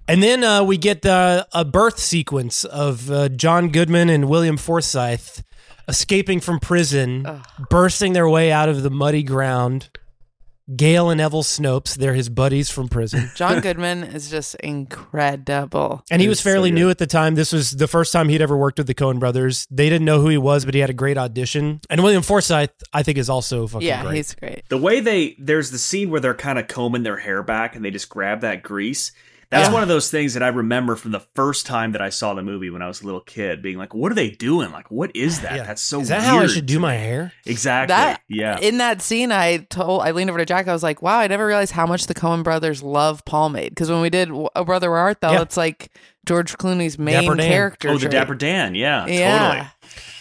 And 0.08 0.22
then 0.22 0.44
uh, 0.44 0.62
we 0.64 0.76
get 0.76 1.06
uh, 1.06 1.44
a 1.52 1.64
birth 1.64 1.98
sequence 1.98 2.64
of 2.64 3.10
uh, 3.10 3.28
John 3.30 3.68
Goodman 3.70 4.10
and 4.10 4.28
William 4.28 4.56
Forsythe 4.56 5.40
escaping 5.88 6.40
from 6.40 6.60
prison, 6.60 7.42
bursting 7.70 8.12
their 8.12 8.28
way 8.28 8.52
out 8.52 8.68
of 8.68 8.82
the 8.82 8.90
muddy 8.90 9.22
ground. 9.22 9.90
Gale 10.76 11.10
and 11.10 11.20
Evelle 11.20 11.44
Snoats, 11.44 11.96
they're 11.96 12.14
his 12.14 12.28
buddies 12.28 12.70
from 12.70 12.88
prison. 12.88 13.30
John 13.36 13.60
Goodman 13.60 14.04
is 14.04 14.30
just 14.30 14.54
incredible. 14.56 16.04
And 16.10 16.22
he 16.22 16.28
was 16.28 16.40
fairly 16.40 16.70
new 16.70 16.88
at 16.88 16.98
the 16.98 17.06
time. 17.06 17.34
This 17.34 17.52
was 17.52 17.72
the 17.72 17.88
first 17.88 18.12
time 18.12 18.28
he'd 18.28 18.40
ever 18.40 18.56
worked 18.56 18.78
with 18.78 18.86
the 18.86 18.94
Coen 18.94 19.18
brothers. 19.18 19.66
They 19.70 19.88
didn't 19.88 20.04
know 20.04 20.20
who 20.20 20.28
he 20.28 20.38
was, 20.38 20.64
but 20.64 20.74
he 20.74 20.80
had 20.80 20.90
a 20.90 20.94
great 20.94 21.18
audition. 21.18 21.80
And 21.90 22.02
William 22.02 22.22
Forsythe, 22.22 22.70
I 22.92 23.02
think, 23.02 23.18
is 23.18 23.28
also 23.28 23.66
fucking 23.66 23.80
great. 23.80 23.88
Yeah, 23.88 24.02
great. 24.02 24.16
he's 24.16 24.34
great. 24.34 24.68
The 24.68 24.78
way 24.78 25.00
they 25.00 25.36
there's 25.38 25.70
the 25.70 25.78
scene 25.78 26.10
where 26.10 26.20
they're 26.20 26.34
kind 26.34 26.58
of 26.58 26.68
combing 26.68 27.02
their 27.02 27.16
hair 27.18 27.42
back 27.42 27.74
and 27.74 27.84
they 27.84 27.90
just 27.90 28.08
grab 28.08 28.40
that 28.42 28.62
grease. 28.62 29.12
That's 29.52 29.68
Yeah. 29.68 29.72
one 29.74 29.82
of 29.82 29.88
those 29.88 30.10
things 30.10 30.34
that 30.34 30.42
I 30.42 30.48
remember 30.48 30.96
from 30.96 31.12
the 31.12 31.20
first 31.36 31.66
time 31.66 31.92
that 31.92 32.00
I 32.00 32.08
saw 32.08 32.34
the 32.34 32.42
movie 32.42 32.70
when 32.70 32.82
I 32.82 32.88
was 32.88 33.02
a 33.02 33.04
little 33.04 33.20
kid, 33.20 33.62
being 33.62 33.76
like, 33.78 33.94
"What 33.94 34.10
are 34.10 34.14
they 34.14 34.30
doing? 34.30 34.72
Like, 34.72 34.90
what 34.90 35.14
is 35.14 35.42
that? 35.42 35.54
Yeah. 35.56 35.62
That's 35.64 35.82
so 35.82 36.00
Is 36.00 36.08
that 36.08 36.20
weird." 36.22 36.26
how 36.30 36.38
I 36.40 36.46
should 36.46 36.66
do 36.66 36.80
my 36.80 36.94
hair? 36.94 37.32
Exactly. 37.46 37.94
That 37.94 38.20
yeah. 38.28 38.58
In 38.60 38.78
that 38.78 39.02
scene, 39.02 39.30
I 39.30 39.58
told 39.58 40.02
I 40.02 40.10
leaned 40.12 40.30
over 40.30 40.38
to 40.38 40.46
Jack. 40.46 40.66
I 40.68 40.72
was 40.72 40.82
like, 40.82 41.02
"Wow, 41.02 41.18
I 41.18 41.26
never 41.28 41.46
realized 41.46 41.72
how 41.72 41.86
much 41.86 42.06
the 42.06 42.14
Coen 42.14 42.42
brothers 42.42 42.82
love 42.82 43.24
pomade." 43.26 43.70
Because 43.70 43.90
when 43.90 44.00
we 44.00 44.10
did 44.10 44.30
"O 44.32 44.64
Brother 44.64 44.90
Where 44.90 44.98
Art 45.00 45.20
Thou," 45.20 45.32
Yeah. 45.32 45.42
it's 45.42 45.56
like 45.58 45.90
George 46.24 46.56
Clooney's 46.56 46.98
main 46.98 47.22
Dapper 47.24 47.36
character. 47.36 47.88
oh, 47.90 47.98
the. 47.98 48.08
Dapper 48.08 48.34
Dan. 48.34 48.74
Yeah. 48.74 49.06
Yeah. 49.06 49.38
Totally. 49.48 49.68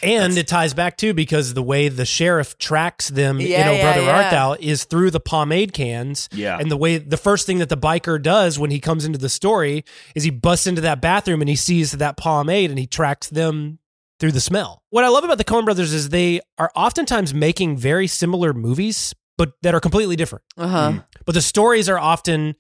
And 0.03 0.37
it 0.37 0.47
ties 0.47 0.73
back 0.73 0.97
too 0.97 1.13
because 1.13 1.53
the 1.53 1.63
way 1.63 1.89
the 1.89 2.05
sheriff 2.05 2.57
tracks 2.57 3.09
them 3.09 3.39
Yeah, 3.39 3.61
in 3.61 3.67
Oh 3.67 3.71
yeah, 3.73 3.81
Brother 3.81 4.01
yeah. 4.01 4.15
Art 4.23 4.31
Thou 4.31 4.53
is 4.59 4.83
through 4.85 5.11
the 5.11 5.19
pomade 5.19 5.73
cans. 5.73 6.29
Yeah. 6.31 6.57
And 6.59 6.71
the 6.71 6.77
way 6.77 6.97
the 6.97 7.17
first 7.17 7.45
thing 7.45 7.59
that 7.59 7.69
the 7.69 7.77
biker 7.77 8.21
does 8.21 8.57
when 8.57 8.71
he 8.71 8.79
comes 8.79 9.05
into 9.05 9.19
the 9.19 9.29
story 9.29 9.83
is 10.15 10.23
he 10.23 10.29
busts 10.29 10.67
into 10.67 10.81
that 10.81 11.01
bathroom 11.01 11.41
and 11.41 11.49
he 11.49 11.55
sees 11.55 11.91
that 11.91 12.17
pomade 12.17 12.69
and 12.69 12.79
he 12.79 12.87
tracks 12.87 13.29
them 13.29 13.79
through 14.19 14.31
the 14.31 14.41
smell. 14.41 14.83
What 14.89 15.03
I 15.03 15.07
love 15.07 15.23
about 15.23 15.37
the 15.39 15.43
Coen 15.43 15.65
brothers 15.65 15.93
is 15.93 16.09
they 16.09 16.41
are 16.57 16.71
oftentimes 16.75 17.33
making 17.33 17.77
very 17.77 18.05
similar 18.07 18.53
movies, 18.53 19.15
but 19.37 19.53
that 19.63 19.73
are 19.73 19.79
completely 19.79 20.15
different. 20.15 20.45
Uh 20.57 20.67
huh. 20.67 20.99
But 21.25 21.33
the 21.35 21.41
stories 21.41 21.89
are 21.89 21.97
often 21.97 22.55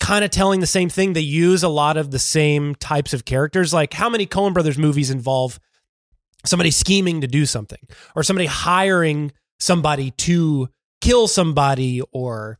kind 0.00 0.24
of 0.24 0.30
telling 0.30 0.60
the 0.60 0.66
same 0.66 0.88
thing. 0.88 1.12
They 1.12 1.20
use 1.20 1.62
a 1.62 1.68
lot 1.68 1.96
of 1.96 2.10
the 2.10 2.18
same 2.18 2.74
types 2.74 3.12
of 3.12 3.24
characters. 3.24 3.72
Like 3.72 3.92
how 3.92 4.08
many 4.08 4.26
Coen 4.26 4.52
Brothers 4.52 4.78
movies 4.78 5.10
involve 5.10 5.60
somebody 6.44 6.70
scheming 6.70 7.20
to 7.20 7.26
do 7.26 7.46
something 7.46 7.78
or 8.14 8.22
somebody 8.22 8.46
hiring 8.46 9.32
somebody 9.58 10.10
to 10.12 10.68
kill 11.00 11.28
somebody 11.28 12.02
or 12.12 12.58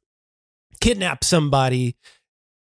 kidnap 0.81 1.24
somebody? 1.24 1.97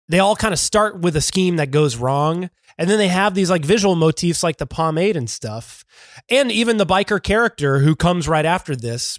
They 0.09 0.18
all 0.18 0.36
kind 0.36 0.55
of 0.55 0.59
start 0.59 1.01
with 1.01 1.16
a 1.16 1.20
scheme 1.20 1.56
that 1.56 1.70
goes 1.70 1.97
wrong. 1.97 2.48
And 2.78 2.89
then 2.89 2.98
they 2.98 3.09
have 3.09 3.35
these 3.35 3.51
like 3.51 3.64
visual 3.64 3.97
motifs 3.97 4.43
like 4.43 4.56
the 4.59 4.66
pomade 4.66 5.16
and 5.16 5.28
stuff. 5.28 5.85
And 6.30 6.51
even 6.52 6.76
the 6.76 6.86
biker 6.86 7.22
character 7.22 7.80
who 7.80 7.97
comes 7.97 8.28
right 8.28 8.47
after 8.47 8.76
this 8.76 9.18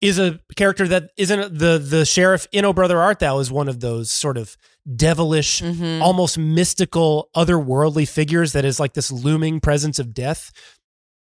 is 0.00 0.18
a 0.18 0.38
character 0.54 0.86
that 0.88 1.10
isn't 1.16 1.58
the 1.58 1.78
the 1.78 2.04
sheriff 2.04 2.46
in 2.52 2.64
Oh 2.66 2.74
Brother 2.74 3.00
Art 3.00 3.20
Thou 3.20 3.38
is 3.38 3.50
one 3.50 3.68
of 3.70 3.80
those 3.80 4.10
sort 4.10 4.36
of 4.36 4.54
devilish, 4.96 5.62
Mhm. 5.62 6.02
almost 6.02 6.36
mystical, 6.36 7.30
otherworldly 7.34 8.06
figures 8.06 8.52
that 8.52 8.66
is 8.66 8.78
like 8.78 8.92
this 8.92 9.10
looming 9.10 9.60
presence 9.60 9.98
of 9.98 10.12
death 10.12 10.52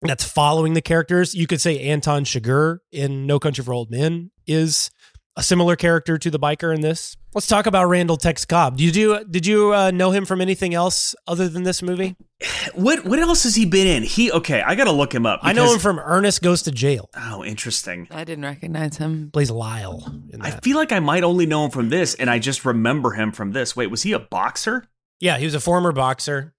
that's 0.05 0.25
following 0.25 0.75
the 0.75 0.83
characters. 0.83 1.35
You 1.35 1.47
could 1.47 1.61
say 1.61 1.81
Anton 1.81 2.25
Chigurh 2.25 2.79
in 2.93 3.27
No 3.27 3.39
Country 3.39 3.65
for 3.65 3.73
Old 3.73 3.91
Men 3.91 4.31
is 4.47 4.91
a 5.37 5.43
similar 5.43 5.77
character 5.77 6.19
to 6.19 6.31
the 6.31 6.39
biker 6.39 6.75
in 6.75 6.81
this. 6.81 7.17
Let's 7.35 7.49
talk 7.49 7.67
about 7.67 7.87
Randall 7.87 8.17
Tex 8.17 8.45
Cobb. 8.45 8.77
Did 8.77 8.95
you 8.95 9.25
did 9.25 9.45
you 9.45 9.75
uh, 9.75 9.91
know 9.91 10.13
him 10.13 10.25
from 10.25 10.41
anything 10.41 10.73
else 10.73 11.17
other 11.27 11.49
than 11.49 11.65
this 11.65 11.83
movie? 11.83 12.15
What 12.75 13.05
what 13.05 13.19
else 13.19 13.43
has 13.43 13.57
he 13.57 13.67
been 13.67 13.89
in? 13.89 14.03
He 14.05 14.31
okay, 14.31 14.63
I 14.63 14.77
gotta 14.77 14.93
look 14.93 15.13
him 15.13 15.27
up. 15.27 15.41
I 15.43 15.53
know 15.53 15.73
him 15.73 15.81
from 15.81 15.99
Ernest 15.99 16.43
Goes 16.43 16.63
to 16.63 16.71
Jail. 16.71 17.11
Oh, 17.17 17.45
interesting. 17.45 18.07
I 18.13 18.23
didn't 18.23 18.45
recognize 18.45 18.99
him. 18.99 19.31
Plays 19.33 19.51
Lyle. 19.51 20.05
In 20.33 20.43
I 20.43 20.51
feel 20.51 20.77
like 20.77 20.93
I 20.93 21.01
might 21.01 21.25
only 21.25 21.47
know 21.47 21.65
him 21.65 21.73
from 21.73 21.89
this, 21.89 22.15
and 22.15 22.31
I 22.31 22.39
just 22.39 22.65
remember 22.65 23.13
him 23.13 23.33
from 23.33 23.51
this. 23.51 23.75
Wait, 23.75 23.91
was 23.91 24.03
he 24.03 24.13
a 24.13 24.21
boxer? 24.21 24.87
Yeah, 25.19 25.39
he 25.39 25.45
was 25.45 25.55
a 25.55 25.61
former 25.61 25.91
boxer. 25.91 26.55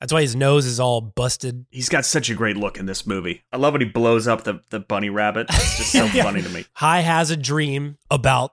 That's 0.00 0.12
why 0.12 0.22
his 0.22 0.36
nose 0.36 0.64
is 0.66 0.78
all 0.78 1.00
busted. 1.00 1.66
He's 1.70 1.88
got 1.88 2.04
such 2.04 2.30
a 2.30 2.34
great 2.34 2.56
look 2.56 2.78
in 2.78 2.86
this 2.86 3.06
movie. 3.06 3.42
I 3.52 3.56
love 3.56 3.72
when 3.74 3.80
he 3.82 3.88
blows 3.88 4.28
up 4.28 4.44
the, 4.44 4.60
the 4.70 4.80
bunny 4.80 5.10
rabbit. 5.10 5.46
It's 5.50 5.76
just 5.78 5.92
so 5.92 6.04
Yeah. 6.14 6.22
funny 6.22 6.42
to 6.42 6.48
me. 6.48 6.64
Hi 6.74 7.00
has 7.00 7.30
a 7.30 7.36
dream 7.36 7.98
about 8.10 8.52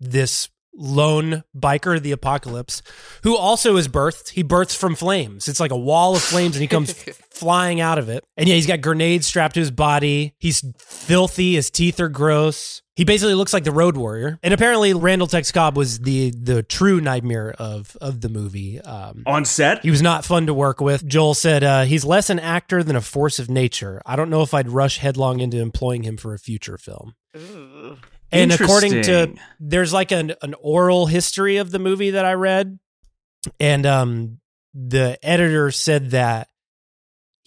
this 0.00 0.48
lone 0.74 1.42
biker 1.56 1.96
of 1.96 2.02
the 2.02 2.12
apocalypse 2.12 2.80
who 3.22 3.36
also 3.36 3.76
is 3.76 3.88
birthed. 3.88 4.30
He 4.30 4.42
births 4.42 4.74
from 4.74 4.94
flames. 4.94 5.48
It's 5.48 5.60
like 5.60 5.72
a 5.72 5.76
wall 5.76 6.14
of 6.16 6.22
flames 6.22 6.54
and 6.56 6.62
he 6.62 6.68
comes 6.68 6.92
flying 7.30 7.80
out 7.80 7.98
of 7.98 8.08
it. 8.08 8.24
And 8.36 8.48
yeah, 8.48 8.54
he's 8.54 8.66
got 8.68 8.80
grenades 8.80 9.26
strapped 9.26 9.54
to 9.54 9.60
his 9.60 9.70
body. 9.72 10.34
He's 10.38 10.64
filthy. 10.78 11.54
His 11.54 11.70
teeth 11.70 12.00
are 12.00 12.08
gross. 12.08 12.82
He 13.00 13.04
basically 13.04 13.32
looks 13.32 13.54
like 13.54 13.64
the 13.64 13.72
road 13.72 13.96
warrior. 13.96 14.38
And 14.42 14.52
apparently 14.52 14.92
Randall 14.92 15.26
Tex 15.26 15.50
Cobb 15.50 15.74
was 15.74 16.00
the 16.00 16.32
the 16.32 16.62
true 16.62 17.00
nightmare 17.00 17.50
of 17.58 17.96
of 17.98 18.20
the 18.20 18.28
movie. 18.28 18.78
Um, 18.78 19.22
On 19.24 19.46
set? 19.46 19.82
he 19.82 19.90
was 19.90 20.02
not 20.02 20.22
fun 20.22 20.48
to 20.48 20.52
work 20.52 20.82
with. 20.82 21.06
Joel 21.06 21.32
said 21.32 21.64
uh, 21.64 21.84
he's 21.84 22.04
less 22.04 22.28
an 22.28 22.38
actor 22.38 22.82
than 22.82 22.96
a 22.96 23.00
force 23.00 23.38
of 23.38 23.48
nature. 23.48 24.02
I 24.04 24.16
don't 24.16 24.28
know 24.28 24.42
if 24.42 24.52
I'd 24.52 24.68
rush 24.68 24.98
headlong 24.98 25.40
into 25.40 25.56
employing 25.62 26.02
him 26.02 26.18
for 26.18 26.34
a 26.34 26.38
future 26.38 26.76
film. 26.76 27.14
And 28.30 28.52
according 28.52 29.00
to 29.04 29.34
there's 29.58 29.94
like 29.94 30.12
an 30.12 30.34
an 30.42 30.54
oral 30.60 31.06
history 31.06 31.56
of 31.56 31.70
the 31.70 31.78
movie 31.78 32.10
that 32.10 32.26
I 32.26 32.34
read, 32.34 32.78
and 33.58 33.86
um, 33.86 34.40
the 34.74 35.18
editor 35.22 35.70
said 35.70 36.10
that 36.10 36.49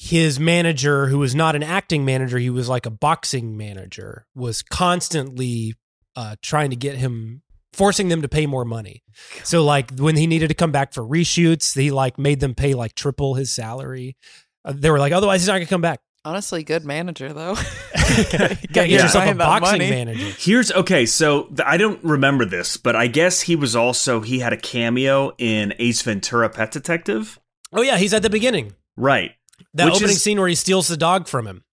his 0.04 0.38
manager, 0.38 1.08
who 1.08 1.18
was 1.20 1.34
not 1.34 1.56
an 1.56 1.64
acting 1.64 2.04
manager, 2.04 2.38
he 2.38 2.50
was 2.50 2.68
like 2.68 2.86
a 2.86 2.90
boxing 2.90 3.56
manager, 3.56 4.26
was 4.36 4.62
constantly 4.62 5.76
uh, 6.18 6.36
trying 6.42 6.72
to 6.72 6.76
get 6.76 6.98
him, 6.98 7.42
forcing 7.72 8.10
them 8.10 8.22
to 8.22 8.28
pay 8.28 8.46
more 8.46 8.66
money. 8.66 9.02
So 9.46 9.64
like 9.64 9.98
when 9.98 10.18
he 10.18 10.28
needed 10.28 10.50
to 10.50 10.56
come 10.56 10.74
back 10.74 10.92
for 10.92 11.04
reshoots, 11.04 11.80
he 11.80 11.90
like 11.90 12.20
made 12.20 12.42
them 12.42 12.54
pay 12.54 12.74
like 12.74 12.96
triple 12.96 13.36
his 13.36 13.54
salary. 13.54 14.18
Uh, 14.66 14.74
they 14.76 14.92
were 14.92 15.00
like, 15.00 15.14
otherwise 15.14 15.40
he's 15.40 15.48
not 15.48 15.54
gonna 15.54 15.68
come 15.68 15.80
back. 15.80 16.02
Honestly, 16.26 16.66
good 16.66 16.84
manager 16.84 17.32
though. 17.32 17.56
Gotta 17.94 18.58
get 18.74 18.90
yourself 18.90 19.30
a 19.30 19.36
boxing 19.36 19.90
manager. 19.90 20.26
Here's 20.38 20.70
okay. 20.70 21.06
So 21.06 21.44
th- 21.44 21.62
I 21.66 21.78
don't 21.78 22.04
remember 22.04 22.44
this, 22.44 22.76
but 22.76 22.98
I 22.98 23.08
guess 23.08 23.40
he 23.40 23.56
was 23.56 23.74
also 23.74 24.20
he 24.20 24.40
had 24.40 24.52
a 24.52 24.58
cameo 24.58 25.32
in 25.38 25.74
Ace 25.80 26.02
Ventura: 26.02 26.50
Pet 26.50 26.72
Detective. 26.72 27.40
Oh 27.72 27.82
yeah, 27.82 27.96
he's 27.96 28.14
at 28.14 28.22
the 28.22 28.30
beginning. 28.30 28.74
Right. 28.98 29.32
That 29.74 29.86
Which 29.86 29.96
opening 29.96 30.12
is- 30.12 30.22
scene 30.24 30.40
where 30.40 30.48
he 30.48 30.56
steals 30.56 30.88
the 30.88 30.98
dog 30.98 31.28
from 31.28 31.48
him. 31.48 31.64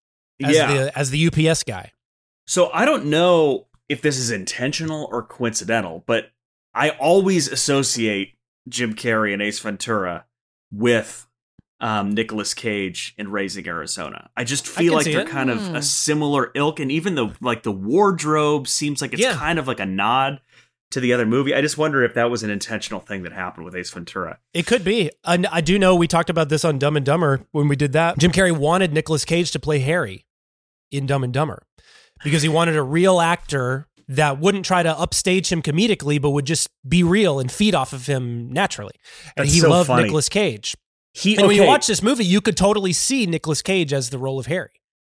As 0.43 0.55
Yeah. 0.57 0.73
the 0.73 0.98
as 0.98 1.11
the 1.11 1.19
UPS 1.27 1.62
guy. 1.65 1.93
So 2.47 2.70
I 2.73 2.85
don't 2.85 3.07
know 3.07 3.66
if 3.89 4.01
this 4.02 4.16
is 4.19 4.31
intentional 4.31 5.09
or 5.12 5.23
coincidental, 5.23 6.02
but 6.07 6.31
I 6.74 6.90
always 6.90 7.48
associate 7.48 8.35
Jim 8.69 8.94
Carrey 8.94 9.32
and 9.32 9.43
Ace 9.43 9.59
Ventura 9.59 10.24
with 10.73 11.27
um, 11.82 12.11
Nicolas 12.12 12.52
Cage 12.52 13.15
in 13.16 13.31
Raising 13.31 13.66
Arizona. 13.66 14.28
I 14.36 14.44
just 14.44 14.66
feel 14.66 14.93
can 14.93 14.97
like 14.98 15.05
they're 15.07 15.20
it. 15.23 15.28
kind 15.28 15.48
of 15.51 15.61
Hmm. 15.69 15.77
a 15.77 15.82
similar 15.82 16.51
ilk, 16.55 16.78
and 16.78 16.93
even 16.93 17.15
the 17.15 17.35
like 17.40 17.62
the 17.62 17.73
wardrobe 17.73 18.69
seems 18.69 19.01
like 19.01 19.12
it's 19.15 19.23
Yeah. 19.23 19.35
kind 19.35 19.59
of 19.59 19.66
like 19.66 19.81
a 19.81 19.86
nod 19.86 20.40
to 20.90 21.00
the 21.00 21.12
other 21.12 21.26
movie. 21.26 21.54
I 21.54 21.60
just 21.60 21.78
wonder 21.78 22.02
if 22.02 22.14
that 22.14 22.30
was 22.30 22.42
an 22.42 22.50
intentional 22.50 23.00
thing 23.00 23.22
that 23.22 23.32
happened 23.32 23.64
with 23.64 23.74
Ace 23.76 23.90
Ventura. 23.90 24.38
It 24.52 24.66
could 24.66 24.84
be. 24.84 25.10
And 25.24 25.46
I 25.46 25.60
do 25.60 25.78
know 25.78 25.94
we 25.94 26.08
talked 26.08 26.30
about 26.30 26.48
this 26.48 26.64
on 26.64 26.78
Dumb 26.78 26.96
and 26.96 27.06
Dumber 27.06 27.46
when 27.52 27.68
we 27.68 27.76
did 27.76 27.92
that. 27.92 28.18
Jim 28.18 28.32
Carrey 28.32 28.56
wanted 28.56 28.92
Nicolas 28.92 29.24
Cage 29.24 29.52
to 29.52 29.58
play 29.58 29.78
Harry 29.78 30.26
in 30.90 31.06
Dumb 31.06 31.22
and 31.22 31.32
Dumber 31.32 31.62
because 32.24 32.42
he 32.42 32.48
wanted 32.48 32.76
a 32.76 32.82
real 32.82 33.20
actor 33.20 33.86
that 34.08 34.40
wouldn't 34.40 34.64
try 34.64 34.82
to 34.82 34.98
upstage 34.98 35.52
him 35.52 35.62
comedically, 35.62 36.20
but 36.20 36.30
would 36.30 36.44
just 36.44 36.68
be 36.86 37.04
real 37.04 37.38
and 37.38 37.50
feed 37.50 37.76
off 37.76 37.92
of 37.92 38.06
him 38.06 38.52
naturally. 38.52 38.94
And 39.36 39.44
That's 39.44 39.54
he 39.54 39.60
so 39.60 39.70
loved 39.70 39.86
funny. 39.86 40.02
Nicolas 40.02 40.28
Cage. 40.28 40.76
He 41.12 41.36
and 41.36 41.46
when 41.46 41.56
you 41.56 41.66
watch 41.66 41.86
this 41.86 42.02
movie, 42.02 42.24
you 42.24 42.40
could 42.40 42.56
totally 42.56 42.92
see 42.92 43.26
Nicolas 43.26 43.62
Cage 43.62 43.92
as 43.92 44.10
the 44.10 44.18
role 44.18 44.38
of 44.38 44.46
Harry. 44.46 44.70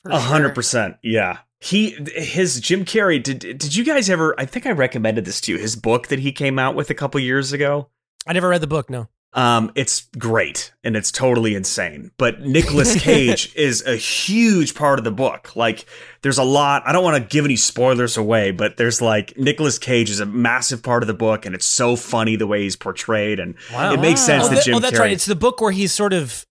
A 0.07 0.19
hundred 0.19 0.55
percent, 0.55 0.97
yeah. 1.03 1.39
He 1.59 1.91
his 2.15 2.61
Jim 2.61 2.85
Carrey. 2.85 3.23
Did 3.23 3.39
did 3.39 3.75
you 3.75 3.85
guys 3.85 4.11
ever? 4.11 4.35
I 4.39 4.45
think 4.45 4.67
I 4.67 4.71
recommended 4.73 5.25
this 5.25 5.41
to 5.43 5.53
you. 5.53 5.59
His 5.59 5.75
book 5.77 6.09
that 6.09 6.19
he 6.19 6.31
came 6.33 6.59
out 6.59 6.75
with 6.75 6.91
a 6.91 6.95
couple 6.95 7.19
years 7.21 7.53
ago. 7.53 7.89
I 8.27 8.33
never 8.35 8.49
read 8.49 8.61
the 8.61 8.67
book, 8.67 8.91
no. 8.91 9.09
Um, 9.33 9.71
it's 9.75 10.09
great 10.19 10.73
and 10.83 10.97
it's 10.97 11.11
totally 11.13 11.55
insane. 11.55 12.11
But 12.17 12.41
Nicolas 12.41 12.95
Cage 13.03 13.55
is 13.55 13.85
a 13.87 13.95
huge 13.97 14.75
part 14.75 14.99
of 14.99 15.05
the 15.05 15.11
book. 15.11 15.55
Like, 15.55 15.85
there's 16.23 16.39
a 16.39 16.43
lot. 16.45 16.83
I 16.87 16.93
don't 16.93 17.05
want 17.05 17.23
to 17.23 17.29
give 17.29 17.45
any 17.45 17.57
spoilers 17.57 18.17
away, 18.17 18.51
but 18.51 18.77
there's 18.79 19.03
like 19.03 19.37
Nicolas 19.37 19.79
Cage 19.79 20.09
is 20.11 20.21
a 20.21 20.27
massive 20.27 20.83
part 20.83 21.03
of 21.03 21.07
the 21.07 21.15
book, 21.15 21.45
and 21.47 21.55
it's 21.55 21.67
so 21.67 21.97
funny 21.97 22.37
the 22.37 22.47
way 22.47 22.63
he's 22.63 22.77
portrayed, 22.77 23.39
and 23.41 23.55
it 23.73 24.01
makes 24.01 24.21
sense 24.23 24.45
Oh, 24.45 24.49
that 24.49 24.55
that- 24.57 24.65
Jim 24.65 24.75
oh, 24.77 24.79
that's 24.79 24.97
Carrey. 24.97 25.01
right. 25.01 25.13
It's 25.13 25.27
the 25.27 25.35
book 25.37 25.61
where 25.61 25.73
he's 25.73 25.93
sort 25.93 26.13
of 26.15 26.47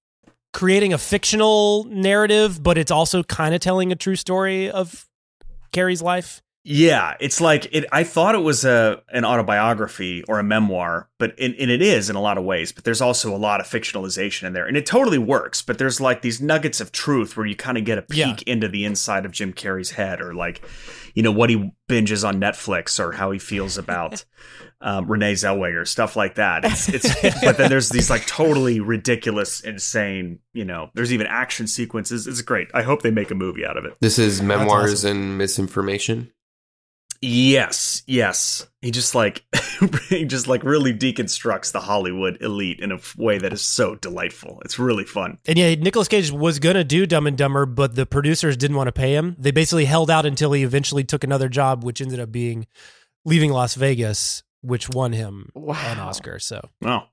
creating 0.56 0.94
a 0.94 0.98
fictional 0.98 1.84
narrative, 1.90 2.64
but 2.64 2.78
it's 2.78 2.90
also 2.92 3.22
kind 3.24 3.54
of 3.54 3.60
telling 3.60 3.92
a 3.92 3.96
true 3.96 4.16
story 4.16 4.72
of 4.72 5.06
Carrey's 5.74 6.02
life. 6.02 6.42
Yeah, 6.68 7.16
it's 7.20 7.40
like 7.40 7.68
it. 7.72 7.86
I 7.92 8.04
thought 8.04 8.34
it 8.34 8.40
was 8.40 8.66
a 8.66 9.04
an 9.10 9.24
autobiography 9.24 10.24
or 10.28 10.40
a 10.40 10.44
memoir, 10.44 11.10
but 11.20 11.38
and, 11.40 11.54
and 11.60 11.70
it 11.70 11.80
is 11.84 12.10
in 12.10 12.16
a 12.16 12.22
lot 12.22 12.40
of 12.40 12.44
ways. 12.44 12.72
But 12.72 12.86
there's 12.86 13.02
also 13.02 13.36
a 13.36 13.38
lot 13.38 13.60
of 13.60 13.68
fictionalization 13.68 14.48
in 14.48 14.54
there, 14.54 14.66
and 14.66 14.76
it 14.76 14.88
totally 14.88 15.20
works. 15.20 15.62
But 15.62 15.78
there's 15.78 16.02
like 16.02 16.24
these 16.24 16.42
nuggets 16.42 16.82
of 16.82 16.92
truth 16.92 17.38
where 17.38 17.46
you 17.46 17.56
kind 17.56 17.78
of 17.78 17.84
get 17.84 18.00
a 18.00 18.02
peek 18.02 18.18
Yeah. 18.48 18.54
into 18.54 18.68
the 18.68 18.84
inside 18.84 19.26
of 19.26 19.32
Jim 19.32 19.54
Carrey's 19.54 19.92
head, 19.92 20.20
or 20.22 20.34
like, 20.34 20.64
you 21.14 21.22
know, 21.22 21.32
what 21.32 21.52
he 21.52 21.72
binges 21.88 22.28
on 22.28 22.40
Netflix, 22.42 23.00
or 23.00 23.12
how 23.12 23.30
he 23.30 23.38
feels 23.38 23.78
about 23.78 24.26
um, 24.86 25.08
Renee 25.08 25.34
Zellweger, 25.34 25.86
stuff 25.88 26.16
like 26.16 26.36
that. 26.36 26.64
It's, 26.64 26.88
it's 27.24 27.42
but 27.44 27.58
then 27.58 27.70
there's 27.70 27.90
these 27.90 28.10
like 28.10 28.26
totally 28.28 28.80
ridiculous, 28.80 29.60
insane. 29.60 30.40
You 30.54 30.64
know, 30.64 30.92
there's 30.94 31.12
even 31.12 31.28
action 31.28 31.68
sequences. 31.68 32.28
It's 32.28 32.42
great. 32.42 32.70
I 32.74 32.84
hope 32.84 33.02
they 33.02 33.12
make 33.12 33.32
a 33.32 33.36
movie 33.36 33.66
out 33.66 33.78
of 33.78 33.86
it. 33.86 33.98
This 34.00 34.20
is 34.20 34.42
memoirs 34.44 34.94
awesome. 34.94 35.18
and 35.18 35.38
misinformation. 35.40 36.32
Yes, 37.20 38.04
yes. 38.06 38.68
He 38.82 38.92
just 38.92 39.16
like 39.16 39.44
he 40.10 40.26
just 40.26 40.48
like 40.48 40.64
really 40.64 40.94
deconstructs 40.94 41.72
the 41.72 41.80
Hollywood 41.80 42.40
elite 42.42 42.80
in 42.80 42.92
a 42.92 43.00
way 43.18 43.40
that 43.40 43.54
is 43.54 43.64
so 43.64 43.96
delightful. 43.96 44.62
It's 44.66 44.78
really 44.78 45.06
fun. 45.06 45.40
And 45.48 45.58
yeah, 45.58 45.74
Nicolas 45.74 46.08
Cage 46.08 46.32
was 46.32 46.60
going 46.60 46.76
to 46.76 46.84
do 46.84 47.08
Dumb 47.08 47.26
and 47.26 47.36
Dumber, 47.36 47.66
but 47.66 47.96
the 47.96 48.06
producers 48.06 48.56
didn't 48.56 48.78
want 48.78 48.90
to 48.90 48.92
pay 48.92 49.16
him. 49.16 49.36
They 49.40 49.50
basically 49.50 49.86
held 49.86 50.12
out 50.12 50.28
until 50.28 50.52
he 50.52 50.62
eventually 50.62 51.04
took 51.04 51.24
another 51.24 51.50
job, 51.50 51.84
which 51.84 52.02
ended 52.02 52.20
up 52.20 52.32
being 52.32 52.68
Leaving 53.28 53.52
Las 53.52 53.74
Vegas, 53.74 54.44
which 54.66 54.90
won 54.90 55.14
him 55.14 55.50
an 55.56 56.00
Oscar. 56.00 56.40
So 56.40 56.70
Oh, 56.84 57.04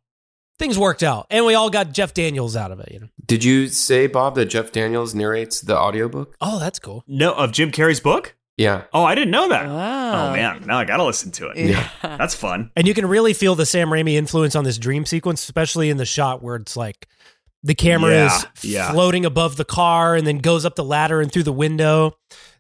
things 0.59 0.79
worked 0.79 1.03
out. 1.03 1.27
And 1.31 1.45
we 1.47 1.55
all 1.55 1.71
got 1.71 1.93
Jeff 1.93 2.15
Daniels 2.15 2.57
out 2.57 2.71
of 2.73 2.81
it, 2.81 2.91
you 2.93 3.01
know. 3.01 3.09
Did 3.25 3.45
you 3.45 3.69
say, 3.69 4.07
Bob, 4.07 4.35
that 4.37 4.47
Jeff 4.47 4.73
Daniels 4.73 5.15
narrates 5.15 5.61
the 5.61 5.77
audiobook? 5.79 6.35
Oh, 6.41 6.59
that's 6.59 6.79
cool. 6.79 7.05
no, 7.07 7.33
of 7.35 7.53
Jim 7.53 7.71
Carrey's 7.71 8.01
book? 8.01 8.37
Yeah. 8.59 8.83
Oh, 8.93 9.03
I 9.03 9.15
didn't 9.15 9.31
know 9.31 9.49
that. 9.49 9.67
Wow. 9.67 10.29
Oh 10.29 10.33
man, 10.33 10.65
now 10.67 10.79
I 10.79 10.85
gotta 10.85 11.05
listen 11.05 11.31
to 11.33 11.49
it. 11.49 11.57
Yeah. 11.57 11.89
That's 12.03 12.35
fun. 12.35 12.71
And 12.77 12.87
you 12.87 12.93
can 12.95 13.07
really 13.07 13.33
feel 13.33 13.55
the 13.55 13.65
Sam 13.65 13.89
Raimi 13.89 14.13
influence 14.13 14.55
on 14.55 14.65
this 14.65 14.77
dream 14.77 15.07
sequence, 15.07 15.43
especially 15.43 15.89
in 15.89 15.97
the 15.97 16.05
shot 16.05 16.43
where 16.43 16.57
it's 16.57 16.77
like 16.77 17.09
the 17.63 17.75
camera 17.75 18.11
Yeah, 18.13 18.37
is 18.37 18.47
yeah. 18.71 18.93
floating 18.93 19.25
above 19.25 19.57
the 19.57 19.65
car 19.65 20.17
and 20.17 20.27
then 20.27 20.39
goes 20.39 20.67
up 20.67 20.75
the 20.77 20.85
ladder 20.85 21.21
and 21.23 21.33
through 21.33 21.45
the 21.45 21.53
window. 21.53 22.13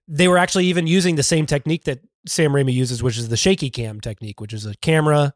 They 0.08 0.28
were 0.28 0.38
actually 0.38 0.66
even 0.66 0.86
using 0.86 1.16
the 1.16 1.22
same 1.22 1.44
technique 1.44 1.84
that 1.84 2.00
Sam 2.26 2.52
Raimi 2.52 2.72
uses, 2.72 3.02
which 3.02 3.18
is 3.18 3.28
the 3.28 3.36
shaky 3.36 3.70
cam 3.70 4.00
technique, 4.00 4.40
which 4.40 4.52
is 4.52 4.66
a 4.66 4.74
camera 4.76 5.34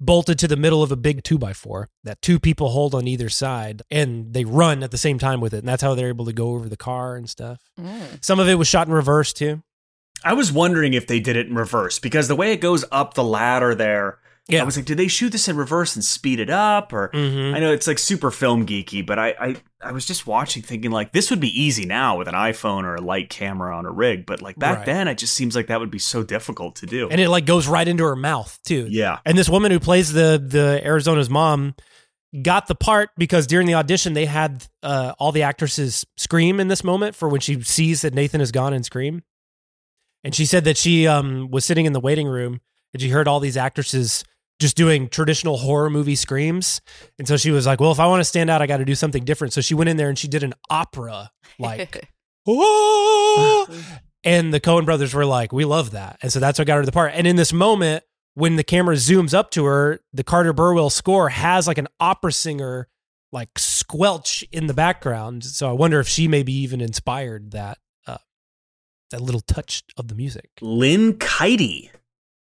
bolted 0.00 0.38
to 0.40 0.48
the 0.48 0.56
middle 0.56 0.82
of 0.82 0.92
a 0.92 0.96
big 0.96 1.22
two 1.22 1.38
by 1.38 1.52
four 1.52 1.88
that 2.02 2.20
two 2.20 2.38
people 2.38 2.70
hold 2.70 2.94
on 2.94 3.06
either 3.06 3.28
side 3.28 3.82
and 3.90 4.32
they 4.34 4.44
run 4.44 4.82
at 4.82 4.90
the 4.90 4.98
same 4.98 5.18
time 5.18 5.40
with 5.40 5.54
it. 5.54 5.58
And 5.58 5.68
that's 5.68 5.82
how 5.82 5.94
they're 5.94 6.08
able 6.08 6.24
to 6.26 6.32
go 6.32 6.50
over 6.50 6.68
the 6.68 6.76
car 6.76 7.16
and 7.16 7.28
stuff. 7.28 7.60
Mm. 7.78 8.24
Some 8.24 8.40
of 8.40 8.48
it 8.48 8.56
was 8.56 8.68
shot 8.68 8.86
in 8.86 8.92
reverse 8.92 9.32
too. 9.32 9.62
I 10.24 10.32
was 10.32 10.50
wondering 10.50 10.94
if 10.94 11.06
they 11.06 11.20
did 11.20 11.36
it 11.36 11.48
in 11.48 11.54
reverse 11.54 11.98
because 11.98 12.28
the 12.28 12.36
way 12.36 12.52
it 12.52 12.60
goes 12.60 12.84
up 12.90 13.14
the 13.14 13.24
ladder 13.24 13.74
there, 13.74 14.18
Yeah. 14.46 14.60
I 14.60 14.64
was 14.64 14.76
like, 14.76 14.84
did 14.84 14.98
they 14.98 15.08
shoot 15.08 15.30
this 15.32 15.48
in 15.48 15.56
reverse 15.56 15.96
and 15.96 16.04
speed 16.04 16.38
it 16.38 16.50
up? 16.50 16.92
Or 16.92 17.08
Mhm. 17.14 17.54
I 17.54 17.60
know 17.60 17.72
it's 17.72 17.86
like 17.86 17.98
super 17.98 18.30
film 18.30 18.66
geeky, 18.66 19.04
but 19.04 19.18
I, 19.18 19.28
I 19.40 19.56
I 19.82 19.92
was 19.92 20.04
just 20.06 20.26
watching 20.26 20.62
thinking 20.62 20.90
like 20.90 21.12
this 21.12 21.30
would 21.30 21.40
be 21.40 21.48
easy 21.58 21.86
now 21.86 22.18
with 22.18 22.28
an 22.28 22.34
iPhone 22.34 22.84
or 22.84 22.94
a 22.96 23.00
light 23.00 23.30
camera 23.30 23.74
on 23.76 23.86
a 23.86 23.90
rig, 23.90 24.26
but 24.26 24.42
like 24.42 24.58
back 24.58 24.78
Right. 24.78 24.86
then 24.86 25.08
it 25.08 25.16
just 25.16 25.32
seems 25.34 25.56
like 25.56 25.68
that 25.68 25.80
would 25.80 25.90
be 25.90 25.98
so 25.98 26.22
difficult 26.22 26.76
to 26.76 26.86
do. 26.86 27.08
And 27.08 27.20
it 27.22 27.30
like 27.30 27.46
goes 27.46 27.66
right 27.66 27.88
into 27.88 28.04
her 28.04 28.16
mouth 28.16 28.58
too. 28.66 28.86
yeah. 28.90 29.18
And 29.24 29.38
this 29.38 29.48
woman 29.48 29.70
who 29.72 29.80
plays 29.80 30.12
the 30.12 30.42
the 30.46 30.80
Arizona's 30.84 31.30
mom 31.30 31.74
got 32.42 32.66
the 32.66 32.74
part 32.74 33.10
because 33.16 33.46
during 33.46 33.66
the 33.66 33.74
audition 33.74 34.12
they 34.12 34.26
had 34.26 34.66
uh, 34.82 35.14
all 35.18 35.32
the 35.32 35.42
actresses 35.44 36.04
scream 36.18 36.60
in 36.60 36.68
this 36.68 36.84
moment 36.84 37.14
for 37.14 37.28
when 37.30 37.40
she 37.40 37.62
sees 37.62 38.02
that 38.02 38.12
Nathan 38.12 38.40
is 38.42 38.52
gone 38.52 38.74
and 38.74 38.84
scream. 38.84 39.22
And 40.22 40.34
she 40.34 40.44
said 40.44 40.64
that 40.64 40.76
she 40.76 41.06
um, 41.06 41.50
was 41.50 41.64
sitting 41.64 41.86
in 41.86 41.92
the 41.94 42.00
waiting 42.00 42.26
room 42.26 42.60
and 42.92 43.00
she 43.00 43.08
heard 43.08 43.26
all 43.28 43.40
these 43.40 43.56
actresses 43.56 44.24
just 44.60 44.76
doing 44.76 45.08
traditional 45.08 45.56
horror 45.56 45.90
movie 45.90 46.14
screams. 46.14 46.80
And 47.18 47.26
so 47.26 47.36
she 47.36 47.50
was 47.50 47.66
like, 47.66 47.80
well, 47.80 47.92
if 47.92 48.00
I 48.00 48.06
want 48.06 48.20
to 48.20 48.24
stand 48.24 48.50
out, 48.50 48.62
I 48.62 48.66
got 48.66 48.78
to 48.78 48.84
do 48.84 48.94
something 48.94 49.24
different. 49.24 49.52
So 49.52 49.60
she 49.60 49.74
went 49.74 49.90
in 49.90 49.96
there 49.96 50.08
and 50.08 50.18
she 50.18 50.28
did 50.28 50.42
an 50.42 50.54
opera 50.70 51.30
like, 51.58 52.08
"Whoa!" 52.46 53.66
and 54.22 54.54
the 54.54 54.60
Coen 54.60 54.84
brothers 54.84 55.12
were 55.12 55.26
like, 55.26 55.52
we 55.52 55.64
love 55.64 55.90
that. 55.92 56.18
And 56.22 56.32
so 56.32 56.40
that's 56.40 56.58
what 56.58 56.66
got 56.66 56.76
her 56.76 56.84
the 56.86 56.92
part. 56.92 57.12
And 57.14 57.26
in 57.26 57.36
this 57.36 57.52
moment, 57.52 58.04
when 58.34 58.56
the 58.56 58.64
camera 58.64 58.96
zooms 58.96 59.34
up 59.34 59.50
to 59.52 59.64
her, 59.64 60.00
the 60.12 60.24
Carter 60.24 60.52
Burwell 60.52 60.90
score 60.90 61.28
has 61.28 61.66
like 61.66 61.78
an 61.78 61.88
opera 62.00 62.32
singer 62.32 62.88
like 63.32 63.58
squelch 63.58 64.44
in 64.52 64.68
the 64.68 64.74
background. 64.74 65.44
So 65.44 65.68
I 65.68 65.72
wonder 65.72 66.00
if 66.00 66.08
she 66.08 66.28
maybe 66.28 66.52
even 66.52 66.80
inspired 66.80 67.50
that 67.50 67.78
uh, 68.06 68.18
that 69.10 69.20
little 69.20 69.40
touch 69.40 69.82
of 69.96 70.08
the 70.08 70.14
music. 70.14 70.50
Lynne 70.60 71.14
Kitei. 71.14 71.90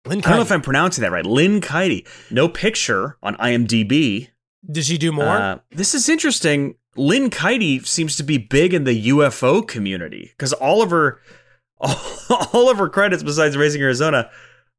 Lynne 0.06 0.20
I 0.20 0.22
don't 0.22 0.36
know 0.38 0.42
if 0.42 0.52
I'm 0.52 0.62
pronouncing 0.62 1.02
that 1.04 1.12
right. 1.12 1.26
Lynne 1.26 1.62
Kitei. 1.62 2.08
No 2.32 2.48
picture 2.48 3.18
on 3.22 3.36
IMDb. 3.36 4.30
Did 4.70 4.86
she 4.86 4.98
do 4.98 5.12
more? 5.12 5.26
Uh, 5.26 5.60
this 5.72 5.94
is 5.94 6.10
interesting. 6.10 6.76
Lynne 6.96 7.30
Kitei 7.30 7.86
seems 7.86 8.16
to 8.18 8.24
be 8.24 8.38
big 8.38 8.74
in 8.74 8.84
the 8.84 9.10
UFO 9.10 9.66
community 9.68 10.32
because 10.38 10.54
all 10.54 10.82
of 10.82 10.90
her, 10.90 11.20
all, 11.80 12.70
of 12.70 12.78
her 12.78 12.90
credits 12.90 13.24
besides 13.24 13.56
Raising 13.56 13.82
Arizona 13.82 14.30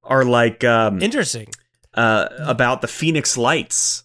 are 0.03 0.25
like 0.25 0.65
um, 0.65 1.01
Interesting. 1.03 1.49
uh, 1.95 2.29
about 2.41 2.81
the 2.83 2.89
Phoenix 2.89 3.37
Lights 3.37 4.05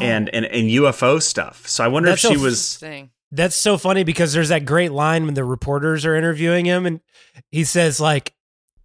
and, 0.00 0.28
and 0.30 0.44
and 0.44 0.68
UFO 0.68 1.22
stuff. 1.22 1.66
So 1.68 1.84
I 1.84 1.88
wonder 1.88 2.10
That's 2.10 2.24
if 2.24 2.30
she 2.32 2.36
so 2.36 2.42
was. 2.42 2.76
Thing. 2.76 3.10
That's 3.30 3.56
so 3.56 3.76
funny 3.76 4.04
because 4.04 4.32
there's 4.32 4.50
that 4.50 4.64
great 4.64 4.92
line 4.92 5.24
when 5.24 5.34
the 5.34 5.44
reporters 5.44 6.06
are 6.06 6.14
interviewing 6.14 6.66
him, 6.66 6.86
and 6.86 7.00
he 7.50 7.64
says 7.64 7.98
like, 7.98 8.32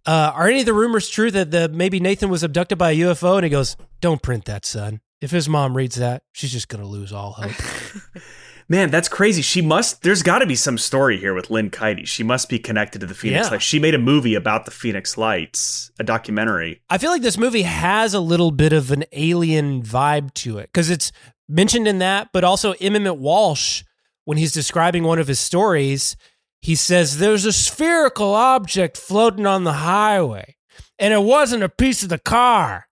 uh, 0.06 0.32
"Are 0.34 0.48
any 0.48 0.60
of 0.60 0.66
the 0.66 0.72
rumors 0.74 1.08
true 1.08 1.30
that 1.30 1.50
the 1.50 1.68
maybe 1.68 2.00
Nathan 2.00 2.28
was 2.30 2.42
abducted 2.42 2.78
by 2.78 2.90
a 2.92 2.98
UFO?" 2.98 3.36
And 3.36 3.44
he 3.44 3.50
goes, 3.50 3.76
"Don't 4.00 4.22
print 4.22 4.44
that, 4.46 4.64
son. 4.64 5.00
If 5.20 5.30
his 5.30 5.48
mom 5.48 5.76
reads 5.76 5.96
that, 5.96 6.22
she's 6.32 6.52
just 6.52 6.68
gonna 6.68 6.86
lose 6.86 7.12
all 7.12 7.32
hope." 7.32 7.52
Man, 8.68 8.90
that's 8.92 9.08
crazy. 9.08 9.42
She 9.42 9.60
must. 9.62 10.02
There's 10.02 10.22
got 10.22 10.38
to 10.38 10.46
be 10.46 10.54
some 10.54 10.78
story 10.78 11.18
here 11.18 11.34
with 11.34 11.50
Lynne 11.50 11.70
Kitei. 11.70 12.06
She 12.06 12.22
must 12.22 12.48
be 12.48 12.56
connected 12.60 13.00
to 13.00 13.06
the 13.06 13.14
Phoenix 13.16 13.46
Yeah. 13.46 13.50
Lights. 13.54 13.64
She 13.64 13.80
made 13.80 13.96
a 13.96 13.98
movie 13.98 14.36
about 14.36 14.64
the 14.64 14.70
Phoenix 14.70 15.18
Lights, 15.18 15.90
a 15.98 16.04
documentary. 16.04 16.80
I 16.88 16.98
feel 16.98 17.10
like 17.10 17.22
this 17.22 17.36
movie 17.36 17.62
has 17.62 18.14
a 18.14 18.20
little 18.20 18.52
bit 18.52 18.72
of 18.72 18.92
an 18.92 19.04
alien 19.10 19.82
vibe 19.82 20.32
to 20.34 20.58
it 20.58 20.66
because 20.72 20.88
it's 20.88 21.10
mentioned 21.48 21.88
in 21.88 21.98
that, 21.98 22.28
but 22.32 22.44
also 22.44 22.74
Emmet 22.80 23.16
Walsh, 23.18 23.82
when 24.24 24.38
he's 24.38 24.52
describing 24.52 25.02
one 25.02 25.18
of 25.18 25.26
his 25.26 25.40
stories, 25.40 26.16
he 26.60 26.74
says 26.74 27.18
there's 27.18 27.44
a 27.44 27.52
spherical 27.52 28.34
object 28.34 28.96
floating 28.96 29.46
on 29.46 29.64
the 29.64 29.72
highway, 29.74 30.56
and 30.98 31.12
it 31.14 31.22
wasn't 31.22 31.62
a 31.62 31.68
piece 31.68 32.02
of 32.02 32.08
the 32.08 32.18
car. 32.18 32.86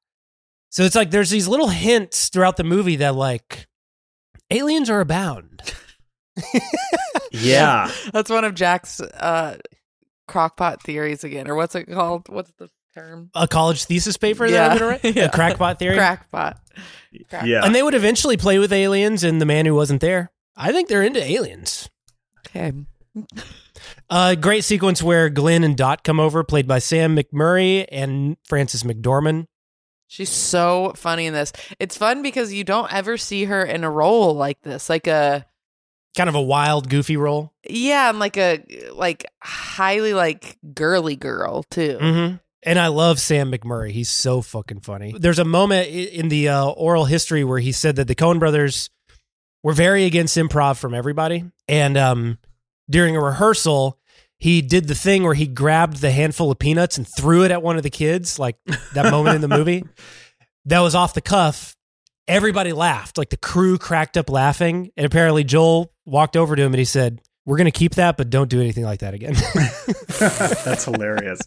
So 0.70 0.82
it's 0.82 0.94
like 0.96 1.10
there's 1.10 1.30
these 1.30 1.48
little 1.48 1.68
hints 1.68 2.28
throughout 2.28 2.56
the 2.56 2.64
movie 2.64 2.96
that 2.96 3.14
like 3.14 3.66
aliens 4.50 4.90
are 4.90 5.00
abound. 5.00 5.62
Yeah. 7.30 7.90
That's 8.12 8.30
one 8.30 8.44
of 8.44 8.54
Jack's 8.54 9.00
uh, 9.00 9.58
crockpot 10.28 10.80
theories 10.82 11.24
again, 11.24 11.48
or 11.48 11.54
what's 11.54 11.74
it 11.74 11.84
called? 11.84 12.28
What's 12.28 12.50
the 12.58 12.70
term? 12.94 13.30
A 13.34 13.46
college 13.46 13.84
thesis 13.84 14.16
paper 14.16 14.48
that 14.48 14.54
Yeah. 14.54 14.68
I'm 14.68 14.78
gonna 14.78 14.90
write? 14.90 15.04
Yeah. 15.16 15.24
A 15.24 15.30
crackpot 15.30 15.78
theory? 15.78 15.96
Crackpot. 15.96 16.58
Yeah. 17.44 17.64
And 17.64 17.74
they 17.74 17.82
would 17.82 17.94
eventually 17.94 18.36
play 18.36 18.58
with 18.58 18.72
aliens 18.72 19.24
and 19.24 19.40
the 19.40 19.46
man 19.46 19.66
who 19.66 19.74
wasn't 19.74 20.00
there. 20.00 20.30
I 20.56 20.72
think 20.72 20.88
they're 20.88 21.02
into 21.02 21.22
aliens. 21.22 21.88
Okay. 22.46 22.72
A 24.10 24.36
great 24.40 24.64
sequence 24.64 25.02
where 25.02 25.28
Glenn 25.28 25.64
and 25.64 25.76
Dot 25.76 26.04
come 26.04 26.20
over, 26.20 26.44
played 26.44 26.66
by 26.66 26.78
Sam 26.78 27.16
McMurray 27.16 27.86
and 27.90 28.36
Frances 28.44 28.82
McDormand. 28.82 29.46
She's 30.06 30.30
so 30.30 30.94
funny 30.96 31.26
in 31.26 31.34
this. 31.34 31.52
It's 31.78 31.96
fun 31.96 32.22
because 32.22 32.52
you 32.52 32.64
don't 32.64 32.92
ever 32.92 33.18
see 33.18 33.44
her 33.44 33.62
in 33.62 33.84
a 33.84 33.90
role 33.90 34.34
like 34.34 34.60
this, 34.62 34.88
like 34.88 35.06
a 35.06 35.44
Kind 36.16 36.28
of 36.30 36.34
a 36.34 36.42
wild, 36.42 36.88
goofy 36.88 37.16
role. 37.16 37.52
yeah, 37.68 38.08
and 38.08 38.18
like 38.18 38.36
a 38.36 38.64
like 38.92 39.26
highly 39.42 40.14
like 40.14 40.58
girly 40.74 41.14
girl 41.14 41.62
too. 41.64 41.98
Mm-hmm. 42.00 42.36
And 42.64 42.78
I 42.78 42.88
love 42.88 43.20
Sam 43.20 43.52
McMurray. 43.52 43.92
He's 43.92 44.08
so 44.10 44.42
fucking 44.42 44.80
funny. 44.80 45.14
There's 45.16 45.38
a 45.38 45.44
moment 45.44 45.88
in 45.88 46.28
the 46.28 46.48
uh, 46.48 46.70
oral 46.70 47.04
history 47.04 47.44
where 47.44 47.60
he 47.60 47.70
said 47.70 47.96
that 47.96 48.08
the 48.08 48.16
Coen 48.16 48.40
brothers 48.40 48.90
were 49.62 49.74
very 49.74 50.06
against 50.06 50.36
improv 50.36 50.78
from 50.78 50.92
everybody. 50.92 51.44
And 51.68 51.96
um, 51.96 52.38
during 52.90 53.16
a 53.16 53.20
rehearsal, 53.20 53.98
he 54.38 54.62
did 54.62 54.86
the 54.88 54.94
thing 54.94 55.24
where 55.24 55.34
he 55.34 55.46
grabbed 55.46 55.98
the 55.98 56.10
handful 56.10 56.50
of 56.50 56.58
peanuts 56.58 56.96
and 56.96 57.06
threw 57.06 57.44
it 57.44 57.50
at 57.50 57.62
one 57.62 57.76
of 57.76 57.82
the 57.82 57.90
kids, 57.90 58.38
like 58.38 58.56
that 58.94 59.10
moment 59.10 59.34
in 59.36 59.40
the 59.40 59.48
movie. 59.48 59.84
That 60.64 60.80
was 60.80 60.94
off 60.94 61.14
the 61.14 61.22
cuff. 61.22 61.74
Everybody 62.26 62.74
laughed. 62.74 63.16
Like 63.16 63.30
the 63.30 63.38
crew 63.38 63.78
cracked 63.78 64.18
up 64.18 64.28
laughing. 64.28 64.90
And 64.98 65.06
apparently 65.06 65.42
Joel 65.42 65.90
walked 66.04 66.36
over 66.36 66.54
to 66.54 66.62
him 66.62 66.74
and 66.74 66.78
he 66.78 66.84
said, 66.84 67.22
We're 67.46 67.56
going 67.56 67.64
to 67.64 67.70
keep 67.70 67.94
that, 67.94 68.18
but 68.18 68.28
don't 68.28 68.50
do 68.50 68.60
anything 68.60 68.84
like 68.84 69.00
that 69.00 69.14
again. 69.14 69.32
That's 70.18 70.84
hilarious. 70.84 71.40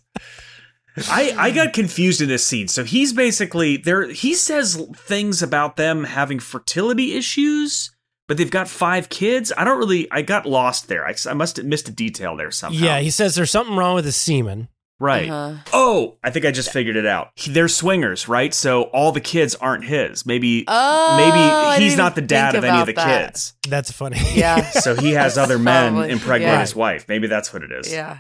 I 1.09 1.35
I 1.37 1.51
got 1.51 1.73
confused 1.73 2.19
in 2.21 2.27
this 2.29 2.45
scene. 2.45 2.67
So 2.67 2.83
he's 2.83 3.13
basically 3.13 3.77
there. 3.77 4.09
He 4.09 4.33
says 4.33 4.83
things 4.95 5.43
about 5.43 5.75
them 5.75 6.03
having 6.03 6.39
fertility 6.39 7.13
issues, 7.13 7.91
but 8.31 8.37
they've 8.37 8.49
got 8.49 8.69
five 8.69 9.09
kids. 9.09 9.51
I 9.57 9.65
don't 9.65 9.77
really. 9.77 10.09
I 10.09 10.21
got 10.21 10.45
lost 10.45 10.87
there. 10.87 11.05
I, 11.05 11.13
I 11.29 11.33
must 11.33 11.57
have 11.57 11.65
missed 11.65 11.89
a 11.89 11.91
detail 11.91 12.37
there 12.37 12.49
somehow. 12.49 12.79
Yeah, 12.81 12.99
he 13.01 13.09
says 13.09 13.35
there's 13.35 13.51
something 13.51 13.75
wrong 13.75 13.93
with 13.93 14.05
his 14.05 14.15
semen. 14.15 14.69
Right. 15.01 15.29
Uh-huh. 15.29 15.57
Oh, 15.73 16.17
I 16.23 16.29
think 16.29 16.45
I 16.45 16.51
just 16.51 16.71
figured 16.71 16.95
it 16.95 17.05
out. 17.05 17.31
They're 17.45 17.67
swingers, 17.67 18.29
right? 18.29 18.53
So 18.53 18.83
all 18.83 19.11
the 19.11 19.19
kids 19.19 19.53
aren't 19.55 19.83
his. 19.83 20.25
Maybe 20.25 20.63
Oh, 20.65 21.17
maybe 21.17 21.83
he's 21.83 21.97
didn't 21.97 22.15
the 22.15 22.21
dad 22.21 22.55
of 22.55 22.63
any 22.63 22.79
of 22.79 22.85
the 22.85 22.93
that. 22.93 23.25
kids. 23.33 23.53
That's 23.67 23.91
funny. 23.91 24.17
Yeah. 24.33 24.61
So 24.71 24.95
he 24.95 25.11
has 25.11 25.37
other 25.37 25.59
men 25.59 25.91
Probably. 25.91 26.11
impregnate 26.11 26.47
Yeah. 26.53 26.61
his 26.61 26.73
wife. 26.73 27.09
Maybe 27.09 27.27
that's 27.27 27.51
what 27.51 27.63
it 27.63 27.71
is. 27.73 27.91
Yeah. 27.91 28.19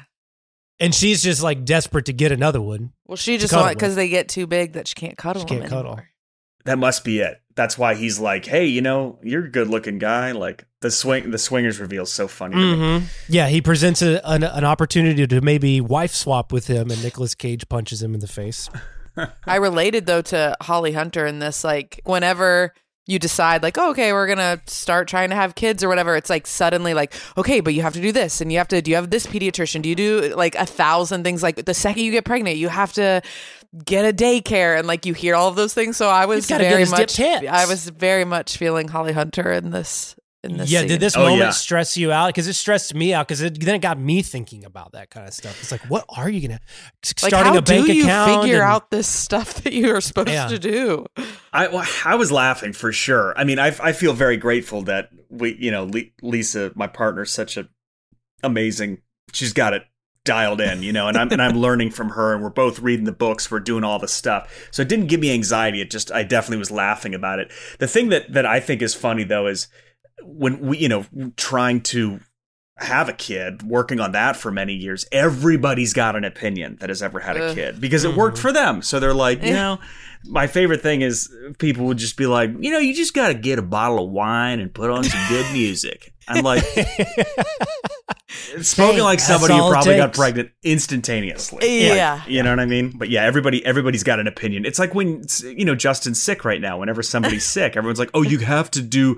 And 0.77 0.93
she's 0.93 1.23
just 1.23 1.41
like 1.41 1.63
desperate 1.63 2.05
to 2.07 2.13
get 2.13 2.33
another 2.33 2.59
one. 2.61 2.91
Well, 3.07 3.15
she 3.15 3.37
just 3.37 3.53
want 3.53 3.73
because 3.77 3.95
they 3.95 4.09
get 4.09 4.27
too 4.27 4.45
big 4.45 4.73
that 4.73 4.89
she 4.89 4.95
can't 4.95 5.17
cuddle. 5.17 5.43
She 5.43 5.47
can't 5.47 5.61
them 5.61 5.69
cuddle. 5.69 5.91
anymore. 5.93 6.09
That 6.65 6.79
must 6.79 7.05
be 7.05 7.19
it. 7.19 7.40
That's 7.55 7.77
why 7.77 7.95
he's 7.95 8.19
like, 8.19 8.45
"Hey, 8.45 8.65
you 8.65 8.81
know, 8.81 9.19
you're 9.21 9.45
a 9.45 9.51
good-looking 9.51 9.99
guy." 9.99 10.31
Like 10.31 10.65
the 10.81 10.91
swing, 10.91 11.31
the 11.31 11.37
swingers 11.37 11.79
reveal 11.79 12.03
is 12.03 12.11
so 12.11 12.27
funny. 12.27 12.55
to 12.55 12.59
me. 12.59 12.75
Mm-hmm. 12.75 13.05
Yeah, 13.29 13.47
he 13.47 13.61
presents 13.61 14.01
a, 14.01 14.21
an, 14.27 14.43
an 14.43 14.65
opportunity 14.65 15.25
to 15.27 15.41
maybe 15.41 15.81
wife 15.81 16.13
swap 16.13 16.51
with 16.51 16.67
him, 16.67 16.89
and 16.91 17.03
Nicolas 17.03 17.35
Cage 17.35 17.67
punches 17.69 18.01
him 18.01 18.13
in 18.13 18.19
the 18.19 18.27
face. 18.27 18.69
I 19.45 19.57
related 19.57 20.05
though 20.05 20.21
to 20.23 20.55
Holly 20.61 20.93
Hunter 20.93 21.25
in 21.25 21.39
this. 21.39 21.63
Like 21.63 22.01
whenever 22.05 22.73
you 23.07 23.19
decide, 23.19 23.63
like, 23.63 23.77
oh, 23.77 23.91
okay, 23.91 24.13
we're 24.13 24.27
gonna 24.27 24.61
start 24.67 25.07
trying 25.07 25.29
to 25.31 25.35
have 25.35 25.55
kids 25.55 25.83
or 25.83 25.89
whatever, 25.89 26.15
it's 26.15 26.29
like 26.29 26.47
suddenly 26.47 26.93
like, 26.93 27.13
okay, 27.37 27.59
but 27.59 27.73
you 27.73 27.81
have 27.81 27.93
to 27.93 28.01
do 28.01 28.11
this, 28.11 28.41
and 28.41 28.51
you 28.51 28.57
have 28.57 28.67
to. 28.69 28.81
Do 28.81 28.91
you 28.91 28.95
have 28.95 29.09
this 29.09 29.27
pediatrician? 29.27 29.81
Do 29.81 29.89
you 29.89 29.95
do 29.95 30.33
like 30.35 30.55
a 30.55 30.65
thousand 30.65 31.23
things? 31.23 31.43
Like 31.43 31.65
the 31.65 31.73
second 31.73 32.03
you 32.03 32.11
get 32.11 32.25
pregnant, 32.25 32.57
you 32.57 32.69
have 32.69 32.93
to 32.93 33.21
get 33.85 34.05
a 34.05 34.13
daycare, 34.13 34.77
and 34.77 34.87
like 34.87 35.05
you 35.05 35.13
hear 35.13 35.35
all 35.35 35.47
of 35.47 35.55
those 35.55 35.73
things. 35.73 35.97
So 35.97 36.09
I 36.09 36.25
was 36.25 36.37
He's 36.45 36.47
gotta 36.47 36.63
get 36.63 36.71
very 36.71 36.85
much. 36.85 37.19
I 37.19 37.65
was 37.67 37.87
very 37.89 38.25
much 38.25 38.57
feeling 38.57 38.87
Holly 38.87 39.13
Hunter 39.13 39.51
in 39.51 39.71
this. 39.71 40.15
In 40.43 40.57
this 40.57 40.71
yeah, 40.71 40.79
scene. 40.79 40.87
did 40.87 40.99
this 40.99 41.15
Oh, 41.15 41.19
moment 41.21 41.37
yeah. 41.39 41.49
stress 41.51 41.95
you 41.95 42.11
out? 42.11 42.29
Because 42.29 42.47
it 42.47 42.53
stressed 42.53 42.95
me 42.95 43.13
out. 43.13 43.27
Because 43.27 43.41
it 43.43 43.59
then 43.61 43.75
it 43.75 43.79
got 43.83 43.99
me 43.99 44.23
thinking 44.23 44.65
about 44.65 44.93
that 44.93 45.11
kind 45.11 45.27
of 45.27 45.35
stuff. 45.35 45.55
It's 45.61 45.71
like, 45.71 45.81
what 45.81 46.03
are 46.09 46.27
you 46.27 46.41
gonna 46.47 46.59
like, 47.21 47.31
starting 47.31 47.53
how 47.53 47.59
a 47.59 47.61
bank 47.61 47.85
do 47.85 47.93
you 47.93 48.05
account? 48.05 48.41
figure 48.41 48.55
and- 48.55 48.63
out 48.63 48.89
this 48.89 49.07
stuff 49.07 49.53
that 49.63 49.71
you 49.71 49.93
are 49.95 50.01
supposed 50.01 50.29
Yeah. 50.29 50.47
to 50.47 50.57
do? 50.57 51.05
I 51.53 51.67
well, 51.67 51.85
I 52.03 52.15
was 52.15 52.31
laughing 52.31 52.73
for 52.73 52.91
sure. 52.91 53.37
I 53.37 53.43
mean, 53.43 53.59
I 53.59 53.67
I 53.83 53.91
feel 53.91 54.13
very 54.13 54.37
grateful 54.37 54.81
that 54.83 55.09
we, 55.29 55.55
you 55.59 55.69
know, 55.69 55.83
Le- 55.85 56.09
Lisa, 56.23 56.71
my 56.73 56.87
partner, 56.87 57.23
such 57.23 57.55
a 57.55 57.69
amazing. 58.43 58.97
She's 59.33 59.53
got 59.53 59.73
it 59.73 59.83
dialed 60.23 60.61
in, 60.61 60.83
you 60.83 60.93
know, 60.93 61.07
and 61.07 61.17
I'm 61.17 61.31
and 61.31 61.41
I'm 61.41 61.57
learning 61.57 61.91
from 61.91 62.09
her, 62.09 62.33
and 62.33 62.43
we're 62.43 62.49
both 62.49 62.79
reading 62.79 63.05
the 63.05 63.11
books, 63.11 63.49
we're 63.49 63.59
doing 63.59 63.83
all 63.83 63.99
the 63.99 64.07
stuff. 64.07 64.67
So 64.71 64.81
it 64.81 64.89
didn't 64.89 65.07
give 65.07 65.19
me 65.19 65.33
anxiety. 65.33 65.81
It 65.81 65.89
just 65.91 66.11
I 66.11 66.23
definitely 66.23 66.57
was 66.57 66.71
laughing 66.71 67.15
about 67.15 67.39
it. 67.39 67.51
The 67.79 67.87
thing 67.87 68.09
that 68.09 68.31
that 68.33 68.45
I 68.45 68.59
think 68.59 68.81
is 68.81 68.93
funny 68.93 69.23
though 69.23 69.47
is 69.47 69.67
when 70.23 70.59
we, 70.59 70.77
you 70.77 70.89
know, 70.89 71.05
trying 71.37 71.81
to 71.81 72.19
have 72.77 73.07
a 73.09 73.13
kid, 73.13 73.61
working 73.63 73.99
on 73.99 74.11
that 74.11 74.35
for 74.35 74.51
many 74.51 74.73
years, 74.73 75.05
everybody's 75.11 75.93
got 75.93 76.15
an 76.15 76.23
opinion 76.23 76.77
that 76.79 76.89
has 76.89 77.03
ever 77.03 77.19
had 77.19 77.37
a 77.37 77.53
kid 77.53 77.79
because 77.79 78.03
it 78.03 78.15
worked 78.15 78.37
for 78.39 78.51
them. 78.51 78.81
So 78.81 78.99
they're 78.99 79.13
like, 79.13 79.43
you 79.43 79.49
Eh. 79.49 79.53
know, 79.53 79.79
my 80.25 80.47
favorite 80.47 80.81
thing 80.81 81.01
is 81.01 81.31
people 81.59 81.85
would 81.85 81.97
just 81.97 82.17
be 82.17 82.25
like, 82.25 82.49
you 82.59 82.71
know, 82.71 82.79
you 82.79 82.95
just 82.95 83.13
got 83.13 83.27
to 83.27 83.33
get 83.35 83.59
a 83.59 83.61
bottle 83.63 84.05
of 84.05 84.11
wine 84.11 84.59
and 84.59 84.73
put 84.73 84.89
on 84.89 85.03
some 85.03 85.19
good 85.29 85.51
music. 85.53 86.11
I'm 86.31 86.43
like, 86.43 86.63
spoken 88.61 89.03
like 89.03 89.19
somebody 89.19 89.53
who 89.53 89.69
probably 89.69 89.97
got 89.97 90.13
pregnant 90.13 90.51
instantaneously. 90.63 91.85
Yeah. 91.87 92.15
Like, 92.21 92.29
you 92.29 92.43
know 92.43 92.49
what 92.51 92.59
I 92.59 92.65
mean? 92.65 92.93
But 92.97 93.09
yeah, 93.09 93.23
everybody 93.23 93.65
everybody's 93.65 94.03
got 94.03 94.19
an 94.19 94.27
opinion. 94.27 94.65
It's 94.65 94.79
like 94.79 94.93
when 94.95 95.23
you 95.43 95.65
know 95.65 95.75
Justin's 95.75 96.21
sick 96.21 96.45
right 96.45 96.61
now. 96.61 96.79
Whenever 96.79 97.03
somebody's 97.03 97.45
sick, 97.49 97.75
everyone's 97.77 97.99
like, 97.99 98.11
"Oh, 98.13 98.21
you 98.21 98.39
have 98.39 98.71
to 98.71 98.81
do 98.81 99.17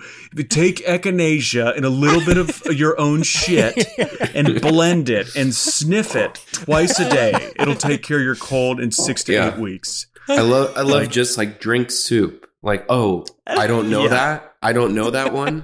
take 0.49 0.85
echinacea 0.85 1.75
and 1.75 1.85
a 1.85 1.89
little 1.89 2.23
bit 2.25 2.37
of 2.37 2.61
your 2.77 2.99
own 2.99 3.23
shit 3.23 3.87
and 4.35 4.61
blend 4.61 5.09
it 5.09 5.35
and 5.35 5.53
sniff 5.53 6.15
it 6.15 6.43
twice 6.51 6.99
a 6.99 7.09
day. 7.09 7.51
It'll 7.59 7.75
take 7.75 8.03
care 8.03 8.17
of 8.17 8.23
your 8.23 8.35
cold 8.35 8.79
in 8.79 8.91
six 8.91 9.23
to 9.25 9.33
Yeah. 9.33 9.53
eight 9.53 9.59
weeks." 9.59 10.07
I 10.29 10.39
love 10.39 10.73
I 10.77 10.81
love 10.81 11.09
just 11.09 11.37
like 11.37 11.59
drink 11.59 11.91
soup. 11.91 12.47
Like, 12.61 12.85
oh, 12.87 13.25
I 13.45 13.67
don't 13.67 13.89
know 13.89 14.03
Yeah. 14.03 14.09
that. 14.09 14.52
I 14.63 14.73
don't 14.73 14.95
know 14.95 15.09
that 15.11 15.33
one. 15.33 15.63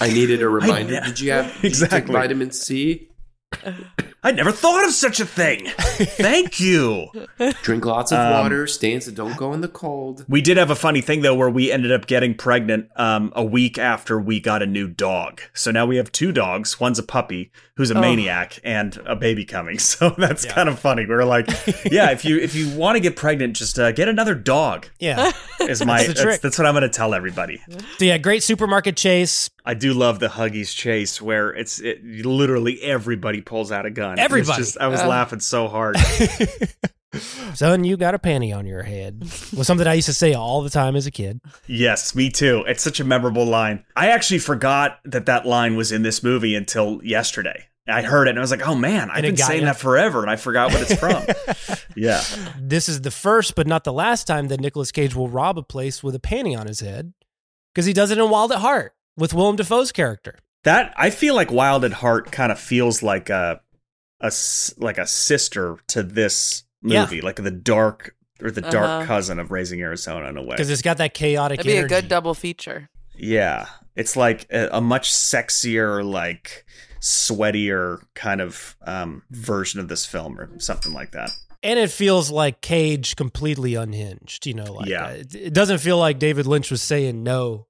I 0.00 0.08
needed 0.08 0.40
a 0.42 0.48
reminder. 0.60 1.00
Did 1.00 1.20
you 1.20 1.32
have 1.32 1.52
did 1.54 1.62
you 1.64 1.68
Exactly. 1.68 2.12
vitamin 2.12 2.50
C? 2.52 3.08
I 4.24 4.32
never 4.32 4.50
thought 4.50 4.84
of 4.84 4.90
such 4.92 5.20
a 5.20 5.24
thing. 5.26 5.66
Thank 5.76 6.58
you. 6.58 7.06
Drink 7.62 7.84
lots 7.84 8.10
of 8.10 8.18
Um, 8.18 8.30
water. 8.32 8.66
Stay 8.66 8.92
in 8.92 9.00
so 9.00 9.12
don't 9.12 9.36
go 9.36 9.52
in 9.52 9.60
the 9.60 9.68
cold. 9.68 10.24
We 10.28 10.40
did 10.40 10.56
have 10.56 10.70
a 10.70 10.74
funny 10.74 11.00
thing 11.00 11.20
though, 11.22 11.34
where 11.36 11.50
we 11.50 11.70
ended 11.70 11.92
up 11.92 12.06
getting 12.06 12.34
pregnant 12.34 12.88
um, 12.96 13.32
a 13.36 13.44
week 13.44 13.78
after 13.78 14.18
we 14.18 14.40
got 14.40 14.62
a 14.62 14.66
new 14.66 14.88
dog. 14.88 15.40
So 15.52 15.70
now 15.70 15.86
we 15.86 15.96
have 15.98 16.10
two 16.10 16.32
dogs. 16.32 16.80
One's 16.80 16.98
a 16.98 17.02
puppy 17.04 17.52
who's 17.76 17.90
a 17.90 17.96
Oh. 17.96 18.00
maniac, 18.00 18.58
and 18.64 18.96
a 19.06 19.16
baby 19.16 19.44
coming. 19.44 19.78
So 19.94 20.10
that's 20.16 20.44
kind 20.44 20.68
of 20.68 20.78
funny. 20.78 21.06
We 21.06 21.14
are 21.14 21.24
like, 21.24 21.46
yeah, 21.90 22.10
if 22.10 22.24
you 22.24 22.38
if 22.38 22.54
you 22.54 22.76
want 22.76 22.96
to 22.96 23.00
get 23.00 23.16
pregnant, 23.16 23.56
just 23.56 23.78
uh, 23.78 23.92
get 23.92 24.08
another 24.08 24.34
dog. 24.34 24.86
Yeah. 24.98 25.30
Is 25.60 25.84
my 25.84 25.98
That's 25.98 26.08
that's, 26.08 26.20
trick. 26.22 26.40
that's 26.42 26.58
what 26.58 26.66
I'm 26.66 26.74
going 26.74 26.82
to 26.82 26.88
tell 26.88 27.14
everybody. 27.14 27.60
So 27.98 28.04
yeah, 28.04 28.18
great 28.18 28.42
supermarket 28.42 28.96
chase. 28.96 29.48
I 29.64 29.72
do 29.74 29.92
love 29.94 30.18
the 30.18 30.28
Huggies 30.28 30.74
chase 30.74 31.22
where 31.22 31.50
it's 31.50 31.80
it, 31.80 32.04
literally 32.04 32.82
everybody 32.82 33.40
pulls 33.40 33.72
out 33.72 33.86
a 33.86 33.90
gun. 33.90 34.18
Everybody. 34.18 34.60
It's 34.60 34.72
just, 34.72 34.78
I 34.80 34.88
was 34.88 35.00
Uh. 35.00 35.08
laughing 35.08 35.40
so 35.40 35.68
hard. 35.68 35.96
Son, 37.54 37.84
you 37.84 37.96
got 37.96 38.14
a 38.14 38.18
panty 38.18 38.56
on 38.56 38.66
your 38.66 38.82
head. 38.82 39.20
Was 39.56 39.66
something 39.66 39.86
I 39.86 39.94
used 39.94 40.06
to 40.06 40.12
say 40.14 40.34
all 40.34 40.62
the 40.62 40.70
time 40.70 40.96
as 40.96 41.06
a 41.06 41.10
kid. 41.10 41.40
Yes, 41.66 42.14
me 42.14 42.30
too. 42.30 42.64
It's 42.66 42.82
such 42.82 43.00
a 43.00 43.04
memorable 43.04 43.44
line. 43.46 43.84
I 43.96 44.08
actually 44.08 44.40
forgot 44.40 44.98
that 45.04 45.26
that 45.26 45.46
line 45.46 45.76
was 45.76 45.92
in 45.92 46.02
this 46.02 46.22
movie 46.22 46.54
until 46.54 47.00
yesterday. 47.04 47.66
I 47.86 48.00
heard 48.00 48.28
it 48.28 48.30
and 48.30 48.38
I 48.38 48.40
was 48.40 48.50
like, 48.50 48.66
"Oh 48.66 48.74
man, 48.74 49.10
I've 49.10 49.20
been 49.22 49.36
saying 49.36 49.60
ya. 49.62 49.66
that 49.66 49.78
forever," 49.78 50.22
and 50.22 50.30
I 50.30 50.36
forgot 50.36 50.72
what 50.72 50.80
it's 50.90 50.94
from. 50.98 51.22
yeah, 51.96 52.22
This 52.58 52.88
is 52.88 53.02
the 53.02 53.10
first, 53.10 53.54
but 53.54 53.66
not 53.66 53.84
the 53.84 53.92
last 53.92 54.26
time 54.26 54.48
that 54.48 54.58
Nicolas 54.58 54.90
Cage 54.90 55.14
will 55.14 55.28
rob 55.28 55.58
a 55.58 55.62
place 55.62 56.02
with 56.02 56.14
a 56.14 56.18
panty 56.18 56.58
on 56.58 56.66
his 56.66 56.80
head, 56.80 57.12
because 57.74 57.84
he 57.84 57.92
does 57.92 58.10
it 58.10 58.16
in 58.16 58.30
Wild 58.30 58.52
at 58.52 58.60
Heart 58.60 58.94
with 59.18 59.34
Willem 59.34 59.56
Dafoe's 59.56 59.92
character. 59.92 60.38
that 60.62 60.94
I 60.96 61.10
feel 61.10 61.34
like 61.34 61.50
Wild 61.52 61.84
at 61.84 61.92
Heart 61.92 62.32
kind 62.32 62.50
of 62.50 62.58
feels 62.58 63.02
like 63.02 63.28
a, 63.28 63.60
a 64.18 64.32
like 64.78 64.96
a 64.96 65.06
sister 65.06 65.76
to 65.88 66.02
this 66.02 66.62
Yeah. 66.84 67.00
movie, 67.02 67.20
like 67.22 67.36
the 67.36 67.50
dark 67.50 68.14
or 68.42 68.50
the 68.50 68.60
dark 68.60 68.74
Uh-huh. 68.74 69.06
cousin 69.06 69.38
of 69.38 69.50
Raising 69.50 69.80
Arizona 69.80 70.28
in 70.28 70.36
a 70.36 70.42
way. 70.42 70.50
Because 70.50 70.70
it's 70.70 70.82
got 70.82 70.98
that 70.98 71.14
chaotic 71.14 71.58
That'd 71.58 71.72
be 71.72 71.76
a 71.78 71.88
good 71.88 72.08
double 72.08 72.34
feature. 72.34 72.90
Yeah, 73.16 73.66
it's 73.96 74.16
like 74.16 74.46
a, 74.52 74.68
a 74.72 74.80
much 74.80 75.10
sexier, 75.12 76.04
like 76.04 76.64
sweatier 77.00 78.00
kind 78.14 78.40
of 78.40 78.76
um, 78.86 79.22
version 79.30 79.80
of 79.80 79.88
this 79.88 80.04
film, 80.06 80.38
or 80.38 80.58
something 80.58 80.92
like 80.92 81.12
that. 81.12 81.30
and 81.62 81.78
it 81.78 81.90
feels 81.90 82.30
like 82.30 82.60
Cage 82.60 83.16
completely 83.16 83.74
unhinged. 83.74 84.46
You 84.46 84.54
know, 84.54 84.72
like 84.74 84.88
Yeah. 84.88 85.06
uh, 85.06 85.10
it, 85.10 85.34
it 85.34 85.54
doesn't 85.54 85.78
feel 85.78 85.96
like 85.98 86.18
David 86.18 86.46
Lynch 86.46 86.70
was 86.70 86.82
saying 86.82 87.22
no 87.22 87.66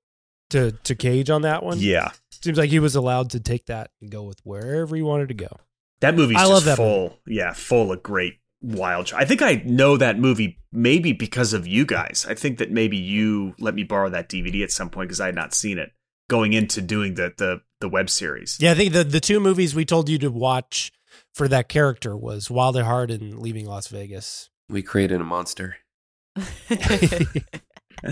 to 0.51 0.73
to 0.73 0.95
Cage 0.95 1.31
on 1.31 1.43
that 1.43 1.63
one. 1.63 1.79
Yeah, 1.79 2.11
seems 2.43 2.59
like 2.59 2.71
he 2.71 2.79
was 2.79 2.95
allowed 2.97 3.31
to 3.31 3.41
take 3.41 3.67
that 3.67 3.91
and 4.01 4.11
go 4.11 4.23
with 4.23 4.41
wherever 4.45 4.97
he 4.97 5.03
wanted 5.03 5.29
to 5.29 5.35
go. 5.35 5.59
that 6.01 6.15
movie's 6.17 6.37
I 6.39 6.41
just 6.41 6.51
love 6.53 6.65
that 6.65 6.77
full. 6.77 7.19
Yeah, 7.27 7.53
full 7.53 7.93
of 7.93 8.03
great 8.03 8.39
wild. 8.65 9.13
I 9.15 9.25
think 9.25 9.43
I 9.43 9.63
know 9.65 9.97
that 9.97 10.19
movie 10.19 10.59
maybe 10.73 11.13
because 11.13 11.53
of 11.53 11.67
you 11.67 11.85
guys. 11.85 12.27
I 12.29 12.35
think 12.35 12.59
that 12.59 12.71
maybe 12.71 12.97
you 12.97 13.55
let 13.59 13.75
me 13.75 13.85
borrow 13.85 14.09
that 14.11 14.29
DVD 14.29 14.63
at 14.63 14.71
some 14.71 14.91
point 14.91 15.09
because 15.09 15.21
I 15.21 15.27
had 15.27 15.35
not 15.35 15.55
seen 15.55 15.79
it 15.79 15.93
going 16.29 16.53
into 16.53 16.81
doing 16.81 17.15
the 17.15 17.33
the 17.37 17.61
the 17.81 17.89
web 17.89 18.09
series. 18.11 18.59
Yeah, 18.61 18.73
I 18.73 18.75
think 18.75 18.93
the 18.93 19.05
the 19.05 19.21
two 19.21 19.41
movies 19.41 19.75
we 19.75 19.85
told 19.85 20.09
you 20.09 20.19
to 20.19 20.31
watch 20.31 20.93
for 21.35 21.47
that 21.49 21.69
character 21.69 22.17
was 22.17 22.51
Wild 22.51 22.77
at 22.77 22.85
Heart 22.85 23.11
and 23.11 23.39
Leaving 23.39 23.67
Las 23.67 23.89
Vegas. 23.89 24.51
We 24.69 24.83
created 24.83 25.21
a 25.21 25.25
monster. 25.25 25.77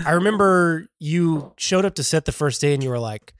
I 0.05 0.11
remember 0.11 0.87
you 0.99 1.53
showed 1.57 1.85
up 1.85 1.95
to 1.95 2.03
set 2.03 2.25
the 2.25 2.31
first 2.31 2.61
day 2.61 2.73
and 2.73 2.83
you 2.83 2.89
were 2.89 2.99
like, 2.99 3.33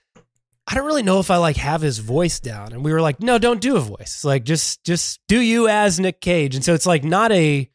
I 0.65 0.75
don't 0.75 0.85
really 0.85 1.03
know 1.03 1.19
if 1.19 1.29
I 1.29 1.37
like 1.37 1.57
have 1.57 1.81
his 1.81 1.99
voice 1.99 2.39
down. 2.39 2.71
And 2.71 2.83
we 2.83 2.93
were 2.93 3.01
like, 3.01 3.19
no, 3.21 3.37
don't 3.37 3.61
do 3.61 3.75
a 3.75 3.81
voice. 3.81 4.23
Like 4.23 4.43
just 4.45 4.83
just 4.83 5.19
do 5.27 5.39
you 5.39 5.67
as 5.67 5.99
Nick 5.99 6.21
Cage. 6.21 6.55
And 6.55 6.63
so 6.63 6.73
it's 6.73 6.85
like 6.85 7.03
not 7.03 7.31
a 7.31 7.69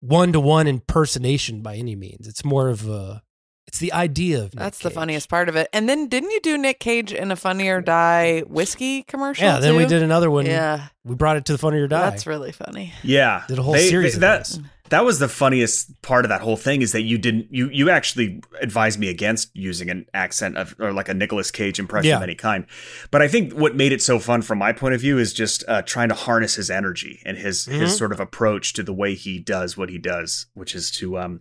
one 0.00 0.32
to 0.32 0.40
one 0.40 0.66
impersonation 0.66 1.62
by 1.62 1.76
any 1.76 1.94
means. 1.94 2.26
It's 2.26 2.44
more 2.44 2.68
of 2.68 2.88
a 2.88 3.22
it's 3.68 3.78
the 3.78 3.92
idea 3.92 4.38
of 4.38 4.54
Nick 4.54 4.58
That's 4.58 4.78
the 4.80 4.90
funniest 4.90 5.28
part 5.28 5.48
of 5.48 5.56
it. 5.56 5.68
And 5.72 5.88
then 5.88 6.08
didn't 6.08 6.30
you 6.32 6.40
do 6.40 6.58
Nick 6.58 6.80
Cage 6.80 7.12
in 7.12 7.30
a 7.30 7.36
Funny 7.36 7.68
or 7.68 7.80
Die 7.80 8.40
whiskey 8.40 9.02
commercial? 9.04 9.44
Yeah, 9.44 9.60
then 9.60 9.76
we 9.76 9.86
did 9.86 10.02
another 10.02 10.30
one. 10.30 10.44
Yeah, 10.46 10.88
We 11.04 11.14
brought 11.14 11.36
it 11.36 11.44
to 11.46 11.52
the 11.52 11.58
Funny 11.58 11.78
or 11.78 11.86
Die. 11.86 12.10
that's 12.10 12.26
really 12.26 12.52
funny. 12.52 12.92
Yeah, 13.02 13.44
Did 13.48 13.58
a 13.58 13.62
whole 13.62 13.76
series 13.76 14.14
of 14.14 14.20
that. 14.22 14.58
That 14.92 15.04
was 15.04 15.18
the 15.18 15.28
funniest 15.28 16.00
part 16.02 16.24
of 16.24 16.28
that 16.28 16.42
whole 16.42 16.56
thing 16.56 16.82
is 16.82 16.92
that 16.92 17.02
you 17.02 17.16
didn't 17.18 17.46
you 17.50 17.68
you 17.70 17.88
actually 17.90 18.42
advised 18.60 18.98
me 18.98 19.08
against 19.08 19.50
using 19.56 19.88
an 19.90 20.04
accent 20.14 20.56
of 20.58 20.74
or 20.78 20.92
like 20.92 21.08
a 21.08 21.14
Nicolas 21.14 21.50
Cage 21.50 21.78
impression 21.78 22.10
Yeah. 22.10 22.18
of 22.18 22.22
any 22.22 22.34
kind. 22.34 22.66
But 23.10 23.22
I 23.22 23.28
think 23.28 23.54
what 23.54 23.74
made 23.74 23.92
it 23.92 24.02
so 24.02 24.18
fun 24.18 24.42
from 24.42 24.58
my 24.58 24.72
point 24.72 24.94
of 24.94 25.00
view 25.00 25.18
is 25.18 25.32
just 25.32 25.64
uh, 25.66 25.80
trying 25.82 26.10
to 26.10 26.14
harness 26.14 26.54
his 26.56 26.70
energy 26.70 27.20
and 27.24 27.38
his 27.38 27.66
Mhm. 27.66 27.80
his 27.80 27.96
sort 27.96 28.12
of 28.12 28.20
approach 28.20 28.74
to 28.74 28.82
the 28.82 28.92
way 28.92 29.14
he 29.14 29.38
does 29.38 29.76
what 29.76 29.88
he 29.88 29.98
does, 29.98 30.46
which 30.54 30.74
is 30.74 30.90
to 30.92 31.18
um 31.18 31.40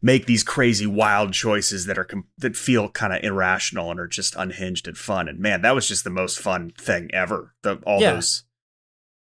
make 0.00 0.26
these 0.26 0.42
crazy 0.44 0.86
wild 0.86 1.32
choices 1.34 1.86
that 1.86 1.98
are 1.98 2.04
com- 2.04 2.24
that 2.38 2.56
feel 2.56 2.88
kind 2.88 3.12
of 3.12 3.22
irrational 3.22 3.90
and 3.90 4.00
are 4.00 4.06
just 4.06 4.34
unhinged 4.36 4.88
and 4.88 4.96
fun. 4.96 5.28
And 5.28 5.38
man, 5.40 5.60
that 5.62 5.74
was 5.74 5.86
just 5.88 6.04
the 6.04 6.10
most 6.10 6.38
fun 6.38 6.72
thing 6.78 7.10
ever. 7.12 7.52
The 7.62 7.74
all 7.84 8.00
Yeah. 8.00 8.14
those 8.14 8.44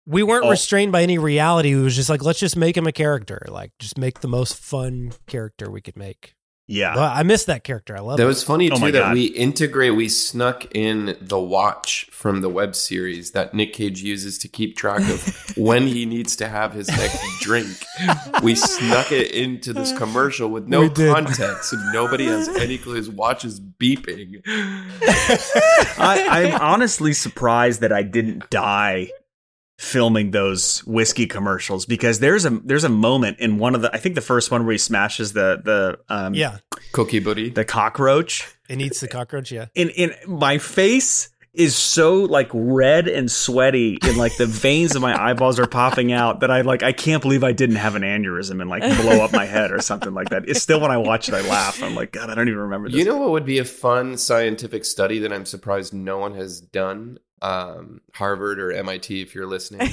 we 0.09 0.23
weren't 0.23 0.45
Oh. 0.45 0.49
restrained 0.49 0.91
by 0.91 1.03
any 1.03 1.17
reality. 1.19 1.71
It 1.71 1.75
was 1.83 1.95
just 1.95 2.09
like, 2.09 2.23
let's 2.23 2.39
just 2.39 2.57
make 2.57 2.75
him 2.75 2.87
a 2.87 2.91
character. 2.91 3.45
Like, 3.47 3.71
just 3.79 3.97
make 3.97 4.21
the 4.21 4.27
most 4.27 4.57
fun 4.57 5.11
character 5.27 5.69
we 5.69 5.81
could 5.81 5.95
make. 5.95 6.33
yeah. 6.71 6.95
Well, 6.95 7.11
I 7.11 7.23
miss 7.23 7.45
that 7.45 7.63
character. 7.63 7.95
I 7.97 7.99
love 7.99 8.17
That 8.17 8.23
it. 8.23 8.27
was 8.27 8.43
funny 8.43 8.69
Oh 8.71 8.75
too 8.77 8.91
that 8.91 8.99
God. 8.99 9.13
we 9.13 9.25
integrate 9.25 9.95
we 9.95 10.07
snuck 10.09 10.65
in 10.75 11.17
the 11.19 11.39
watch 11.39 12.07
from 12.11 12.41
the 12.41 12.49
web 12.49 12.75
series 12.75 13.31
that 13.31 13.53
Nick 13.55 13.73
Cage 13.73 14.01
uses 14.03 14.37
to 14.39 14.47
keep 14.47 14.77
track 14.77 14.99
of 15.01 15.53
when 15.57 15.87
he 15.87 16.05
needs 16.05 16.35
to 16.37 16.47
have 16.47 16.73
his 16.73 16.87
next 16.87 17.19
drink. 17.41 17.67
We 18.43 18.53
snuck 18.55 19.11
it 19.11 19.31
into 19.31 19.73
this 19.73 19.91
commercial 19.97 20.49
with 20.49 20.67
no 20.67 20.81
We 20.81 20.89
context, 20.89 21.71
so 21.71 21.77
nobody 21.91 22.25
has 22.25 22.47
any 22.49 22.77
clue. 22.77 22.93
His 22.95 23.09
watch 23.09 23.45
is 23.45 23.59
beeping. 23.59 24.41
I, 25.97 26.25
I'm 26.29 26.61
honestly 26.61 27.13
surprised 27.13 27.81
that 27.81 27.91
I 27.91 28.03
didn't 28.03 28.49
die 28.49 29.09
filming 29.79 30.31
those 30.31 30.79
whiskey 30.85 31.25
commercials 31.25 31.85
because 31.85 32.19
there's 32.19 32.43
a 32.43 32.49
there's 32.49 32.83
a 32.83 32.89
moment 32.89 33.39
in 33.39 33.57
one 33.57 33.73
of 33.75 33.81
the 33.81 33.89
I 33.95 33.97
think 33.97 34.15
the 34.15 34.21
first 34.21 34.51
one 34.51 34.65
where 34.65 34.73
he 34.73 34.77
smashes 34.77 35.31
the 35.31 35.61
the 35.63 36.13
um 36.13 36.33
yeah. 36.33 36.57
Cookie 36.91 37.19
buddy. 37.19 37.49
the 37.49 37.63
cockroach 37.63 38.53
and 38.67 38.81
eats 38.81 38.99
the 38.99 39.07
cockroach. 39.07 39.53
Yeah. 39.53 39.67
in 39.75 39.89
in 39.91 40.13
my 40.27 40.57
face 40.57 41.29
is 41.53 41.77
so 41.77 42.23
like 42.23 42.49
red 42.53 43.07
and 43.07 43.31
sweaty 43.31 43.97
and 44.03 44.17
like 44.17 44.35
the 44.35 44.45
veins 44.45 44.97
of 44.97 45.01
my 45.01 45.17
eyeballs 45.17 45.57
are 45.59 45.65
popping 45.65 46.11
out 46.11 46.41
that 46.41 46.51
I 46.51 46.59
like 46.59 46.83
I 46.83 46.91
can't 46.91 47.21
believe 47.21 47.45
I 47.45 47.53
didn't 47.53 47.77
have 47.77 47.95
an 47.95 48.01
aneurysm 48.01 48.59
and 48.59 48.69
like 48.69 48.81
blow 49.01 49.23
up 49.23 49.31
my 49.31 49.45
head 49.45 49.71
or 49.71 49.81
something 49.81 50.13
like 50.13 50.29
that. 50.29 50.43
It's 50.49 50.61
still 50.61 50.81
when 50.81 50.91
I 50.91 50.97
watch 50.97 51.29
it 51.29 51.35
I 51.35 51.41
laugh. 51.47 51.81
I'm 51.81 51.95
like 51.95 52.11
god 52.11 52.29
I 52.29 52.35
don't 52.35 52.49
even 52.49 52.59
remember 52.59 52.89
this. 52.89 52.97
You 52.97 53.05
know 53.05 53.15
what 53.15 53.29
would 53.29 53.45
be 53.45 53.59
a 53.59 53.65
fun 53.65 54.17
scientific 54.17 54.83
study 54.83 55.19
that 55.19 55.31
I'm 55.31 55.45
surprised 55.45 55.93
no 55.93 56.17
one 56.17 56.35
has 56.35 56.59
done? 56.59 57.19
Um, 57.41 58.01
Harvard 58.13 58.59
or 58.59 58.71
MIT, 58.71 59.21
if 59.21 59.33
you're 59.35 59.47
listening. 59.47 59.89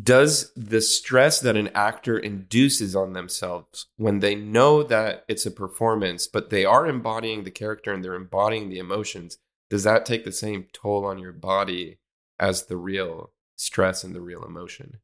Does 0.00 0.52
the 0.54 0.82
stress 0.82 1.40
that 1.40 1.56
an 1.56 1.68
actor 1.68 2.18
induces 2.18 2.94
on 2.94 3.14
themselves 3.14 3.86
when 3.96 4.20
they 4.20 4.34
know 4.34 4.82
that 4.82 5.24
it's 5.26 5.46
a 5.46 5.50
performance, 5.50 6.26
but 6.26 6.50
they 6.50 6.66
are 6.66 6.86
embodying 6.86 7.44
the 7.44 7.50
character 7.50 7.94
and 7.94 8.04
they're 8.04 8.14
embodying 8.14 8.68
the 8.68 8.78
emotions, 8.78 9.38
does 9.70 9.84
that 9.84 10.04
take 10.04 10.24
the 10.24 10.32
same 10.32 10.66
toll 10.74 11.06
on 11.06 11.18
your 11.18 11.32
body 11.32 11.98
as 12.38 12.66
the 12.66 12.76
real 12.76 13.32
stress 13.56 14.04
and 14.04 14.14
the 14.14 14.20
real 14.20 14.44
emotion? 14.44 14.98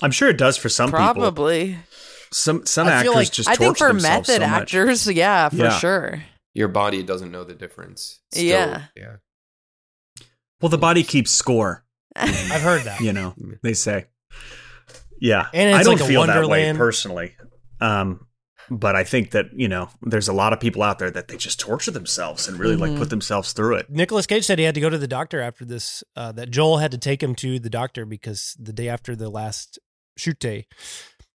I'm 0.00 0.12
sure 0.12 0.28
it 0.28 0.38
does 0.38 0.56
for 0.56 0.68
some 0.68 0.90
people. 0.90 0.98
Probably. 0.98 1.78
Some 2.32 2.64
some 2.64 2.86
I 2.86 2.92
actors 2.92 3.02
feel 3.02 3.14
like- 3.14 3.32
just 3.32 3.48
I 3.48 3.56
think 3.56 3.76
for 3.78 3.88
themselves 3.88 4.28
method 4.28 4.42
so 4.42 4.46
actors, 4.46 5.06
yeah, 5.10 5.48
for 5.48 5.56
Yeah. 5.56 5.78
sure. 5.78 6.22
Your 6.54 6.68
body 6.68 7.02
doesn't 7.02 7.32
know 7.32 7.42
the 7.44 7.54
difference. 7.54 8.20
Still, 8.30 8.44
Yeah. 8.46 8.84
Yeah. 8.96 9.16
Well, 10.60 10.68
the 10.70 10.78
body 10.78 11.02
keeps 11.02 11.30
score. 11.30 11.84
I've 12.14 12.62
heard 12.62 12.82
that. 12.84 13.00
You 13.00 13.12
know, 13.12 13.34
they 13.62 13.74
say. 13.74 14.06
Yeah, 15.20 15.46
And 15.54 15.70
it's 15.70 15.78
I 15.80 15.82
don't 15.82 15.94
like 15.94 16.02
a 16.02 16.06
feel 16.08 16.26
that 16.26 16.48
way 16.48 16.72
personally. 16.74 17.34
Um, 17.80 18.26
but 18.68 18.96
I 18.96 19.04
think 19.04 19.30
that 19.30 19.46
you 19.54 19.68
know 19.68 19.88
there's 20.02 20.28
a 20.28 20.32
lot 20.32 20.52
of 20.52 20.60
people 20.60 20.82
out 20.82 20.98
there 20.98 21.10
that 21.10 21.28
they 21.28 21.36
just 21.36 21.60
torture 21.60 21.90
themselves 21.90 22.48
and 22.48 22.58
really 22.58 22.76
like 22.76 22.90
Mhm. 22.90 22.98
put 22.98 23.10
themselves 23.10 23.52
through 23.52 23.76
it. 23.76 23.88
Nicolas 23.88 24.26
Cage 24.26 24.44
said 24.44 24.58
he 24.58 24.64
had 24.64 24.74
to 24.74 24.80
go 24.80 24.90
to 24.90 24.98
the 24.98 25.06
doctor 25.08 25.40
after 25.40 25.64
this. 25.64 26.02
Uh, 26.16 26.32
that 26.32 26.50
Joel 26.50 26.78
had 26.78 26.90
to 26.90 26.98
take 26.98 27.22
him 27.22 27.34
to 27.36 27.58
the 27.58 27.70
doctor 27.70 28.04
because 28.04 28.56
the 28.58 28.72
day 28.72 28.88
after 28.88 29.14
the 29.16 29.30
last 29.30 29.78
shoot 30.18 30.38
day, 30.38 30.66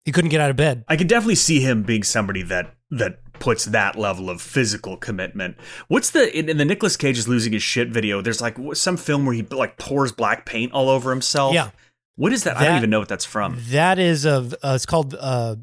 he 0.04 0.12
couldn't 0.12 0.30
get 0.30 0.42
out 0.42 0.50
of 0.50 0.56
bed. 0.58 0.84
I 0.88 0.96
can 0.96 1.08
definitely 1.08 1.36
see 1.36 1.62
him 1.62 1.84
being 1.84 2.04
somebody 2.04 2.42
that 2.44 2.76
that 2.92 3.18
puts 3.40 3.66
that 3.66 3.98
level 3.98 4.30
of 4.30 4.42
physical 4.42 4.98
commitment. 4.98 5.58
What's 5.88 6.12
the 6.12 6.38
in, 6.38 6.50
in 6.50 6.58
the 6.58 6.66
Nicolas 6.66 6.96
Cage 6.98 7.18
is 7.18 7.28
losing 7.28 7.54
his 7.54 7.64
shit 7.64 7.90
video? 7.90 8.22
There's 8.22 8.42
like 8.42 8.58
some 8.74 8.98
film 8.98 9.26
where 9.26 9.34
he 9.34 9.42
like 9.44 9.78
pours 9.78 10.12
black 10.12 10.46
paint 10.46 10.74
all 10.74 10.90
over 10.90 11.10
himself. 11.10 11.54
Yeah. 11.54 11.72
What 12.16 12.34
is 12.34 12.44
that? 12.44 12.58
I 12.58 12.66
don't 12.66 12.78
even 12.78 12.90
know 12.90 13.00
what 13.00 13.08
that's 13.10 13.26
from. 13.26 13.58
That 13.70 13.98
is 13.98 14.26
of 14.26 14.54
uh, 14.64 14.74
it's 14.76 14.86
called 14.86 15.16
uh, 15.20 15.56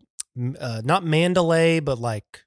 uh, 0.61 0.83
not 0.85 1.05
Mandalay, 1.05 1.81
but 1.81 1.99
like 1.99 2.43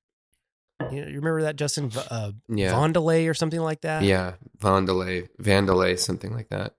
you, 0.91 1.02
know, 1.02 1.08
you 1.08 1.16
remember 1.18 1.44
that 1.44 1.56
Justin 1.56 1.90
V- 1.90 1.99
uh, 2.10 2.32
Yeah. 2.49 2.74
Vondelay 2.74 3.30
or 3.30 3.34
something 3.36 3.60
like 3.62 3.82
that. 3.82 4.03
Yeah, 4.03 4.34
Vandalay, 4.60 5.30
Vandalay, 5.41 5.98
something 5.99 6.34
like 6.34 6.49
that. 6.49 6.74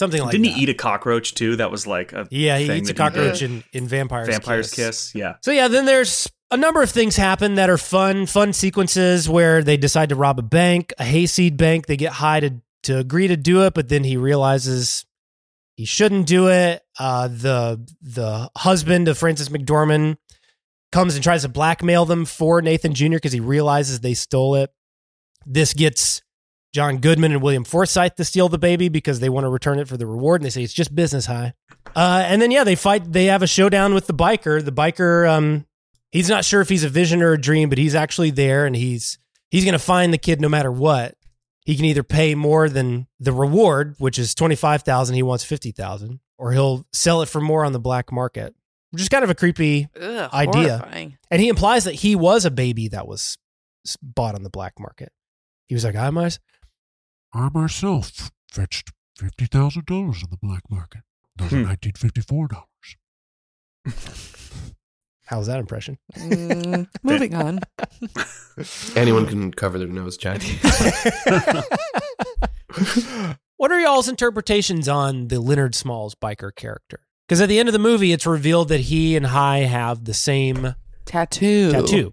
something 0.00 0.20
like 0.20 0.32
Didn't 0.32 0.46
that. 0.46 0.54
he 0.54 0.62
eat 0.64 0.68
a 0.68 0.74
cockroach 0.74 1.34
too? 1.34 1.56
That 1.56 1.70
was 1.70 1.86
like 1.86 2.12
a 2.12 2.26
Yeah, 2.30 2.58
he 2.58 2.66
thing 2.66 2.78
eats 2.78 2.90
a 2.90 2.92
that 2.94 3.12
did. 3.12 3.18
cockroach 3.20 3.42
in, 3.42 3.62
in 3.72 3.86
Vampire's, 3.86 4.28
Vampire's 4.28 4.70
Kiss. 4.74 5.12
Kiss. 5.12 5.14
Yeah. 5.14 5.36
So 5.42 5.52
yeah, 5.52 5.68
then 5.68 5.86
there's 5.86 6.28
a 6.50 6.56
number 6.56 6.82
of 6.82 6.90
things 6.90 7.16
happen 7.16 7.56
that 7.56 7.70
are 7.70 7.78
fun, 7.78 8.26
fun 8.26 8.52
sequences 8.52 9.28
where 9.28 9.62
they 9.62 9.76
decide 9.76 10.10
to 10.10 10.16
rob 10.16 10.38
a 10.38 10.42
bank, 10.42 10.92
a 10.98 11.04
hayseed 11.04 11.56
bank. 11.56 11.86
They 11.86 11.96
get 11.96 12.12
Hi 12.12 12.40
to 12.40 12.60
to 12.84 12.98
agree 12.98 13.26
to 13.28 13.36
do 13.36 13.64
it, 13.64 13.74
but 13.74 13.88
then 13.88 14.04
he 14.04 14.16
realizes 14.16 15.04
he 15.76 15.84
shouldn't 15.84 16.26
do 16.26 16.48
it. 16.48 16.82
Uh, 16.98 17.28
the 17.28 17.84
the 18.00 18.50
husband 18.56 19.08
of 19.08 19.18
Frances 19.18 19.48
McDormand 19.48 20.18
comes 20.92 21.14
and 21.14 21.24
tries 21.24 21.42
to 21.42 21.48
blackmail 21.48 22.04
them 22.04 22.24
for 22.24 22.62
Nathan 22.62 22.94
Jr. 22.94 23.14
because 23.14 23.32
he 23.32 23.40
realizes 23.40 24.00
they 24.00 24.14
stole 24.14 24.54
it. 24.54 24.70
This 25.44 25.74
gets 25.74 26.22
John 26.72 26.98
Goodman 26.98 27.32
and 27.32 27.42
William 27.42 27.64
Forsythe 27.64 28.14
to 28.16 28.24
steal 28.24 28.48
the 28.48 28.58
baby 28.58 28.88
because 28.88 29.20
they 29.20 29.28
want 29.28 29.44
to 29.44 29.48
return 29.48 29.78
it 29.78 29.88
for 29.88 29.96
the 29.96 30.06
reward, 30.06 30.40
and 30.40 30.46
they 30.46 30.50
say 30.50 30.62
it's 30.62 30.72
just 30.72 30.94
business 30.94 31.26
high. 31.26 31.54
Uh, 31.94 32.22
and 32.26 32.40
then 32.40 32.50
yeah, 32.50 32.64
they 32.64 32.76
fight. 32.76 33.12
They 33.12 33.26
have 33.26 33.42
a 33.42 33.46
showdown 33.46 33.94
with 33.94 34.06
the 34.06 34.14
biker. 34.14 34.64
The 34.64 34.72
biker, 34.72 35.28
um, 35.28 35.66
he's 36.12 36.28
not 36.28 36.44
sure 36.44 36.60
if 36.60 36.68
he's 36.68 36.84
a 36.84 36.88
vision 36.88 37.22
or 37.22 37.32
a 37.32 37.40
dream, 37.40 37.68
but 37.68 37.78
he's 37.78 37.94
actually 37.94 38.30
there, 38.30 38.66
and 38.66 38.74
he's 38.76 39.18
he's 39.50 39.64
going 39.64 39.72
to 39.72 39.78
find 39.78 40.12
the 40.12 40.18
kid 40.18 40.40
no 40.40 40.48
matter 40.48 40.70
what. 40.72 41.14
He 41.64 41.74
can 41.74 41.84
either 41.84 42.02
pay 42.04 42.34
more 42.36 42.68
than 42.68 43.08
the 43.18 43.32
reward, 43.32 43.96
which 43.98 44.18
is 44.18 44.34
twenty 44.34 44.54
five 44.56 44.82
thousand. 44.82 45.16
He 45.16 45.22
wants 45.22 45.42
fifty 45.44 45.72
thousand, 45.72 46.20
or 46.38 46.52
he'll 46.52 46.86
sell 46.92 47.22
it 47.22 47.28
for 47.28 47.40
more 47.40 47.64
on 47.64 47.72
the 47.72 47.80
black 47.80 48.12
market. 48.12 48.54
Which 48.92 49.02
is 49.02 49.08
kind 49.08 49.24
of 49.24 49.30
a 49.30 49.34
creepy 49.34 49.88
Ugh, 50.00 50.30
idea. 50.32 50.78
horrifying. 50.78 51.18
And 51.30 51.42
he 51.42 51.48
implies 51.48 51.84
that 51.84 51.94
he 51.96 52.14
was 52.14 52.44
a 52.44 52.50
baby 52.52 52.86
that 52.88 53.06
was 53.08 53.36
bought 54.00 54.36
on 54.36 54.44
the 54.44 54.48
black 54.50 54.74
market. 54.78 55.10
He 55.66 55.74
was 55.74 55.84
like, 55.84 55.96
I 55.96 56.10
must. 56.10 56.38
I 57.34 57.48
myself 57.52 58.30
fetched 58.50 58.92
fifty 59.18 59.46
thousand 59.46 59.86
dollars 59.86 60.22
on 60.22 60.30
the 60.30 60.38
black 60.40 60.62
market. 60.70 61.00
Those 61.34 61.50
Hmm. 61.50 61.56
are 61.56 61.62
nineteen 61.64 61.92
fifty 61.94 62.20
four 62.20 62.46
dollars. 62.46 62.96
How 65.26 65.38
was 65.38 65.48
that 65.48 65.58
impression? 65.58 65.98
Mm, 66.16 66.88
moving 67.02 67.34
on. 67.34 67.60
Anyone 68.96 69.26
can 69.26 69.52
cover 69.52 69.78
their 69.78 69.88
nose, 69.88 70.16
Jack. 70.16 70.40
What 73.58 73.72
are 73.72 73.80
y'all's 73.80 74.08
interpretations 74.08 74.86
on 74.86 75.28
the 75.28 75.40
Leonard 75.40 75.74
Smalls 75.74 76.14
biker 76.14 76.54
character? 76.54 77.00
Because 77.26 77.40
at 77.40 77.48
the 77.48 77.58
end 77.58 77.70
of 77.70 77.72
the 77.72 77.78
movie, 77.78 78.12
it's 78.12 78.26
revealed 78.26 78.68
that 78.68 78.80
he 78.80 79.16
and 79.16 79.24
High 79.24 79.60
have 79.60 80.04
the 80.04 80.12
same 80.12 80.74
tattoo. 81.06 81.72
tattoo, 81.72 82.12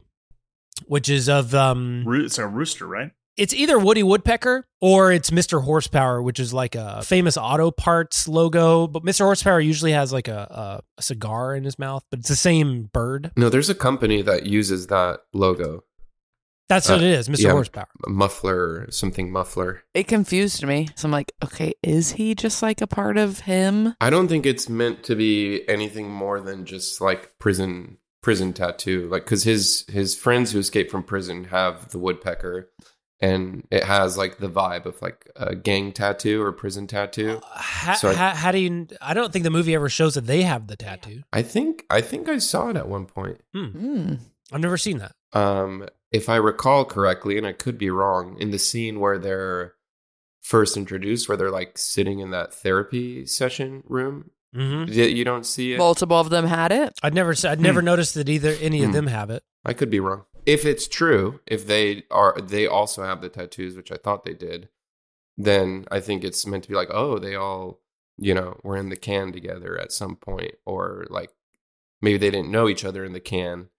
which 0.85 1.09
is 1.09 1.27
of 1.27 1.53
um, 1.53 2.03
Roo- 2.05 2.23
It's 2.23 2.37
a 2.37 2.47
rooster, 2.47 2.87
right? 2.87 3.11
It's 3.37 3.53
either 3.53 3.79
Woody 3.79 4.03
Woodpecker 4.03 4.67
or 4.81 5.11
it's 5.11 5.31
Mr. 5.31 5.63
Horsepower, 5.63 6.21
which 6.21 6.39
is 6.39 6.53
like 6.53 6.75
a 6.75 7.01
famous 7.03 7.37
auto 7.37 7.71
parts 7.71 8.27
logo. 8.27 8.87
But 8.87 9.03
Mr. 9.03 9.21
Horsepower 9.21 9.59
usually 9.59 9.91
has 9.91 10.13
like 10.13 10.27
a, 10.27 10.47
a, 10.49 10.81
a 10.97 11.01
cigar 11.01 11.55
in 11.55 11.63
his 11.63 11.79
mouth, 11.79 12.03
but 12.09 12.19
it's 12.19 12.29
the 12.29 12.35
same 12.35 12.89
bird. 12.93 13.31
no, 13.35 13.49
there's 13.49 13.69
a 13.69 13.75
company 13.75 14.21
that 14.21 14.45
uses 14.45 14.87
that 14.87 15.21
logo. 15.33 15.83
That's 16.69 16.89
what 16.89 17.01
uh, 17.01 17.03
it 17.03 17.09
is, 17.09 17.29
Mr. 17.29 17.51
Horsepower. 17.51 17.87
Muffler, 18.07 18.89
something 18.89 19.31
muffler. 19.31 19.83
It 19.93 20.07
confused 20.07 20.65
me. 20.65 20.87
So 20.95 21.07
I'm 21.07 21.11
like, 21.11 21.33
okay, 21.43 21.73
is 21.83 22.13
he 22.13 22.35
just 22.35 22.61
like 22.63 22.81
a 22.81 22.87
part 22.87 23.17
of 23.17 23.41
him? 23.41 23.95
I 23.99 24.09
don't 24.09 24.27
think 24.27 24.45
it's 24.45 24.69
meant 24.69 25.03
to 25.03 25.15
be 25.15 25.67
anything 25.67 26.09
more 26.09 26.39
than 26.39 26.65
just 26.65 27.01
like 27.01 27.37
prison 27.37 27.97
prison 28.21 28.53
tattoo. 28.53 29.07
Like 29.09 29.25
because 29.25 29.43
his 29.43 29.85
his 29.89 30.15
friends 30.15 30.51
who 30.51 30.59
escaped 30.59 30.89
from 30.89 31.03
prison 31.03 31.45
have 31.45 31.89
the 31.89 31.99
woodpecker, 31.99 32.69
and 33.23 33.65
it 33.71 33.83
has 33.83 34.17
like 34.17 34.37
the 34.37 34.49
vibe 34.49 34.85
of 34.85 35.01
like 35.01 35.29
a 35.35 35.55
gang 35.55 35.91
tattoo 35.93 36.41
or 36.41 36.51
prison 36.51 36.87
tattoo. 36.87 37.39
How, 37.53 37.93
So 37.95 38.09
I- 38.09 38.13
how, 38.13 38.29
how 38.31 38.51
do 38.51 38.59
you? 38.59 38.87
I 39.01 39.13
don't 39.13 39.31
think 39.31 39.43
the 39.43 39.49
movie 39.49 39.73
ever 39.75 39.89
shows 39.89 40.15
that 40.15 40.27
they 40.27 40.41
have 40.43 40.67
the 40.67 40.75
tattoo. 40.75 41.23
I 41.31 41.41
think 41.41 41.85
I 41.89 42.01
think 42.01 42.27
I 42.29 42.37
saw 42.39 42.69
it 42.69 42.75
at 42.75 42.87
one 42.87 43.05
point. 43.05 43.39
Hmm. 43.53 44.15
I've 44.51 44.59
never 44.61 44.77
seen 44.77 44.97
that. 44.99 45.13
Um, 45.31 45.87
if 46.11 46.29
I 46.29 46.35
recall 46.35 46.85
correctly, 46.85 47.37
and 47.37 47.47
I 47.47 47.53
could 47.53 47.77
be 47.77 47.89
wrong, 47.89 48.37
in 48.39 48.51
the 48.51 48.59
scene 48.59 48.99
where 48.99 49.17
they're 49.17 49.73
first 50.41 50.75
introduced, 50.77 51.27
where 51.29 51.37
they're 51.37 51.49
like 51.49 51.77
sitting 51.77 52.19
in 52.19 52.31
that 52.31 52.53
therapy 52.53 53.25
session 53.25 53.81
room, 53.87 54.29
Mhm. 54.55 54.87
y- 54.89 55.05
you 55.05 55.23
don't 55.23 55.45
see 55.45 55.73
it. 55.73 55.77
Multiple 55.77 56.19
of 56.19 56.29
them 56.29 56.45
had 56.45 56.71
it. 56.71 56.93
I'd 57.01 57.13
never, 57.15 57.33
I'd 57.45 57.59
never 57.61 57.81
noticed 57.81 58.13
that 58.15 58.29
either 58.29 58.55
any 58.61 58.81
of 58.83 58.87
Hmm. 58.89 58.93
them 58.93 59.07
have 59.07 59.29
it. 59.31 59.41
I 59.65 59.73
could 59.73 59.89
be 59.89 59.99
wrong. 60.01 60.25
If 60.45 60.65
it's 60.65 60.87
true, 60.87 61.39
if 61.47 61.65
they 61.67 62.03
are, 62.11 62.35
they 62.41 62.67
also 62.67 63.03
have 63.03 63.21
the 63.21 63.29
tattoos, 63.29 63.75
which 63.75 63.91
I 63.91 63.95
thought 63.95 64.23
they 64.23 64.33
did. 64.33 64.69
Then 65.37 65.85
I 65.89 65.99
think 65.99 66.23
it's 66.23 66.45
meant 66.45 66.63
to 66.63 66.69
be 66.69 66.75
like, 66.75 66.89
oh, 66.91 67.17
they 67.17 67.35
all, 67.35 67.79
you 68.17 68.33
know, 68.33 68.59
were 68.63 68.77
in 68.77 68.89
the 68.89 68.95
can 68.95 69.31
together 69.31 69.79
at 69.79 69.91
some 69.91 70.15
point, 70.15 70.55
or 70.65 71.05
like 71.09 71.31
maybe 72.01 72.17
they 72.17 72.29
didn't 72.29 72.51
know 72.51 72.67
each 72.67 72.85
other 72.85 73.03
in 73.03 73.13
the 73.13 73.19
can, 73.19 73.69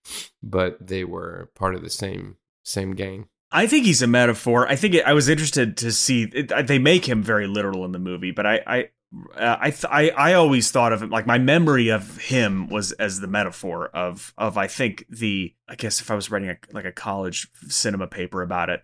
but 0.42 0.84
they 0.84 1.04
were 1.04 1.50
part 1.54 1.74
of 1.74 1.82
the 1.82 1.90
same 1.90 2.36
same 2.64 2.94
gang. 2.94 3.28
I 3.52 3.68
think 3.68 3.84
he's 3.84 4.02
a 4.02 4.08
metaphor. 4.08 4.66
I 4.66 4.74
think 4.74 4.94
it, 4.94 5.06
I 5.06 5.12
was 5.12 5.28
interested 5.28 5.76
to 5.76 5.92
see 5.92 6.24
it, 6.24 6.66
they 6.66 6.80
make 6.80 7.04
him 7.04 7.22
very 7.22 7.46
literal 7.46 7.84
in 7.84 7.92
the 7.92 8.00
movie, 8.00 8.32
but 8.32 8.46
I 8.46 8.60
I 8.66 8.88
uh, 9.36 9.56
I, 9.60 9.70
th- 9.70 9.84
I 9.90 10.10
I 10.10 10.32
always 10.34 10.70
thought 10.70 10.92
of 10.92 11.02
him 11.02 11.10
like 11.10 11.26
my 11.26 11.38
memory 11.38 11.88
of 11.88 12.16
him 12.18 12.68
was 12.68 12.92
as 12.92 13.20
the 13.20 13.26
metaphor 13.26 13.88
of 13.88 14.32
of 14.38 14.56
I 14.56 14.66
think 14.66 15.04
the 15.08 15.54
I 15.68 15.74
guess 15.74 16.00
if 16.00 16.10
I 16.10 16.14
was 16.14 16.30
writing 16.30 16.50
a, 16.50 16.56
like 16.72 16.84
a 16.84 16.92
college 16.92 17.48
cinema 17.68 18.06
paper 18.06 18.42
about 18.42 18.70
it, 18.70 18.82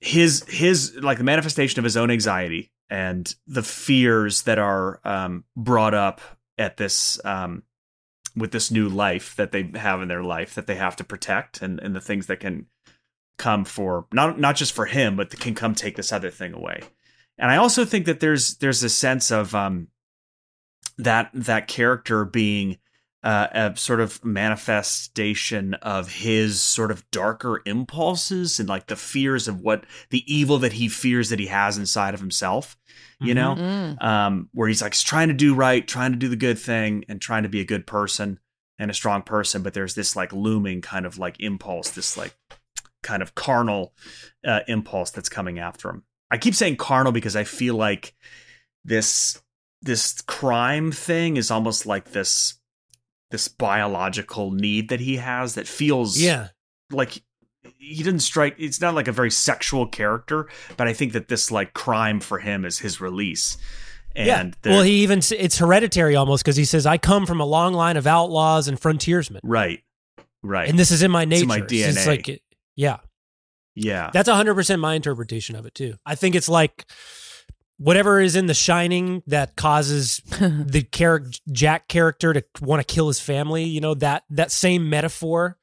his 0.00 0.44
his 0.48 0.96
like 0.96 1.18
the 1.18 1.24
manifestation 1.24 1.78
of 1.78 1.84
his 1.84 1.96
own 1.96 2.10
anxiety 2.10 2.72
and 2.88 3.34
the 3.46 3.62
fears 3.62 4.42
that 4.42 4.58
are 4.58 5.00
um, 5.04 5.44
brought 5.56 5.94
up 5.94 6.20
at 6.58 6.76
this 6.76 7.24
um, 7.24 7.62
with 8.36 8.52
this 8.52 8.70
new 8.70 8.88
life 8.88 9.36
that 9.36 9.52
they 9.52 9.70
have 9.74 10.00
in 10.00 10.08
their 10.08 10.22
life 10.22 10.54
that 10.54 10.66
they 10.66 10.76
have 10.76 10.96
to 10.96 11.04
protect 11.04 11.60
and 11.62 11.80
and 11.80 11.94
the 11.94 12.00
things 12.00 12.26
that 12.26 12.40
can 12.40 12.66
come 13.38 13.64
for 13.64 14.06
not 14.12 14.38
not 14.38 14.56
just 14.56 14.72
for 14.72 14.86
him 14.86 15.16
but 15.16 15.30
can 15.38 15.54
come 15.54 15.74
take 15.74 15.96
this 15.96 16.12
other 16.12 16.30
thing 16.30 16.52
away 16.52 16.82
and 17.40 17.50
i 17.50 17.56
also 17.56 17.84
think 17.84 18.06
that 18.06 18.20
there's 18.20 18.54
there's 18.58 18.82
a 18.84 18.88
sense 18.88 19.30
of 19.32 19.54
um 19.54 19.88
that 20.98 21.30
that 21.34 21.66
character 21.66 22.24
being 22.24 22.78
uh, 23.22 23.48
a 23.52 23.76
sort 23.76 24.00
of 24.00 24.24
manifestation 24.24 25.74
of 25.74 26.10
his 26.10 26.60
sort 26.60 26.90
of 26.90 27.08
darker 27.10 27.60
impulses 27.66 28.58
and 28.58 28.66
like 28.68 28.86
the 28.86 28.96
fears 28.96 29.46
of 29.46 29.60
what 29.60 29.84
the 30.08 30.24
evil 30.32 30.56
that 30.58 30.72
he 30.72 30.88
fears 30.88 31.28
that 31.28 31.38
he 31.38 31.46
has 31.46 31.76
inside 31.76 32.14
of 32.14 32.20
himself 32.20 32.76
you 33.20 33.34
know 33.34 33.56
Mhm. 33.56 34.02
um 34.02 34.48
where 34.52 34.68
he's 34.68 34.80
like 34.80 34.92
trying 34.94 35.28
to 35.28 35.34
do 35.34 35.54
right 35.54 35.86
trying 35.86 36.12
to 36.12 36.18
do 36.18 36.28
the 36.28 36.36
good 36.36 36.58
thing 36.58 37.04
and 37.08 37.20
trying 37.20 37.42
to 37.42 37.48
be 37.50 37.60
a 37.60 37.64
good 37.64 37.86
person 37.86 38.38
and 38.78 38.90
a 38.90 38.94
strong 38.94 39.20
person 39.22 39.62
but 39.62 39.74
there's 39.74 39.94
this 39.94 40.16
like 40.16 40.32
looming 40.32 40.80
kind 40.80 41.04
of 41.04 41.18
like 41.18 41.38
impulse 41.40 41.90
this 41.90 42.16
like 42.16 42.34
kind 43.02 43.22
of 43.22 43.34
carnal 43.34 43.92
uh, 44.46 44.60
impulse 44.68 45.10
that's 45.10 45.28
coming 45.30 45.58
after 45.58 45.88
him. 45.88 46.04
I 46.30 46.38
keep 46.38 46.54
saying 46.54 46.76
carnal 46.76 47.12
because 47.12 47.36
I 47.36 47.44
feel 47.44 47.74
like 47.74 48.14
this 48.84 49.40
this 49.82 50.20
crime 50.22 50.92
thing 50.92 51.36
is 51.36 51.50
almost 51.50 51.86
like 51.86 52.12
this 52.12 52.54
this 53.30 53.48
biological 53.48 54.50
need 54.50 54.88
that 54.90 55.00
he 55.00 55.16
has 55.16 55.54
that 55.54 55.66
feels 55.68 56.20
Yeah. 56.20 56.48
like 56.90 57.22
he 57.78 58.02
didn't 58.02 58.20
strike 58.20 58.56
it's 58.58 58.80
not 58.80 58.94
like 58.94 59.08
a 59.08 59.12
very 59.12 59.30
sexual 59.30 59.86
character 59.86 60.48
but 60.76 60.88
i 60.88 60.92
think 60.94 61.12
that 61.12 61.28
this 61.28 61.50
like 61.50 61.72
crime 61.74 62.18
for 62.20 62.38
him 62.38 62.64
is 62.64 62.78
his 62.78 63.00
release 63.00 63.56
and 64.16 64.26
yeah. 64.64 64.72
Well, 64.72 64.82
he 64.82 65.02
even 65.02 65.20
it's 65.30 65.58
hereditary 65.58 66.16
almost 66.16 66.42
because 66.42 66.56
he 66.56 66.64
says, 66.64 66.84
"I 66.84 66.98
come 66.98 67.26
from 67.26 67.40
a 67.40 67.44
long 67.44 67.74
line 67.74 67.96
of 67.96 68.08
outlaws 68.08 68.66
and 68.66 68.78
frontiersmen, 68.80 69.40
right 69.44 69.84
right 70.42 70.68
and 70.68 70.76
this 70.76 70.90
is 70.90 71.02
in 71.02 71.12
my 71.12 71.22
It's 71.22 71.30
nature. 71.30 71.42
in 71.44 71.48
my 71.48 71.60
DNA. 71.60 72.06
like, 72.08 72.42
yeah, 72.74 72.96
yeah 73.84 74.10
that's 74.12 74.28
hundred 74.28 74.54
percent 74.54 74.80
my 74.80 74.94
interpretation 74.94 75.56
of 75.56 75.66
it 75.66 75.74
too. 75.74 75.94
I 76.04 76.14
think 76.14 76.34
it's 76.34 76.48
like 76.48 76.84
whatever 77.78 78.20
is 78.20 78.36
in 78.36 78.44
The 78.46 78.54
Shining 78.54 79.22
that 79.26 79.56
causes 79.56 80.20
the 80.40 80.86
character 80.90 81.38
Jack 81.50 81.88
character 81.88 82.32
to 82.34 82.44
want 82.60 82.86
to 82.86 82.94
kill 82.94 83.08
his 83.08 83.20
family. 83.20 83.64
You 83.64 83.80
know 83.80 83.94
that 83.94 84.24
that 84.30 84.52
same 84.52 84.90
metaphor 84.90 85.56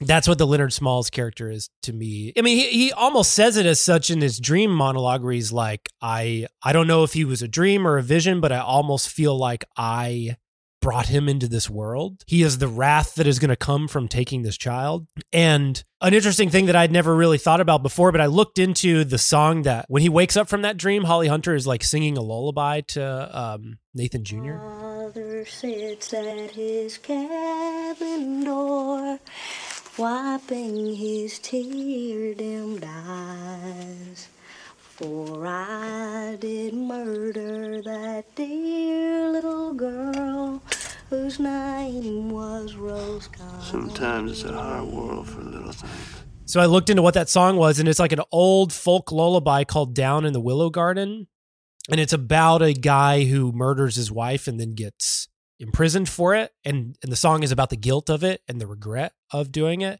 That's 0.00 0.28
what 0.28 0.38
the 0.38 0.46
Leonard 0.46 0.72
Smalls 0.72 1.08
character 1.08 1.50
is 1.50 1.70
to 1.82 1.92
me. 1.92 2.32
I 2.36 2.42
mean, 2.42 2.58
he, 2.58 2.68
he 2.68 2.92
almost 2.92 3.32
says 3.32 3.56
it 3.56 3.64
as 3.64 3.80
such 3.80 4.10
in 4.10 4.20
his 4.20 4.38
dream 4.38 4.70
monologue 4.70 5.22
where 5.22 5.32
he's 5.32 5.52
like, 5.52 5.88
I 6.02 6.46
I 6.62 6.72
don't 6.72 6.86
know 6.86 7.04
if 7.04 7.12
he 7.14 7.24
was 7.24 7.42
a 7.42 7.48
dream 7.48 7.86
or 7.86 7.96
a 7.96 8.02
vision, 8.02 8.40
but 8.40 8.52
I 8.52 8.58
almost 8.58 9.08
feel 9.08 9.36
like 9.38 9.64
I 9.76 10.36
brought 10.84 11.06
him 11.06 11.30
into 11.30 11.48
this 11.48 11.70
world. 11.70 12.22
He 12.26 12.42
is 12.42 12.58
the 12.58 12.68
wrath 12.68 13.14
that 13.14 13.26
is 13.26 13.38
going 13.38 13.48
to 13.48 13.56
come 13.56 13.88
from 13.88 14.06
taking 14.06 14.42
this 14.42 14.58
child. 14.58 15.06
And 15.32 15.82
an 16.02 16.12
interesting 16.12 16.50
thing 16.50 16.66
that 16.66 16.76
I'd 16.76 16.92
never 16.92 17.16
really 17.16 17.38
thought 17.38 17.62
about 17.62 17.82
before, 17.82 18.12
but 18.12 18.20
I 18.20 18.26
looked 18.26 18.58
into 18.58 19.02
the 19.02 19.16
song 19.16 19.62
that 19.62 19.86
when 19.88 20.02
he 20.02 20.10
wakes 20.10 20.36
up 20.36 20.46
from 20.46 20.60
that 20.60 20.76
dream, 20.76 21.04
Holly 21.04 21.26
Hunter 21.26 21.54
is 21.54 21.66
like 21.66 21.82
singing 21.82 22.18
a 22.18 22.20
lullaby 22.20 22.82
to 22.82 23.30
um, 23.32 23.78
Nathan 23.94 24.24
Jr. 24.24 24.58
Father 24.58 25.46
sits 25.46 26.12
at 26.12 26.50
his 26.50 26.98
cabin 26.98 28.44
door, 28.44 29.20
wiping 29.96 30.96
his 30.96 31.38
tear 31.38 32.34
dimmed 32.34 32.84
eyes. 32.86 34.28
For 34.96 35.44
I 35.44 36.36
did 36.40 36.72
murder 36.72 37.82
that 37.82 38.32
dear 38.36 39.28
little 39.28 39.74
girl 39.74 40.62
whose 41.10 41.40
name 41.40 42.30
was 42.30 42.76
Rose 42.76 43.26
Garland. 43.26 43.64
Sometimes 43.64 44.30
it's 44.30 44.44
a 44.44 44.52
hard 44.52 44.84
world 44.84 45.28
for 45.28 45.40
little 45.40 45.72
things. 45.72 46.22
So 46.44 46.60
I 46.60 46.66
looked 46.66 46.90
into 46.90 47.02
what 47.02 47.14
that 47.14 47.28
song 47.28 47.56
was, 47.56 47.80
and 47.80 47.88
it's 47.88 47.98
like 47.98 48.12
an 48.12 48.20
old 48.30 48.72
folk 48.72 49.10
lullaby 49.10 49.64
called 49.64 49.96
Down 49.96 50.24
in 50.24 50.32
the 50.32 50.40
Willow 50.40 50.70
Garden. 50.70 51.26
And 51.90 51.98
it's 51.98 52.12
about 52.12 52.62
a 52.62 52.72
guy 52.72 53.24
who 53.24 53.50
murders 53.50 53.96
his 53.96 54.12
wife 54.12 54.46
and 54.46 54.60
then 54.60 54.76
gets 54.76 55.26
imprisoned 55.58 56.08
for 56.08 56.36
it. 56.36 56.52
And, 56.64 56.96
and 57.02 57.10
the 57.10 57.16
song 57.16 57.42
is 57.42 57.50
about 57.50 57.70
the 57.70 57.76
guilt 57.76 58.08
of 58.08 58.22
it 58.22 58.42
and 58.46 58.60
the 58.60 58.68
regret 58.68 59.12
of 59.32 59.50
doing 59.50 59.80
it. 59.80 59.98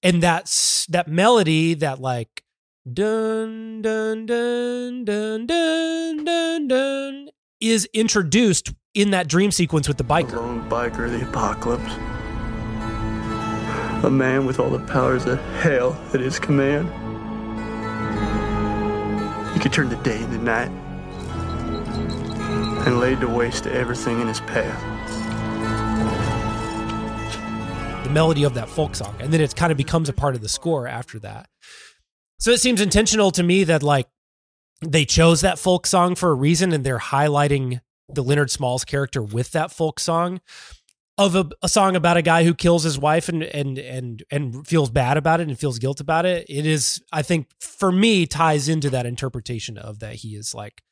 And 0.00 0.22
that's 0.22 0.86
that 0.86 1.08
melody, 1.08 1.74
that 1.74 2.00
like 2.00 2.41
dun 2.90 3.80
dun 3.80 4.26
dun 4.26 5.04
dun 5.04 5.46
dun 5.46 6.24
dun 6.24 6.66
dun 6.66 7.28
is 7.60 7.88
introduced 7.94 8.74
in 8.92 9.12
that 9.12 9.28
dream 9.28 9.52
sequence 9.52 9.86
with 9.86 9.98
the 9.98 10.04
biker. 10.04 10.32
Lone 10.32 10.68
biker, 10.68 11.04
of 11.04 11.12
the 11.12 11.22
apocalypse. 11.22 11.92
A 14.04 14.10
man 14.10 14.46
with 14.46 14.58
all 14.58 14.68
the 14.68 14.84
powers 14.86 15.26
of 15.26 15.38
hell 15.60 15.92
at 16.12 16.18
his 16.18 16.40
command. 16.40 16.88
He 19.54 19.60
could 19.60 19.72
turn 19.72 19.88
the 19.88 19.96
day 20.02 20.20
into 20.20 20.38
night 20.38 20.70
and 22.84 22.98
laid 22.98 23.20
to 23.20 23.28
waste 23.28 23.68
everything 23.68 24.20
in 24.20 24.26
his 24.26 24.40
path. 24.40 24.82
the 28.02 28.10
melody 28.10 28.42
of 28.42 28.54
that 28.54 28.68
folk 28.68 28.96
song 28.96 29.14
and 29.20 29.32
then 29.32 29.40
it 29.40 29.54
kind 29.54 29.70
of 29.70 29.78
becomes 29.78 30.08
a 30.08 30.12
part 30.12 30.34
of 30.34 30.40
the 30.40 30.48
score 30.48 30.88
after 30.88 31.20
that 31.20 31.48
so 32.42 32.50
it 32.50 32.60
seems 32.60 32.80
intentional 32.80 33.30
to 33.30 33.42
me 33.44 33.62
that 33.62 33.84
like 33.84 34.08
they 34.84 35.04
chose 35.04 35.42
that 35.42 35.60
folk 35.60 35.86
song 35.86 36.16
for 36.16 36.30
a 36.30 36.34
reason 36.34 36.72
and 36.72 36.82
they're 36.82 36.98
highlighting 36.98 37.80
the 38.08 38.22
leonard 38.22 38.50
smalls 38.50 38.84
character 38.84 39.22
with 39.22 39.52
that 39.52 39.70
folk 39.70 40.00
song 40.00 40.40
of 41.18 41.36
a, 41.36 41.48
a 41.62 41.68
song 41.68 41.94
about 41.94 42.16
a 42.16 42.22
guy 42.22 42.42
who 42.42 42.52
kills 42.52 42.82
his 42.82 42.98
wife 42.98 43.28
and 43.28 43.44
and 43.44 43.78
and 43.78 44.24
and 44.30 44.66
feels 44.66 44.90
bad 44.90 45.16
about 45.16 45.40
it 45.40 45.46
and 45.46 45.56
feels 45.56 45.78
guilt 45.78 46.00
about 46.00 46.26
it. 46.26 46.44
It 46.48 46.66
is 46.66 47.00
i 47.12 47.22
think 47.22 47.46
for 47.60 47.92
me 47.92 48.26
ties 48.26 48.68
into 48.68 48.90
that 48.90 49.06
interpretation 49.06 49.78
of 49.78 50.00
that 50.00 50.16
he 50.16 50.30
is 50.30 50.52
like 50.52 50.82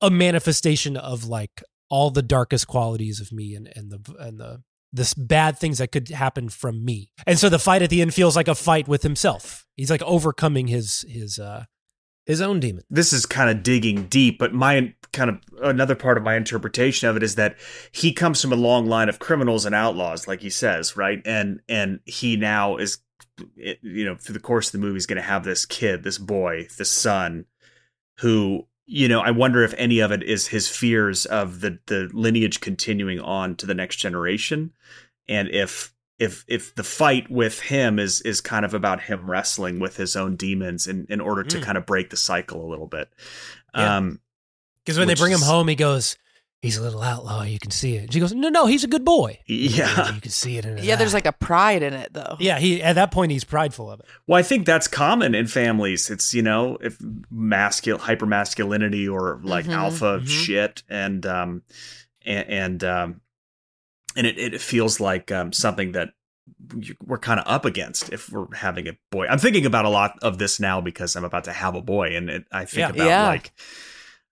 a 0.00 0.10
manifestation 0.10 0.96
of 0.96 1.26
like 1.26 1.62
all 1.90 2.10
the 2.10 2.22
darkest 2.22 2.68
qualities 2.68 3.20
of 3.20 3.32
me 3.32 3.54
and 3.54 3.70
and 3.76 3.90
the 3.90 4.14
and 4.18 4.40
the 4.40 4.62
this 4.96 5.14
bad 5.14 5.58
things 5.58 5.78
that 5.78 5.92
could 5.92 6.08
happen 6.08 6.48
from 6.48 6.84
me. 6.84 7.10
And 7.26 7.38
so 7.38 7.48
the 7.48 7.58
fight 7.58 7.82
at 7.82 7.90
the 7.90 8.00
end 8.00 8.14
feels 8.14 8.36
like 8.36 8.48
a 8.48 8.54
fight 8.54 8.88
with 8.88 9.02
himself. 9.02 9.66
He's 9.76 9.90
like 9.90 10.02
overcoming 10.02 10.68
his 10.68 11.04
his 11.08 11.38
uh 11.38 11.64
his 12.24 12.40
own 12.40 12.58
demon. 12.58 12.82
This 12.90 13.12
is 13.12 13.24
kind 13.24 13.50
of 13.50 13.62
digging 13.62 14.06
deep, 14.06 14.38
but 14.38 14.52
my 14.52 14.94
kind 15.12 15.30
of 15.30 15.40
another 15.62 15.94
part 15.94 16.18
of 16.18 16.24
my 16.24 16.36
interpretation 16.36 17.08
of 17.08 17.16
it 17.16 17.22
is 17.22 17.36
that 17.36 17.56
he 17.92 18.12
comes 18.12 18.42
from 18.42 18.52
a 18.52 18.56
long 18.56 18.86
line 18.86 19.08
of 19.08 19.18
criminals 19.18 19.64
and 19.64 19.74
outlaws, 19.74 20.26
like 20.26 20.40
he 20.40 20.50
says, 20.50 20.96
right? 20.96 21.22
And 21.24 21.60
and 21.68 22.00
he 22.04 22.36
now 22.36 22.78
is, 22.78 22.98
you 23.56 24.04
know, 24.04 24.16
through 24.16 24.32
the 24.32 24.40
course 24.40 24.68
of 24.68 24.72
the 24.72 24.78
movie, 24.78 24.94
he's 24.94 25.06
going 25.06 25.16
to 25.16 25.22
have 25.22 25.44
this 25.44 25.64
kid, 25.64 26.02
this 26.02 26.18
boy, 26.18 26.66
this 26.78 26.90
son, 26.90 27.44
who 28.18 28.66
you 28.86 29.08
know, 29.08 29.20
I 29.20 29.30
wonder 29.32 29.62
if 29.64 29.74
any 29.76 29.98
of 30.00 30.12
it 30.12 30.22
is 30.22 30.46
his 30.48 30.68
fears 30.68 31.26
of 31.26 31.60
the 31.60 31.78
the 31.86 32.08
lineage 32.12 32.60
continuing 32.60 33.20
on 33.20 33.56
to 33.56 33.66
the 33.66 33.74
next 33.74 33.96
generation, 33.96 34.72
and 35.28 35.48
if 35.48 35.92
if 36.18 36.44
if 36.48 36.74
the 36.74 36.84
fight 36.84 37.30
with 37.30 37.60
him 37.60 37.98
is 37.98 38.20
is 38.22 38.40
kind 38.40 38.64
of 38.64 38.72
about 38.74 39.02
him 39.02 39.30
wrestling 39.30 39.80
with 39.80 39.96
his 39.96 40.16
own 40.16 40.36
demons 40.36 40.86
in 40.86 41.06
in 41.10 41.20
order 41.20 41.42
to 41.42 41.58
Mm. 41.58 41.62
kind 41.62 41.78
of 41.78 41.84
break 41.84 42.10
the 42.10 42.16
cycle 42.16 42.64
a 42.64 42.70
little 42.70 42.86
bit. 42.86 43.10
Yeah. 43.74 43.96
Um, 43.96 44.20
Because 44.84 44.98
when 44.98 45.08
they 45.08 45.14
bring 45.14 45.32
him 45.32 45.40
home, 45.40 45.66
he 45.68 45.74
goes, 45.74 46.16
"He's 46.62 46.76
a 46.78 46.82
little 46.82 47.02
outlaw. 47.02 47.42
You 47.42 47.58
can 47.58 47.70
see 47.70 47.96
it." 47.96 48.04
And 48.04 48.12
she 48.12 48.20
goes, 48.20 48.32
"No, 48.32 48.48
no, 48.48 48.66
he's 48.66 48.82
a 48.84 48.88
good 48.88 49.04
boy." 49.04 49.38
Yeah. 49.46 50.14
you 50.14 50.20
can 50.20 50.30
see 50.30 50.58
it 50.58 50.64
in 50.64 50.76
his 50.78 50.86
Yeah, 50.86 50.96
there's 50.96 51.14
like 51.14 51.26
a 51.26 51.32
pride 51.32 51.82
in 51.82 51.94
it 51.94 52.12
though. 52.12 52.36
yeah. 52.40 52.58
He 52.58 52.82
at 52.82 52.94
that 52.94 53.10
point 53.12 53.32
he's 53.32 53.44
prideful 53.44 53.90
of 53.90 54.00
it. 54.00 54.06
Well, 54.26 54.38
I 54.38 54.42
think 54.42 54.66
that's 54.66 54.88
common 54.88 55.34
in 55.34 55.46
families. 55.46 56.10
It's 56.10 56.34
you 56.34 56.42
know, 56.42 56.78
if 56.80 56.96
masculine 57.30 58.00
hyper 58.02 58.26
masculinity 58.26 59.06
or 59.08 59.40
like 59.42 59.66
Mhm, 59.66 59.74
alpha 59.74 60.20
mhm. 60.22 60.28
shit, 60.28 60.82
and 60.88 61.24
um, 61.26 61.62
and 62.24 62.48
and 62.48 62.84
um, 62.84 63.20
and 64.16 64.26
it 64.26 64.38
it 64.38 64.60
feels 64.60 64.98
like 65.00 65.30
um 65.30 65.52
something 65.52 65.92
that 65.92 66.10
we're 67.04 67.18
kind 67.18 67.40
of 67.40 67.46
up 67.48 67.64
against 67.64 68.12
if 68.12 68.30
we're 68.30 68.46
having 68.54 68.86
a 68.88 68.92
boy. 69.10 69.26
I'm 69.26 69.38
thinking 69.38 69.66
about 69.66 69.84
a 69.84 69.88
lot 69.88 70.16
of 70.22 70.38
this 70.38 70.58
now 70.60 70.80
because 70.80 71.16
I'm 71.16 71.24
about 71.24 71.44
to 71.44 71.52
have 71.52 71.74
a 71.74 71.82
boy, 71.82 72.16
and 72.16 72.30
it, 72.30 72.44
I 72.52 72.64
think 72.64 72.78
Yeah. 72.80 72.88
about 72.90 73.06
Yeah. 73.06 73.26
like, 73.26 73.52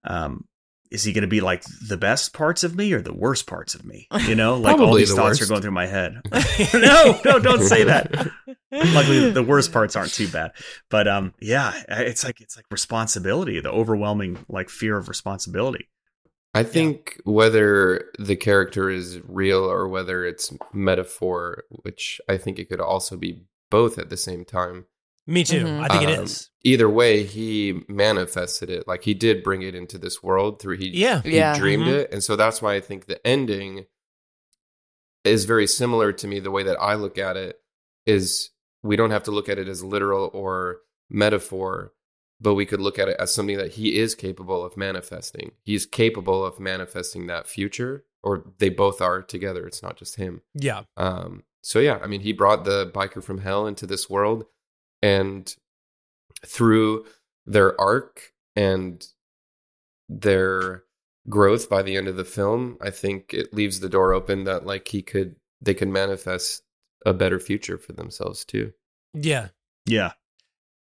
um. 0.04 0.44
Is 0.94 1.02
he 1.02 1.12
going 1.12 1.22
to 1.22 1.28
be 1.28 1.40
like 1.40 1.64
the 1.88 1.96
best 1.96 2.32
parts 2.32 2.62
of 2.62 2.76
me 2.76 2.92
or 2.92 3.02
the 3.02 3.12
worst 3.12 3.48
parts 3.48 3.74
of 3.74 3.84
me? 3.84 4.06
You 4.26 4.36
know, 4.36 4.56
like 4.58 4.78
all 4.78 4.94
these 4.94 5.10
the 5.10 5.16
thoughts 5.16 5.42
are 5.42 5.46
going 5.46 5.60
through 5.60 5.72
my 5.72 5.86
head. 5.86 6.20
no, 6.72 7.20
no, 7.24 7.38
don't 7.40 7.62
say 7.62 7.82
that. 7.82 8.30
Luckily, 8.70 9.30
the 9.30 9.42
worst 9.42 9.72
parts 9.72 9.96
aren't 9.96 10.12
too 10.12 10.28
bad. 10.28 10.52
But 10.88 11.08
um, 11.08 11.34
yeah, 11.40 11.72
it's 11.88 12.24
like 12.24 12.40
it's 12.40 12.56
like 12.56 12.66
responsibility, 12.70 13.58
the 13.60 13.72
overwhelming 13.72 14.44
like 14.48 14.70
fear 14.70 14.96
of 14.96 15.08
responsibility. 15.08 15.88
I 16.54 16.62
think 16.62 17.20
whether 17.24 18.12
the 18.20 18.36
character 18.36 18.88
is 18.88 19.20
real 19.26 19.64
or 19.64 19.88
whether 19.88 20.24
it's 20.24 20.52
metaphor, 20.72 21.64
which 21.68 22.20
I 22.28 22.36
think 22.36 22.60
it 22.60 22.68
could 22.68 22.80
also 22.80 23.16
be 23.16 23.42
both 23.70 23.98
at 23.98 24.08
the 24.08 24.16
same 24.16 24.44
time. 24.44 24.86
Me 25.26 25.42
too. 25.44 25.64
Mhm. 25.64 25.80
I 25.80 25.88
think 25.88 26.10
it 26.10 26.18
Um, 26.18 26.24
is. 26.24 26.50
Either 26.64 26.88
way, 26.88 27.22
he 27.24 27.82
manifested 27.88 28.68
it. 28.70 28.86
Like 28.86 29.02
he 29.04 29.14
did 29.14 29.42
bring 29.42 29.62
it 29.62 29.74
into 29.74 29.96
this 29.98 30.22
world 30.22 30.60
through 30.60 30.76
he 30.78 30.88
Yeah. 30.90 31.22
he 31.22 31.36
Yeah. 31.36 31.58
dreamed 31.58 31.84
Mhm. 31.86 31.92
it, 31.94 32.12
and 32.12 32.22
so 32.22 32.36
that's 32.36 32.60
why 32.60 32.74
I 32.74 32.80
think 32.80 33.06
the 33.06 33.24
ending 33.26 33.86
is 35.24 35.44
very 35.46 35.66
similar 35.66 36.12
to 36.12 36.26
me. 36.26 36.40
The 36.40 36.50
way 36.50 36.62
that 36.64 36.80
I 36.80 36.94
look 36.94 37.16
at 37.18 37.36
it 37.36 37.60
is 38.06 38.50
we 38.82 38.96
don't 38.96 39.10
have 39.10 39.22
to 39.24 39.30
look 39.30 39.48
at 39.48 39.58
it 39.58 39.68
as 39.68 39.82
literal 39.82 40.30
or 40.34 40.80
metaphor, 41.08 41.94
but 42.40 42.54
we 42.54 42.66
could 42.66 42.80
look 42.80 42.98
at 42.98 43.08
it 43.08 43.16
as 43.18 43.32
something 43.32 43.56
that 43.56 43.72
he 43.72 43.98
is 43.98 44.14
capable 44.14 44.62
of 44.62 44.76
manifesting. 44.76 45.52
He's 45.62 45.86
capable 45.86 46.44
of 46.44 46.60
manifesting 46.60 47.26
that 47.28 47.46
future, 47.48 48.04
or 48.22 48.44
they 48.58 48.68
both 48.68 49.00
are 49.00 49.22
together. 49.22 49.66
It's 49.66 49.82
not 49.82 49.96
just 49.96 50.16
him. 50.16 50.42
Yeah. 50.54 50.82
Um, 50.98 51.44
so 51.62 51.78
yeah, 51.78 51.98
I 52.02 52.06
mean, 52.06 52.20
he 52.20 52.32
brought 52.34 52.64
the 52.64 52.90
biker 52.94 53.22
from 53.22 53.38
hell 53.38 53.66
into 53.66 53.86
this 53.86 54.10
world, 54.10 54.44
and 55.04 55.54
through 56.46 57.04
their 57.44 57.78
arc 57.78 58.32
and 58.56 59.06
their 60.08 60.84
growth 61.28 61.68
by 61.68 61.82
the 61.82 61.94
end 61.96 62.08
of 62.08 62.16
the 62.16 62.24
film, 62.24 62.78
I 62.80 62.88
think 62.90 63.34
it 63.34 63.52
leaves 63.52 63.80
the 63.80 63.88
door 63.90 64.14
open 64.14 64.44
that 64.44 64.64
like 64.64 64.88
he 64.88 65.02
could, 65.02 65.36
they 65.60 65.74
could 65.74 65.88
manifest 65.88 66.62
a 67.04 67.12
better 67.12 67.38
future 67.38 67.76
for 67.76 67.92
themselves 67.92 68.46
too. 68.46 68.72
Yeah. 69.12 69.48
Yeah, 69.86 70.12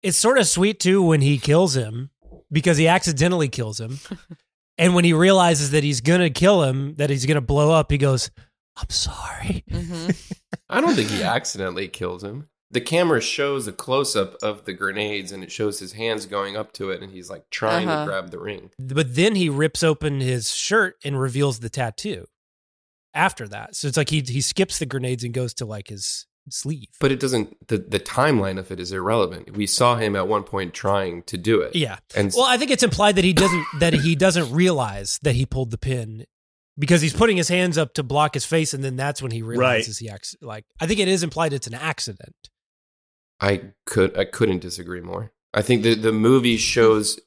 It's 0.02 0.16
sort 0.18 0.38
of 0.38 0.48
sweet 0.48 0.80
too 0.80 1.04
when 1.04 1.20
he 1.20 1.38
kills 1.38 1.76
him 1.76 2.10
because 2.50 2.78
he 2.78 2.88
accidentally 2.88 3.50
kills 3.50 3.78
him. 3.82 4.00
and 4.78 4.95
when 4.95 5.04
he 5.04 5.12
realizes 5.12 5.72
that 5.72 5.84
he's 5.84 6.00
going 6.00 6.22
to 6.22 6.30
kill 6.30 6.64
him, 6.64 6.95
that 6.95 7.10
he's 7.10 7.26
going 7.26 7.36
to 7.36 7.41
blow 7.41 7.72
up, 7.72 7.91
he 7.91 7.98
goes, 7.98 8.32
I'm 8.78 8.90
sorry. 8.90 9.66
hmm 9.70 10.08
I 10.70 10.80
don't 10.80 10.95
think 10.95 11.10
he 11.10 11.22
accidentally 11.24 11.90
kills 11.90 12.24
him. 12.24 12.48
The 12.74 12.82
camera 12.82 13.22
shows 13.22 13.68
a 13.68 13.72
close 13.72 14.16
up 14.16 14.36
of 14.41 14.66
the 14.66 14.74
grenades, 14.74 15.32
and 15.32 15.44
it 15.44 15.52
shows 15.52 15.80
his 15.80 15.94
hands 15.94 16.26
going 16.26 16.58
up 16.58 16.74
to 16.74 16.90
it, 16.90 17.02
and 17.02 17.12
he's 17.12 17.30
like 17.30 17.50
trying 17.50 17.88
Uh-huh. 17.88 18.06
to 18.06 18.12
grab 18.12 18.32
the 18.32 18.40
ring. 18.40 18.72
But 18.80 19.16
then 19.16 19.36
he 19.36 19.48
rips 19.50 19.84
open 19.84 20.20
his 20.20 20.52
shirt 20.54 20.95
and 21.04 21.20
reveals 21.20 21.60
the 21.60 21.70
tattoo 21.70 22.26
after 23.14 23.48
that. 23.48 23.76
So 23.76 23.88
it's 23.88 23.98
like 23.98 24.10
he 24.10 24.22
he 24.22 24.41
skips 24.41 24.80
the 24.80 24.86
grenades 24.86 25.24
and 25.24 25.34
goes 25.34 25.54
to 25.56 25.66
like 25.66 25.88
his 25.90 26.26
sleeve. 26.50 26.88
But 27.00 27.12
it 27.12 27.20
doesn't. 27.20 27.68
The 27.68 27.78
the 27.78 28.00
timeline 28.00 28.58
of 28.58 28.72
it 28.72 28.80
is 28.80 28.91
irrelevant. 28.91 29.56
We 29.56 29.68
saw 29.68 29.95
him 29.98 30.16
at 30.16 30.28
one 30.28 30.44
point 30.44 30.74
trying 30.74 31.24
to 31.24 31.38
do 31.38 31.62
it. 31.62 31.76
Yeah. 31.76 31.98
and 32.16 32.34
Well, 32.36 32.45
I 32.45 32.58
think 32.58 32.72
it's 32.72 32.84
implied 32.84 33.16
that 33.18 33.24
he 33.24 33.34
doesn't 33.34 33.66
that 33.80 33.94
he 33.94 34.16
doesn't 34.16 34.52
realize 34.52 35.20
that 35.24 35.36
he 35.36 35.45
pulled 35.45 35.72
the 35.72 35.78
pin 35.78 36.26
because 36.78 37.02
he's 37.02 37.14
putting 37.14 37.38
his 37.38 37.50
hands 37.50 37.78
up 37.78 37.94
to 37.94 38.04
block 38.04 38.34
his 38.34 38.45
face, 38.45 38.74
and 38.74 38.84
then 38.84 38.95
that's 38.95 39.22
when 39.22 39.32
he 39.32 39.41
realizes 39.44 40.00
he 40.00 40.10
acts 40.10 40.36
like. 40.41 40.66
I 40.82 40.88
think 40.88 41.00
it 41.00 41.08
is 41.08 41.22
implied 41.22 41.54
it's 41.54 41.68
an 41.68 41.76
accident. 41.76 42.36
I 43.44 43.61
could 43.86 44.18
I 44.18 44.24
couldn't 44.24 44.60
disagree 44.60 45.02
more. 45.02 45.34
I 45.53 45.61
think 45.61 45.84
the 45.84 45.95
the 45.95 46.14
movie 46.14 46.57
shows 46.57 47.20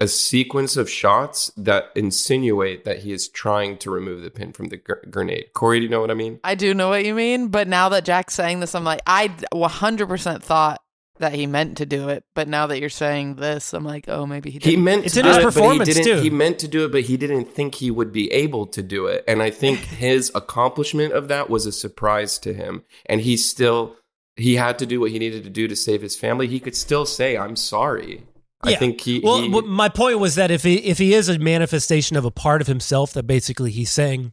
a 0.00 0.08
sequence 0.08 0.76
of 0.76 0.90
shots 0.90 1.52
that 1.56 1.90
insinuate 1.94 2.84
that 2.84 3.00
he 3.00 3.12
is 3.12 3.28
trying 3.28 3.76
to 3.78 3.90
remove 3.90 4.22
the 4.22 4.30
pin 4.30 4.52
from 4.52 4.68
the 4.68 4.78
gr- 4.78 4.94
grenade. 5.10 5.52
Corey, 5.54 5.78
do 5.78 5.84
you 5.84 5.90
know 5.90 6.00
what 6.00 6.10
I 6.10 6.14
mean? 6.14 6.40
I 6.42 6.54
do 6.54 6.74
know 6.74 6.88
what 6.88 7.04
you 7.04 7.14
mean, 7.14 7.48
but 7.48 7.68
now 7.68 7.90
that 7.90 8.04
Jack's 8.04 8.34
saying 8.34 8.60
this, 8.60 8.74
I'm 8.74 8.82
like, 8.82 9.02
I 9.06 9.28
100% 9.52 10.42
thought 10.42 10.80
that 11.18 11.34
he 11.34 11.46
meant 11.46 11.76
to 11.76 11.86
do 11.86 12.08
it, 12.08 12.24
but 12.34 12.48
now 12.48 12.66
that 12.68 12.80
you're 12.80 12.88
saying 12.88 13.34
this, 13.34 13.74
I'm 13.74 13.84
like, 13.84 14.06
oh, 14.08 14.24
maybe 14.24 14.50
he 14.50 14.58
didn't. 14.58 14.70
He 14.70 14.82
meant 14.82 15.04
It's 15.04 15.14
to 15.14 15.20
in 15.20 15.26
his 15.26 15.36
it, 15.36 15.42
performance, 15.42 15.94
he 15.94 16.02
too. 16.02 16.16
He 16.16 16.30
meant 16.30 16.58
to 16.60 16.68
do 16.68 16.86
it, 16.86 16.92
but 16.92 17.02
he 17.02 17.18
didn't 17.18 17.50
think 17.50 17.74
he 17.74 17.90
would 17.90 18.10
be 18.10 18.32
able 18.32 18.66
to 18.68 18.82
do 18.82 19.04
it. 19.04 19.22
And 19.28 19.42
I 19.42 19.50
think 19.50 19.78
his 19.80 20.32
accomplishment 20.34 21.12
of 21.12 21.28
that 21.28 21.50
was 21.50 21.66
a 21.66 21.72
surprise 21.72 22.38
to 22.38 22.54
him. 22.54 22.84
And 23.04 23.20
he 23.20 23.36
still 23.36 23.96
he 24.40 24.56
had 24.56 24.78
to 24.80 24.86
do 24.86 25.00
what 25.00 25.10
he 25.10 25.18
needed 25.18 25.44
to 25.44 25.50
do 25.50 25.68
to 25.68 25.76
save 25.76 26.02
his 26.02 26.16
family. 26.16 26.46
He 26.46 26.60
could 26.60 26.74
still 26.76 27.06
say, 27.06 27.36
"I'm 27.36 27.56
sorry." 27.56 28.24
Yeah. 28.64 28.72
I 28.72 28.74
think 28.76 29.00
he. 29.00 29.20
Well, 29.20 29.42
he- 29.42 29.48
what- 29.48 29.66
my 29.66 29.88
point 29.88 30.18
was 30.18 30.34
that 30.34 30.50
if 30.50 30.62
he 30.62 30.74
if 30.76 30.98
he 30.98 31.14
is 31.14 31.28
a 31.28 31.38
manifestation 31.38 32.16
of 32.16 32.24
a 32.24 32.30
part 32.30 32.60
of 32.60 32.66
himself, 32.66 33.12
that 33.14 33.24
basically 33.24 33.70
he's 33.70 33.90
saying, 33.90 34.32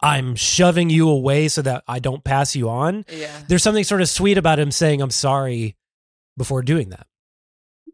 "I'm 0.00 0.34
shoving 0.34 0.90
you 0.90 1.08
away 1.08 1.48
so 1.48 1.62
that 1.62 1.84
I 1.86 1.98
don't 1.98 2.24
pass 2.24 2.56
you 2.56 2.68
on." 2.68 3.04
Yeah. 3.12 3.30
There's 3.48 3.62
something 3.62 3.84
sort 3.84 4.00
of 4.00 4.08
sweet 4.08 4.38
about 4.38 4.58
him 4.58 4.70
saying, 4.70 5.00
"I'm 5.00 5.10
sorry," 5.10 5.76
before 6.36 6.62
doing 6.62 6.88
that. 6.90 7.06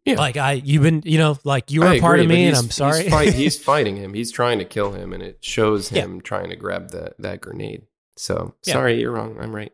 Yeah. 0.04 0.14
Like 0.16 0.38
I, 0.38 0.52
you've 0.52 0.82
been, 0.82 1.02
you 1.04 1.18
know, 1.18 1.38
like 1.44 1.70
you 1.70 1.80
were 1.80 1.88
I 1.88 1.94
a 1.96 2.00
part 2.00 2.20
of 2.20 2.26
me, 2.28 2.46
and 2.46 2.56
I'm 2.56 2.70
sorry. 2.70 3.02
He's, 3.02 3.10
fight, 3.18 3.34
he's 3.34 3.58
fighting 3.62 3.96
him. 3.96 4.14
He's 4.14 4.32
trying 4.32 4.58
to 4.60 4.64
kill 4.64 4.92
him, 4.92 5.12
and 5.12 5.22
it 5.22 5.44
shows 5.44 5.92
Yeah. 5.92 6.04
him 6.04 6.22
trying 6.22 6.48
to 6.48 6.56
grab 6.56 6.92
that 6.92 7.14
that 7.18 7.42
grenade. 7.42 7.82
So 8.16 8.54
Yeah. 8.64 8.72
sorry, 8.74 8.98
you're 9.00 9.12
wrong. 9.12 9.36
I'm 9.38 9.54
right. 9.54 9.72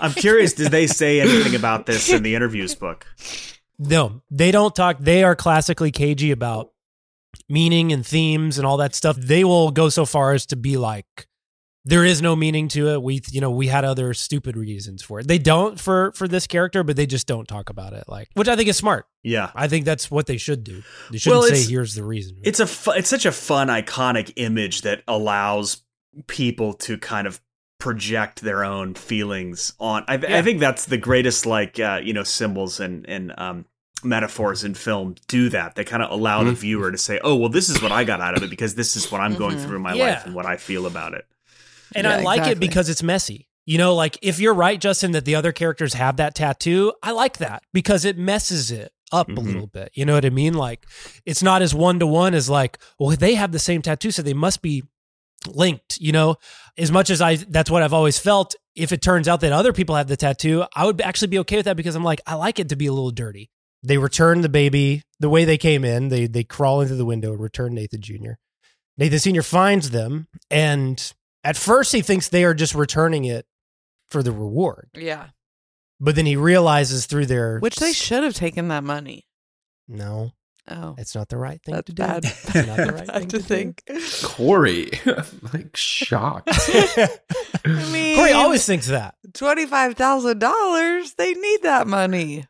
I'm 0.00 0.12
curious, 0.12 0.52
did 0.54 0.70
they 0.72 0.86
say 0.86 1.20
anything 1.20 1.54
about 1.54 1.86
this 1.86 2.10
in 2.10 2.22
the 2.22 2.34
interviews 2.34 2.74
book? 2.74 3.06
No, 3.78 4.22
they 4.30 4.50
don't 4.50 4.74
talk. 4.74 4.98
They 5.00 5.22
are 5.24 5.36
classically 5.36 5.90
cagey 5.90 6.30
about 6.30 6.72
meaning 7.48 7.92
and 7.92 8.06
themes 8.06 8.58
and 8.58 8.66
all 8.66 8.76
that 8.78 8.94
stuff. 8.94 9.16
They 9.16 9.44
will 9.44 9.70
go 9.70 9.88
so 9.88 10.06
far 10.06 10.32
as 10.32 10.46
to 10.46 10.56
be 10.56 10.76
like, 10.76 11.26
there 11.84 12.04
is 12.04 12.22
no 12.22 12.36
meaning 12.36 12.68
to 12.68 12.90
it. 12.90 13.02
We, 13.02 13.20
you 13.32 13.40
know, 13.40 13.50
we 13.50 13.66
had 13.66 13.84
other 13.84 14.14
stupid 14.14 14.56
reasons 14.56 15.02
for 15.02 15.18
it. 15.18 15.26
They 15.26 15.38
don't 15.38 15.80
for 15.80 16.12
for 16.12 16.28
this 16.28 16.46
character, 16.46 16.84
but 16.84 16.94
they 16.94 17.06
just 17.06 17.26
don't 17.26 17.48
talk 17.48 17.70
about 17.70 17.92
it. 17.92 18.04
Like, 18.06 18.28
which 18.34 18.46
I 18.46 18.54
think 18.54 18.68
is 18.68 18.76
smart. 18.76 19.06
Yeah. 19.24 19.50
I 19.54 19.66
think 19.66 19.84
that's 19.84 20.08
what 20.08 20.26
they 20.26 20.36
should 20.36 20.62
do. 20.62 20.82
They 21.10 21.18
shouldn't 21.18 21.40
Well, 21.42 21.48
say, 21.50 21.68
"Here's 21.68 21.94
the 21.96 22.04
reason." 22.04 22.36
It's 22.44 22.60
a 22.60 22.68
fu- 22.68 22.92
it's 22.92 23.08
such 23.08 23.26
a 23.26 23.32
fun 23.32 23.66
iconic 23.66 24.32
image 24.36 24.82
that 24.82 25.02
allows 25.08 25.82
people 26.28 26.74
to 26.74 26.98
kind 26.98 27.26
of 27.26 27.40
project 27.82 28.42
their 28.42 28.64
own 28.64 28.94
feelings 28.94 29.72
on. 29.80 30.04
I, 30.06 30.14
I 30.14 30.42
think 30.42 30.60
that's 30.60 30.84
the 30.86 30.96
greatest 30.96 31.46
like 31.46 31.80
uh, 31.80 32.00
you 32.02 32.12
know 32.12 32.22
symbols 32.22 32.78
and 32.78 33.04
and 33.08 33.34
um, 33.36 33.64
metaphors 34.04 34.62
in 34.62 34.74
film 34.74 35.16
do 35.26 35.48
that. 35.48 35.74
They 35.74 35.82
kind 35.84 36.00
of 36.02 36.12
allow 36.12 36.44
the 36.44 36.52
Mhm. 36.52 36.56
viewer 36.58 36.92
to 36.92 36.98
say, 36.98 37.18
"Oh, 37.24 37.34
well, 37.34 37.48
this 37.48 37.68
is 37.68 37.82
what 37.82 37.90
I 37.90 38.04
got 38.04 38.20
out 38.20 38.36
of 38.36 38.42
it 38.44 38.50
because 38.50 38.76
this 38.76 38.94
is 38.94 39.10
what 39.10 39.20
I'm 39.20 39.34
going 39.34 39.56
Mhm. 39.56 39.64
through 39.66 39.76
in 39.76 39.82
my 39.82 39.94
Yeah. 39.94 40.04
life 40.14 40.24
and 40.26 40.32
what 40.34 40.46
I 40.46 40.56
feel 40.58 40.86
about 40.86 41.14
it." 41.14 41.26
And 41.96 42.06
Yeah, 42.06 42.18
I 42.18 42.22
like 42.22 42.46
it 42.46 42.60
because 42.60 42.88
it's 42.88 43.02
messy. 43.02 43.48
You 43.66 43.78
know, 43.78 43.94
like 43.96 44.16
if 44.22 44.38
you're 44.38 44.54
right, 44.54 44.80
Justin, 44.80 45.10
that 45.12 45.24
the 45.24 45.34
other 45.34 45.50
characters 45.52 45.94
have 45.94 46.16
that 46.18 46.34
tattoo, 46.36 46.92
I 47.02 47.10
like 47.10 47.38
that 47.38 47.64
because 47.72 48.04
it 48.04 48.16
messes 48.16 48.70
it 48.70 48.92
up 49.10 49.28
a 49.28 49.32
Mhm. 49.32 49.44
little 49.44 49.66
bit. 49.66 49.90
You 49.94 50.04
know 50.06 50.14
what 50.14 50.24
I 50.24 50.30
mean? 50.30 50.54
Like 50.54 50.86
it's 51.26 51.42
not 51.42 51.62
as 51.62 51.74
one 51.74 51.98
to 51.98 52.06
one 52.06 52.32
as 52.32 52.48
like, 52.48 52.78
well, 52.98 53.16
they 53.16 53.34
have 53.34 53.50
the 53.52 53.58
same 53.58 53.82
tattoo, 53.82 54.10
so 54.12 54.22
they 54.22 54.34
must 54.34 54.62
be 54.62 54.84
linked. 55.46 55.98
You 56.00 56.12
know, 56.12 56.36
as 56.76 56.90
much 56.92 57.10
as 57.10 57.20
I, 57.20 57.36
that's 57.36 57.70
what 57.70 57.82
I've 57.82 57.92
always 57.92 58.18
felt. 58.18 58.54
If 58.74 58.92
it 58.92 59.02
turns 59.02 59.28
out 59.28 59.40
that 59.40 59.52
other 59.52 59.72
people 59.72 59.96
have 59.96 60.08
the 60.08 60.16
tattoo, 60.16 60.64
I 60.74 60.86
would 60.86 61.00
actually 61.02 61.28
be 61.28 61.38
okay 61.40 61.56
with 61.56 61.66
that 61.66 61.76
because 61.76 61.94
I'm 61.94 62.04
like, 62.04 62.20
I 62.26 62.34
like 62.34 62.58
it 62.58 62.70
to 62.70 62.76
be 62.76 62.86
a 62.86 62.92
little 62.92 63.10
dirty. 63.10 63.50
They 63.82 63.98
return 63.98 64.40
the 64.40 64.48
baby 64.48 65.02
the 65.20 65.28
way 65.28 65.44
they 65.44 65.58
came 65.58 65.84
in. 65.84 66.08
They 66.08 66.26
they 66.26 66.44
crawl 66.44 66.80
into 66.80 66.94
the 66.94 67.04
window 67.04 67.32
and 67.32 67.40
return 67.40 67.74
Nathan 67.74 68.00
Jr. 68.00 68.32
Nathan 68.96 69.18
Sr. 69.18 69.42
finds 69.42 69.90
them, 69.90 70.28
and 70.50 71.12
at 71.44 71.56
first 71.56 71.92
he 71.92 72.00
thinks 72.00 72.28
they 72.28 72.44
are 72.44 72.54
just 72.54 72.74
returning 72.74 73.24
it 73.24 73.44
for 74.08 74.22
the 74.22 74.32
reward. 74.32 74.88
Yeah. 74.94 75.28
But 75.98 76.14
then 76.14 76.26
he 76.26 76.36
realizes 76.36 77.06
through 77.06 77.26
their 77.26 77.58
Which 77.58 77.76
they 77.76 77.92
should 77.92 78.22
have 78.22 78.34
taken 78.34 78.68
that 78.68 78.84
money. 78.84 79.26
no, 79.88 80.32
Oh. 80.68 80.94
it's 80.96 81.14
not 81.16 81.28
the 81.28 81.36
right 81.36 81.60
thing 81.60 81.74
That's 81.74 81.86
to 81.86 81.92
do. 81.92 82.02
bad. 82.04 82.24
It's 82.24 82.54
not 82.54 82.76
the 82.76 82.92
right 82.94 83.06
thing 83.10 83.28
to 83.28 83.38
do. 83.38 83.42
think. 83.42 83.82
Corey, 84.22 84.90
like 85.52 85.76
shocked. 85.76 86.48
I 87.64 87.90
mean, 87.92 88.16
Corey 88.16 88.32
always 88.32 88.64
thinks 88.64 88.86
that. 88.86 89.16
twenty-five 89.34 89.94
thousand 89.96 90.38
dollars. 90.38 91.14
They 91.14 91.32
need 91.34 91.62
that 91.62 91.86
money. 91.88 92.46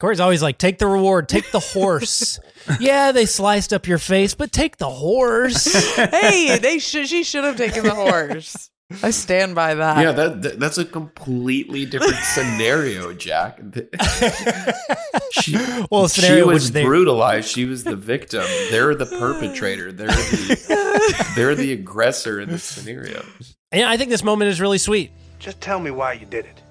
Corey's 0.00 0.18
always 0.20 0.42
like, 0.42 0.58
take 0.58 0.78
the 0.78 0.86
reward, 0.86 1.28
take 1.28 1.50
the 1.52 1.60
horse. 1.60 2.40
yeah, 2.80 3.12
they 3.12 3.26
sliced 3.26 3.72
up 3.72 3.86
your 3.86 3.98
face, 3.98 4.34
but 4.34 4.50
take 4.50 4.78
the 4.78 4.90
horse. 4.90 5.94
hey, 5.94 6.58
they 6.58 6.78
should. 6.78 7.06
She 7.08 7.22
should 7.22 7.44
have 7.44 7.56
taken 7.56 7.84
the 7.84 7.94
horse. 7.94 8.70
I 9.02 9.10
stand 9.10 9.54
by 9.54 9.74
that. 9.74 9.98
yeah, 10.02 10.12
that, 10.12 10.42
that 10.42 10.60
that's 10.60 10.76
a 10.78 10.84
completely 10.84 11.86
different 11.86 12.16
scenario, 12.34 13.12
Jack. 13.14 13.58
she, 15.32 15.56
Well, 15.90 16.04
a 16.04 16.08
she 16.10 16.42
was 16.42 16.70
they- 16.72 16.84
brutalized. 16.84 17.48
She 17.48 17.64
was 17.64 17.84
the 17.84 17.96
victim. 17.96 18.44
They're 18.70 18.94
the 18.94 19.06
perpetrator. 19.06 19.90
They're 19.90 20.08
the 20.08 21.24
they're 21.36 21.54
the 21.54 21.72
aggressor 21.72 22.40
in 22.40 22.50
this 22.50 22.62
scenario. 22.62 23.24
and 23.72 23.84
I 23.84 23.96
think 23.96 24.10
this 24.10 24.22
moment 24.22 24.50
is 24.50 24.60
really 24.60 24.78
sweet. 24.78 25.10
Just 25.38 25.60
tell 25.60 25.80
me 25.80 25.90
why 25.90 26.12
you 26.12 26.26
did 26.26 26.44
it. 26.44 26.62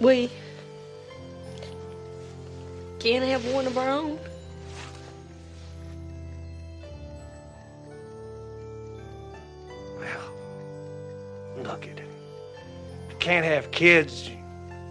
We 0.00 0.30
can't 2.98 3.24
have 3.24 3.44
one 3.52 3.66
of 3.66 3.78
our 3.78 3.88
own. 3.88 4.18
Look 11.62 11.84
at 11.86 11.98
it. 11.98 12.08
You 13.10 13.16
can't 13.18 13.44
have 13.44 13.70
kids. 13.70 14.28
You 14.28 14.36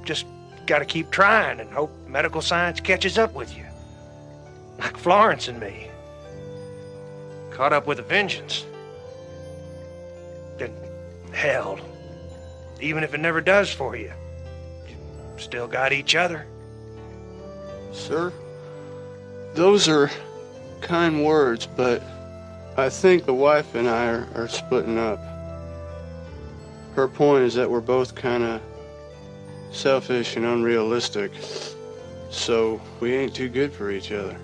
just 0.05 0.25
got 0.65 0.79
to 0.79 0.85
keep 0.85 1.11
trying 1.11 1.59
and 1.59 1.69
hope 1.69 1.91
medical 2.07 2.41
science 2.41 2.79
catches 2.79 3.17
up 3.17 3.33
with 3.33 3.55
you. 3.57 3.65
Like 4.79 4.97
Florence 4.97 5.47
and 5.47 5.59
me. 5.59 5.89
Caught 7.51 7.73
up 7.73 7.87
with 7.87 7.99
a 7.99 8.03
vengeance. 8.03 8.65
Then, 10.57 10.73
hell, 11.31 11.79
even 12.81 13.03
if 13.03 13.13
it 13.13 13.19
never 13.19 13.41
does 13.41 13.71
for 13.71 13.95
you, 13.95 14.11
you 14.87 14.95
still 15.37 15.67
got 15.67 15.93
each 15.93 16.15
other. 16.15 16.45
Sir, 17.91 18.33
those 19.53 19.87
are 19.87 20.09
kind 20.81 21.23
words, 21.23 21.67
but 21.67 22.01
I 22.75 22.89
think 22.89 23.25
the 23.25 23.33
wife 23.33 23.75
and 23.75 23.87
I 23.87 24.07
are, 24.07 24.27
are 24.35 24.47
splitting 24.47 24.97
up. 24.97 25.19
Her 26.95 27.07
point 27.07 27.43
is 27.43 27.55
that 27.55 27.69
we're 27.69 27.81
both 27.81 28.13
kind 28.13 28.43
of 28.43 28.61
selfish 29.71 30.35
and 30.35 30.45
unrealistic, 30.45 31.31
so 32.29 32.79
we 32.99 33.13
ain't 33.15 33.33
too 33.33 33.49
good 33.49 33.73
for 33.73 33.89
each 33.89 34.11
other. 34.11 34.37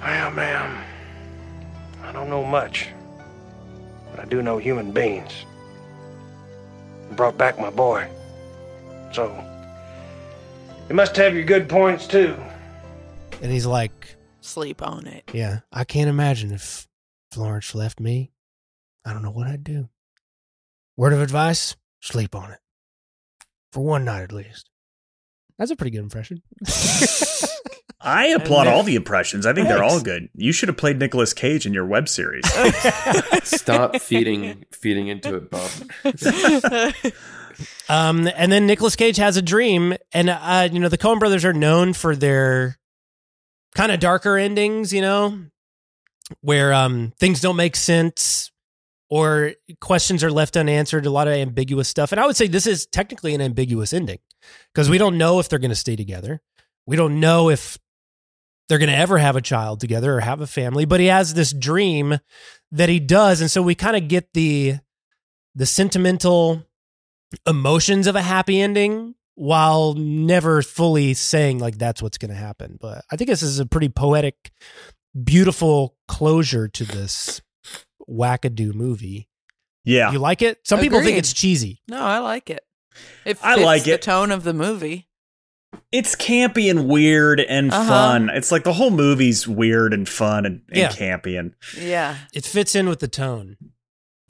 Well, 0.00 0.30
ma'am, 0.30 0.84
I 2.04 2.12
don't 2.12 2.28
know 2.28 2.44
much, 2.44 2.88
but 4.10 4.20
I 4.20 4.24
do 4.26 4.42
know 4.42 4.58
human 4.58 4.92
beings. 4.92 5.32
I 7.10 7.14
Brought 7.14 7.36
back 7.36 7.58
my 7.58 7.70
boy. 7.70 8.08
So, 9.12 9.32
you 10.88 10.94
must 10.94 11.16
have 11.16 11.34
your 11.34 11.44
good 11.44 11.68
points, 11.68 12.06
too. 12.06 12.36
And 13.42 13.50
he's 13.50 13.66
like, 13.66 14.16
Sleep 14.40 14.82
on 14.82 15.06
it. 15.06 15.30
yeah, 15.32 15.60
I 15.72 15.84
can't 15.84 16.08
imagine 16.08 16.52
if 16.52 16.86
Florence 17.32 17.74
left 17.74 17.98
me. 17.98 18.30
I 19.04 19.12
don't 19.12 19.22
know 19.22 19.30
what 19.30 19.46
I'd 19.46 19.64
do. 19.64 19.88
Word 20.96 21.12
of 21.12 21.20
advice 21.20 21.76
sleep 22.00 22.34
on 22.34 22.52
it. 22.52 22.58
For 23.72 23.82
one 23.82 24.04
night 24.04 24.22
at 24.22 24.32
least. 24.32 24.70
That's 25.58 25.70
a 25.70 25.76
pretty 25.76 25.90
good 25.90 26.02
impression. 26.02 26.42
I 28.00 28.26
applaud 28.26 28.66
all 28.66 28.82
the 28.82 28.96
impressions. 28.96 29.46
I 29.46 29.54
think 29.54 29.66
they're 29.66 29.82
all 29.82 30.00
good. 30.00 30.28
You 30.34 30.52
should 30.52 30.68
have 30.68 30.76
played 30.76 30.98
Nicolas 30.98 31.32
Cage 31.32 31.64
in 31.64 31.72
your 31.72 31.86
web 31.86 32.08
series. 32.08 32.44
Stop 33.44 33.98
feeding 33.98 34.64
feeding 34.72 35.08
into 35.08 35.36
it, 35.36 35.50
Bob. 35.50 35.70
Um, 37.88 38.28
and 38.34 38.50
then 38.50 38.66
Nicolas 38.66 38.96
Cage 38.96 39.16
has 39.18 39.36
a 39.36 39.42
dream, 39.42 39.94
and 40.12 40.28
uh, 40.28 40.68
you 40.72 40.80
know 40.80 40.88
the 40.88 40.98
Coen 40.98 41.20
Brothers 41.20 41.44
are 41.44 41.52
known 41.52 41.92
for 41.92 42.16
their 42.16 42.78
kind 43.76 43.92
of 43.92 44.00
darker 44.00 44.36
endings, 44.36 44.92
you 44.92 45.00
know, 45.00 45.38
where 46.40 46.72
um 46.72 47.12
things 47.20 47.40
don't 47.40 47.54
make 47.54 47.76
sense 47.76 48.50
or 49.14 49.52
questions 49.80 50.24
are 50.24 50.30
left 50.32 50.56
unanswered. 50.56 51.06
A 51.06 51.10
lot 51.10 51.28
of 51.28 51.34
ambiguous 51.34 51.88
stuff, 51.88 52.10
and 52.10 52.20
I 52.20 52.26
would 52.26 52.34
say 52.34 52.48
this 52.48 52.66
is 52.66 52.84
technically 52.84 53.32
an 53.32 53.40
ambiguous 53.40 53.92
ending 53.92 54.18
because 54.74 54.90
we 54.90 54.98
don't 54.98 55.16
know 55.16 55.38
if 55.38 55.48
they're 55.48 55.60
going 55.60 55.70
to 55.70 55.76
stay 55.76 55.94
together. 55.94 56.42
We 56.84 56.96
don't 56.96 57.20
know 57.20 57.48
if 57.48 57.78
they're 58.68 58.78
going 58.78 58.90
to 58.90 58.96
ever 58.96 59.18
have 59.18 59.36
a 59.36 59.40
child 59.40 59.78
together 59.78 60.16
or 60.16 60.20
have 60.20 60.40
a 60.40 60.48
family. 60.48 60.84
But 60.84 60.98
he 60.98 61.06
has 61.06 61.32
this 61.32 61.52
dream 61.52 62.18
that 62.72 62.88
he 62.88 62.98
does, 62.98 63.40
and 63.40 63.48
so 63.48 63.62
we 63.62 63.76
kind 63.76 63.94
of 63.94 64.08
get 64.08 64.32
the 64.34 64.80
the 65.54 65.66
sentimental 65.66 66.66
emotions 67.46 68.08
of 68.08 68.16
a 68.16 68.22
happy 68.22 68.60
ending 68.60 69.14
while 69.36 69.94
never 69.94 70.60
fully 70.60 71.14
saying 71.14 71.60
like 71.60 71.78
that's 71.78 72.02
what's 72.02 72.18
going 72.18 72.32
to 72.32 72.36
happen. 72.36 72.78
But 72.80 73.04
I 73.12 73.16
think 73.16 73.30
this 73.30 73.44
is 73.44 73.60
a 73.60 73.66
pretty 73.66 73.90
poetic, 73.90 74.50
beautiful 75.22 75.94
closure 76.08 76.66
to 76.66 76.84
this 76.84 77.40
wackadoo 78.08 78.74
movie. 78.74 79.28
Yeah. 79.84 80.12
You 80.12 80.18
like 80.18 80.42
it? 80.42 80.60
Some 80.66 80.80
people 80.80 81.02
think 81.02 81.18
it's 81.18 81.32
cheesy. 81.32 81.82
No, 81.88 82.00
I 82.00 82.18
like 82.18 82.48
it. 82.50 82.64
It 83.24 83.34
fits 83.38 83.40
I 83.44 83.56
like 83.56 83.84
the 83.84 83.92
it. 83.94 84.02
tone 84.02 84.30
of 84.30 84.44
the 84.44 84.54
movie. 84.54 85.08
It's 85.90 86.14
campy 86.14 86.70
and 86.70 86.88
weird 86.88 87.40
and 87.40 87.72
Uh-huh. 87.72 87.88
fun. 87.88 88.30
It's 88.30 88.52
like 88.52 88.62
the 88.64 88.72
whole 88.72 88.90
movie's 88.90 89.46
weird 89.48 89.92
and 89.92 90.08
fun 90.08 90.46
and, 90.46 90.62
and 90.68 90.76
Yeah. 90.78 90.88
campy. 90.90 91.38
And 91.38 91.54
Yeah. 91.78 92.16
It 92.32 92.44
fits 92.46 92.74
in 92.74 92.88
with 92.88 93.00
the 93.00 93.08
tone. 93.08 93.56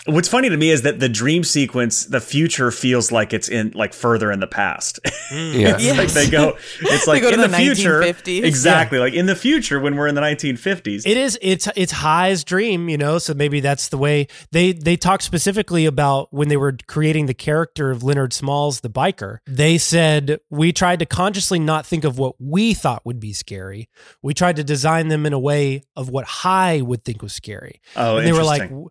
What's 0.07 0.29
funny 0.29 0.51
to 0.51 0.57
me 0.59 0.71
is 0.71 0.83
that 0.83 1.01
the 1.01 1.09
dream 1.09 1.45
sequence, 1.45 2.05
the 2.05 2.21
future 2.21 2.71
feels 2.71 3.11
like 3.11 3.33
it's 3.33 3.49
in 3.49 3.73
like 3.75 3.95
further 3.95 4.31
in 4.31 4.39
the 4.41 4.47
past. 4.47 5.01
Yeah. 5.33 5.79
Hmm. 5.79 5.81
it's 5.81 5.97
like 5.97 6.09
they 6.11 6.29
go. 6.29 6.59
It's 6.83 7.07
like 7.07 7.23
go 7.23 7.31
to 7.31 7.35
in 7.37 7.41
the, 7.41 7.49
the 7.49 7.57
future. 7.57 8.03
1950s. 8.03 8.45
Exactly. 8.45 8.99
Like 8.99 9.15
in 9.15 9.25
the 9.25 9.35
future 9.35 9.81
when 9.81 9.97
we're 9.97 10.07
in 10.07 10.15
the 10.15 10.21
1950s. 10.21 11.07
It 11.07 11.17
is 11.17 11.39
it's 11.41 11.69
it's 11.75 11.93
Hi's 11.93 12.45
dream, 12.45 12.91
you 12.91 12.99
know, 12.99 13.17
so 13.17 13.33
maybe 13.33 13.61
that's 13.61 13.89
the 13.89 13.97
way 13.97 14.27
they 14.53 14.73
they 14.73 14.97
talk 14.99 15.23
specifically 15.23 15.87
about 15.87 16.29
when 16.33 16.49
they 16.49 16.59
were 16.59 16.77
creating 16.87 17.25
the 17.25 17.33
character 17.35 17.91
of 17.91 18.03
Leonard 18.03 18.35
Smalls 18.35 18.81
the 18.81 18.91
biker. 18.91 19.39
They 19.47 19.79
said 19.79 20.39
we 20.51 20.73
tried 20.73 20.99
to 20.99 21.07
consciously 21.07 21.59
not 21.59 21.87
think 21.87 22.05
of 22.05 22.19
what 22.19 22.35
we 22.39 22.75
thought 22.75 23.07
would 23.07 23.21
be 23.21 23.33
scary. 23.33 23.89
We 24.23 24.35
tried 24.35 24.57
to 24.57 24.65
design 24.65 25.09
them 25.09 25.25
in 25.25 25.33
a 25.33 25.39
way 25.39 25.85
of 25.97 26.11
what 26.11 26.27
High 26.27 26.83
would 26.83 27.05
think 27.07 27.23
was 27.23 27.33
scary. 27.33 27.81
Oh, 27.97 28.19
and 28.19 28.27
they 28.27 28.33
were 28.33 28.45
like 28.45 28.61
interesting. 28.61 28.77
w- 28.77 28.91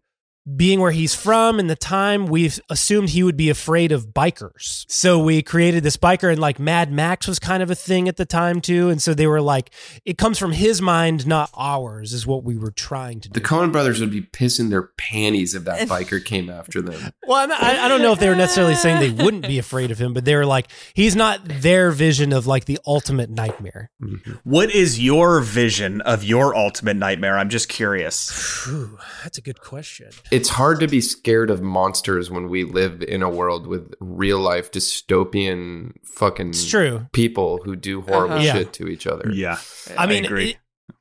being 0.55 0.81
where 0.81 0.91
he's 0.91 1.15
from 1.15 1.57
and 1.59 1.69
the 1.69 1.75
time 1.75 2.25
we've 2.25 2.59
assumed 2.69 3.09
he 3.09 3.23
would 3.23 3.37
be 3.37 3.49
afraid 3.49 3.91
of 3.91 4.07
bikers. 4.07 4.85
So 4.89 5.17
we 5.17 5.41
created 5.41 5.83
this 5.83 5.95
biker 5.95 6.29
and 6.29 6.39
like 6.39 6.59
Mad 6.59 6.91
Max 6.91 7.27
was 7.27 7.39
kind 7.39 7.63
of 7.63 7.71
a 7.71 7.75
thing 7.75 8.09
at 8.09 8.17
the 8.17 8.25
time 8.25 8.59
too. 8.59 8.89
And 8.89 9.01
so 9.01 9.13
they 9.13 9.27
were 9.27 9.41
like, 9.41 9.71
it 10.03 10.17
comes 10.17 10.37
from 10.37 10.51
his 10.51 10.81
mind, 10.81 11.25
not 11.25 11.49
ours, 11.57 12.11
is 12.11 12.27
what 12.27 12.43
we 12.43 12.57
were 12.57 12.71
trying 12.71 13.21
to 13.21 13.29
do. 13.29 13.39
The 13.39 13.45
Coen 13.45 13.71
brothers 13.71 14.01
would 14.01 14.11
be 14.11 14.21
pissing 14.21 14.69
their 14.69 14.83
panties 14.97 15.55
if 15.55 15.63
that 15.63 15.87
biker 15.87 16.23
came 16.23 16.49
after 16.49 16.81
them. 16.81 17.13
Well, 17.25 17.37
I'm 17.37 17.51
I, 17.51 17.85
I 17.85 17.87
don't 17.87 18.01
know 18.01 18.11
if 18.11 18.19
they 18.19 18.27
were 18.27 18.35
necessarily 18.35 18.75
saying 18.75 18.99
they 18.99 19.23
wouldn't 19.23 19.47
be 19.47 19.59
afraid 19.59 19.91
of 19.91 19.99
him, 19.99 20.13
but 20.13 20.25
they 20.25 20.35
were 20.35 20.45
like, 20.45 20.67
he's 20.93 21.15
not 21.15 21.39
their 21.45 21.91
vision 21.91 22.33
of 22.33 22.47
like 22.47 22.65
the 22.65 22.79
ultimate 22.85 23.29
nightmare. 23.29 23.91
Mm-hmm. 24.01 24.33
What 24.43 24.71
is 24.71 24.99
your 24.99 25.39
vision 25.39 26.01
of 26.01 26.23
your 26.23 26.55
ultimate 26.55 26.97
nightmare? 26.97 27.37
I'm 27.37 27.49
just 27.49 27.69
curious. 27.69 28.67
Ooh, 28.67 28.97
that's 29.23 29.37
a 29.37 29.41
good 29.41 29.61
question. 29.61 30.09
It's 30.33 30.49
hard 30.49 30.79
to 30.81 30.87
be 30.87 30.99
scared 31.01 31.49
of 31.49 31.61
monsters 31.61 32.29
when 32.31 32.49
we 32.49 32.63
live 32.63 33.01
in 33.01 33.21
a 33.21 33.29
world 33.29 33.67
with 33.67 33.93
real 33.99 34.39
life 34.39 34.71
dystopian 34.71 35.93
fucking 36.05 36.49
It's 36.49 36.69
true. 36.69 37.07
people 37.13 37.59
who 37.63 37.75
do 37.75 38.01
horrible 38.01 38.35
Uh-huh. 38.35 38.43
Yeah. 38.45 38.53
shit 38.53 38.73
to 38.73 38.87
each 38.87 39.07
other. 39.07 39.29
Yeah. 39.33 39.57
I 39.97 40.07
mean, 40.07 40.25
it- 40.25 40.57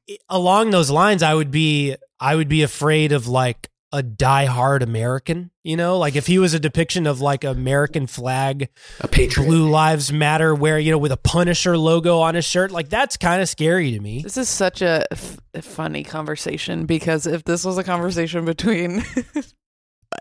it- 0.07 0.21
along 0.29 0.71
those 0.71 0.91
lines, 0.91 1.23
I 1.23 1.35
would 1.35 1.51
be 1.51 1.97
I 2.21 2.37
would 2.37 2.49
be 2.49 2.63
afraid 2.63 3.11
of 3.13 3.27
like 3.27 3.69
a 3.93 4.03
diehard 4.03 4.83
American. 4.83 5.51
You 5.63 5.77
know, 5.77 5.99
like 5.99 6.17
if 6.17 6.27
he 6.27 6.39
was 6.39 6.55
a 6.55 6.59
depiction 6.59 7.07
of 7.07 7.21
like 7.21 7.45
American 7.45 8.07
flag, 8.07 8.69
a 9.01 9.07
patriot, 9.07 9.47
Blue 9.47 9.69
Lives 9.69 10.13
Matter, 10.13 10.55
where 10.55 10.79
you 10.79 10.91
know 10.91 10.99
with 10.99 11.13
a 11.13 11.17
Punisher 11.17 11.79
logo 11.79 12.19
on 12.19 12.35
his 12.35 12.45
shirt, 12.45 12.71
like 12.71 12.89
that's 12.89 13.17
kind 13.17 13.41
of 13.41 13.49
scary 13.49 13.93
to 13.93 14.01
me. 14.01 14.23
This 14.23 14.37
is 14.37 14.49
such 14.49 14.83
a, 14.83 15.07
f- 15.13 15.39
a 15.55 15.63
funny 15.63 16.03
conversation 16.03 16.87
because 16.87 17.27
if 17.27 17.45
this 17.45 17.65
was 17.65 17.79
a 17.79 17.85
conversation 17.85 18.45
between 18.45 19.05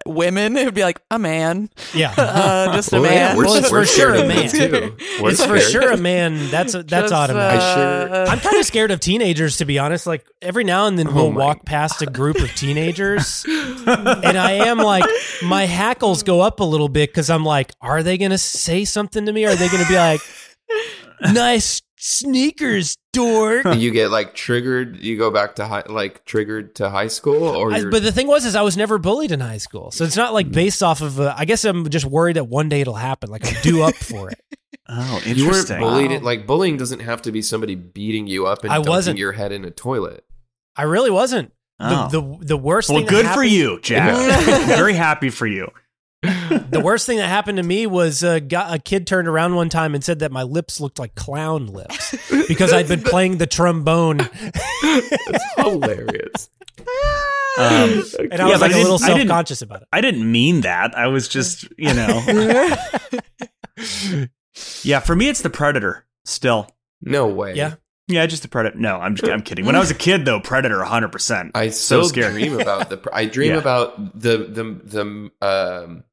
women, 0.06 0.58
it 0.58 0.66
would 0.66 0.74
be 0.74 0.84
like 0.84 1.02
a 1.12 1.20
man. 1.20 1.70
Yeah. 1.94 2.14
uh, 2.18 2.74
just 2.74 2.92
a 2.94 3.00
Well, 3.02 3.12
yeah, 3.12 3.28
man. 3.30 3.38
we're- 3.38 3.48
well, 3.48 3.58
it's 3.58 3.72
we're 3.72 3.82
for 3.82 3.86
sure 3.86 4.14
a 4.16 4.28
man. 4.28 4.50
too. 4.50 4.96
We're 5.22 5.30
It's 5.32 5.46
for 5.46 5.60
sure 5.60 5.92
a 5.92 5.98
man. 5.98 6.50
That's 6.50 6.74
a, 6.74 6.84
that's 6.84 7.12
Just, 7.12 7.14
automatic. 7.14 7.62
I 7.62 7.76
sure- 7.76 8.16
uh, 8.16 8.26
I'm 8.30 8.40
kind 8.40 8.58
of 8.58 8.66
scared 8.66 8.92
of 8.92 9.00
teenagers, 9.00 9.58
to 9.58 9.66
be 9.66 9.80
honest. 9.80 10.08
Like 10.08 10.26
every 10.42 10.64
now 10.64 10.88
and 10.88 10.98
then 11.00 11.08
Oh 11.08 11.14
we'll 11.14 11.32
my 11.32 11.40
walk 11.46 11.66
past 11.66 12.02
a 12.02 12.06
group 12.06 12.38
of 12.40 12.54
teenagers, 12.56 13.46
and 13.48 14.38
I 14.38 14.54
am 14.68 14.78
like, 14.78 15.06
my 15.44 15.66
hackles 15.66 16.24
go 16.24 16.42
up 16.42 16.60
a 16.60 16.64
little 16.64 16.90
bit 16.90 17.10
because 17.10 17.30
I'm 17.30 17.44
like, 17.46 17.74
are 17.82 18.02
they 18.04 18.18
going 18.18 18.32
to 18.32 18.38
say 18.38 18.86
something 18.86 19.26
to 19.26 19.34
me? 19.34 19.46
Are 19.46 19.56
they 19.56 19.68
going 19.70 19.84
to 19.84 19.90
be 19.90 19.96
like, 19.98 20.22
nice 21.34 21.82
sneakers, 22.02 22.98
dork? 23.14 23.66
you 23.76 23.92
get 23.92 24.10
like 24.12 24.34
triggered. 24.36 25.00
You 25.02 25.18
go 25.18 25.32
back 25.32 25.56
to 25.56 25.66
high, 25.68 25.84
like 25.88 26.26
triggered 26.26 26.76
to 26.76 26.90
high 26.90 27.08
school, 27.08 27.44
or 27.44 27.72
I- 27.72 27.86
but 27.90 28.04
the 28.04 28.12
thing 28.12 28.28
was, 28.28 28.46
is 28.46 28.56
I 28.56 28.62
was 28.64 28.76
never 28.76 28.98
bullied 28.98 29.32
in 29.32 29.40
high 29.40 29.58
school, 29.60 29.92
so 29.92 30.04
it's 30.04 30.18
not 30.18 30.34
like 30.34 30.52
based 30.52 30.84
off 30.84 31.02
of. 31.02 31.20
Uh, 31.20 31.34
I 31.38 31.46
guess 31.46 31.64
I'm 31.64 31.88
just 31.90 32.06
worried 32.06 32.36
that 32.36 32.46
one 32.46 32.68
day 32.70 32.82
it'll 32.82 32.96
happen. 32.96 33.30
Like 33.30 33.48
I'm 33.48 33.62
due 33.62 33.84
up 33.84 33.96
for 33.96 34.30
it. 34.30 34.40
Oh, 34.94 35.22
interesting. 35.26 35.38
you 35.38 35.46
weren't 35.46 35.56
interesting. 35.70 35.80
bullied. 35.80 36.22
Like 36.24 36.46
bullying 36.48 36.76
doesn't 36.76 37.00
have 37.00 37.22
to 37.22 37.32
be 37.32 37.42
somebody 37.42 37.76
beating 37.76 38.28
you 38.28 38.46
up 38.48 38.64
and 38.66 38.74
I 38.74 38.78
dunking 38.78 38.90
wasn't. 38.90 39.20
your 39.20 39.32
head 39.32 39.54
in 39.54 39.64
a 39.64 39.72
toilet. 39.72 40.26
I 40.76 40.84
really 40.84 41.12
wasn't. 41.12 41.54
Oh. 41.80 42.10
The, 42.10 42.20
the 42.22 42.46
the 42.48 42.58
worst. 42.58 42.90
well, 42.90 42.98
thing 42.98 43.06
that 43.06 43.12
good 43.12 43.26
for 43.28 43.44
you, 43.44 43.80
Jack. 43.80 44.14
Very 44.68 44.94
happy 44.94 45.30
for 45.30 45.48
you. 45.48 45.70
The 46.22 46.82
worst 46.84 47.06
thing 47.08 47.18
that 47.18 47.28
happened 47.28 47.58
to 47.58 47.64
me 47.64 47.88
was 47.88 48.24
uh, 48.24 48.40
got, 48.40 48.74
a 48.74 48.80
kid 48.80 49.08
turned 49.08 49.28
around 49.28 49.56
one 49.56 49.70
time 49.70 49.96
and 49.96 50.04
said 50.04 50.20
that 50.20 50.32
my 50.32 50.44
lips 50.44 50.80
looked 50.80 51.00
like 51.00 51.16
clown 51.16 51.68
lips 51.68 52.16
because 52.48 52.72
I'd 52.74 52.88
been 52.88 53.02
playing 53.02 53.38
the 53.38 53.48
trombone, 53.48 54.18
That's 54.18 55.46
hilarious. 55.58 56.50
Um, 57.58 58.04
and 58.32 58.34
I 58.34 58.38
Yeah, 58.38 58.46
was 58.46 58.54
but 58.54 58.62
like 58.62 58.72
a 58.72 58.74
didn't- 58.76 58.84
little 58.84 58.98
self 58.98 59.28
conscious 59.28 59.62
about 59.62 59.82
it. 59.82 59.88
I 59.92 60.00
didn't 60.00 60.30
mean 60.32 60.62
that. 60.62 60.98
I 60.98 61.08
was 61.08 61.28
just, 61.28 61.68
you 61.78 61.94
know. 61.94 62.24
yeah, 64.84 65.00
for 65.02 65.16
me, 65.18 65.28
it's 65.28 65.42
the 65.42 65.50
Predator 65.50 66.06
still. 66.24 66.70
No 67.02 67.28
way. 67.28 67.56
Yeah. 67.56 67.76
Yeah, 68.08 68.26
just 68.26 68.44
the 68.44 68.48
Predator. 68.48 68.78
No, 68.78 68.96
I'm 68.98 69.16
just, 69.16 69.30
I'm 69.32 69.42
kidding. 69.42 69.66
When 69.66 69.76
I 69.76 69.80
was 69.80 69.92
a 69.92 69.96
kid, 69.96 70.24
though, 70.24 70.40
Predator 70.40 70.80
100%. 70.80 71.52
I 71.54 71.68
so 71.70 72.04
still 72.04 72.06
scared. 72.06 72.34
dream 72.34 72.58
about 72.60 72.90
the. 72.90 73.02
I 73.12 73.26
dream 73.26 73.52
Yeah. 73.52 73.58
about 73.60 74.20
the 74.20 74.38
the 74.38 74.64
the 74.84 75.32
um, 75.46 76.04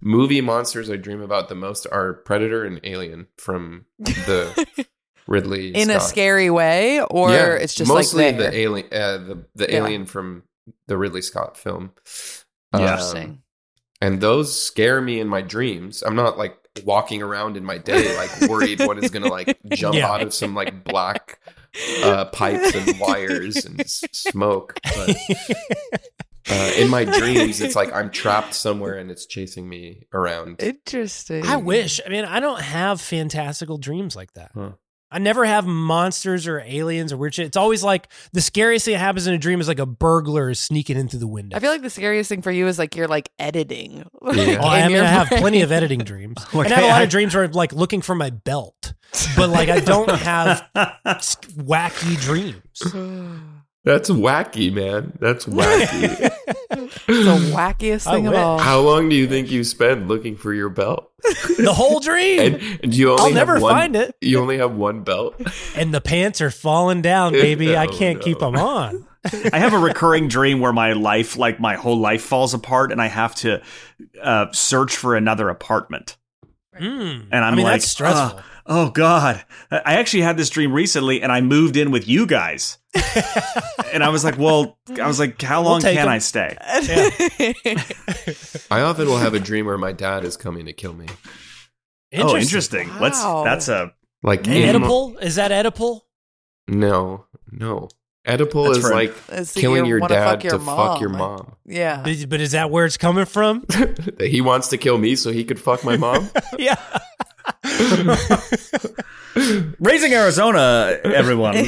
movie 0.00 0.40
monsters. 0.40 0.90
I 0.90 0.96
dream 0.96 1.20
about 1.20 1.48
the 1.48 1.54
most 1.54 1.86
are 1.90 2.14
Predator 2.14 2.64
and 2.64 2.80
Alien 2.84 3.26
from 3.38 3.86
the 3.98 4.86
Ridley 5.26 5.74
in 5.74 5.90
a 5.90 6.00
scary 6.00 6.50
way, 6.50 7.00
or 7.02 7.30
Yeah, 7.30 7.54
it's 7.54 7.74
just 7.74 7.88
mostly 7.88 8.26
like 8.26 8.36
the 8.36 8.54
alien, 8.54 8.86
uh, 8.92 9.18
the 9.18 9.44
the 9.54 9.66
Yeah. 9.70 9.78
alien 9.78 10.06
from 10.06 10.42
the 10.86 10.96
Ridley 10.98 11.22
Scott 11.22 11.56
film. 11.56 11.92
Yeah. 12.74 12.80
Interesting. 12.80 13.42
and 14.00 14.20
those 14.20 14.60
scare 14.60 15.00
me 15.00 15.20
in 15.20 15.28
my 15.28 15.40
dreams. 15.42 16.02
I'm 16.02 16.16
not 16.16 16.36
like 16.36 16.56
walking 16.84 17.22
around 17.22 17.56
in 17.56 17.64
my 17.64 17.78
day 17.78 18.16
like 18.16 18.50
worried 18.50 18.80
what 18.80 18.98
is 19.02 19.10
gonna 19.10 19.28
like 19.28 19.56
jump 19.68 19.94
Yeah. 19.94 20.10
out 20.10 20.22
of 20.22 20.34
some 20.34 20.54
like 20.54 20.82
black 20.84 21.38
uh, 22.02 22.24
pipes 22.26 22.74
and 22.74 22.98
wires 23.00 23.64
and 23.64 23.80
s- 23.80 24.02
smoke. 24.12 24.78
But 24.82 25.16
uh, 26.50 26.72
in 26.76 26.90
my 26.90 27.04
dreams, 27.04 27.60
it's 27.60 27.76
like 27.76 27.92
I'm 27.92 28.10
trapped 28.22 28.54
somewhere 28.54 28.94
and 28.94 29.10
it's 29.10 29.26
chasing 29.26 29.68
me 29.68 30.06
around. 30.12 30.60
Interesting. 30.62 31.44
I 31.46 31.56
wish. 31.56 32.00
I 32.04 32.08
mean, 32.10 32.24
I 32.24 32.40
don't 32.40 32.60
have 32.60 33.00
fantastical 33.00 33.78
dreams 33.78 34.14
like 34.16 34.32
that. 34.34 34.50
Huh. 34.54 34.72
I 35.10 35.18
never 35.20 35.44
have 35.44 35.64
monsters 35.64 36.48
or 36.48 36.58
aliens 36.58 37.12
or 37.12 37.16
weird 37.16 37.34
shit. 37.36 37.46
It's 37.46 37.56
always 37.56 37.84
like 37.84 38.08
the 38.32 38.40
scariest 38.40 38.84
thing 38.86 38.94
that 38.94 38.98
happens 38.98 39.28
in 39.28 39.34
a 39.34 39.38
dream 39.38 39.60
is 39.60 39.68
like 39.68 39.78
a 39.78 39.86
burglar 39.86 40.50
is 40.50 40.58
sneaking 40.58 40.96
in 40.96 41.06
through 41.08 41.20
the 41.20 41.28
window. 41.28 41.56
I 41.56 41.60
feel 41.60 41.70
like 41.70 41.82
the 41.82 41.90
scariest 41.90 42.28
thing 42.28 42.42
for 42.42 42.50
you 42.50 42.66
is 42.66 42.80
like 42.80 42.96
you're 42.96 43.06
like 43.06 43.30
editing. 43.38 44.04
Yeah. 44.34 44.58
Oh, 44.60 44.66
I 44.66 44.80
in 44.80 44.86
mean, 44.86 44.96
your 44.96 45.04
I 45.04 45.08
have 45.08 45.28
brain. 45.28 45.40
plenty 45.40 45.60
of 45.60 45.70
editing 45.70 46.00
dreams. 46.00 46.36
Like, 46.52 46.64
and 46.66 46.74
I 46.74 46.76
have 46.78 46.84
a 46.84 46.88
lot 46.88 47.00
I- 47.00 47.04
of 47.04 47.10
dreams 47.10 47.32
where 47.32 47.44
I'm 47.44 47.52
like 47.52 47.72
looking 47.72 48.00
for 48.02 48.16
my 48.16 48.30
belt, 48.30 48.94
but 49.36 49.50
like 49.50 49.68
I 49.68 49.78
don't 49.78 50.10
have 50.10 50.66
wacky 50.74 52.20
dreams. 52.20 52.82
That's 53.84 54.08
wacky, 54.08 54.72
man. 54.72 55.12
That's 55.20 55.44
wacky. 55.44 56.30
the 57.06 57.52
wackiest 57.54 58.10
thing 58.10 58.26
of 58.26 58.34
all. 58.34 58.58
How 58.58 58.80
long 58.80 59.10
do 59.10 59.14
you 59.14 59.26
think 59.28 59.50
you 59.50 59.62
spend 59.62 60.08
looking 60.08 60.36
for 60.36 60.54
your 60.54 60.70
belt? 60.70 61.10
The 61.58 61.72
whole 61.72 62.00
dream. 62.00 62.54
And, 62.54 62.80
and 62.82 62.94
you 62.94 63.10
only 63.10 63.24
I'll 63.24 63.32
never 63.32 63.60
one- 63.60 63.74
find 63.74 63.96
it. 63.96 64.16
You 64.20 64.40
only 64.40 64.56
have 64.58 64.74
one 64.74 65.02
belt. 65.02 65.40
And 65.76 65.92
the 65.92 66.00
pants 66.00 66.40
are 66.40 66.50
falling 66.50 67.02
down, 67.02 67.32
baby. 67.32 67.76
I 67.76 67.86
can't 67.86 68.18
no. 68.20 68.24
keep 68.24 68.38
them 68.38 68.56
on. 68.56 69.06
I 69.52 69.58
have 69.58 69.72
a 69.72 69.78
recurring 69.78 70.28
dream 70.28 70.60
where 70.60 70.72
my 70.72 70.92
life, 70.92 71.36
like 71.36 71.58
my 71.60 71.76
whole 71.76 71.98
life, 71.98 72.22
falls 72.22 72.52
apart, 72.52 72.92
and 72.92 73.00
I 73.00 73.06
have 73.06 73.34
to 73.36 73.62
uh, 74.22 74.52
search 74.52 74.96
for 74.96 75.16
another 75.16 75.48
apartment. 75.48 76.16
Mm. 76.78 77.28
And 77.32 77.44
I'm 77.44 77.54
I 77.54 77.56
mean, 77.56 77.64
like, 77.64 77.80
that's 77.80 77.90
stressful. 77.90 78.38
"Oh, 78.38 78.44
oh 78.66 78.90
God! 78.90 79.44
I 79.70 79.94
actually 79.96 80.22
had 80.22 80.36
this 80.36 80.50
dream 80.50 80.72
recently, 80.72 81.22
and 81.22 81.30
I 81.32 81.40
moved 81.40 81.76
in 81.76 81.90
with 81.90 82.06
you 82.08 82.26
guys. 82.26 82.78
and 83.92 84.04
I 84.04 84.08
was 84.10 84.22
like, 84.24 84.38
well, 84.38 84.78
I 85.02 85.06
was 85.08 85.18
like, 85.18 85.40
how 85.42 85.62
We'll 85.62 85.72
long 85.72 85.80
take 85.80 85.96
can 85.96 86.06
'em. 86.06 86.12
I 86.12 86.18
stay? 86.18 86.56
I 88.70 88.80
often 88.80 89.06
will 89.08 89.18
have 89.18 89.34
a 89.34 89.40
dream 89.40 89.66
where 89.66 89.78
my 89.78 89.92
dad 89.92 90.24
is 90.24 90.36
coming 90.36 90.66
to 90.66 90.72
kill 90.72 90.92
me. 90.92 91.06
Oh, 92.16 92.36
interesting. 92.36 92.88
Let's. 93.00 93.20
That's 93.22 93.68
a 93.68 93.92
Like 94.22 94.46
in- 94.46 94.80
Oedipal? 94.80 95.20
Is 95.22 95.34
that 95.36 95.50
Oedipal? 95.50 96.02
No, 96.68 97.26
no. 97.50 97.88
Oedipal 98.26 98.66
That's 98.72 98.78
is 98.78 98.84
right. 98.90 99.10
like 99.30 99.38
Is 99.38 99.52
killing 99.52 99.84
you 99.84 99.98
your 99.98 100.00
dad 100.08 100.24
fuck 100.30 100.44
your 100.44 100.52
to 100.52 100.58
fuck 100.60 101.00
your 101.00 101.10
mom. 101.10 101.18
mom. 101.18 101.56
Yeah. 101.66 102.00
But, 102.02 102.28
but 102.30 102.40
is 102.40 102.52
that 102.52 102.70
where 102.70 102.86
it's 102.86 102.96
coming 102.96 103.26
from? 103.26 103.64
he 104.20 104.40
wants 104.40 104.68
to 104.68 104.78
kill 104.78 104.96
me 104.96 105.14
so 105.16 105.30
he 105.30 105.44
could 105.44 105.60
fuck 105.60 105.84
my 105.84 105.96
mom. 105.98 106.30
yeah. 106.58 106.76
Raising 109.80 110.12
Arizona, 110.12 110.98
everyone. 111.02 111.54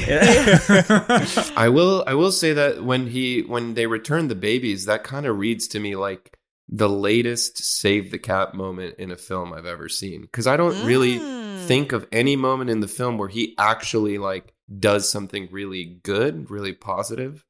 I 1.56 1.70
will 1.72 2.04
I 2.06 2.14
will 2.14 2.32
say 2.32 2.52
that 2.52 2.84
when 2.84 3.06
he 3.06 3.40
when 3.40 3.74
they 3.74 3.86
return 3.86 4.28
the 4.28 4.34
babies, 4.34 4.84
that 4.84 5.04
kind 5.04 5.24
of 5.24 5.38
reads 5.38 5.68
to 5.68 5.80
me 5.80 5.96
like 5.96 6.36
the 6.68 6.88
latest 6.88 7.64
save 7.64 8.10
the 8.10 8.18
cat 8.18 8.54
moment 8.54 8.96
in 8.98 9.10
a 9.10 9.16
film 9.16 9.54
I've 9.54 9.66
ever 9.66 9.88
seen. 9.88 10.22
Because 10.22 10.46
I 10.46 10.58
don't 10.58 10.84
really 10.84 11.18
think 11.66 11.92
of 11.92 12.06
any 12.12 12.36
moment 12.36 12.70
in 12.70 12.80
the 12.80 12.88
film 12.88 13.16
where 13.16 13.28
he 13.28 13.54
actually 13.58 14.18
like 14.18 14.52
does 14.78 15.08
something 15.08 15.48
really 15.50 15.98
good, 16.02 16.50
really 16.50 16.74
positive. 16.74 17.42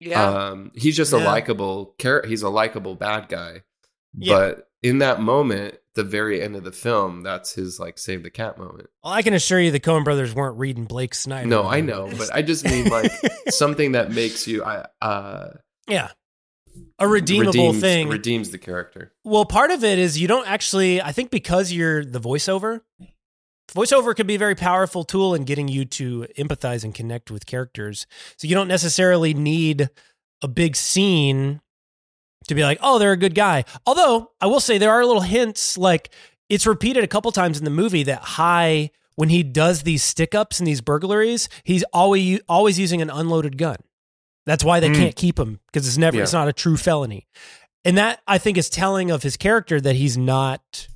Yeah. 0.00 0.22
Um, 0.22 0.72
he's 0.74 0.96
just 0.96 1.12
a 1.12 1.18
likable 1.18 1.94
character. 1.98 2.28
He's 2.28 2.42
a 2.42 2.50
likable 2.50 2.96
bad 2.96 3.28
guy. 3.28 3.62
Yeah. 4.16 4.34
But 4.34 4.68
in 4.82 4.98
that 4.98 5.20
moment, 5.20 5.76
the 5.94 6.04
very 6.04 6.42
end 6.42 6.56
of 6.56 6.64
the 6.64 6.72
film, 6.72 7.22
that's 7.22 7.52
his 7.52 7.78
like 7.78 7.98
save 7.98 8.22
the 8.22 8.30
cat 8.30 8.58
moment. 8.58 8.88
Well, 9.02 9.12
I 9.12 9.22
can 9.22 9.34
assure 9.34 9.60
you 9.60 9.70
the 9.70 9.80
Coen 9.80 10.04
brothers 10.04 10.34
weren't 10.34 10.58
reading 10.58 10.84
Blake 10.84 11.14
Snyder. 11.14 11.46
No, 11.46 11.64
I 11.64 11.80
know, 11.80 12.10
but 12.16 12.34
I 12.34 12.42
just 12.42 12.64
mean 12.64 12.88
like 12.88 13.12
something 13.48 13.92
that 13.92 14.10
makes 14.10 14.46
you 14.46 14.64
I 14.64 14.86
uh 15.00 15.50
yeah. 15.88 16.10
A 16.98 17.06
redeemable 17.06 17.52
redeems, 17.52 17.80
thing. 17.80 18.08
redeems 18.08 18.50
the 18.50 18.58
character. 18.58 19.12
Well, 19.24 19.44
part 19.44 19.70
of 19.70 19.84
it 19.84 19.98
is 19.98 20.18
you 20.18 20.26
don't 20.26 20.48
actually, 20.48 21.00
I 21.00 21.12
think 21.12 21.30
because 21.30 21.70
you're 21.70 22.04
the 22.04 22.20
voiceover, 22.20 22.80
voiceover 23.72 24.14
can 24.14 24.26
be 24.26 24.34
a 24.34 24.38
very 24.38 24.54
powerful 24.56 25.04
tool 25.04 25.34
in 25.34 25.44
getting 25.44 25.68
you 25.68 25.84
to 25.84 26.26
empathize 26.36 26.82
and 26.82 26.94
connect 26.94 27.30
with 27.30 27.46
characters. 27.46 28.06
So 28.36 28.48
you 28.48 28.54
don't 28.54 28.68
necessarily 28.68 29.34
need 29.34 29.88
a 30.42 30.48
big 30.48 30.74
scene 30.74 31.60
to 32.48 32.54
be 32.54 32.62
like, 32.62 32.78
oh, 32.82 32.98
they're 32.98 33.12
a 33.12 33.16
good 33.16 33.34
guy. 33.34 33.64
Although 33.86 34.30
I 34.40 34.46
will 34.46 34.60
say 34.60 34.78
there 34.78 34.92
are 34.92 35.04
little 35.04 35.22
hints, 35.22 35.76
like 35.78 36.10
it's 36.48 36.66
repeated 36.66 37.04
a 37.04 37.08
couple 37.08 37.30
times 37.32 37.58
in 37.58 37.64
the 37.64 37.70
movie 37.70 38.02
that 38.04 38.20
Hi, 38.22 38.90
when 39.16 39.28
he 39.28 39.42
does 39.42 39.82
these 39.82 40.02
stick 40.02 40.34
ups 40.34 40.58
and 40.58 40.66
these 40.66 40.80
burglaries, 40.80 41.48
he's 41.62 41.84
always 41.92 42.40
always 42.48 42.78
using 42.78 43.00
an 43.02 43.10
unloaded 43.10 43.56
gun. 43.58 43.76
That's 44.46 44.62
why 44.64 44.80
they 44.80 44.90
Mm. 44.90 44.94
can't 44.96 45.16
keep 45.16 45.38
him 45.38 45.60
because 45.72 45.86
it's 45.88 45.96
never, 45.96 46.16
Yeah. 46.18 46.24
it's 46.24 46.32
not 46.34 46.48
a 46.48 46.52
true 46.52 46.76
felony. 46.76 47.26
And 47.84 47.96
that 47.98 48.20
I 48.26 48.38
think 48.38 48.58
is 48.58 48.68
telling 48.68 49.10
of 49.10 49.22
his 49.22 49.36
character 49.36 49.80
that 49.80 49.96
he's 49.96 50.16
not 50.18 50.88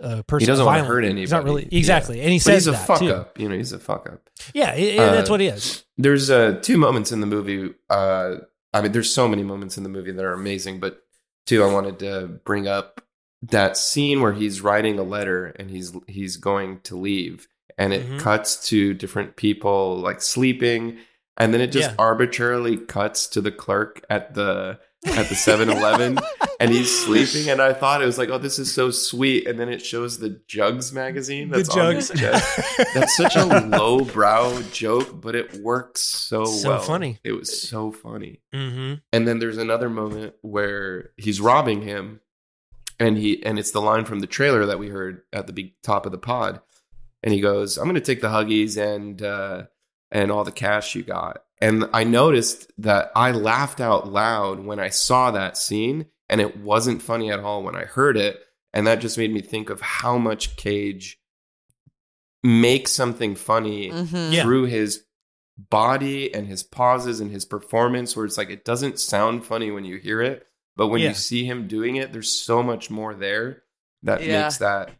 a 0.00 0.22
person. 0.22 0.44
He 0.44 0.46
doesn't 0.46 0.64
want 0.64 0.78
to 0.78 0.84
hurt 0.84 1.00
anybody. 1.04 1.20
He's 1.22 1.32
not 1.32 1.42
really 1.44 1.68
Yeah. 1.70 1.78
exactly, 1.78 2.20
and 2.20 2.30
he 2.30 2.38
But 2.38 2.42
says 2.44 2.66
he's 2.66 2.74
a 2.74 2.78
fuck 2.78 2.98
too. 3.00 3.12
up. 3.12 3.38
You 3.40 3.48
know, 3.48 3.56
he's 3.56 3.72
a 3.72 3.78
fuck 3.80 4.08
up. 4.08 4.30
Yeah, 4.54 4.70
i- 4.76 4.96
Uh, 4.96 5.12
that's 5.12 5.28
what 5.30 5.40
he 5.40 5.46
is. 5.48 5.84
There's 5.96 6.30
uh, 6.30 6.58
two 6.62 6.76
moments 6.78 7.10
in 7.10 7.20
the 7.20 7.26
movie. 7.26 7.74
Uh, 7.90 8.36
I 8.72 8.82
mean, 8.82 8.92
there's 8.92 9.12
so 9.12 9.28
many 9.28 9.42
moments 9.42 9.76
in 9.76 9.82
the 9.82 9.88
movie 9.88 10.12
that 10.12 10.24
are 10.24 10.32
amazing, 10.34 10.80
but 10.80 11.02
two 11.46 11.62
I 11.62 11.72
wanted 11.72 11.98
to 12.00 12.26
bring 12.44 12.68
up 12.68 13.02
that 13.42 13.76
scene 13.76 14.20
where 14.20 14.32
he's 14.32 14.60
writing 14.60 14.98
a 14.98 15.02
letter 15.04 15.46
and 15.46 15.70
he's 15.70 15.92
he's 16.06 16.36
going 16.36 16.80
to 16.82 16.96
leave, 16.96 17.48
and 17.78 17.92
it 17.92 18.06
Mhm. 18.06 18.18
cuts 18.20 18.68
to 18.68 18.94
different 18.94 19.36
people 19.36 19.96
like 19.98 20.20
sleeping, 20.20 20.98
and 21.36 21.54
then 21.54 21.60
it 21.60 21.72
just 21.72 21.90
Yeah. 21.90 21.96
arbitrarily 21.98 22.76
cuts 22.76 23.26
to 23.28 23.40
the 23.40 23.52
clerk 23.52 24.04
at 24.10 24.34
the 24.34 24.80
at 25.06 25.28
the 25.28 25.34
7-Eleven 25.36 26.18
and 26.58 26.70
he's 26.70 26.90
sleeping 27.04 27.48
and 27.50 27.62
I 27.62 27.72
thought 27.72 28.02
it 28.02 28.06
was 28.06 28.18
like 28.18 28.30
oh 28.30 28.38
this 28.38 28.58
is 28.58 28.72
so 28.72 28.90
sweet 28.90 29.46
and 29.46 29.58
then 29.58 29.68
it 29.68 29.80
shows 29.80 30.18
the 30.18 30.40
Jugs 30.48 30.92
magazine 30.92 31.50
The 31.50 31.58
that's 31.58 31.68
on 31.70 31.94
his 31.94 32.08
Jugs. 32.08 32.20
chest. 32.20 32.60
That's 32.94 33.16
such 33.16 33.36
a 33.36 33.44
low 33.68 34.00
brow 34.04 34.60
joke, 34.72 35.20
but 35.20 35.36
it 35.36 35.54
works 35.62 36.00
so, 36.00 36.44
So 36.44 36.70
well. 36.70 36.80
funny. 36.80 37.20
It 37.22 37.32
was 37.32 37.62
so 37.62 37.92
funny. 37.92 38.40
Mm-hmm. 38.52 38.94
And 39.12 39.28
then 39.28 39.38
there's 39.38 39.56
another 39.58 39.88
moment 39.88 40.34
where 40.42 41.10
he's 41.16 41.40
robbing 41.40 41.82
him, 41.82 42.20
and 42.98 43.16
he 43.16 43.44
and 43.46 43.56
it's 43.58 43.70
the 43.70 43.80
line 43.80 44.04
from 44.04 44.18
the 44.18 44.26
trailer 44.26 44.66
that 44.66 44.80
we 44.80 44.88
heard 44.88 45.22
at 45.32 45.46
the 45.46 45.52
be- 45.52 45.76
top 45.84 46.06
of 46.06 46.12
the 46.12 46.18
pod, 46.18 46.60
and 47.22 47.32
he 47.32 47.40
goes, 47.40 47.78
"I'm 47.78 47.84
going 47.84 47.94
to 47.94 48.00
take 48.00 48.20
the 48.20 48.28
huggies 48.28 48.76
and 48.76 49.22
uh, 49.22 49.64
and 50.10 50.32
all 50.32 50.42
the 50.42 50.50
cash 50.52 50.94
you 50.96 51.04
got." 51.04 51.44
And 51.60 51.88
I 51.92 52.04
noticed 52.04 52.70
that 52.78 53.10
I 53.16 53.32
laughed 53.32 53.80
out 53.80 54.08
loud 54.08 54.60
when 54.60 54.78
I 54.78 54.90
saw 54.90 55.30
that 55.32 55.56
scene, 55.56 56.06
and 56.28 56.40
it 56.40 56.56
wasn't 56.58 57.02
funny 57.02 57.30
at 57.32 57.40
all 57.40 57.62
when 57.62 57.74
I 57.74 57.84
heard 57.84 58.16
it, 58.16 58.38
and 58.72 58.86
that 58.86 59.00
just 59.00 59.18
made 59.18 59.32
me 59.32 59.40
think 59.40 59.70
of 59.70 59.80
how 59.80 60.18
much 60.18 60.56
Cage 60.56 61.18
makes 62.42 62.92
something 62.92 63.34
funny 63.34 63.90
Mhm. 63.90 64.32
Yeah. 64.32 64.42
through 64.42 64.66
his 64.66 65.04
body 65.56 66.32
and 66.32 66.46
his 66.46 66.62
pauses 66.62 67.18
and 67.18 67.32
his 67.32 67.44
performance 67.44 68.14
where 68.16 68.24
it's 68.24 68.38
like 68.38 68.50
it 68.50 68.64
doesn't 68.64 69.00
sound 69.00 69.44
funny 69.44 69.72
when 69.72 69.84
you 69.84 69.96
hear 69.96 70.22
it 70.22 70.46
but 70.76 70.86
when 70.86 71.00
Yeah. 71.00 71.08
you 71.08 71.14
see 71.16 71.44
him 71.44 71.66
doing 71.66 71.96
it 71.96 72.12
there's 72.12 72.30
so 72.32 72.62
much 72.62 72.90
more 72.90 73.12
there 73.12 73.64
that 74.04 74.22
Yeah. 74.22 74.42
makes 74.44 74.58
that 74.58 74.90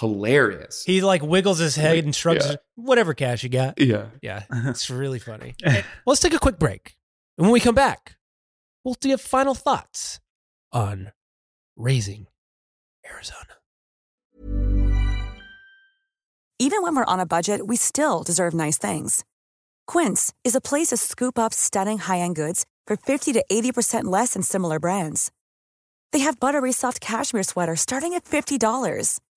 hilarious 0.00 0.84
He 0.84 1.00
like 1.00 1.22
wiggles 1.22 1.58
his 1.58 1.76
head 1.76 2.04
and 2.04 2.14
shrugs. 2.14 2.46
Yeah. 2.46 2.56
Whatever 2.76 3.14
cash 3.14 3.42
you 3.42 3.48
got. 3.48 3.80
yeah 3.80 4.06
Yeah, 4.22 4.42
it's 4.52 4.90
really 4.90 5.18
funny. 5.18 5.54
Well, 5.64 5.82
let's 6.06 6.20
take 6.20 6.34
a 6.34 6.38
quick 6.38 6.58
break. 6.58 6.96
And 7.38 7.46
when 7.46 7.52
we 7.52 7.60
come 7.60 7.74
back, 7.74 8.16
we'll 8.84 8.96
give 9.00 9.20
final 9.20 9.54
thoughts 9.54 10.20
on 10.72 11.12
raising 11.76 12.26
Arizona. 13.10 13.54
Even 16.60 16.82
when 16.82 16.94
we're 16.94 17.04
on 17.04 17.20
a 17.20 17.26
budget, 17.26 17.66
we 17.66 17.76
still 17.76 18.22
deserve 18.22 18.54
nice 18.54 18.78
things. 18.78 19.24
Quince 19.86 20.32
is 20.44 20.54
a 20.54 20.60
place 20.60 20.88
to 20.88 20.96
scoop 20.96 21.38
up 21.38 21.52
stunning 21.52 21.98
high-end 21.98 22.36
goods 22.36 22.64
for 22.86 22.96
50 22.96 23.32
to 23.32 23.44
80% 23.50 24.04
less 24.04 24.34
than 24.34 24.42
similar 24.42 24.78
brands. 24.78 25.32
They 26.12 26.20
have 26.20 26.38
buttery 26.40 26.72
soft 26.72 27.00
cashmere 27.00 27.42
sweaters 27.42 27.80
starting 27.80 28.14
at 28.14 28.24
$50, 28.24 29.18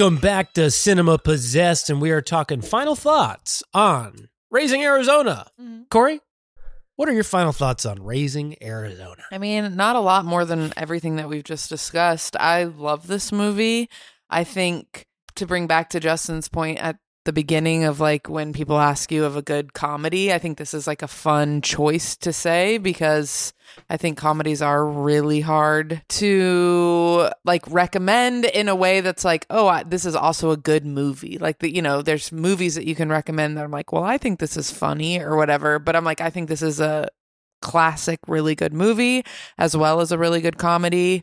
Welcome 0.00 0.16
back 0.16 0.54
to 0.54 0.70
Cinema 0.70 1.18
Possessed, 1.18 1.90
and 1.90 2.00
we 2.00 2.10
are 2.10 2.22
talking 2.22 2.62
final 2.62 2.94
thoughts 2.94 3.62
on 3.74 4.30
Raising 4.50 4.82
Arizona. 4.82 5.46
Mm-hmm. 5.60 5.82
Corey, 5.90 6.20
what 6.96 7.10
are 7.10 7.12
your 7.12 7.22
final 7.22 7.52
thoughts 7.52 7.84
on 7.84 8.02
Raising 8.02 8.56
Arizona? 8.62 9.24
I 9.30 9.36
mean, 9.36 9.76
not 9.76 9.96
a 9.96 10.00
lot 10.00 10.24
more 10.24 10.46
than 10.46 10.72
everything 10.74 11.16
that 11.16 11.28
we've 11.28 11.44
just 11.44 11.68
discussed. 11.68 12.34
I 12.40 12.64
love 12.64 13.08
this 13.08 13.30
movie. 13.30 13.90
I 14.30 14.44
think 14.44 15.06
to 15.34 15.44
bring 15.44 15.66
back 15.66 15.90
to 15.90 16.00
Justin's 16.00 16.48
point 16.48 16.78
at 16.78 16.96
the 17.24 17.32
beginning 17.32 17.84
of 17.84 18.00
like 18.00 18.28
when 18.28 18.52
people 18.52 18.78
ask 18.78 19.12
you 19.12 19.24
of 19.24 19.36
a 19.36 19.42
good 19.42 19.74
comedy, 19.74 20.32
I 20.32 20.38
think 20.38 20.56
this 20.56 20.72
is 20.72 20.86
like 20.86 21.02
a 21.02 21.08
fun 21.08 21.60
choice 21.60 22.16
to 22.16 22.32
say 22.32 22.78
because 22.78 23.52
I 23.90 23.98
think 23.98 24.16
comedies 24.16 24.62
are 24.62 24.86
really 24.86 25.40
hard 25.42 26.02
to 26.08 27.30
like 27.44 27.62
recommend 27.70 28.46
in 28.46 28.68
a 28.68 28.74
way 28.74 29.02
that's 29.02 29.24
like, 29.24 29.44
oh, 29.50 29.68
I, 29.68 29.82
this 29.82 30.06
is 30.06 30.16
also 30.16 30.50
a 30.50 30.56
good 30.56 30.86
movie. 30.86 31.36
Like 31.38 31.58
the, 31.58 31.72
you 31.74 31.82
know, 31.82 32.00
there's 32.00 32.32
movies 32.32 32.74
that 32.74 32.86
you 32.86 32.94
can 32.94 33.10
recommend 33.10 33.56
that 33.56 33.64
I'm 33.64 33.70
like, 33.70 33.92
well, 33.92 34.04
I 34.04 34.16
think 34.16 34.38
this 34.38 34.56
is 34.56 34.70
funny 34.70 35.20
or 35.20 35.36
whatever, 35.36 35.78
but 35.78 35.94
I'm 35.94 36.04
like, 36.04 36.22
I 36.22 36.30
think 36.30 36.48
this 36.48 36.62
is 36.62 36.80
a 36.80 37.08
classic, 37.60 38.20
really 38.26 38.54
good 38.54 38.72
movie 38.72 39.24
as 39.58 39.76
well 39.76 40.00
as 40.00 40.10
a 40.10 40.18
really 40.18 40.40
good 40.40 40.56
comedy. 40.56 41.22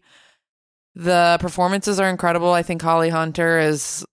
The 0.93 1.37
performances 1.39 1.99
are 1.99 2.09
incredible. 2.09 2.53
I 2.53 2.61
think 2.61 2.83
Holly 2.83 3.09
Hunter 3.09 3.59
is 3.59 4.05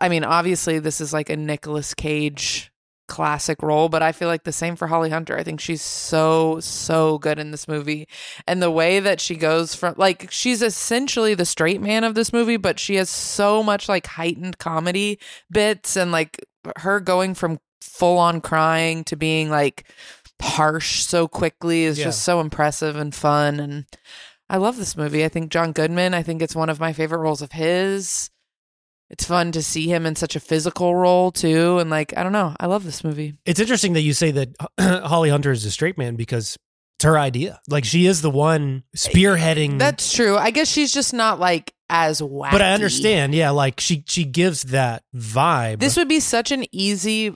I 0.00 0.08
mean, 0.08 0.24
obviously 0.24 0.78
this 0.78 1.00
is 1.00 1.12
like 1.12 1.30
a 1.30 1.36
Nicolas 1.36 1.94
Cage 1.94 2.70
classic 3.06 3.62
role, 3.62 3.88
but 3.88 4.02
I 4.02 4.12
feel 4.12 4.28
like 4.28 4.44
the 4.44 4.52
same 4.52 4.76
for 4.76 4.86
Holly 4.86 5.08
Hunter. 5.08 5.36
I 5.38 5.42
think 5.42 5.60
she's 5.60 5.80
so 5.80 6.60
so 6.60 7.18
good 7.18 7.38
in 7.38 7.50
this 7.52 7.66
movie. 7.66 8.06
And 8.46 8.60
the 8.62 8.70
way 8.70 9.00
that 9.00 9.20
she 9.20 9.34
goes 9.34 9.74
from 9.74 9.94
like 9.96 10.28
she's 10.30 10.60
essentially 10.62 11.34
the 11.34 11.46
straight 11.46 11.80
man 11.80 12.04
of 12.04 12.14
this 12.14 12.32
movie, 12.32 12.58
but 12.58 12.78
she 12.78 12.96
has 12.96 13.08
so 13.08 13.62
much 13.62 13.88
like 13.88 14.06
heightened 14.06 14.58
comedy 14.58 15.18
bits 15.50 15.96
and 15.96 16.12
like 16.12 16.44
her 16.76 17.00
going 17.00 17.34
from 17.34 17.58
full 17.80 18.18
on 18.18 18.40
crying 18.40 19.04
to 19.04 19.16
being 19.16 19.48
like 19.48 19.90
harsh 20.42 21.00
so 21.04 21.26
quickly 21.26 21.84
is 21.84 21.98
Yeah. 21.98 22.06
just 22.06 22.22
so 22.22 22.40
impressive 22.40 22.94
and 22.96 23.14
fun 23.14 23.58
and 23.58 23.86
I 24.50 24.56
love 24.56 24.76
this 24.76 24.96
movie. 24.96 25.24
I 25.24 25.28
think 25.28 25.50
John 25.50 25.72
Goodman, 25.72 26.14
I 26.14 26.22
think 26.22 26.40
it's 26.42 26.56
one 26.56 26.70
of 26.70 26.80
my 26.80 26.92
favorite 26.94 27.18
roles 27.18 27.42
of 27.42 27.52
his. 27.52 28.30
It's 29.10 29.24
fun 29.24 29.52
to 29.52 29.62
see 29.62 29.88
him 29.88 30.04
in 30.06 30.16
such 30.16 30.36
a 30.36 30.40
physical 30.40 30.94
role 30.94 31.32
too 31.32 31.78
and 31.78 31.88
like 31.90 32.12
I 32.16 32.22
don't 32.22 32.32
know, 32.32 32.54
I 32.60 32.66
love 32.66 32.84
this 32.84 33.02
movie. 33.02 33.34
It's 33.46 33.60
interesting 33.60 33.94
that 33.94 34.02
you 34.02 34.12
say 34.12 34.30
that 34.32 34.48
Holly 35.06 35.30
Hunter 35.30 35.50
is 35.50 35.64
a 35.64 35.70
straight 35.70 35.96
man 35.98 36.16
because 36.16 36.56
it's 36.96 37.04
her 37.04 37.18
idea. 37.18 37.60
Like 37.68 37.84
she 37.84 38.06
is 38.06 38.22
the 38.22 38.30
one 38.30 38.82
spearheading. 38.96 39.78
That's 39.78 40.12
true. 40.12 40.36
I 40.36 40.50
guess 40.50 40.68
she's 40.68 40.92
just 40.92 41.14
not 41.14 41.38
like 41.38 41.72
as 41.90 42.20
wacky. 42.20 42.50
but 42.52 42.62
I 42.62 42.72
understand. 42.72 43.34
Yeah, 43.34 43.50
like 43.50 43.80
she 43.80 44.04
she 44.06 44.24
gives 44.24 44.64
that 44.64 45.04
vibe. 45.14 45.80
This 45.80 45.96
would 45.96 46.08
be 46.08 46.20
such 46.20 46.52
an 46.52 46.64
easy 46.72 47.34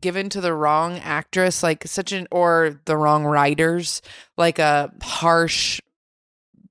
given 0.00 0.28
to 0.30 0.40
the 0.40 0.54
wrong 0.54 0.98
actress, 0.98 1.62
like 1.62 1.86
such 1.86 2.12
an 2.12 2.26
or 2.30 2.80
the 2.84 2.96
wrong 2.96 3.24
writers, 3.24 4.02
like 4.36 4.58
a 4.58 4.92
harsh, 5.02 5.80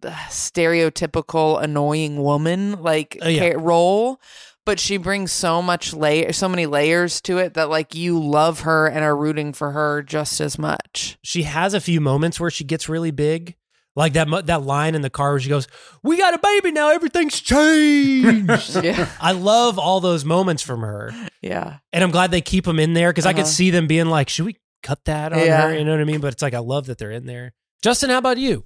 stereotypical, 0.03 1.61
annoying 1.61 2.21
woman 2.21 2.81
like 2.81 3.17
Oh, 3.21 3.27
yeah. 3.29 3.53
role. 3.57 4.19
But 4.65 4.79
she 4.79 4.97
brings 4.97 5.31
so 5.31 5.61
much 5.63 5.93
layer, 5.93 6.31
so 6.31 6.47
many 6.47 6.65
layers 6.67 7.21
to 7.21 7.37
it 7.39 7.55
that 7.55 7.69
like 7.69 7.95
you 7.95 8.19
love 8.21 8.61
her 8.61 8.87
and 8.87 9.03
are 9.03 9.15
rooting 9.17 9.51
for 9.53 9.71
her 9.71 10.03
just 10.03 10.39
as 10.41 10.59
much. 10.59 11.17
she 11.23 11.43
has 11.43 11.73
a 11.73 11.79
few 11.81 11.99
moments 11.99 12.39
where 12.39 12.51
she 12.51 12.63
gets 12.63 12.87
really 12.87 13.11
big. 13.11 13.55
Like 13.95 14.13
that 14.13 14.27
that 14.45 14.61
line 14.61 14.93
in 14.95 15.01
the 15.01 15.09
car 15.09 15.31
where 15.31 15.39
she 15.39 15.49
goes, 15.49 15.67
"We 16.03 16.17
got 16.17 16.33
a 16.35 16.37
baby 16.37 16.71
now. 16.71 16.91
Everything's 16.91 17.39
changed." 17.41 18.75
Yeah. 18.83 19.09
I 19.19 19.31
love 19.31 19.79
all 19.79 19.99
those 19.99 20.23
moments 20.23 20.61
from 20.63 20.81
her, 20.81 21.11
Yeah. 21.41 21.77
and 21.91 22.03
I'm 22.03 22.11
glad 22.11 22.29
they 22.31 22.39
keep 22.41 22.65
them 22.65 22.79
in 22.79 22.93
there 22.93 23.09
because 23.11 23.25
I 23.25 23.33
could 23.33 23.41
Uh-huh. 23.41 23.49
see 23.49 23.71
them 23.71 23.87
being 23.87 24.05
like, 24.05 24.29
"Should 24.29 24.45
we 24.45 24.57
cut 24.83 25.03
that 25.05 25.33
on 25.33 25.39
Yeah. 25.39 25.63
her?" 25.69 25.77
You 25.77 25.83
know 25.83 25.91
what 25.91 25.99
I 25.99 26.05
mean? 26.05 26.21
But 26.21 26.31
it's 26.33 26.41
like 26.43 26.53
I 26.53 26.59
love 26.59 26.85
that 26.85 26.97
they're 26.99 27.11
in 27.11 27.25
there. 27.25 27.53
Justin, 27.81 28.11
how 28.11 28.19
about 28.19 28.37
you? 28.37 28.63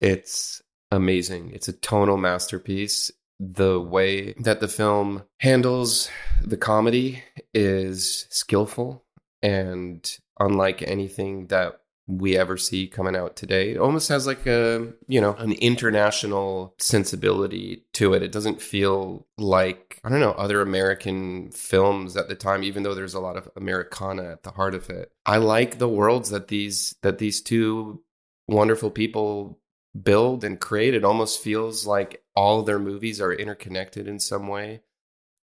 It's 0.00 0.60
amazing. 0.94 1.50
It's 1.52 1.68
a 1.68 1.72
tonal 1.72 2.16
masterpiece. 2.16 3.10
The 3.40 3.80
way 3.80 4.32
that 4.34 4.60
the 4.60 4.68
film 4.68 5.24
handles 5.40 6.08
the 6.42 6.56
comedy 6.56 7.22
is 7.52 8.26
skillful 8.30 9.04
and 9.42 10.18
unlike 10.38 10.82
anything 10.82 11.48
that 11.48 11.80
we 12.06 12.36
ever 12.36 12.56
see 12.56 12.86
coming 12.86 13.16
out 13.16 13.34
today. 13.34 13.70
It 13.70 13.78
almost 13.78 14.08
has 14.08 14.26
like 14.26 14.46
a, 14.46 14.92
you 15.08 15.20
know, 15.20 15.34
an 15.34 15.52
international 15.52 16.74
sensibility 16.78 17.84
to 17.94 18.12
it. 18.12 18.22
It 18.22 18.32
doesn't 18.32 18.60
feel 18.60 19.26
like, 19.38 20.00
I 20.04 20.10
don't 20.10 20.20
know, 20.20 20.32
other 20.32 20.60
American 20.60 21.50
films 21.50 22.16
at 22.16 22.28
the 22.28 22.34
time, 22.34 22.62
even 22.62 22.82
though 22.82 22.94
there's 22.94 23.14
a 23.14 23.20
lot 23.20 23.36
of 23.36 23.48
Americana 23.56 24.32
at 24.32 24.42
the 24.42 24.50
heart 24.50 24.74
of 24.74 24.90
it. 24.90 25.12
I 25.24 25.38
like 25.38 25.78
the 25.78 25.88
worlds 25.88 26.30
that 26.30 26.48
these 26.48 26.94
that 27.02 27.18
these 27.18 27.40
two 27.40 28.02
wonderful 28.48 28.90
people 28.90 29.58
build 30.00 30.44
and 30.44 30.60
create. 30.60 30.94
It 30.94 31.04
almost 31.04 31.42
feels 31.42 31.86
like 31.86 32.22
all 32.34 32.62
their 32.62 32.78
movies 32.78 33.20
are 33.20 33.32
interconnected 33.32 34.08
in 34.08 34.18
some 34.18 34.48
way. 34.48 34.82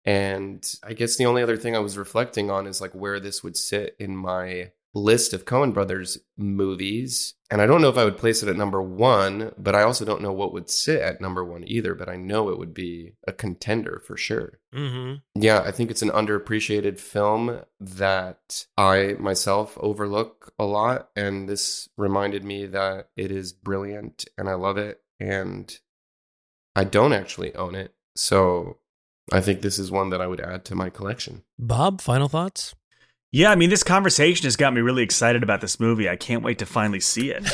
And 0.05 0.65
I 0.83 0.95
guess 0.95 1.17
the 1.17 1.27
only 1.27 1.43
other 1.43 1.57
thing 1.57 1.77
I 1.77 1.81
was 1.81 1.99
reflecting 1.99 2.51
on 2.51 2.67
is 2.67 2.81
like 2.81 2.93
where 2.93 3.21
this 3.21 3.43
would 3.43 3.57
sit 3.57 3.97
in 3.99 4.17
my 4.17 4.73
list 4.95 5.33
of 5.33 5.45
Coen 5.45 5.75
Brothers 5.75 6.19
movies. 6.37 7.35
And 7.51 7.61
I 7.61 7.67
don't 7.67 7.83
know 7.83 7.89
if 7.89 7.99
I 7.99 8.05
would 8.05 8.17
place 8.17 8.43
it 8.43 8.49
at 8.49 8.57
number 8.57 8.81
one, 8.81 9.53
but 9.59 9.75
I 9.75 9.83
also 9.83 10.05
don't 10.05 10.23
know 10.23 10.33
what 10.33 10.53
would 10.53 10.71
sit 10.71 11.03
at 11.03 11.21
number 11.21 11.45
one 11.45 11.65
either. 11.67 11.95
But 11.95 12.09
I 12.09 12.17
know 12.17 12.49
it 12.49 12.59
would 12.59 12.73
be 12.73 13.15
a 13.27 13.33
contender 13.33 14.01
for 14.07 14.17
sure. 14.17 14.61
Mm-hmm. 14.73 15.17
Yeah, 15.41 15.61
I 15.61 15.73
think 15.73 15.91
it's 15.91 16.03
an 16.03 16.11
underappreciated 16.11 17.01
film 17.01 17.63
that 17.81 18.67
I 18.79 19.17
myself 19.19 19.77
overlook 19.81 20.53
a 20.59 20.65
lot. 20.65 21.11
And 21.17 21.49
this 21.49 21.89
reminded 21.97 22.45
me 22.45 22.67
that 22.67 23.09
it 23.17 23.33
is 23.33 23.53
brilliant 23.53 24.27
and 24.39 24.49
I 24.49 24.55
love 24.55 24.79
it. 24.79 25.01
And 25.19 25.77
I 26.77 26.85
don't 26.85 27.13
actually 27.13 27.55
own 27.57 27.75
it. 27.75 27.95
So 28.15 28.79
I 29.33 29.41
think 29.41 29.61
this 29.61 29.79
is 29.79 29.91
one 29.91 30.11
that 30.11 30.21
I 30.21 30.27
would 30.27 30.41
add 30.41 30.65
to 30.67 30.75
my 30.75 30.89
collection. 30.89 31.43
Bob, 31.59 32.01
final 32.01 32.29
thoughts? 32.29 32.75
Yeah, 33.33 33.51
I 33.51 33.55
mean, 33.55 33.71
this 33.71 33.85
conversation 33.85 34.45
has 34.45 34.57
got 34.57 34.75
me 34.75 34.81
really 34.81 35.05
excited 35.05 35.43
about 35.45 35.61
this 35.61 35.79
movie. 35.79 36.09
I 36.09 36.17
can't 36.17 36.43
wait 36.43 36.59
to 36.59 36.67
finally 36.67 36.99
see 36.99 37.31
it. 37.31 37.47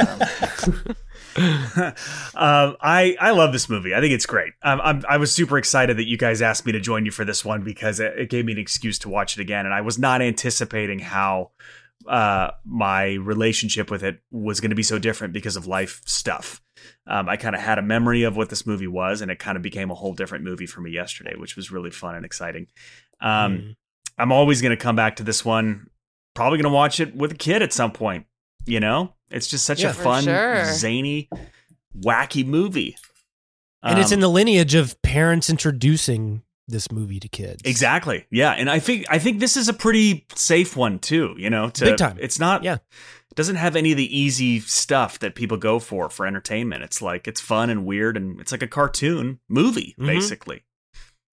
um, 0.00 0.96
um, 2.34 2.76
I 2.80 3.16
I 3.20 3.30
love 3.30 3.52
this 3.52 3.68
movie. 3.68 3.94
I 3.94 4.00
think 4.00 4.12
it's 4.12 4.26
great. 4.26 4.52
Um, 4.62 4.80
I'm, 4.82 5.04
I 5.08 5.18
was 5.18 5.32
super 5.32 5.58
excited 5.58 5.96
that 5.98 6.06
you 6.06 6.18
guys 6.18 6.42
asked 6.42 6.66
me 6.66 6.72
to 6.72 6.80
join 6.80 7.04
you 7.04 7.12
for 7.12 7.24
this 7.24 7.44
one 7.44 7.62
because 7.62 8.00
it, 8.00 8.18
it 8.18 8.30
gave 8.30 8.44
me 8.44 8.52
an 8.52 8.58
excuse 8.58 8.98
to 9.00 9.08
watch 9.08 9.38
it 9.38 9.40
again, 9.40 9.64
and 9.64 9.72
I 9.72 9.80
was 9.80 9.96
not 9.98 10.22
anticipating 10.22 10.98
how 10.98 11.52
uh, 12.08 12.50
my 12.64 13.12
relationship 13.14 13.92
with 13.92 14.02
it 14.02 14.20
was 14.32 14.60
going 14.60 14.70
to 14.70 14.76
be 14.76 14.82
so 14.82 14.98
different 14.98 15.32
because 15.32 15.54
of 15.54 15.68
life 15.68 16.02
stuff. 16.04 16.60
Um, 17.06 17.28
I 17.28 17.36
kind 17.36 17.54
of 17.54 17.60
had 17.62 17.78
a 17.78 17.82
memory 17.82 18.24
of 18.24 18.36
what 18.36 18.50
this 18.50 18.66
movie 18.66 18.88
was, 18.88 19.20
and 19.20 19.30
it 19.30 19.38
kind 19.38 19.56
of 19.56 19.62
became 19.62 19.90
a 19.92 19.94
whole 19.94 20.14
different 20.14 20.44
movie 20.44 20.66
for 20.66 20.80
me 20.80 20.90
yesterday, 20.90 21.36
which 21.36 21.54
was 21.54 21.70
really 21.70 21.90
fun 21.92 22.16
and 22.16 22.24
exciting. 22.24 22.66
Um, 23.20 23.52
Mm. 23.52 23.76
I'm 24.18 24.32
always 24.32 24.60
going 24.62 24.70
to 24.76 24.82
come 24.82 24.96
back 24.96 25.16
to 25.16 25.22
this 25.22 25.44
one. 25.44 25.88
Probably 26.34 26.58
going 26.58 26.70
to 26.70 26.74
watch 26.74 27.00
it 27.00 27.14
with 27.14 27.32
a 27.32 27.36
kid 27.36 27.62
at 27.62 27.72
some 27.72 27.92
point. 27.92 28.26
You 28.66 28.80
know, 28.80 29.14
it's 29.30 29.48
just 29.48 29.64
such 29.64 29.82
Yeah. 29.82 29.90
a 29.90 29.92
fun, 29.94 30.24
sure. 30.24 30.64
zany, 30.72 31.28
wacky 31.98 32.46
movie. 32.46 32.96
And 33.82 33.98
it's 33.98 34.12
Um, 34.12 34.14
in 34.16 34.20
the 34.20 34.28
lineage 34.30 34.74
of 34.74 35.00
parents 35.02 35.50
introducing 35.50 36.42
this 36.68 36.92
movie 36.92 37.18
to 37.18 37.28
kids. 37.28 37.60
Exactly. 37.64 38.24
Yeah, 38.30 38.52
and 38.52 38.70
I 38.70 38.78
think 38.78 39.04
I 39.10 39.18
think 39.18 39.40
this 39.40 39.56
is 39.56 39.68
a 39.68 39.72
pretty 39.72 40.26
safe 40.36 40.76
one 40.76 41.00
too. 41.00 41.34
You 41.36 41.50
know, 41.50 41.68
to, 41.70 41.84
Big 41.86 41.96
time. 41.96 42.16
It's 42.20 42.38
not. 42.38 42.62
Yeah. 42.62 42.74
It 43.30 43.34
doesn't 43.34 43.56
have 43.56 43.74
any 43.74 43.90
of 43.90 43.96
the 43.96 44.16
easy 44.16 44.60
stuff 44.60 45.18
that 45.18 45.34
people 45.34 45.56
go 45.56 45.78
for 45.80 46.08
for 46.08 46.24
entertainment. 46.26 46.84
It's 46.84 47.02
like 47.02 47.26
it's 47.26 47.40
fun 47.40 47.68
and 47.70 47.84
weird, 47.84 48.16
and 48.16 48.40
it's 48.40 48.52
like 48.52 48.62
a 48.62 48.68
cartoon 48.68 49.40
movie 49.48 49.96
Mhm. 49.98 50.06
basically. 50.06 50.62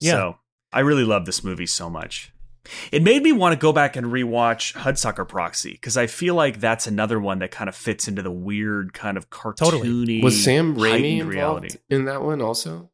Yeah. 0.00 0.12
So 0.12 0.38
I 0.72 0.80
really 0.80 1.04
love 1.04 1.26
this 1.26 1.44
movie 1.44 1.66
so 1.66 1.88
much. 1.88 2.32
It 2.92 3.02
made 3.02 3.22
me 3.22 3.32
want 3.32 3.52
to 3.52 3.58
go 3.58 3.72
back 3.72 3.96
and 3.96 4.08
rewatch 4.08 4.74
Hudsucker 4.74 5.26
Proxy 5.26 5.72
because 5.72 5.96
I 5.96 6.06
feel 6.06 6.34
like 6.34 6.60
that's 6.60 6.86
another 6.86 7.20
one 7.20 7.38
that 7.40 7.50
kind 7.50 7.68
of 7.68 7.74
fits 7.74 8.08
into 8.08 8.22
the 8.22 8.30
weird 8.30 8.92
kind 8.92 9.16
of 9.16 9.30
cartoony. 9.30 9.56
Totally. 9.56 10.22
Was 10.22 10.42
Sam 10.42 10.76
Raimi 10.76 11.20
involved 11.20 11.34
reality. 11.34 11.78
in 11.88 12.04
that 12.04 12.22
one 12.22 12.40
also? 12.42 12.90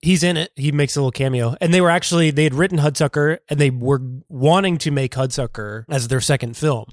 He's 0.00 0.22
in 0.22 0.36
it. 0.36 0.52
He 0.54 0.70
makes 0.70 0.96
a 0.96 1.00
little 1.00 1.10
cameo. 1.10 1.56
And 1.60 1.74
they 1.74 1.80
were 1.80 1.90
actually 1.90 2.30
they 2.30 2.44
had 2.44 2.54
written 2.54 2.78
Hudsucker 2.78 3.38
and 3.48 3.58
they 3.58 3.70
were 3.70 4.00
wanting 4.28 4.78
to 4.78 4.90
make 4.90 5.14
Hudsucker 5.14 5.84
as 5.88 6.08
their 6.08 6.20
second 6.20 6.56
film, 6.56 6.86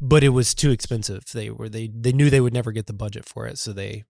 but 0.00 0.22
it 0.22 0.28
was 0.28 0.54
too 0.54 0.70
expensive. 0.70 1.24
They 1.32 1.50
were 1.50 1.68
they 1.68 1.88
they 1.88 2.12
knew 2.12 2.30
they 2.30 2.40
would 2.40 2.54
never 2.54 2.70
get 2.72 2.86
the 2.86 2.92
budget 2.92 3.24
for 3.24 3.46
it, 3.46 3.58
so 3.58 3.72
they 3.72 4.04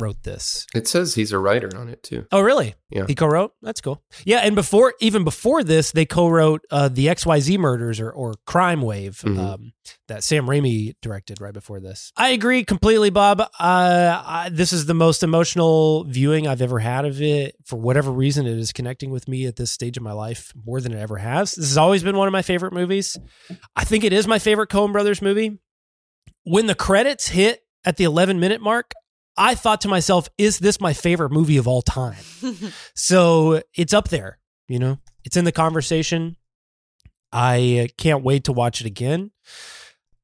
wrote 0.00 0.22
this. 0.22 0.66
It 0.74 0.88
says 0.88 1.14
he's 1.14 1.32
a 1.32 1.38
writer 1.38 1.70
on 1.76 1.88
it 1.88 2.02
too. 2.02 2.26
Oh, 2.32 2.40
really? 2.40 2.74
Yeah. 2.90 3.04
He 3.06 3.14
co-wrote. 3.14 3.52
That's 3.62 3.80
cool. 3.80 4.02
Yeah, 4.24 4.38
and 4.38 4.54
before 4.54 4.94
even 5.00 5.22
before 5.24 5.62
this, 5.62 5.92
they 5.92 6.04
co-wrote 6.06 6.62
uh, 6.70 6.88
the 6.88 7.06
XYZ 7.06 7.58
Murders 7.58 8.00
or, 8.00 8.10
or 8.10 8.34
Crime 8.46 8.82
Wave 8.82 9.18
Mhm. 9.24 9.38
um, 9.38 9.72
that 10.08 10.24
Sam 10.24 10.46
Raimi 10.46 10.94
directed 11.02 11.40
right 11.40 11.54
before 11.54 11.80
this. 11.80 12.12
I 12.16 12.30
agree 12.30 12.64
completely, 12.64 13.10
Bob. 13.10 13.40
Uh, 13.40 13.46
I, 13.60 14.48
this 14.52 14.72
is 14.72 14.86
the 14.86 14.94
most 14.94 15.22
emotional 15.22 16.04
viewing 16.04 16.46
I've 16.48 16.62
ever 16.62 16.78
had 16.80 17.04
of 17.04 17.20
it. 17.22 17.54
For 17.64 17.76
whatever 17.76 18.10
reason, 18.10 18.46
it 18.46 18.58
is 18.58 18.72
connecting 18.72 19.10
with 19.10 19.28
me 19.28 19.46
at 19.46 19.56
this 19.56 19.70
stage 19.70 19.96
of 19.96 20.02
my 20.02 20.12
life 20.12 20.52
more 20.66 20.80
than 20.80 20.92
it 20.92 20.98
ever 21.00 21.16
has. 21.18 21.52
This 21.52 21.68
has 21.68 21.76
always 21.78 22.02
been 22.02 22.16
one 22.16 22.26
of 22.28 22.32
my 22.32 22.42
favorite 22.42 22.72
movies. 22.72 23.16
I 23.76 23.84
think 23.84 24.04
it 24.04 24.12
is 24.12 24.26
my 24.26 24.38
favorite 24.38 24.68
Coen 24.70 24.92
Brothers 24.92 25.22
movie. 25.22 25.58
When 26.44 26.66
the 26.66 26.74
credits 26.74 27.28
hit 27.28 27.60
at 27.84 27.96
the 27.96 28.04
11 28.04 28.40
minute 28.40 28.60
mark, 28.60 28.92
I 29.40 29.54
thought 29.54 29.80
to 29.80 29.88
myself, 29.88 30.28
is 30.36 30.58
this 30.58 30.82
my 30.82 30.92
favorite 30.92 31.30
movie 31.30 31.56
of 31.56 31.66
all 31.66 31.80
time? 31.80 32.22
so 32.94 33.62
it's 33.74 33.94
up 33.94 34.08
there, 34.08 34.38
you 34.68 34.78
know, 34.78 34.98
it's 35.24 35.36
in 35.36 35.46
the 35.46 35.52
conversation. 35.52 36.36
I 37.32 37.84
uh, 37.84 37.92
can't 37.96 38.22
wait 38.22 38.44
to 38.44 38.52
watch 38.52 38.82
it 38.82 38.86
again. 38.86 39.30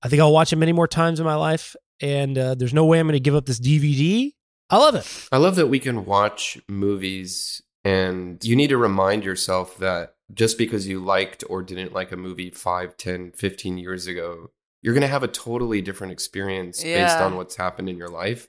I 0.02 0.09
think 0.09 0.20
I'll 0.20 0.32
watch 0.32 0.52
it 0.52 0.56
many 0.56 0.72
more 0.72 0.86
times 0.86 1.18
in 1.18 1.24
my 1.24 1.34
life. 1.34 1.74
And 2.02 2.36
uh, 2.36 2.56
there's 2.56 2.74
no 2.74 2.84
way 2.84 3.01
I'm 3.01 3.06
going 3.06 3.14
to 3.14 3.20
give 3.20 3.34
up 3.34 3.47
this 3.47 3.59
DVD. 3.59 4.32
I 4.68 4.76
love 4.76 4.94
it. 4.94 5.28
I 5.32 5.38
love 5.38 5.56
that 5.56 5.68
we 5.68 5.78
can 5.78 6.05
watch 6.05 6.59
movies 6.68 7.62
and 7.86 8.44
you 8.44 8.55
need 8.55 8.68
to 8.68 8.76
remind 8.76 9.24
yourself 9.24 9.78
that 9.78 10.16
just 10.34 10.59
because 10.59 10.86
you 10.86 11.01
liked 11.01 11.43
or 11.48 11.62
didn't 11.62 11.94
like 11.94 12.12
a 12.12 12.16
movie 12.16 12.51
5, 12.51 12.97
10, 12.97 13.32
15 13.32 13.78
years 13.78 14.06
ago, 14.09 14.51
you're 14.82 14.93
going 14.93 15.02
to 15.02 15.09
have 15.09 15.22
a 15.22 15.28
totally 15.28 15.80
different 15.80 16.12
experience 16.12 16.82
based 16.82 17.16
on 17.16 17.36
what's 17.36 17.56
happened 17.56 17.88
in 17.88 17.97
your 17.97 18.09
life. 18.09 18.48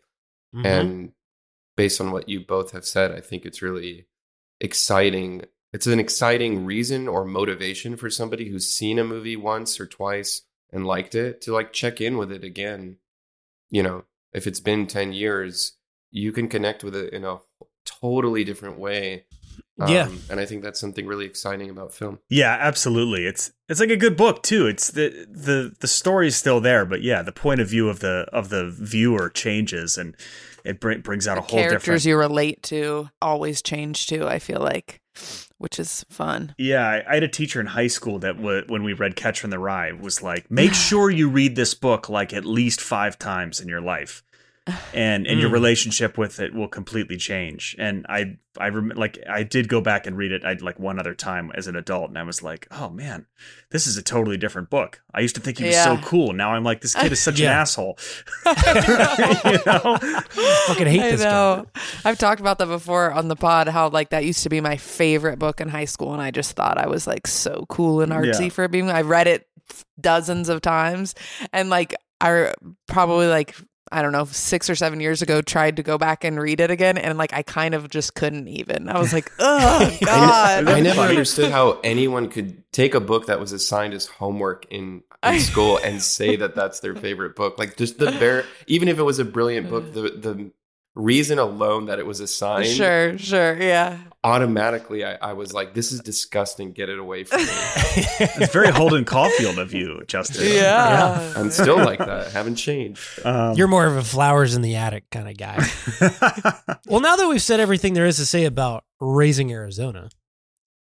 Mhm. 0.56 0.65
And 0.65 1.11
based 1.76 2.02
on 2.02 2.11
what 2.11 2.30
you 2.30 2.40
both 2.40 2.72
have 2.72 2.86
said, 2.86 3.11
I 3.11 3.22
think 3.22 3.45
it's 3.45 3.61
really 3.61 4.07
exciting. 4.60 5.44
It's 5.74 5.88
an 5.88 5.99
exciting 5.99 6.65
reason 6.65 7.07
or 7.07 7.26
motivation 7.26 7.98
for 7.98 8.10
somebody 8.10 8.49
who's 8.49 8.72
seen 8.72 8.98
a 8.99 9.03
movie 9.03 9.36
once 9.36 9.80
or 9.80 9.86
twice 9.86 10.44
and 10.72 10.86
liked 10.88 11.15
it 11.15 11.41
to 11.41 11.53
like 11.53 11.74
check 11.74 12.02
in 12.02 12.18
with 12.18 12.32
it 12.32 12.44
again. 12.44 12.98
You 13.69 13.84
know, 13.84 14.06
if 14.34 14.48
it's 14.48 14.60
been 14.60 14.88
10 14.88 15.14
years, 15.14 15.74
you 16.11 16.32
can 16.32 16.48
connect 16.48 16.84
with 16.84 16.95
it 16.95 17.14
in 17.14 17.24
a 17.24 17.40
totally 17.86 18.44
different 18.44 18.80
way. 18.80 19.26
Yeah. 19.88 20.03
Um, 20.05 20.21
and 20.29 20.39
I 20.39 20.45
think 20.45 20.63
that's 20.63 20.79
something 20.79 21.05
really 21.05 21.25
exciting 21.25 21.69
about 21.69 21.93
film. 21.93 22.19
Yeah, 22.29 22.57
absolutely. 22.59 23.25
It's 23.25 23.51
it's 23.69 23.79
like 23.79 23.91
a 23.91 23.95
good 23.97 24.17
book 24.17 24.41
too. 24.41 24.65
It's 24.65 24.89
the 24.89 25.27
the 25.29 25.75
the 25.79 25.88
story's 25.88 26.35
still 26.35 26.59
there, 26.59 26.84
but 26.85 27.01
yeah, 27.03 27.21
the 27.21 27.31
point 27.31 27.61
of 27.61 27.69
view 27.69 27.88
of 27.89 27.99
the 27.99 28.25
of 28.34 28.49
the 28.49 28.71
viewer 28.71 29.29
changes, 29.29 29.97
and 29.97 30.15
it 30.65 30.79
br- 30.79 30.95
brings 30.95 31.27
out 31.27 31.38
a 31.38 31.41
whole 31.41 31.59
Characters 31.59 32.03
different. 32.03 32.05
you 32.05 32.17
relate 32.17 32.63
to 32.63 33.09
always 33.21 33.61
change 33.61 34.07
too. 34.07 34.27
I 34.27 34.39
feel 34.39 34.59
like, 34.61 34.99
which 35.59 35.79
is 35.79 36.03
fun. 36.09 36.55
Yeah, 36.57 36.88
I, 36.88 37.03
I 37.07 37.13
had 37.15 37.23
a 37.23 37.27
teacher 37.27 37.59
in 37.61 37.67
high 37.67 37.88
school 37.88 38.17
that 38.19 38.38
w- 38.38 38.63
when 38.67 38.84
we 38.84 38.93
read 38.93 39.15
Catcher 39.15 39.45
in 39.45 39.51
the 39.51 39.59
Rye 39.59 39.91
was 39.91 40.23
like, 40.23 40.49
make 40.51 40.73
sure 40.73 41.11
you 41.11 41.29
read 41.29 41.55
this 41.55 41.75
book 41.75 42.09
like 42.09 42.34
at 42.34 42.45
least 42.45 42.81
five 42.81 43.19
times 43.19 43.59
in 43.61 43.67
your 43.67 43.81
life, 43.81 44.23
and 44.94 45.26
and 45.27 45.39
your 45.39 45.49
Mm. 45.49 45.53
relationship 45.53 46.18
with 46.18 46.39
it 46.39 46.53
will 46.53 46.68
completely 46.68 47.18
change. 47.18 47.76
And 47.80 48.06
I 48.10 48.38
I 48.60 48.69
rem- 48.69 48.91
like 48.95 49.19
I 49.30 49.44
did 49.44 49.68
go 49.69 49.81
back 49.81 50.07
and 50.07 50.18
read 50.18 50.31
it 50.31 50.44
I 50.44 50.53
like 50.53 50.80
one 50.80 50.99
other 50.99 51.14
time 51.14 51.52
as 51.56 51.68
an 51.68 51.76
adult, 51.76 52.10
and 52.10 52.18
I 52.18 52.23
was 52.23 52.41
like, 52.44 52.68
oh 52.72 52.89
man, 52.89 53.26
this 53.72 53.85
is 53.88 53.98
a 53.98 54.02
totally 54.02 54.38
different 54.38 54.69
book. 54.69 55.02
I 55.14 55.19
used 55.22 55.35
to 55.35 55.41
think 55.41 55.57
he 55.60 55.65
was 55.65 55.76
so 55.84 55.94
Yeah. 55.94 56.02
cool. 56.03 56.34
Now 56.34 56.53
I'm 56.53 56.64
like, 56.64 56.81
this 56.81 56.95
kid 56.95 57.11
is 57.11 57.22
such 57.22 57.39
an 57.39 57.45
asshole. 57.61 57.98
you 58.45 58.52
know? 59.65 59.98
Fucking 60.68 60.88
hate 60.88 61.02
I 61.02 61.11
this 61.11 61.22
guy. 61.23 61.30
know. 61.30 61.65
I've 62.06 62.18
talked 62.18 62.39
about 62.41 62.57
that 62.60 62.68
before 62.68 63.11
on 63.11 63.27
the 63.27 63.35
pod. 63.35 63.68
How 63.68 63.89
like 63.89 64.10
that 64.10 64.26
used 64.26 64.44
to 64.44 64.49
be 64.49 64.61
my 64.61 64.77
favorite 64.77 65.39
book 65.39 65.61
in 65.61 65.69
high 65.69 65.85
school, 65.85 66.14
and 66.14 66.22
I 66.22 66.31
just 66.31 66.56
thought 66.56 66.77
I 66.77 66.88
was 66.88 67.07
like 67.07 67.27
so 67.27 67.65
cool 67.69 68.02
and 68.02 68.11
artsy 68.11 68.44
Yeah. 68.44 68.49
for 68.49 68.68
being. 68.68 68.89
I 68.89 69.02
read 69.02 69.27
it 69.27 69.48
dozens 69.99 70.49
of 70.49 70.61
times, 70.61 71.14
and 71.53 71.69
like 71.69 71.94
I 72.22 72.53
probably 72.88 73.27
like 73.27 73.56
I 73.91 74.01
don't 74.01 74.11
know 74.11 74.26
six 74.26 74.69
or 74.69 74.76
seven 74.76 74.99
years 74.99 75.22
ago 75.22 75.41
tried 75.41 75.77
to 75.77 75.84
go 75.84 75.97
back 75.97 76.23
and 76.23 76.39
read 76.39 76.59
it 76.59 76.72
again, 76.72 76.97
and 76.97 77.18
like 77.18 77.34
I 77.34 77.41
kind 77.43 77.73
of 77.73 77.89
just 77.89 78.15
couldn't 78.15 78.47
even. 78.47 78.89
I 78.89 78.99
was 78.99 79.14
like, 79.14 79.31
oh 79.39 79.97
god. 80.03 80.68
I 80.68 80.80
never 80.80 81.01
understood 81.01 81.51
how 81.51 81.80
anyone 81.84 82.30
could 82.30 82.64
take 82.72 82.93
a 82.93 82.99
book 82.99 83.27
that 83.27 83.39
was 83.39 83.51
assigned 83.51 83.93
as 83.93 84.05
homework 84.05 84.65
in, 84.69 85.03
in 85.23 85.39
school 85.39 85.80
and 85.84 86.01
say 86.01 86.35
that 86.35 86.55
that's 86.55 86.80
their 86.80 86.95
favorite 86.95 87.35
book. 87.35 87.57
Like 87.57 87.77
just 87.77 87.99
the 87.99 88.11
bare, 88.11 88.45
even 88.68 88.88
if 88.88 88.99
it 88.99 89.03
was 89.03 89.19
a 89.19 89.26
brilliant 89.26 89.69
book, 89.69 89.85
mm. 89.85 89.93
the 89.93 90.01
the 90.01 90.51
reason 90.98 91.40
alone 91.40 91.86
that 91.86 91.99
it 91.99 92.06
was 92.06 92.19
assigned, 92.19 92.68
Sure, 92.68 93.18
sure, 93.18 93.56
yeah. 93.61 93.98
automatically 94.24 95.06
I, 95.06 95.15
I 95.15 95.34
was 95.34 95.53
like, 95.53 95.74
this 95.74 95.91
is 95.91 96.02
disgusting. 96.02 96.74
Get 96.74 96.90
it 96.90 96.99
away 96.99 97.24
from 97.24 97.41
me. 97.41 97.48
It's 98.19 98.52
very 98.52 98.72
Holden 98.72 99.06
Caulfield 99.06 99.60
of 99.60 99.74
you, 99.74 100.02
Justin. 100.07 100.52
Yeah. 100.53 101.34
I'm 101.36 101.52
still 101.52 101.78
like 101.78 101.99
that. 101.99 102.32
Haven't 102.32 102.56
changed. 102.56 103.26
Um, 103.26 103.56
You're 103.56 103.68
more 103.68 103.86
of 103.86 103.95
a 103.95 104.03
flowers 104.03 104.56
in 104.56 104.61
the 104.64 104.76
attic 104.76 105.06
kind 105.11 105.30
of 105.30 105.38
guy. 105.38 105.57
well, 106.88 106.99
now 106.99 107.15
that 107.15 107.28
we've 107.30 107.41
said 107.41 107.60
everything 107.60 107.94
there 107.94 108.06
is 108.07 108.18
to 108.18 108.26
say 108.26 108.45
about 108.45 108.84
raising 108.99 109.52
Arizona, 109.52 110.10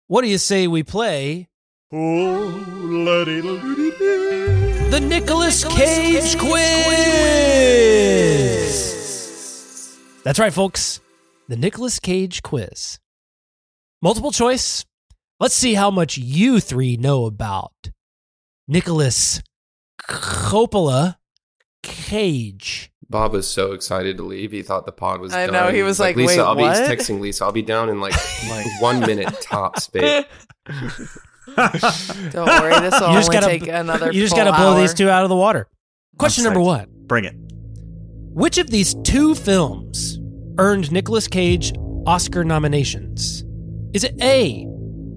what 0.07 0.23
do 0.23 0.29
you 0.29 0.39
say 0.39 0.67
we 0.69 0.83
play 0.83 1.49
the 4.91 5.01
Nicolas 5.01 5.65
Cage 5.65 6.39
quiz? 6.39 8.44
That's 10.25 10.39
right, 10.39 10.53
folks. 10.53 11.01
The 11.49 11.57
Nicolas 11.57 11.99
Cage 12.01 12.43
quiz. 12.43 12.99
Multiple 14.01 14.33
choice. 14.33 14.85
Let's 15.39 15.55
see 15.55 15.75
how 15.75 15.91
much 15.91 16.17
you 16.17 16.61
three 16.61 16.97
know 16.97 17.27
about 17.27 17.73
Nicolas 18.67 19.43
Coppola 20.01 21.17
Cage. 21.83 22.91
Bob 23.11 23.33
was 23.33 23.47
so 23.47 23.73
excited 23.73 24.17
to 24.17 24.23
leave. 24.23 24.53
He 24.53 24.63
thought 24.63 24.87
the 24.87 24.93
pod 24.93 25.21
was 25.21 25.35
I 25.35 25.47
done. 25.47 25.53
know, 25.53 25.71
he 25.71 25.83
was 25.83 26.01
like, 26.01 26.17
Lisa, 26.17 26.39
"Wait, 26.39 26.43
I'll 26.43 26.57
what?" 26.57 26.89
be 26.89 26.95
texting 26.95 27.21
Lisa. 27.21 27.45
I'll 27.45 27.53
be 27.53 27.61
down 27.63 27.91
in 27.91 28.01
like, 28.01 28.15
like 28.49 28.67
one 28.81 29.01
minute 29.01 29.29
tops, 29.43 29.89
babe. 29.89 30.25
Don't 31.57 32.47
worry, 32.47 32.81
this 32.81 32.99
will 32.99 33.05
only 33.09 33.23
gotta- 33.31 33.47
take 33.47 33.69
another. 33.69 34.11
You 34.13 34.23
just 34.23 34.35
got 34.35 34.45
to 34.45 34.53
blow 34.53 34.79
these 34.81 34.95
two 34.95 35.11
out 35.11 35.25
of 35.25 35.29
the 35.29 35.37
water. 35.37 35.69
Question 36.19 36.45
number 36.45 36.61
one. 36.61 36.87
Bring 37.07 37.25
it. 37.27 37.37
Which 38.35 38.59
of 38.59 38.69
these 38.71 38.95
two 39.05 39.35
films 39.35 40.19
earned 40.59 40.91
Nicolas 40.91 41.29
Cage 41.29 41.73
Oscar 42.07 42.45
nominations? 42.45 43.45
Is 43.93 44.03
it 44.05 44.21
A, 44.23 44.67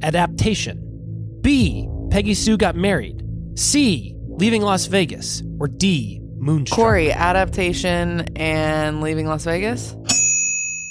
Adaptation, 0.04 1.40
B, 1.42 1.88
Peggy 2.12 2.34
Sue 2.36 2.58
Got 2.58 2.76
Married, 2.76 3.24
C, 3.56 4.14
Leaving 4.28 4.62
Las 4.62 4.86
Vegas, 4.86 5.42
or 5.60 5.68
D, 5.68 6.20
Moonstruck? 6.38 6.76
Corey, 6.78 7.12
adaptation 7.12 8.22
and 8.36 9.02
leaving 9.02 9.26
Las 9.26 9.44
Vegas. 9.46 9.96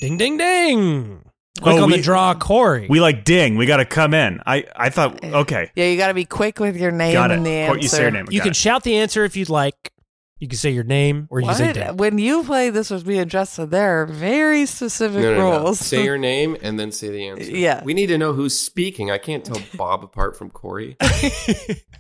Ding, 0.01 0.17
ding, 0.17 0.37
ding. 0.37 1.21
Quick 1.63 1.77
Oh, 1.77 1.85
on 1.85 1.91
we- 1.91 1.97
the 1.97 2.03
draw, 2.03 2.35
Corey. 2.35 2.87
We 2.91 3.01
like 3.01 3.25
ding. 3.25 3.57
We 3.57 3.65
got 3.67 3.79
to 3.79 3.85
come 3.87 4.13
in. 4.13 4.41
I 4.45 4.65
I 4.77 4.91
thought 4.91 5.25
okay. 5.25 5.71
Yeah, 5.77 5.87
you 5.87 5.97
got 5.97 6.09
to 6.09 6.15
be 6.15 6.25
quick 6.27 6.59
with 6.61 6.77
your 6.77 6.91
name 6.91 7.13
Got 7.15 7.31
it. 7.31 7.35
and 7.39 7.47
the 7.47 7.51
answer. 7.51 7.79
you 7.81 7.89
say 7.89 8.03
your 8.03 8.11
name. 8.11 8.27
you 8.31 8.41
can 8.41 8.51
it. 8.51 8.57
shout 8.57 8.83
the 8.83 8.97
answer 8.97 9.25
if 9.25 9.37
you'd 9.37 9.49
like. 9.49 9.91
You 10.39 10.49
can 10.49 10.59
say 10.59 10.71
your 10.71 10.85
name 10.85 11.29
or 11.31 11.41
you 11.41 11.47
can 11.47 11.55
say 11.57 11.73
What? 11.87 11.97
When 11.97 12.19
you 12.19 12.45
play 12.45 12.69
this 12.69 12.91
with 12.91 13.07
me 13.07 13.19
and 13.19 13.31
Justin, 13.31 13.71
there 13.71 14.03
are 14.03 14.07
very 14.07 14.67
specific 14.67 15.23
No, 15.23 15.35
no, 15.35 15.65
no. 15.65 15.73
Say 15.73 16.05
your 16.05 16.19
name 16.33 16.57
and 16.61 16.79
then 16.79 16.93
say 16.93 17.09
the 17.09 17.27
answer. 17.27 17.51
Yeah. 17.51 17.83
We 17.83 17.95
need 17.95 18.09
to 18.09 18.19
know 18.19 18.35
who's 18.35 18.59
speaking. 18.59 19.11
I 19.11 19.17
can't 19.19 19.45
tell 19.45 19.61
Bob 19.77 20.05
apart 20.05 20.37
from 20.37 20.51
Corey. 20.51 20.97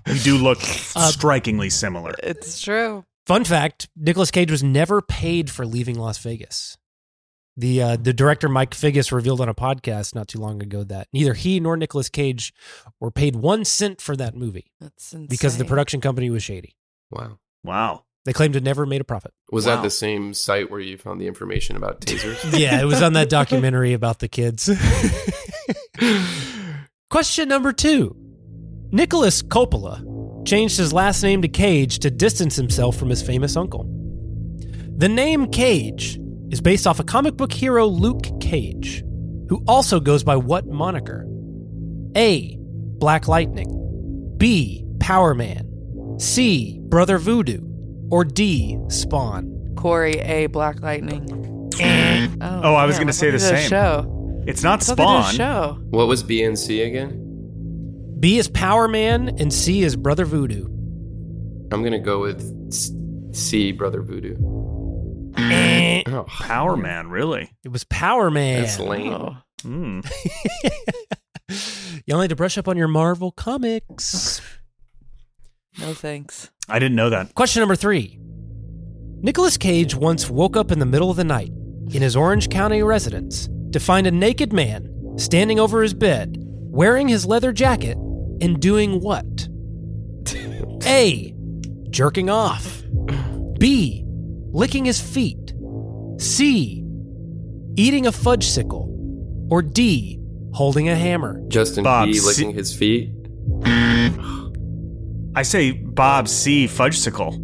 You 0.08 0.20
do 0.20 0.38
look 0.38 0.58
Uh, 0.96 1.10
strikingly 1.10 1.68
similar. 1.68 2.14
it's 2.22 2.60
true. 2.60 3.04
Fun 3.26 3.42
fact: 3.42 3.88
Nicolas 3.96 4.30
Cage 4.30 4.52
was 4.52 4.62
never 4.62 5.02
paid 5.02 5.50
for 5.50 5.66
leaving 5.66 5.98
Las 5.98 6.18
Vegas. 6.18 6.78
The 7.56 7.82
uh, 7.82 7.96
the 7.96 8.12
director 8.12 8.48
Mike 8.48 8.70
Figgis 8.70 9.10
revealed 9.10 9.40
on 9.40 9.48
a 9.48 9.54
podcast 9.54 10.14
not 10.14 10.28
too 10.28 10.38
long 10.38 10.62
ago 10.62 10.84
that 10.84 11.08
neither 11.12 11.34
he 11.34 11.58
nor 11.58 11.76
Nicolas 11.76 12.08
Cage 12.08 12.54
were 13.00 13.10
paid 13.10 13.34
one 13.34 13.64
cent 13.64 14.00
for 14.00 14.14
that 14.14 14.36
movie 14.36 14.70
That's 14.80 15.12
insane. 15.12 15.26
because 15.28 15.58
the 15.58 15.64
production 15.64 16.00
company 16.00 16.30
was 16.30 16.44
shady. 16.44 16.76
Wow. 17.10 17.40
Wow. 17.64 18.04
They 18.26 18.34
claimed 18.34 18.56
it 18.56 18.62
never 18.62 18.84
made 18.84 19.00
a 19.00 19.04
profit. 19.04 19.32
Was 19.50 19.64
Wow. 19.66 19.76
that 19.76 19.82
the 19.82 19.90
same 19.90 20.34
site 20.34 20.70
where 20.70 20.80
you 20.80 20.98
found 20.98 21.18
the 21.20 21.26
information 21.28 21.76
about 21.76 22.02
tasers? 22.02 22.36
Yeah, 22.58 22.80
it 22.80 22.84
was 22.84 23.00
on 23.00 23.14
that 23.14 23.28
documentary 23.30 23.94
about 23.94 24.18
the 24.18 24.28
kids. 24.28 24.68
Question 27.10 27.48
number 27.48 27.72
two 27.72 28.14
Nicolas 28.92 29.42
Coppola 29.42 30.02
changed 30.46 30.76
his 30.76 30.92
last 30.92 31.22
name 31.22 31.42
to 31.42 31.48
Cage 31.48 31.98
to 32.00 32.10
distance 32.10 32.56
himself 32.56 32.96
from 32.96 33.08
his 33.10 33.22
famous 33.22 33.56
uncle. 33.56 33.84
The 34.96 35.08
name 35.08 35.48
Cage 35.50 36.18
is 36.50 36.60
based 36.60 36.86
off 36.86 37.00
a 37.00 37.04
comic 37.04 37.36
book 37.36 37.52
hero 37.52 37.86
Luke 37.86 38.40
Cage, 38.40 39.02
who 39.48 39.62
also 39.68 40.00
goes 40.00 40.24
by 40.24 40.36
what 40.36 40.66
moniker? 40.66 41.26
A. 42.16 42.56
Black 42.60 43.28
Lightning, 43.28 44.34
B. 44.36 44.84
Power 45.00 45.34
Man, 45.34 46.16
C. 46.18 46.78
Brother 46.82 47.18
Voodoo, 47.18 47.60
or 48.10 48.24
D. 48.24 48.78
Spawn? 48.88 49.74
Corey 49.76 50.18
A. 50.20 50.46
Black 50.46 50.80
Lightning. 50.82 51.42
Oh, 52.40 52.74
I 52.74 52.86
was 52.86 52.98
gonna 52.98 53.12
say 53.12 53.26
thought 53.30 53.38
the 53.38 53.44
a 53.54 53.58
same. 53.58 53.68
Show. 53.68 54.42
It's 54.46 54.62
not 54.62 54.80
I 54.88 54.94
thought 54.94 55.30
a 55.30 55.34
Spawn. 55.34 55.34
show. 55.34 55.78
what 55.90 56.06
was 56.06 56.22
BNC 56.24 56.86
again? 56.86 58.16
B 58.18 58.38
is 58.38 58.48
Power 58.48 58.88
Man 58.88 59.36
and 59.38 59.52
C 59.52 59.82
is 59.82 59.94
Brother 59.96 60.24
Voodoo. 60.24 60.64
I'm 60.64 61.82
going 61.82 61.92
to 61.92 61.98
go 61.98 62.20
with 62.20 63.34
C, 63.34 63.72
Brother 63.72 64.00
Voodoo. 64.00 64.36
Oh, 66.08 66.24
Power 66.28 66.76
Man, 66.76 67.08
really? 67.10 67.50
It 67.64 67.68
was 67.68 67.84
Power 67.84 68.30
Man. 68.30 68.62
that's 68.62 68.78
lame. 68.78 69.12
Oh. 69.12 69.36
Hmm. 69.62 70.00
You 72.06 72.14
only 72.14 72.24
need 72.24 72.30
to 72.30 72.36
brush 72.36 72.56
up 72.56 72.68
on 72.68 72.76
your 72.76 72.86
Marvel 72.88 73.32
comics. 73.32 74.40
No 75.80 75.92
thanks. 75.92 76.50
I 76.68 76.78
didn't 76.78 76.96
know 76.96 77.10
that. 77.10 77.34
Question 77.34 77.60
number 77.60 77.76
three. 77.76 78.18
Nicolas 79.22 79.56
Cage 79.56 79.94
once 79.94 80.28
woke 80.28 80.56
up 80.56 80.70
in 80.70 80.78
the 80.78 80.86
middle 80.86 81.10
of 81.10 81.16
the 81.16 81.24
night 81.24 81.50
in 81.92 82.02
his 82.02 82.16
Orange 82.16 82.50
County 82.50 82.82
residence 82.82 83.48
to 83.72 83.80
find 83.80 84.06
a 84.06 84.10
naked 84.10 84.52
man 84.52 85.14
standing 85.16 85.58
over 85.60 85.82
his 85.82 85.94
bed, 85.94 86.36
wearing 86.40 87.08
his 87.08 87.24
leather 87.24 87.52
jacket, 87.52 87.96
and 88.40 88.60
doing 88.60 89.00
what? 89.00 89.48
A. 90.86 91.32
Jerking 91.90 92.28
off. 92.28 92.82
B. 93.58 94.02
Licking 94.06 94.84
his 94.84 95.00
feet. 95.00 95.54
C. 96.18 96.84
Eating 97.76 98.06
a 98.06 98.12
fudgesicle. 98.12 98.86
Or 99.50 99.62
D. 99.62 100.20
Holding 100.52 100.88
a 100.88 100.96
hammer. 100.96 101.40
Justin 101.48 101.84
Bob, 101.84 102.06
B 102.06 102.14
C- 102.14 102.26
licking 102.26 102.52
his 102.54 102.74
feet. 102.76 103.12
I 105.36 105.42
say 105.42 105.70
Bob 105.70 106.28
C. 106.28 106.66
Fudgesicle. 106.66 107.42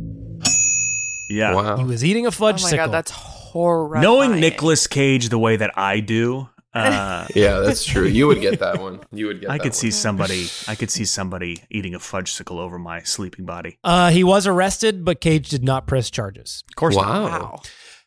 Yeah. 1.28 1.54
Wow. 1.54 1.76
He 1.76 1.84
was 1.84 2.02
eating 2.02 2.26
a 2.26 2.30
fudge. 2.30 2.62
Oh 2.62 2.70
my 2.70 2.76
god, 2.76 2.90
that's 2.90 3.10
horrifying. 3.10 4.02
Knowing 4.02 4.40
Nicolas 4.40 4.86
Cage 4.86 5.28
the 5.28 5.38
way 5.38 5.56
that 5.56 5.76
I 5.76 6.00
do, 6.00 6.48
uh, 6.74 7.26
Yeah, 7.34 7.58
that's 7.58 7.84
true. 7.84 8.06
You 8.06 8.28
would 8.28 8.40
get 8.40 8.60
that 8.60 8.80
one. 8.80 9.00
You 9.12 9.26
would 9.26 9.42
get. 9.42 9.50
I 9.50 9.54
that 9.58 9.62
could 9.62 9.72
one. 9.72 9.74
see 9.74 9.90
somebody. 9.90 10.46
I 10.66 10.74
could 10.74 10.90
see 10.90 11.04
somebody 11.04 11.62
eating 11.70 11.94
a 11.94 11.98
fudgesicle 11.98 12.58
over 12.58 12.78
my 12.78 13.02
sleeping 13.02 13.44
body. 13.44 13.78
Uh, 13.84 14.10
he 14.10 14.24
was 14.24 14.46
arrested, 14.46 15.04
but 15.04 15.20
Cage 15.20 15.50
did 15.50 15.62
not 15.62 15.86
press 15.86 16.10
charges. 16.10 16.64
Of 16.70 16.76
course, 16.76 16.96
not. 16.96 17.42
Wow. 17.42 17.62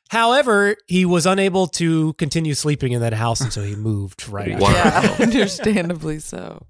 However, 0.10 0.78
he 0.88 1.06
was 1.06 1.26
unable 1.26 1.68
to 1.68 2.14
continue 2.14 2.54
sleeping 2.54 2.92
in 2.92 3.02
that 3.02 3.14
house, 3.14 3.42
and 3.42 3.52
so 3.54 3.62
he 3.62 3.76
moved 3.76 4.28
right 4.30 4.52
after. 4.52 4.64
Wow. 4.64 4.72
Yeah, 4.74 5.16
understandably 5.20 6.20
so. 6.20 6.66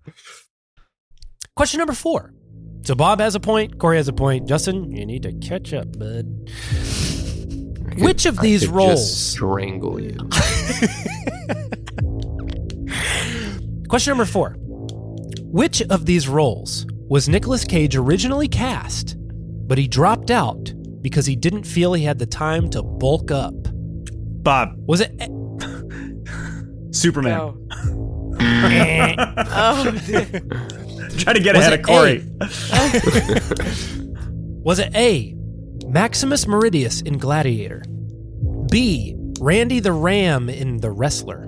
Question 1.55 1.77
number 1.77 1.93
four. 1.93 2.33
So 2.85 2.93
Bob 2.95 3.19
has 3.19 3.33
a 3.35 3.39
point, 3.39 3.79
Corey 3.79 3.97
has 3.97 4.07
a 4.07 4.13
point. 4.13 4.47
Justin, 4.47 4.91
you 4.95 5.05
need 5.07 5.23
to 5.23 5.33
catch 5.33 5.73
up, 5.73 5.91
bud. 5.97 6.49
Could- 7.89 7.99
Which 7.99 8.25
of 8.27 8.37
I 8.39 8.43
these 8.43 8.61
could 8.61 8.67
just 8.67 8.75
roles? 8.75 9.17
strangle 9.31 9.99
you? 9.99 10.15
Question 13.89 14.11
number 14.11 14.25
four. 14.25 14.55
Which 14.59 15.81
of 15.83 16.05
these 16.05 16.27
roles 16.27 16.85
was 17.07 17.29
Nicolas 17.29 17.63
Cage 17.63 17.95
originally 17.95 18.47
cast, 18.47 19.15
but 19.67 19.77
he 19.77 19.87
dropped 19.87 20.29
out 20.29 20.73
because 21.01 21.25
he 21.25 21.35
didn't 21.35 21.63
feel 21.63 21.93
he 21.93 22.03
had 22.03 22.19
the 22.19 22.25
time 22.25 22.69
to 22.71 22.83
bulk 22.83 23.31
up? 23.31 23.53
Bob, 24.43 24.69
Was 24.87 25.01
it 25.01 25.11
Superman. 26.95 27.37
Go. 27.37 27.61
Oh, 29.57 29.91
dear. 30.05 30.27
Try 31.17 31.33
to 31.33 31.39
get 31.39 31.55
Was 31.55 31.65
ahead 31.65 31.79
of 31.79 31.85
Corey. 31.85 32.23
Was 34.63 34.79
it 34.79 34.95
A, 34.95 35.35
Maximus 35.87 36.45
Meridius 36.45 37.05
in 37.05 37.17
Gladiator? 37.17 37.83
B, 38.71 39.15
Randy 39.39 39.79
the 39.79 39.91
Ram 39.91 40.49
in 40.49 40.77
The 40.77 40.91
Wrestler? 40.91 41.47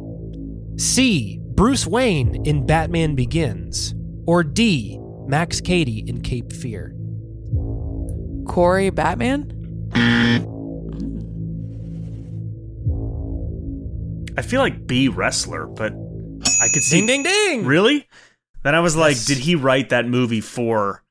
C, 0.78 1.40
Bruce 1.42 1.88
Wayne 1.88 2.46
in 2.46 2.66
Batman 2.66 3.16
Begins? 3.16 3.96
Or 4.28 4.44
D, 4.44 5.00
Max 5.26 5.62
Cady 5.62 6.08
in 6.08 6.22
Cape 6.22 6.54
Fear? 6.54 6.96
Corey 8.48 8.90
Batman? 8.92 9.54
I 14.38 14.44
feel 14.44 14.62
like 14.62 14.86
B 14.86 15.08
wrestler, 15.08 15.66
but 15.66 15.94
I 16.62 16.70
could 16.72 16.84
see. 16.84 16.98
Ding, 16.98 17.08
ding, 17.08 17.24
ding! 17.24 17.66
Really? 17.66 18.08
Then 18.68 18.76
I 18.76 18.82
was 18.82 18.98
like, 18.98 19.16
did 19.24 19.38
he 19.38 19.56
write 19.56 19.90
that 19.92 20.06
movie 20.06 20.42
for? 20.42 21.02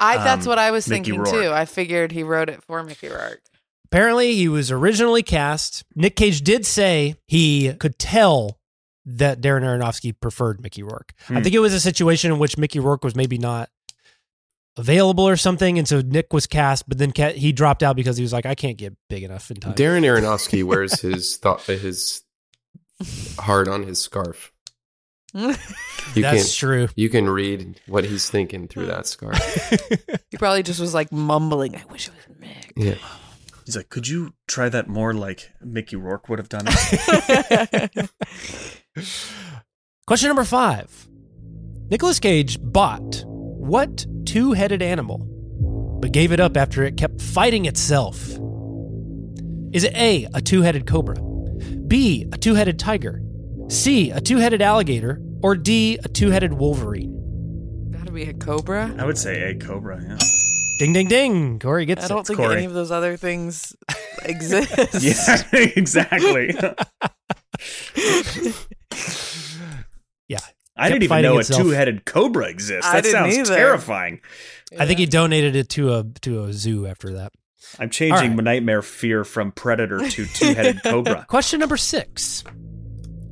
I 0.00 0.16
that's 0.16 0.46
Um, 0.46 0.50
what 0.50 0.58
I 0.58 0.72
was 0.72 0.88
Mickey 0.88 1.12
thinking 1.12 1.22
Rourke. 1.22 1.30
too. 1.44 1.52
I 1.52 1.64
figured 1.64 2.10
he 2.10 2.24
wrote 2.24 2.48
it 2.48 2.60
for 2.64 2.82
Mickey 2.82 3.06
Rourke. 3.06 3.40
Apparently, 3.84 4.34
he 4.34 4.48
was 4.48 4.72
originally 4.72 5.22
cast. 5.22 5.84
Nick 5.94 6.16
Cage 6.16 6.40
did 6.40 6.66
say 6.66 7.14
he 7.28 7.72
could 7.74 8.00
tell 8.00 8.58
that 9.06 9.40
Darren 9.40 9.62
Aronofsky 9.62 10.12
preferred 10.20 10.60
Mickey 10.60 10.82
Rourke. 10.82 11.12
I 11.30 11.34
Hmm. 11.34 11.42
think 11.44 11.54
it 11.54 11.60
was 11.60 11.72
a 11.72 11.78
situation 11.78 12.32
in 12.32 12.40
which 12.40 12.58
Mickey 12.58 12.80
Rourke 12.80 13.04
was 13.04 13.14
maybe 13.14 13.38
not 13.38 13.70
available 14.76 15.28
or 15.28 15.36
something, 15.36 15.78
and 15.78 15.86
so 15.86 16.00
Nick 16.00 16.32
was 16.32 16.48
cast, 16.48 16.88
but 16.88 16.98
then 16.98 17.12
ca- 17.12 17.34
he 17.34 17.52
dropped 17.52 17.84
out 17.84 17.94
because 17.94 18.16
he 18.16 18.22
was 18.24 18.32
like, 18.32 18.44
"I 18.46 18.56
can't 18.56 18.76
get 18.76 18.96
big 19.08 19.22
enough 19.22 19.52
in 19.52 19.58
time." 19.58 19.74
Darren 19.74 20.02
Aronofsky 20.04 20.64
wears 20.64 21.00
his 21.00 21.36
thought 21.36 21.62
his 21.62 22.22
heart 23.38 23.68
on 23.68 23.84
his 23.84 24.00
scarf. 24.00 24.50
You 26.14 26.22
That's 26.22 26.50
can, 26.50 26.68
true. 26.68 26.88
You 26.96 27.08
can 27.08 27.28
read 27.28 27.80
what 27.86 28.04
he's 28.04 28.28
thinking 28.30 28.68
through 28.68 28.86
that 28.86 29.06
scar. 29.06 29.32
He 30.30 30.36
probably 30.36 30.62
just 30.64 30.80
was 30.80 30.94
like 30.94 31.12
mumbling. 31.12 31.76
I 31.76 31.84
wish 31.90 32.08
it 32.08 32.14
was 32.14 32.36
Mick. 32.36 32.72
Yeah. 32.76 32.96
He's 33.64 33.76
like, 33.76 33.88
could 33.88 34.08
you 34.08 34.34
try 34.48 34.68
that 34.68 34.88
more 34.88 35.14
like 35.14 35.52
Mickey 35.62 35.96
Rourke 35.96 36.28
would 36.28 36.40
have 36.40 36.48
done 36.48 36.64
it? 36.66 38.10
Question 40.06 40.28
number 40.28 40.44
five: 40.44 41.08
Nicolas 41.88 42.18
Cage 42.18 42.58
bought 42.60 43.22
what 43.26 44.04
two-headed 44.26 44.82
animal, 44.82 45.18
but 46.00 46.12
gave 46.12 46.32
it 46.32 46.40
up 46.40 46.56
after 46.56 46.82
it 46.82 46.96
kept 46.96 47.22
fighting 47.22 47.64
itself? 47.64 48.28
Is 49.72 49.84
it 49.84 49.94
A, 49.94 50.26
a 50.34 50.40
two-headed 50.42 50.86
cobra, 50.86 51.16
B, 51.86 52.26
a 52.32 52.38
two-headed 52.38 52.78
tiger, 52.78 53.22
C, 53.68 54.10
a 54.10 54.20
two-headed 54.20 54.62
alligator, 54.62 55.20
or 55.42 55.56
D, 55.56 55.98
a 56.04 56.08
two-headed 56.08 56.52
wolverine? 56.52 57.90
Gotta 57.92 58.12
be 58.12 58.22
a 58.24 58.32
cobra. 58.34 58.94
I 58.98 59.04
would 59.04 59.18
say 59.18 59.50
a 59.50 59.54
cobra. 59.58 60.00
Yeah. 60.06 60.18
Ding, 60.78 60.92
ding, 60.92 61.08
ding! 61.08 61.58
Corey 61.60 61.86
gets 61.86 62.04
I 62.04 62.08
don't 62.08 62.20
it. 62.20 62.26
think 62.26 62.38
Corey. 62.38 62.56
any 62.56 62.64
of 62.66 62.72
those 62.74 62.90
other 62.90 63.16
things 63.16 63.74
exist. 64.24 64.70
Yeah, 65.00 65.44
exactly. 65.76 66.54
Yeah, 70.28 70.38
I 70.76 70.88
didn't 70.88 71.02
even 71.04 71.22
know 71.22 71.38
itself. 71.38 71.60
a 71.60 71.62
two-headed 71.64 72.04
cobra 72.06 72.46
exists. 72.48 72.86
I 72.90 72.94
That 72.96 73.04
didn't 73.04 73.32
sounds 73.32 73.36
either. 73.50 73.56
terrifying. 73.56 74.20
I 74.78 74.86
think 74.86 74.98
he 74.98 75.06
donated 75.06 75.54
it 75.54 75.68
to 75.70 75.92
a 75.94 76.04
to 76.22 76.44
a 76.44 76.52
zoo 76.52 76.86
after 76.86 77.12
that. 77.14 77.32
I'm 77.78 77.90
changing 77.90 78.14
All 78.14 78.20
right. 78.28 78.34
my 78.36 78.42
nightmare 78.42 78.82
fear 78.82 79.22
from 79.24 79.52
predator 79.52 79.98
to 80.08 80.26
two-headed 80.26 80.82
cobra. 80.82 81.26
Question 81.28 81.60
number 81.60 81.76
six. 81.76 82.42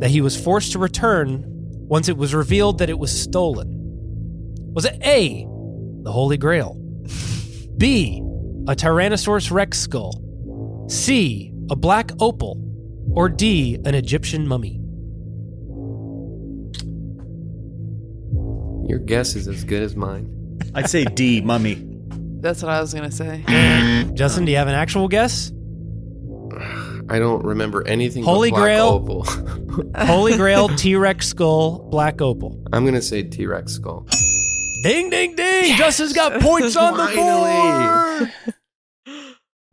that 0.00 0.08
he 0.08 0.22
was 0.22 0.42
forced 0.42 0.72
to 0.72 0.78
return 0.78 1.44
once 1.46 2.08
it 2.08 2.16
was 2.16 2.34
revealed 2.34 2.78
that 2.78 2.88
it 2.88 2.98
was 2.98 3.12
stolen. 3.12 3.68
Was 4.72 4.86
it 4.86 4.98
A, 5.04 5.46
the 6.02 6.10
Holy 6.10 6.38
Grail? 6.38 6.74
B, 7.76 8.22
a 8.66 8.74
Tyrannosaurus 8.74 9.50
Rex 9.50 9.80
skull? 9.80 10.18
C, 10.88 11.52
a 11.70 11.76
black 11.76 12.10
opal? 12.20 12.58
Or 13.14 13.28
D, 13.28 13.78
an 13.84 13.94
Egyptian 13.94 14.48
mummy? 14.48 14.80
Your 18.88 18.98
guess 18.98 19.36
is 19.36 19.46
as 19.46 19.62
good 19.62 19.82
as 19.82 19.94
mine. 19.94 20.30
I'd 20.74 20.88
say 20.88 21.04
D, 21.04 21.42
mummy. 21.42 21.93
That's 22.44 22.62
what 22.62 22.70
I 22.70 22.78
was 22.82 22.92
gonna 22.92 23.10
say. 23.10 23.42
Justin, 24.12 24.44
do 24.44 24.50
you 24.52 24.58
have 24.58 24.68
an 24.68 24.74
actual 24.74 25.08
guess? 25.08 25.50
I 27.08 27.18
don't 27.18 27.42
remember 27.42 27.88
anything. 27.88 28.22
but 28.22 28.30
Holy 28.30 28.50
Black 28.50 28.60
Grail. 28.62 28.86
Opal. 28.88 29.24
Holy 29.96 30.36
Grail, 30.36 30.68
T 30.76 30.94
Rex 30.94 31.26
skull, 31.26 31.88
black 31.90 32.20
opal. 32.20 32.62
I'm 32.70 32.84
gonna 32.84 33.00
say 33.00 33.22
T 33.22 33.46
Rex 33.46 33.72
skull. 33.72 34.06
Ding, 34.82 35.08
ding, 35.08 35.34
ding! 35.34 35.74
Justin's 35.78 36.12
got 36.12 36.38
points 36.42 36.76
on 36.76 36.98
the 36.98 37.06
Finally. 37.06 38.28
board. 39.06 39.24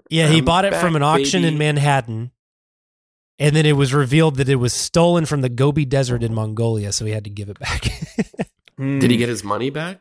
Yeah, 0.10 0.30
he 0.30 0.38
I'm 0.38 0.46
bought 0.46 0.64
it 0.64 0.74
from 0.76 0.96
an 0.96 1.04
auction 1.04 1.44
in. 1.44 1.58
Manhattan, 1.58 2.32
and 3.38 3.54
then 3.54 3.66
it 3.66 3.74
was 3.74 3.94
revealed 3.94 4.38
that 4.38 4.48
it 4.48 4.56
was 4.56 4.72
stolen 4.74 5.26
from 5.26 5.42
the 5.42 5.50
Gobi 5.50 5.84
Desert 5.84 6.24
in 6.24 6.34
Mongolia, 6.34 6.94
so 6.94 7.04
he 7.04 7.12
had 7.12 7.26
to 7.26 7.30
give 7.30 7.50
it 7.50 7.60
back. 7.60 7.82
Did 8.78 9.12
he 9.12 9.18
get 9.18 9.28
his 9.28 9.44
money 9.44 9.70
back? 9.70 10.00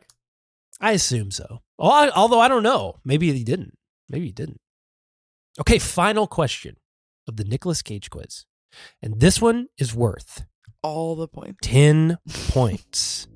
I 0.81 0.91
assume 0.93 1.31
so. 1.31 1.61
Although 1.79 2.39
I 2.39 2.47
don't 2.47 2.63
know. 2.63 2.95
Maybe 3.05 3.31
he 3.31 3.43
didn't. 3.43 3.77
Maybe 4.09 4.25
he 4.25 4.31
didn't. 4.31 4.59
Okay, 5.59 5.79
final 5.79 6.27
question 6.27 6.77
of 7.27 7.37
the 7.37 7.43
Nicolas 7.43 7.81
Cage 7.81 8.09
quiz. 8.09 8.45
And 9.01 9.19
this 9.19 9.41
one 9.41 9.67
is 9.77 9.93
worth 9.93 10.43
All 10.81 11.15
the 11.15 11.27
points. 11.27 11.59
10 11.61 12.17
points. 12.49 13.27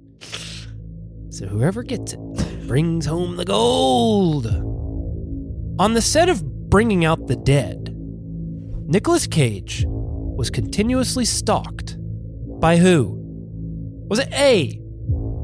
So 1.29 1.45
whoever 1.47 1.83
gets 1.83 2.13
it 2.13 2.19
brings 2.67 3.05
home 3.05 3.35
the 3.35 3.45
gold. 3.45 4.47
On 5.77 5.93
the 5.93 6.01
set 6.01 6.29
of 6.29 6.69
Bringing 6.69 7.03
Out 7.03 7.27
the 7.27 7.35
Dead, 7.35 7.93
Nicolas 8.87 9.27
Cage 9.27 9.83
was 9.87 10.49
continuously 10.49 11.25
stalked 11.25 11.97
by 12.59 12.77
who? 12.77 13.17
Was 14.09 14.19
it 14.19 14.31
A, 14.33 14.79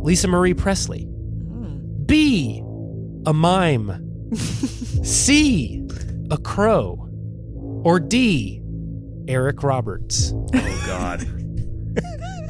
Lisa 0.04 0.28
Marie 0.28 0.54
Presley? 0.54 1.11
B, 2.12 2.62
a 3.26 3.32
mime? 3.32 4.30
C, 5.02 5.82
a 6.30 6.38
crow? 6.38 7.08
Or 7.86 8.02
D, 8.02 8.62
Eric 9.30 9.64
Roberts? 9.64 10.34
Oh 10.54 10.84
God. 10.86 11.26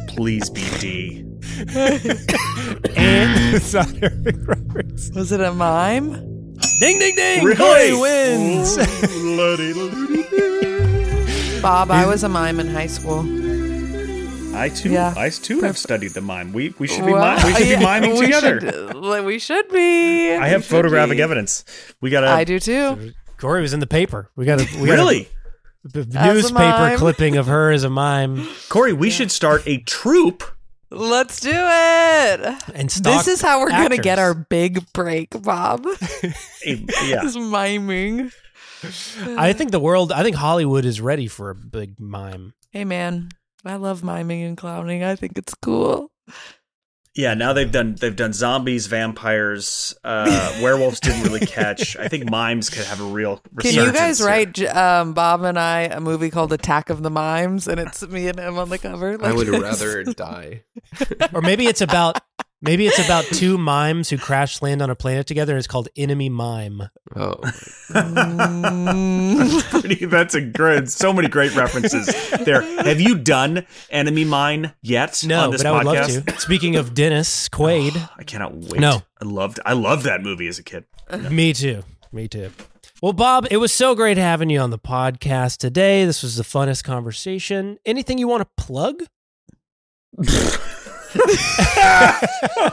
Please 0.08 0.50
be 0.50 0.66
D. 0.80 1.20
and 1.76 3.56
it's 3.56 3.76
not 3.76 3.88
Eric 4.02 4.48
Roberts. 4.48 5.12
Was 5.12 5.32
it 5.32 5.42
a 5.42 5.54
mime? 5.54 6.56
Ding, 6.80 6.98
ding, 6.98 7.16
ding! 7.16 7.44
Really? 7.44 7.56
Corey 7.56 7.94
wins. 8.02 8.78
Bob, 11.62 11.92
I 11.92 12.08
was 12.08 12.24
a 12.24 12.30
mime 12.30 12.60
in 12.60 12.68
high 12.68 12.88
school. 12.88 13.22
I 14.54 14.70
too, 14.70 14.92
Yeah. 14.92 15.14
I 15.18 15.30
too 15.30 15.62
have 15.62 15.78
studied 15.78 16.12
the 16.12 16.22
mime. 16.22 16.52
We 16.54 16.74
we 16.78 16.88
should 16.88 17.06
be 17.06 17.14
Well, 17.14 17.38
mi- 17.38 17.44
we 17.46 17.54
should 17.54 17.68
yeah, 17.68 17.80
be 17.80 17.86
miming 17.86 18.12
we 18.20 18.26
together. 18.26 18.60
should- 18.60 19.26
we 19.26 19.40
should 19.40 19.70
be. 19.70 20.34
I 20.34 20.48
have 20.50 20.66
photographic 20.66 21.18
be. 21.18 21.22
evidence. 21.24 21.64
We 22.02 22.10
gotta. 22.10 22.28
I 22.28 22.44
do 22.44 22.60
too. 22.60 23.14
Corey 23.38 23.62
was 23.62 23.74
in 23.74 23.80
the 23.80 23.88
paper. 23.88 24.30
We 24.36 24.46
got 24.46 24.60
a 24.62 24.80
we 24.80 24.88
got 24.88 24.94
Really? 24.94 25.30
a, 25.86 25.90
b- 25.90 26.00
As 26.02 26.16
a 26.16 26.34
newspaper 26.34 26.96
clipping 26.98 27.38
of 27.38 27.48
her 27.48 27.72
as 27.72 27.84
a 27.84 27.90
mime. 27.90 28.48
Corey, 28.70 28.94
we 28.94 29.10
should 29.10 29.32
start 29.32 29.64
a 29.66 29.78
troupe 29.80 30.44
Let's 30.94 31.40
do 31.40 31.50
it. 31.54 32.64
And 32.76 32.90
this 32.90 33.28
is 33.30 33.42
how 33.42 33.62
we're 33.62 33.70
gonna 33.70 33.98
get 33.98 34.20
our 34.20 34.34
big 34.34 34.92
break, 34.94 35.30
Bob. 35.42 35.86
yeah. 36.66 37.24
Is 37.24 37.38
miming. 37.38 38.32
I 39.38 39.54
think 39.54 39.72
the 39.72 39.80
world, 39.80 40.12
I 40.12 40.22
think 40.24 40.36
Hollywood 40.36 40.84
is 40.86 41.00
ready 41.00 41.28
for 41.28 41.50
a 41.50 41.56
big 41.56 41.98
mime. 42.00 42.54
Hey 42.72 42.84
man, 42.84 43.30
I 43.66 43.76
love 43.76 44.04
miming 44.04 44.44
and 44.44 44.58
clowning. 44.58 45.04
I 45.04 45.16
think 45.16 45.38
it's 45.38 45.54
cool. 45.56 46.12
Yeah, 47.14 47.34
now 47.34 47.52
they've 47.52 47.72
done 47.72 47.96
they've 47.96 48.16
done 48.16 48.32
zombies, 48.32 48.88
vampires, 48.88 49.94
uh, 50.02 50.58
werewolves 50.64 51.02
didn't 51.02 51.24
really 51.24 51.46
catch. 51.46 51.98
I 51.98 52.08
think 52.08 52.30
mimes 52.30 52.70
could 52.70 52.86
have 52.86 53.02
a 53.02 53.04
real. 53.04 53.42
Can 53.60 53.74
you 53.74 53.92
guys 53.92 54.22
resurgence 54.22 54.22
write 54.22 54.76
um, 54.78 55.14
Bob 55.14 55.44
and 55.44 55.60
I 55.60 55.82
a 55.82 56.00
movie 56.00 56.30
called 56.30 56.54
Attack 56.54 56.90
of 56.90 57.04
the 57.04 57.10
Mimes, 57.10 57.68
and 57.68 57.82
it's 57.82 58.08
me 58.08 58.30
and 58.30 58.40
him 58.40 58.58
on 58.58 58.70
the 58.70 58.78
cover? 58.78 59.18
I 59.22 59.34
would 59.34 59.48
this? 59.48 59.62
rather 59.62 60.04
die. 60.06 60.64
Or 61.34 61.42
maybe 61.42 61.68
it's 61.68 61.82
about 61.82 62.20
maybe 62.62 62.88
it's 62.88 63.04
about 63.04 63.26
two 63.26 63.58
mimes 63.58 64.10
who 64.10 64.18
crash 64.18 64.62
land 64.62 64.82
on 64.82 64.90
a 64.90 64.96
planet 64.96 65.28
together 65.28 65.54
and 65.54 65.58
it's 65.60 65.68
called 65.68 65.90
Enemy 65.96 66.30
Mime. 66.30 66.84
Oh, 67.16 67.36
that's, 67.42 67.90
mm. 67.90 69.62
Pretty- 69.82 70.06
That's 70.06 70.36
a 70.36 70.42
great. 70.42 70.90
So 70.90 71.12
many 71.14 71.28
great 71.28 71.56
references 71.56 72.08
there. 72.46 72.62
Have 72.62 73.02
you 73.02 73.18
done 73.18 73.66
Enemy 73.90 74.26
Mine 74.26 74.74
yet? 74.82 75.24
No, 75.26 75.46
on 75.46 75.52
this 75.52 75.64
but 75.64 75.74
I 75.74 75.78
would 75.78 75.86
love 75.86 76.26
to. 76.26 76.40
Speaking 76.40 76.76
of 76.76 76.94
Dennis 76.94 77.50
Quaid, 77.50 78.10
I 78.18 78.24
cannot 78.24 78.56
wait. 78.56 78.80
No. 78.80 79.02
I 79.22 79.26
loved. 79.26 79.60
I 79.66 79.74
loved 79.74 80.04
that 80.04 80.22
movie 80.22 80.48
as 80.48 80.60
a 80.60 80.64
kid. 80.64 80.86
me 81.30 81.54
too. 81.54 81.84
Me 82.12 82.28
too. 82.28 82.52
Well, 83.02 83.14
Bob, 83.14 83.48
it 83.50 83.58
was 83.58 83.72
so 83.74 83.96
great 83.96 84.18
having 84.18 84.50
you 84.50 84.60
on 84.60 84.70
the 84.70 84.78
podcast 84.78 85.58
today. 85.58 86.06
This 86.06 86.22
was 86.22 86.36
the 86.36 86.44
funnest 86.44 86.84
conversation. 86.84 87.80
Anything 87.86 88.18
you 88.20 88.28
want 88.28 88.42
to 88.42 88.64
plug? 88.64 89.04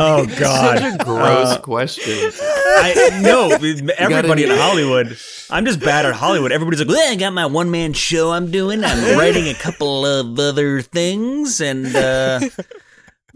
Oh 0.00 0.26
God, 0.38 0.78
such 0.78 0.94
a 0.94 1.04
gross 1.04 1.48
Uh, 1.48 1.58
question. 1.60 2.30
I 2.40 3.20
no, 3.22 3.50
everybody 3.98 4.44
in 4.44 4.50
Hollywood. 4.50 5.16
I'm 5.50 5.64
just 5.64 5.80
bad 5.80 6.06
at 6.06 6.14
Hollywood. 6.14 6.52
Everybody's 6.52 6.80
like, 6.80 6.88
well, 6.88 7.12
I 7.12 7.16
got 7.16 7.32
my 7.32 7.46
one 7.46 7.70
man 7.70 7.92
show 7.92 8.30
I'm 8.32 8.50
doing. 8.50 8.84
I'm 8.84 9.18
writing 9.18 9.48
a 9.48 9.54
couple 9.54 10.04
of 10.06 10.38
other 10.38 10.82
things, 10.82 11.60
and 11.60 11.94
uh, 11.94 12.40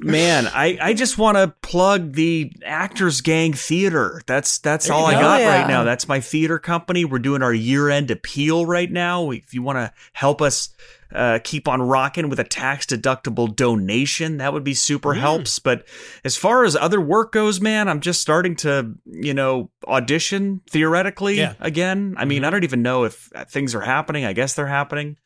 man, 0.02 0.46
I 0.46 0.78
I 0.80 0.92
just 0.94 1.16
want 1.18 1.36
to 1.38 1.54
plug 1.62 2.12
the 2.14 2.52
Actors 2.64 3.20
Gang 3.20 3.52
Theater. 3.52 4.20
That's 4.26 4.58
that's 4.58 4.90
all 4.90 5.02
you 5.10 5.16
I 5.16 5.20
go. 5.20 5.20
got 5.20 5.40
Yeah. 5.40 5.58
right 5.60 5.68
now. 5.68 5.84
That's 5.84 6.08
my 6.08 6.20
theater 6.20 6.58
company. 6.58 7.04
We're 7.04 7.18
doing 7.18 7.42
our 7.42 7.54
year 7.54 7.88
end 7.88 8.10
appeal 8.10 8.66
right 8.66 8.90
now. 8.90 9.30
If 9.30 9.54
you 9.54 9.62
want 9.62 9.78
to 9.78 9.92
help 10.12 10.42
us. 10.42 10.68
Uh, 11.14 11.38
keep 11.44 11.68
on 11.68 11.82
rocking 11.82 12.30
with 12.30 12.40
a 12.40 12.44
tax 12.44 12.86
deductible 12.86 13.54
donation. 13.54 14.38
That 14.38 14.54
would 14.54 14.64
be 14.64 14.72
super 14.72 15.12
helps. 15.12 15.58
But 15.58 15.86
as 16.24 16.38
far 16.38 16.64
as 16.64 16.74
other 16.74 17.02
work 17.02 17.32
goes, 17.32 17.60
man, 17.60 17.86
I'm 17.86 18.00
just 18.00 18.22
starting 18.22 18.56
to, 18.56 18.94
you 19.04 19.34
know, 19.34 19.70
audition 19.86 20.62
theoretically 20.70 21.36
Yeah. 21.36 21.52
again. 21.60 22.14
I 22.16 22.24
mean, 22.24 22.44
I 22.44 22.48
don't 22.50 22.64
even 22.64 22.80
know 22.80 23.04
if 23.04 23.28
things 23.48 23.74
are 23.74 23.82
happening. 23.82 24.24
I 24.24 24.32
guess 24.32 24.54
they're 24.54 24.66
happening. 24.66 25.18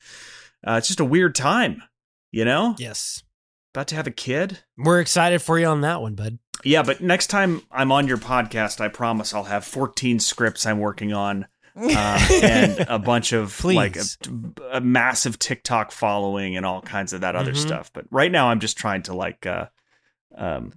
Uh, 0.67 0.73
it's 0.79 0.89
just 0.89 0.99
a 0.99 1.05
weird 1.05 1.37
time, 1.37 1.81
you 2.33 2.45
know? 2.45 2.75
Yes. 2.79 3.23
About 3.77 3.89
to 3.89 3.95
have 3.97 4.07
a 4.07 4.11
kid. 4.11 4.61
We're 4.79 5.01
excited 5.01 5.43
for 5.43 5.59
you 5.59 5.67
on 5.67 5.83
that 5.83 6.01
one, 6.01 6.15
bud. 6.15 6.39
Yeah, 6.65 6.83
but 6.83 7.03
next 7.03 7.27
time 7.27 7.61
I'm 7.71 7.93
on 7.93 8.09
your 8.09 8.17
podcast, 8.17 8.81
I 8.81 8.89
promise 8.89 9.35
I'll 9.35 9.45
have 9.45 9.67
14 9.67 10.19
scripts 10.19 10.65
I'm 10.65 10.79
working 10.79 11.13
on. 11.13 11.47
um, 11.77 11.91
and 11.95 12.87
a 12.89 12.99
bunch 12.99 13.35
of 13.35 13.63
like 13.63 13.97
a, 13.99 14.05
a 14.73 14.81
massive 14.81 15.39
TikTok 15.39 15.93
following 15.93 16.57
and 16.57 16.65
all 16.65 16.81
kinds 16.81 17.13
of 17.13 17.21
that 17.21 17.37
other 17.37 17.53
Mhm. 17.53 17.57
stuff. 17.59 17.93
But 17.93 18.07
right 18.11 18.33
now, 18.33 18.49
I'm 18.49 18.61
just 18.61 18.79
trying 18.79 19.03
to 19.03 19.15
like 19.15 19.45
uh, 19.45 19.67
um, 20.35 20.73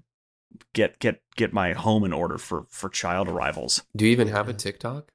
get 0.74 1.00
get 1.00 1.22
get 1.38 1.54
my 1.54 1.72
home 1.72 2.04
in 2.04 2.12
order 2.12 2.38
for 2.38 2.66
for 2.68 2.90
child 2.90 3.30
arrivals. 3.30 3.82
Do 3.96 4.04
you 4.04 4.12
even 4.12 4.28
have 4.28 4.50
a 4.50 4.54
TikTok? 4.54 5.10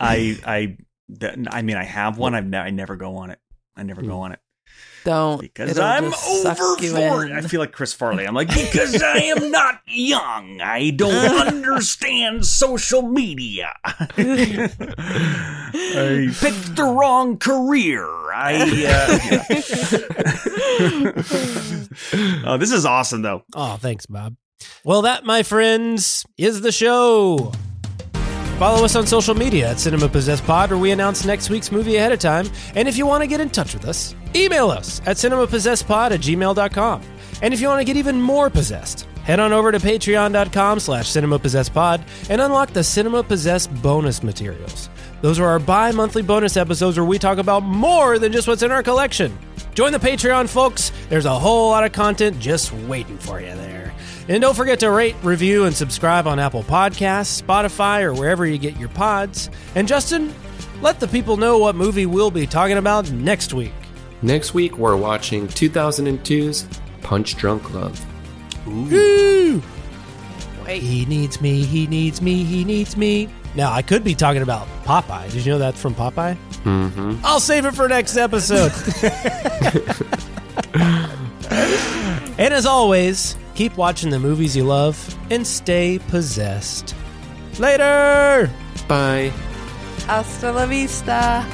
I 0.00 0.36
I 0.44 0.76
th- 1.16 1.46
I 1.48 1.62
mean, 1.62 1.76
I 1.76 1.84
have 1.84 2.18
one. 2.18 2.34
I've 2.34 2.46
ne- 2.46 2.58
I 2.58 2.70
never 2.70 2.96
go 2.96 3.18
on 3.18 3.30
it. 3.30 3.38
I 3.76 3.84
never 3.84 4.02
go 4.02 4.18
on 4.22 4.32
it 4.32 4.40
Don't 5.04 5.40
because 5.40 5.70
It'll 5.70 5.82
I'm 5.82 6.04
over 6.04 6.76
40. 6.76 7.32
I 7.32 7.40
feel 7.42 7.60
like 7.60 7.72
Chris 7.72 7.92
Farley. 7.92 8.26
I'm 8.26 8.34
like 8.34 8.48
because 8.48 9.02
I 9.02 9.18
am 9.18 9.50
not 9.52 9.80
young. 9.86 10.60
I 10.60 10.90
don't 10.90 11.12
understand 11.46 12.46
social 12.46 13.02
media. 13.02 13.72
I 13.84 14.08
picked 16.38 16.76
the 16.76 16.84
wrong 16.84 17.38
career. 17.38 18.06
I. 18.32 18.62
Uh, 22.44 22.44
oh, 22.46 22.56
this 22.58 22.72
is 22.72 22.84
awesome 22.84 23.22
though. 23.22 23.42
Oh, 23.54 23.76
thanks, 23.76 24.06
Bob. 24.06 24.36
Well, 24.84 25.02
that, 25.02 25.24
my 25.24 25.42
friends, 25.42 26.24
is 26.38 26.60
the 26.60 26.72
show. 26.72 27.52
Follow 28.62 28.84
us 28.84 28.94
on 28.94 29.08
social 29.08 29.34
media 29.34 29.72
at 29.72 29.80
Cinema 29.80 30.08
Possessed 30.08 30.44
Pod, 30.44 30.70
where 30.70 30.78
we 30.78 30.92
announce 30.92 31.24
next 31.24 31.50
week's 31.50 31.72
movie 31.72 31.96
ahead 31.96 32.12
of 32.12 32.20
time. 32.20 32.46
And 32.76 32.86
if 32.86 32.96
you 32.96 33.06
want 33.06 33.22
to 33.22 33.26
get 33.26 33.40
in 33.40 33.50
touch 33.50 33.74
with 33.74 33.84
us, 33.84 34.14
email 34.36 34.70
us 34.70 35.00
at 35.00 35.16
cinemapossessedpod 35.16 36.12
at 36.12 36.20
gmail.com. 36.20 37.02
And 37.42 37.52
if 37.52 37.60
you 37.60 37.66
want 37.66 37.80
to 37.80 37.84
get 37.84 37.96
even 37.96 38.20
more 38.20 38.50
possessed, 38.50 39.08
head 39.24 39.40
on 39.40 39.52
over 39.52 39.72
to 39.72 39.80
patreon.com 39.80 40.78
slash 40.78 41.10
cinemapossessedpod 41.10 42.30
and 42.30 42.40
unlock 42.40 42.70
the 42.72 42.84
Cinema 42.84 43.24
Possessed 43.24 43.74
bonus 43.82 44.22
materials. 44.22 44.88
Those 45.22 45.40
are 45.40 45.46
our 45.48 45.58
bi-monthly 45.58 46.22
bonus 46.22 46.56
episodes 46.56 46.96
where 46.96 47.04
we 47.04 47.18
talk 47.18 47.38
about 47.38 47.64
more 47.64 48.20
than 48.20 48.30
just 48.30 48.46
what's 48.46 48.62
in 48.62 48.70
our 48.70 48.84
collection. 48.84 49.36
Join 49.74 49.90
the 49.90 49.98
Patreon, 49.98 50.48
folks. 50.48 50.92
There's 51.08 51.26
a 51.26 51.36
whole 51.36 51.70
lot 51.70 51.82
of 51.82 51.90
content 51.90 52.38
just 52.38 52.72
waiting 52.72 53.18
for 53.18 53.40
you 53.40 53.56
there. 53.56 53.71
And 54.32 54.40
don't 54.40 54.56
forget 54.56 54.80
to 54.80 54.90
rate, 54.90 55.14
review, 55.22 55.66
and 55.66 55.76
subscribe 55.76 56.26
on 56.26 56.38
Apple 56.38 56.62
Podcasts, 56.62 57.42
Spotify, 57.42 58.00
or 58.00 58.14
wherever 58.14 58.46
you 58.46 58.56
get 58.56 58.78
your 58.80 58.88
pods. 58.88 59.50
And 59.74 59.86
Justin, 59.86 60.34
let 60.80 61.00
the 61.00 61.06
people 61.06 61.36
know 61.36 61.58
what 61.58 61.76
movie 61.76 62.06
we'll 62.06 62.30
be 62.30 62.46
talking 62.46 62.78
about 62.78 63.10
next 63.10 63.52
week. 63.52 63.74
Next 64.22 64.54
week, 64.54 64.78
we're 64.78 64.96
watching 64.96 65.48
2002's 65.48 66.66
Punch 67.02 67.36
Drunk 67.36 67.74
Love. 67.74 68.02
Woo! 68.66 69.60
Wait. 70.64 70.82
He 70.82 71.04
needs 71.04 71.42
me, 71.42 71.64
he 71.64 71.86
needs 71.86 72.22
me, 72.22 72.42
he 72.42 72.64
needs 72.64 72.96
me. 72.96 73.28
Now, 73.54 73.70
I 73.70 73.82
could 73.82 74.02
be 74.02 74.14
talking 74.14 74.40
about 74.40 74.66
Popeye. 74.84 75.30
Did 75.30 75.44
you 75.44 75.52
know 75.52 75.58
that's 75.58 75.78
from 75.78 75.94
Popeye? 75.94 76.38
Mm-hmm. 76.64 77.16
I'll 77.22 77.38
save 77.38 77.66
it 77.66 77.74
for 77.74 77.86
next 77.86 78.16
episode. 78.16 78.72
and 82.38 82.54
as 82.54 82.64
always, 82.64 83.36
keep 83.54 83.76
watching 83.76 84.10
the 84.10 84.18
movies 84.18 84.56
you 84.56 84.64
love 84.64 84.96
and 85.30 85.46
stay 85.46 85.98
possessed. 86.08 86.94
Later! 87.58 88.50
Bye. 88.88 89.32
Hasta 90.06 90.52
la 90.52 90.66
vista. 90.66 91.46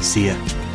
See 0.00 0.26
ya. 0.26 0.65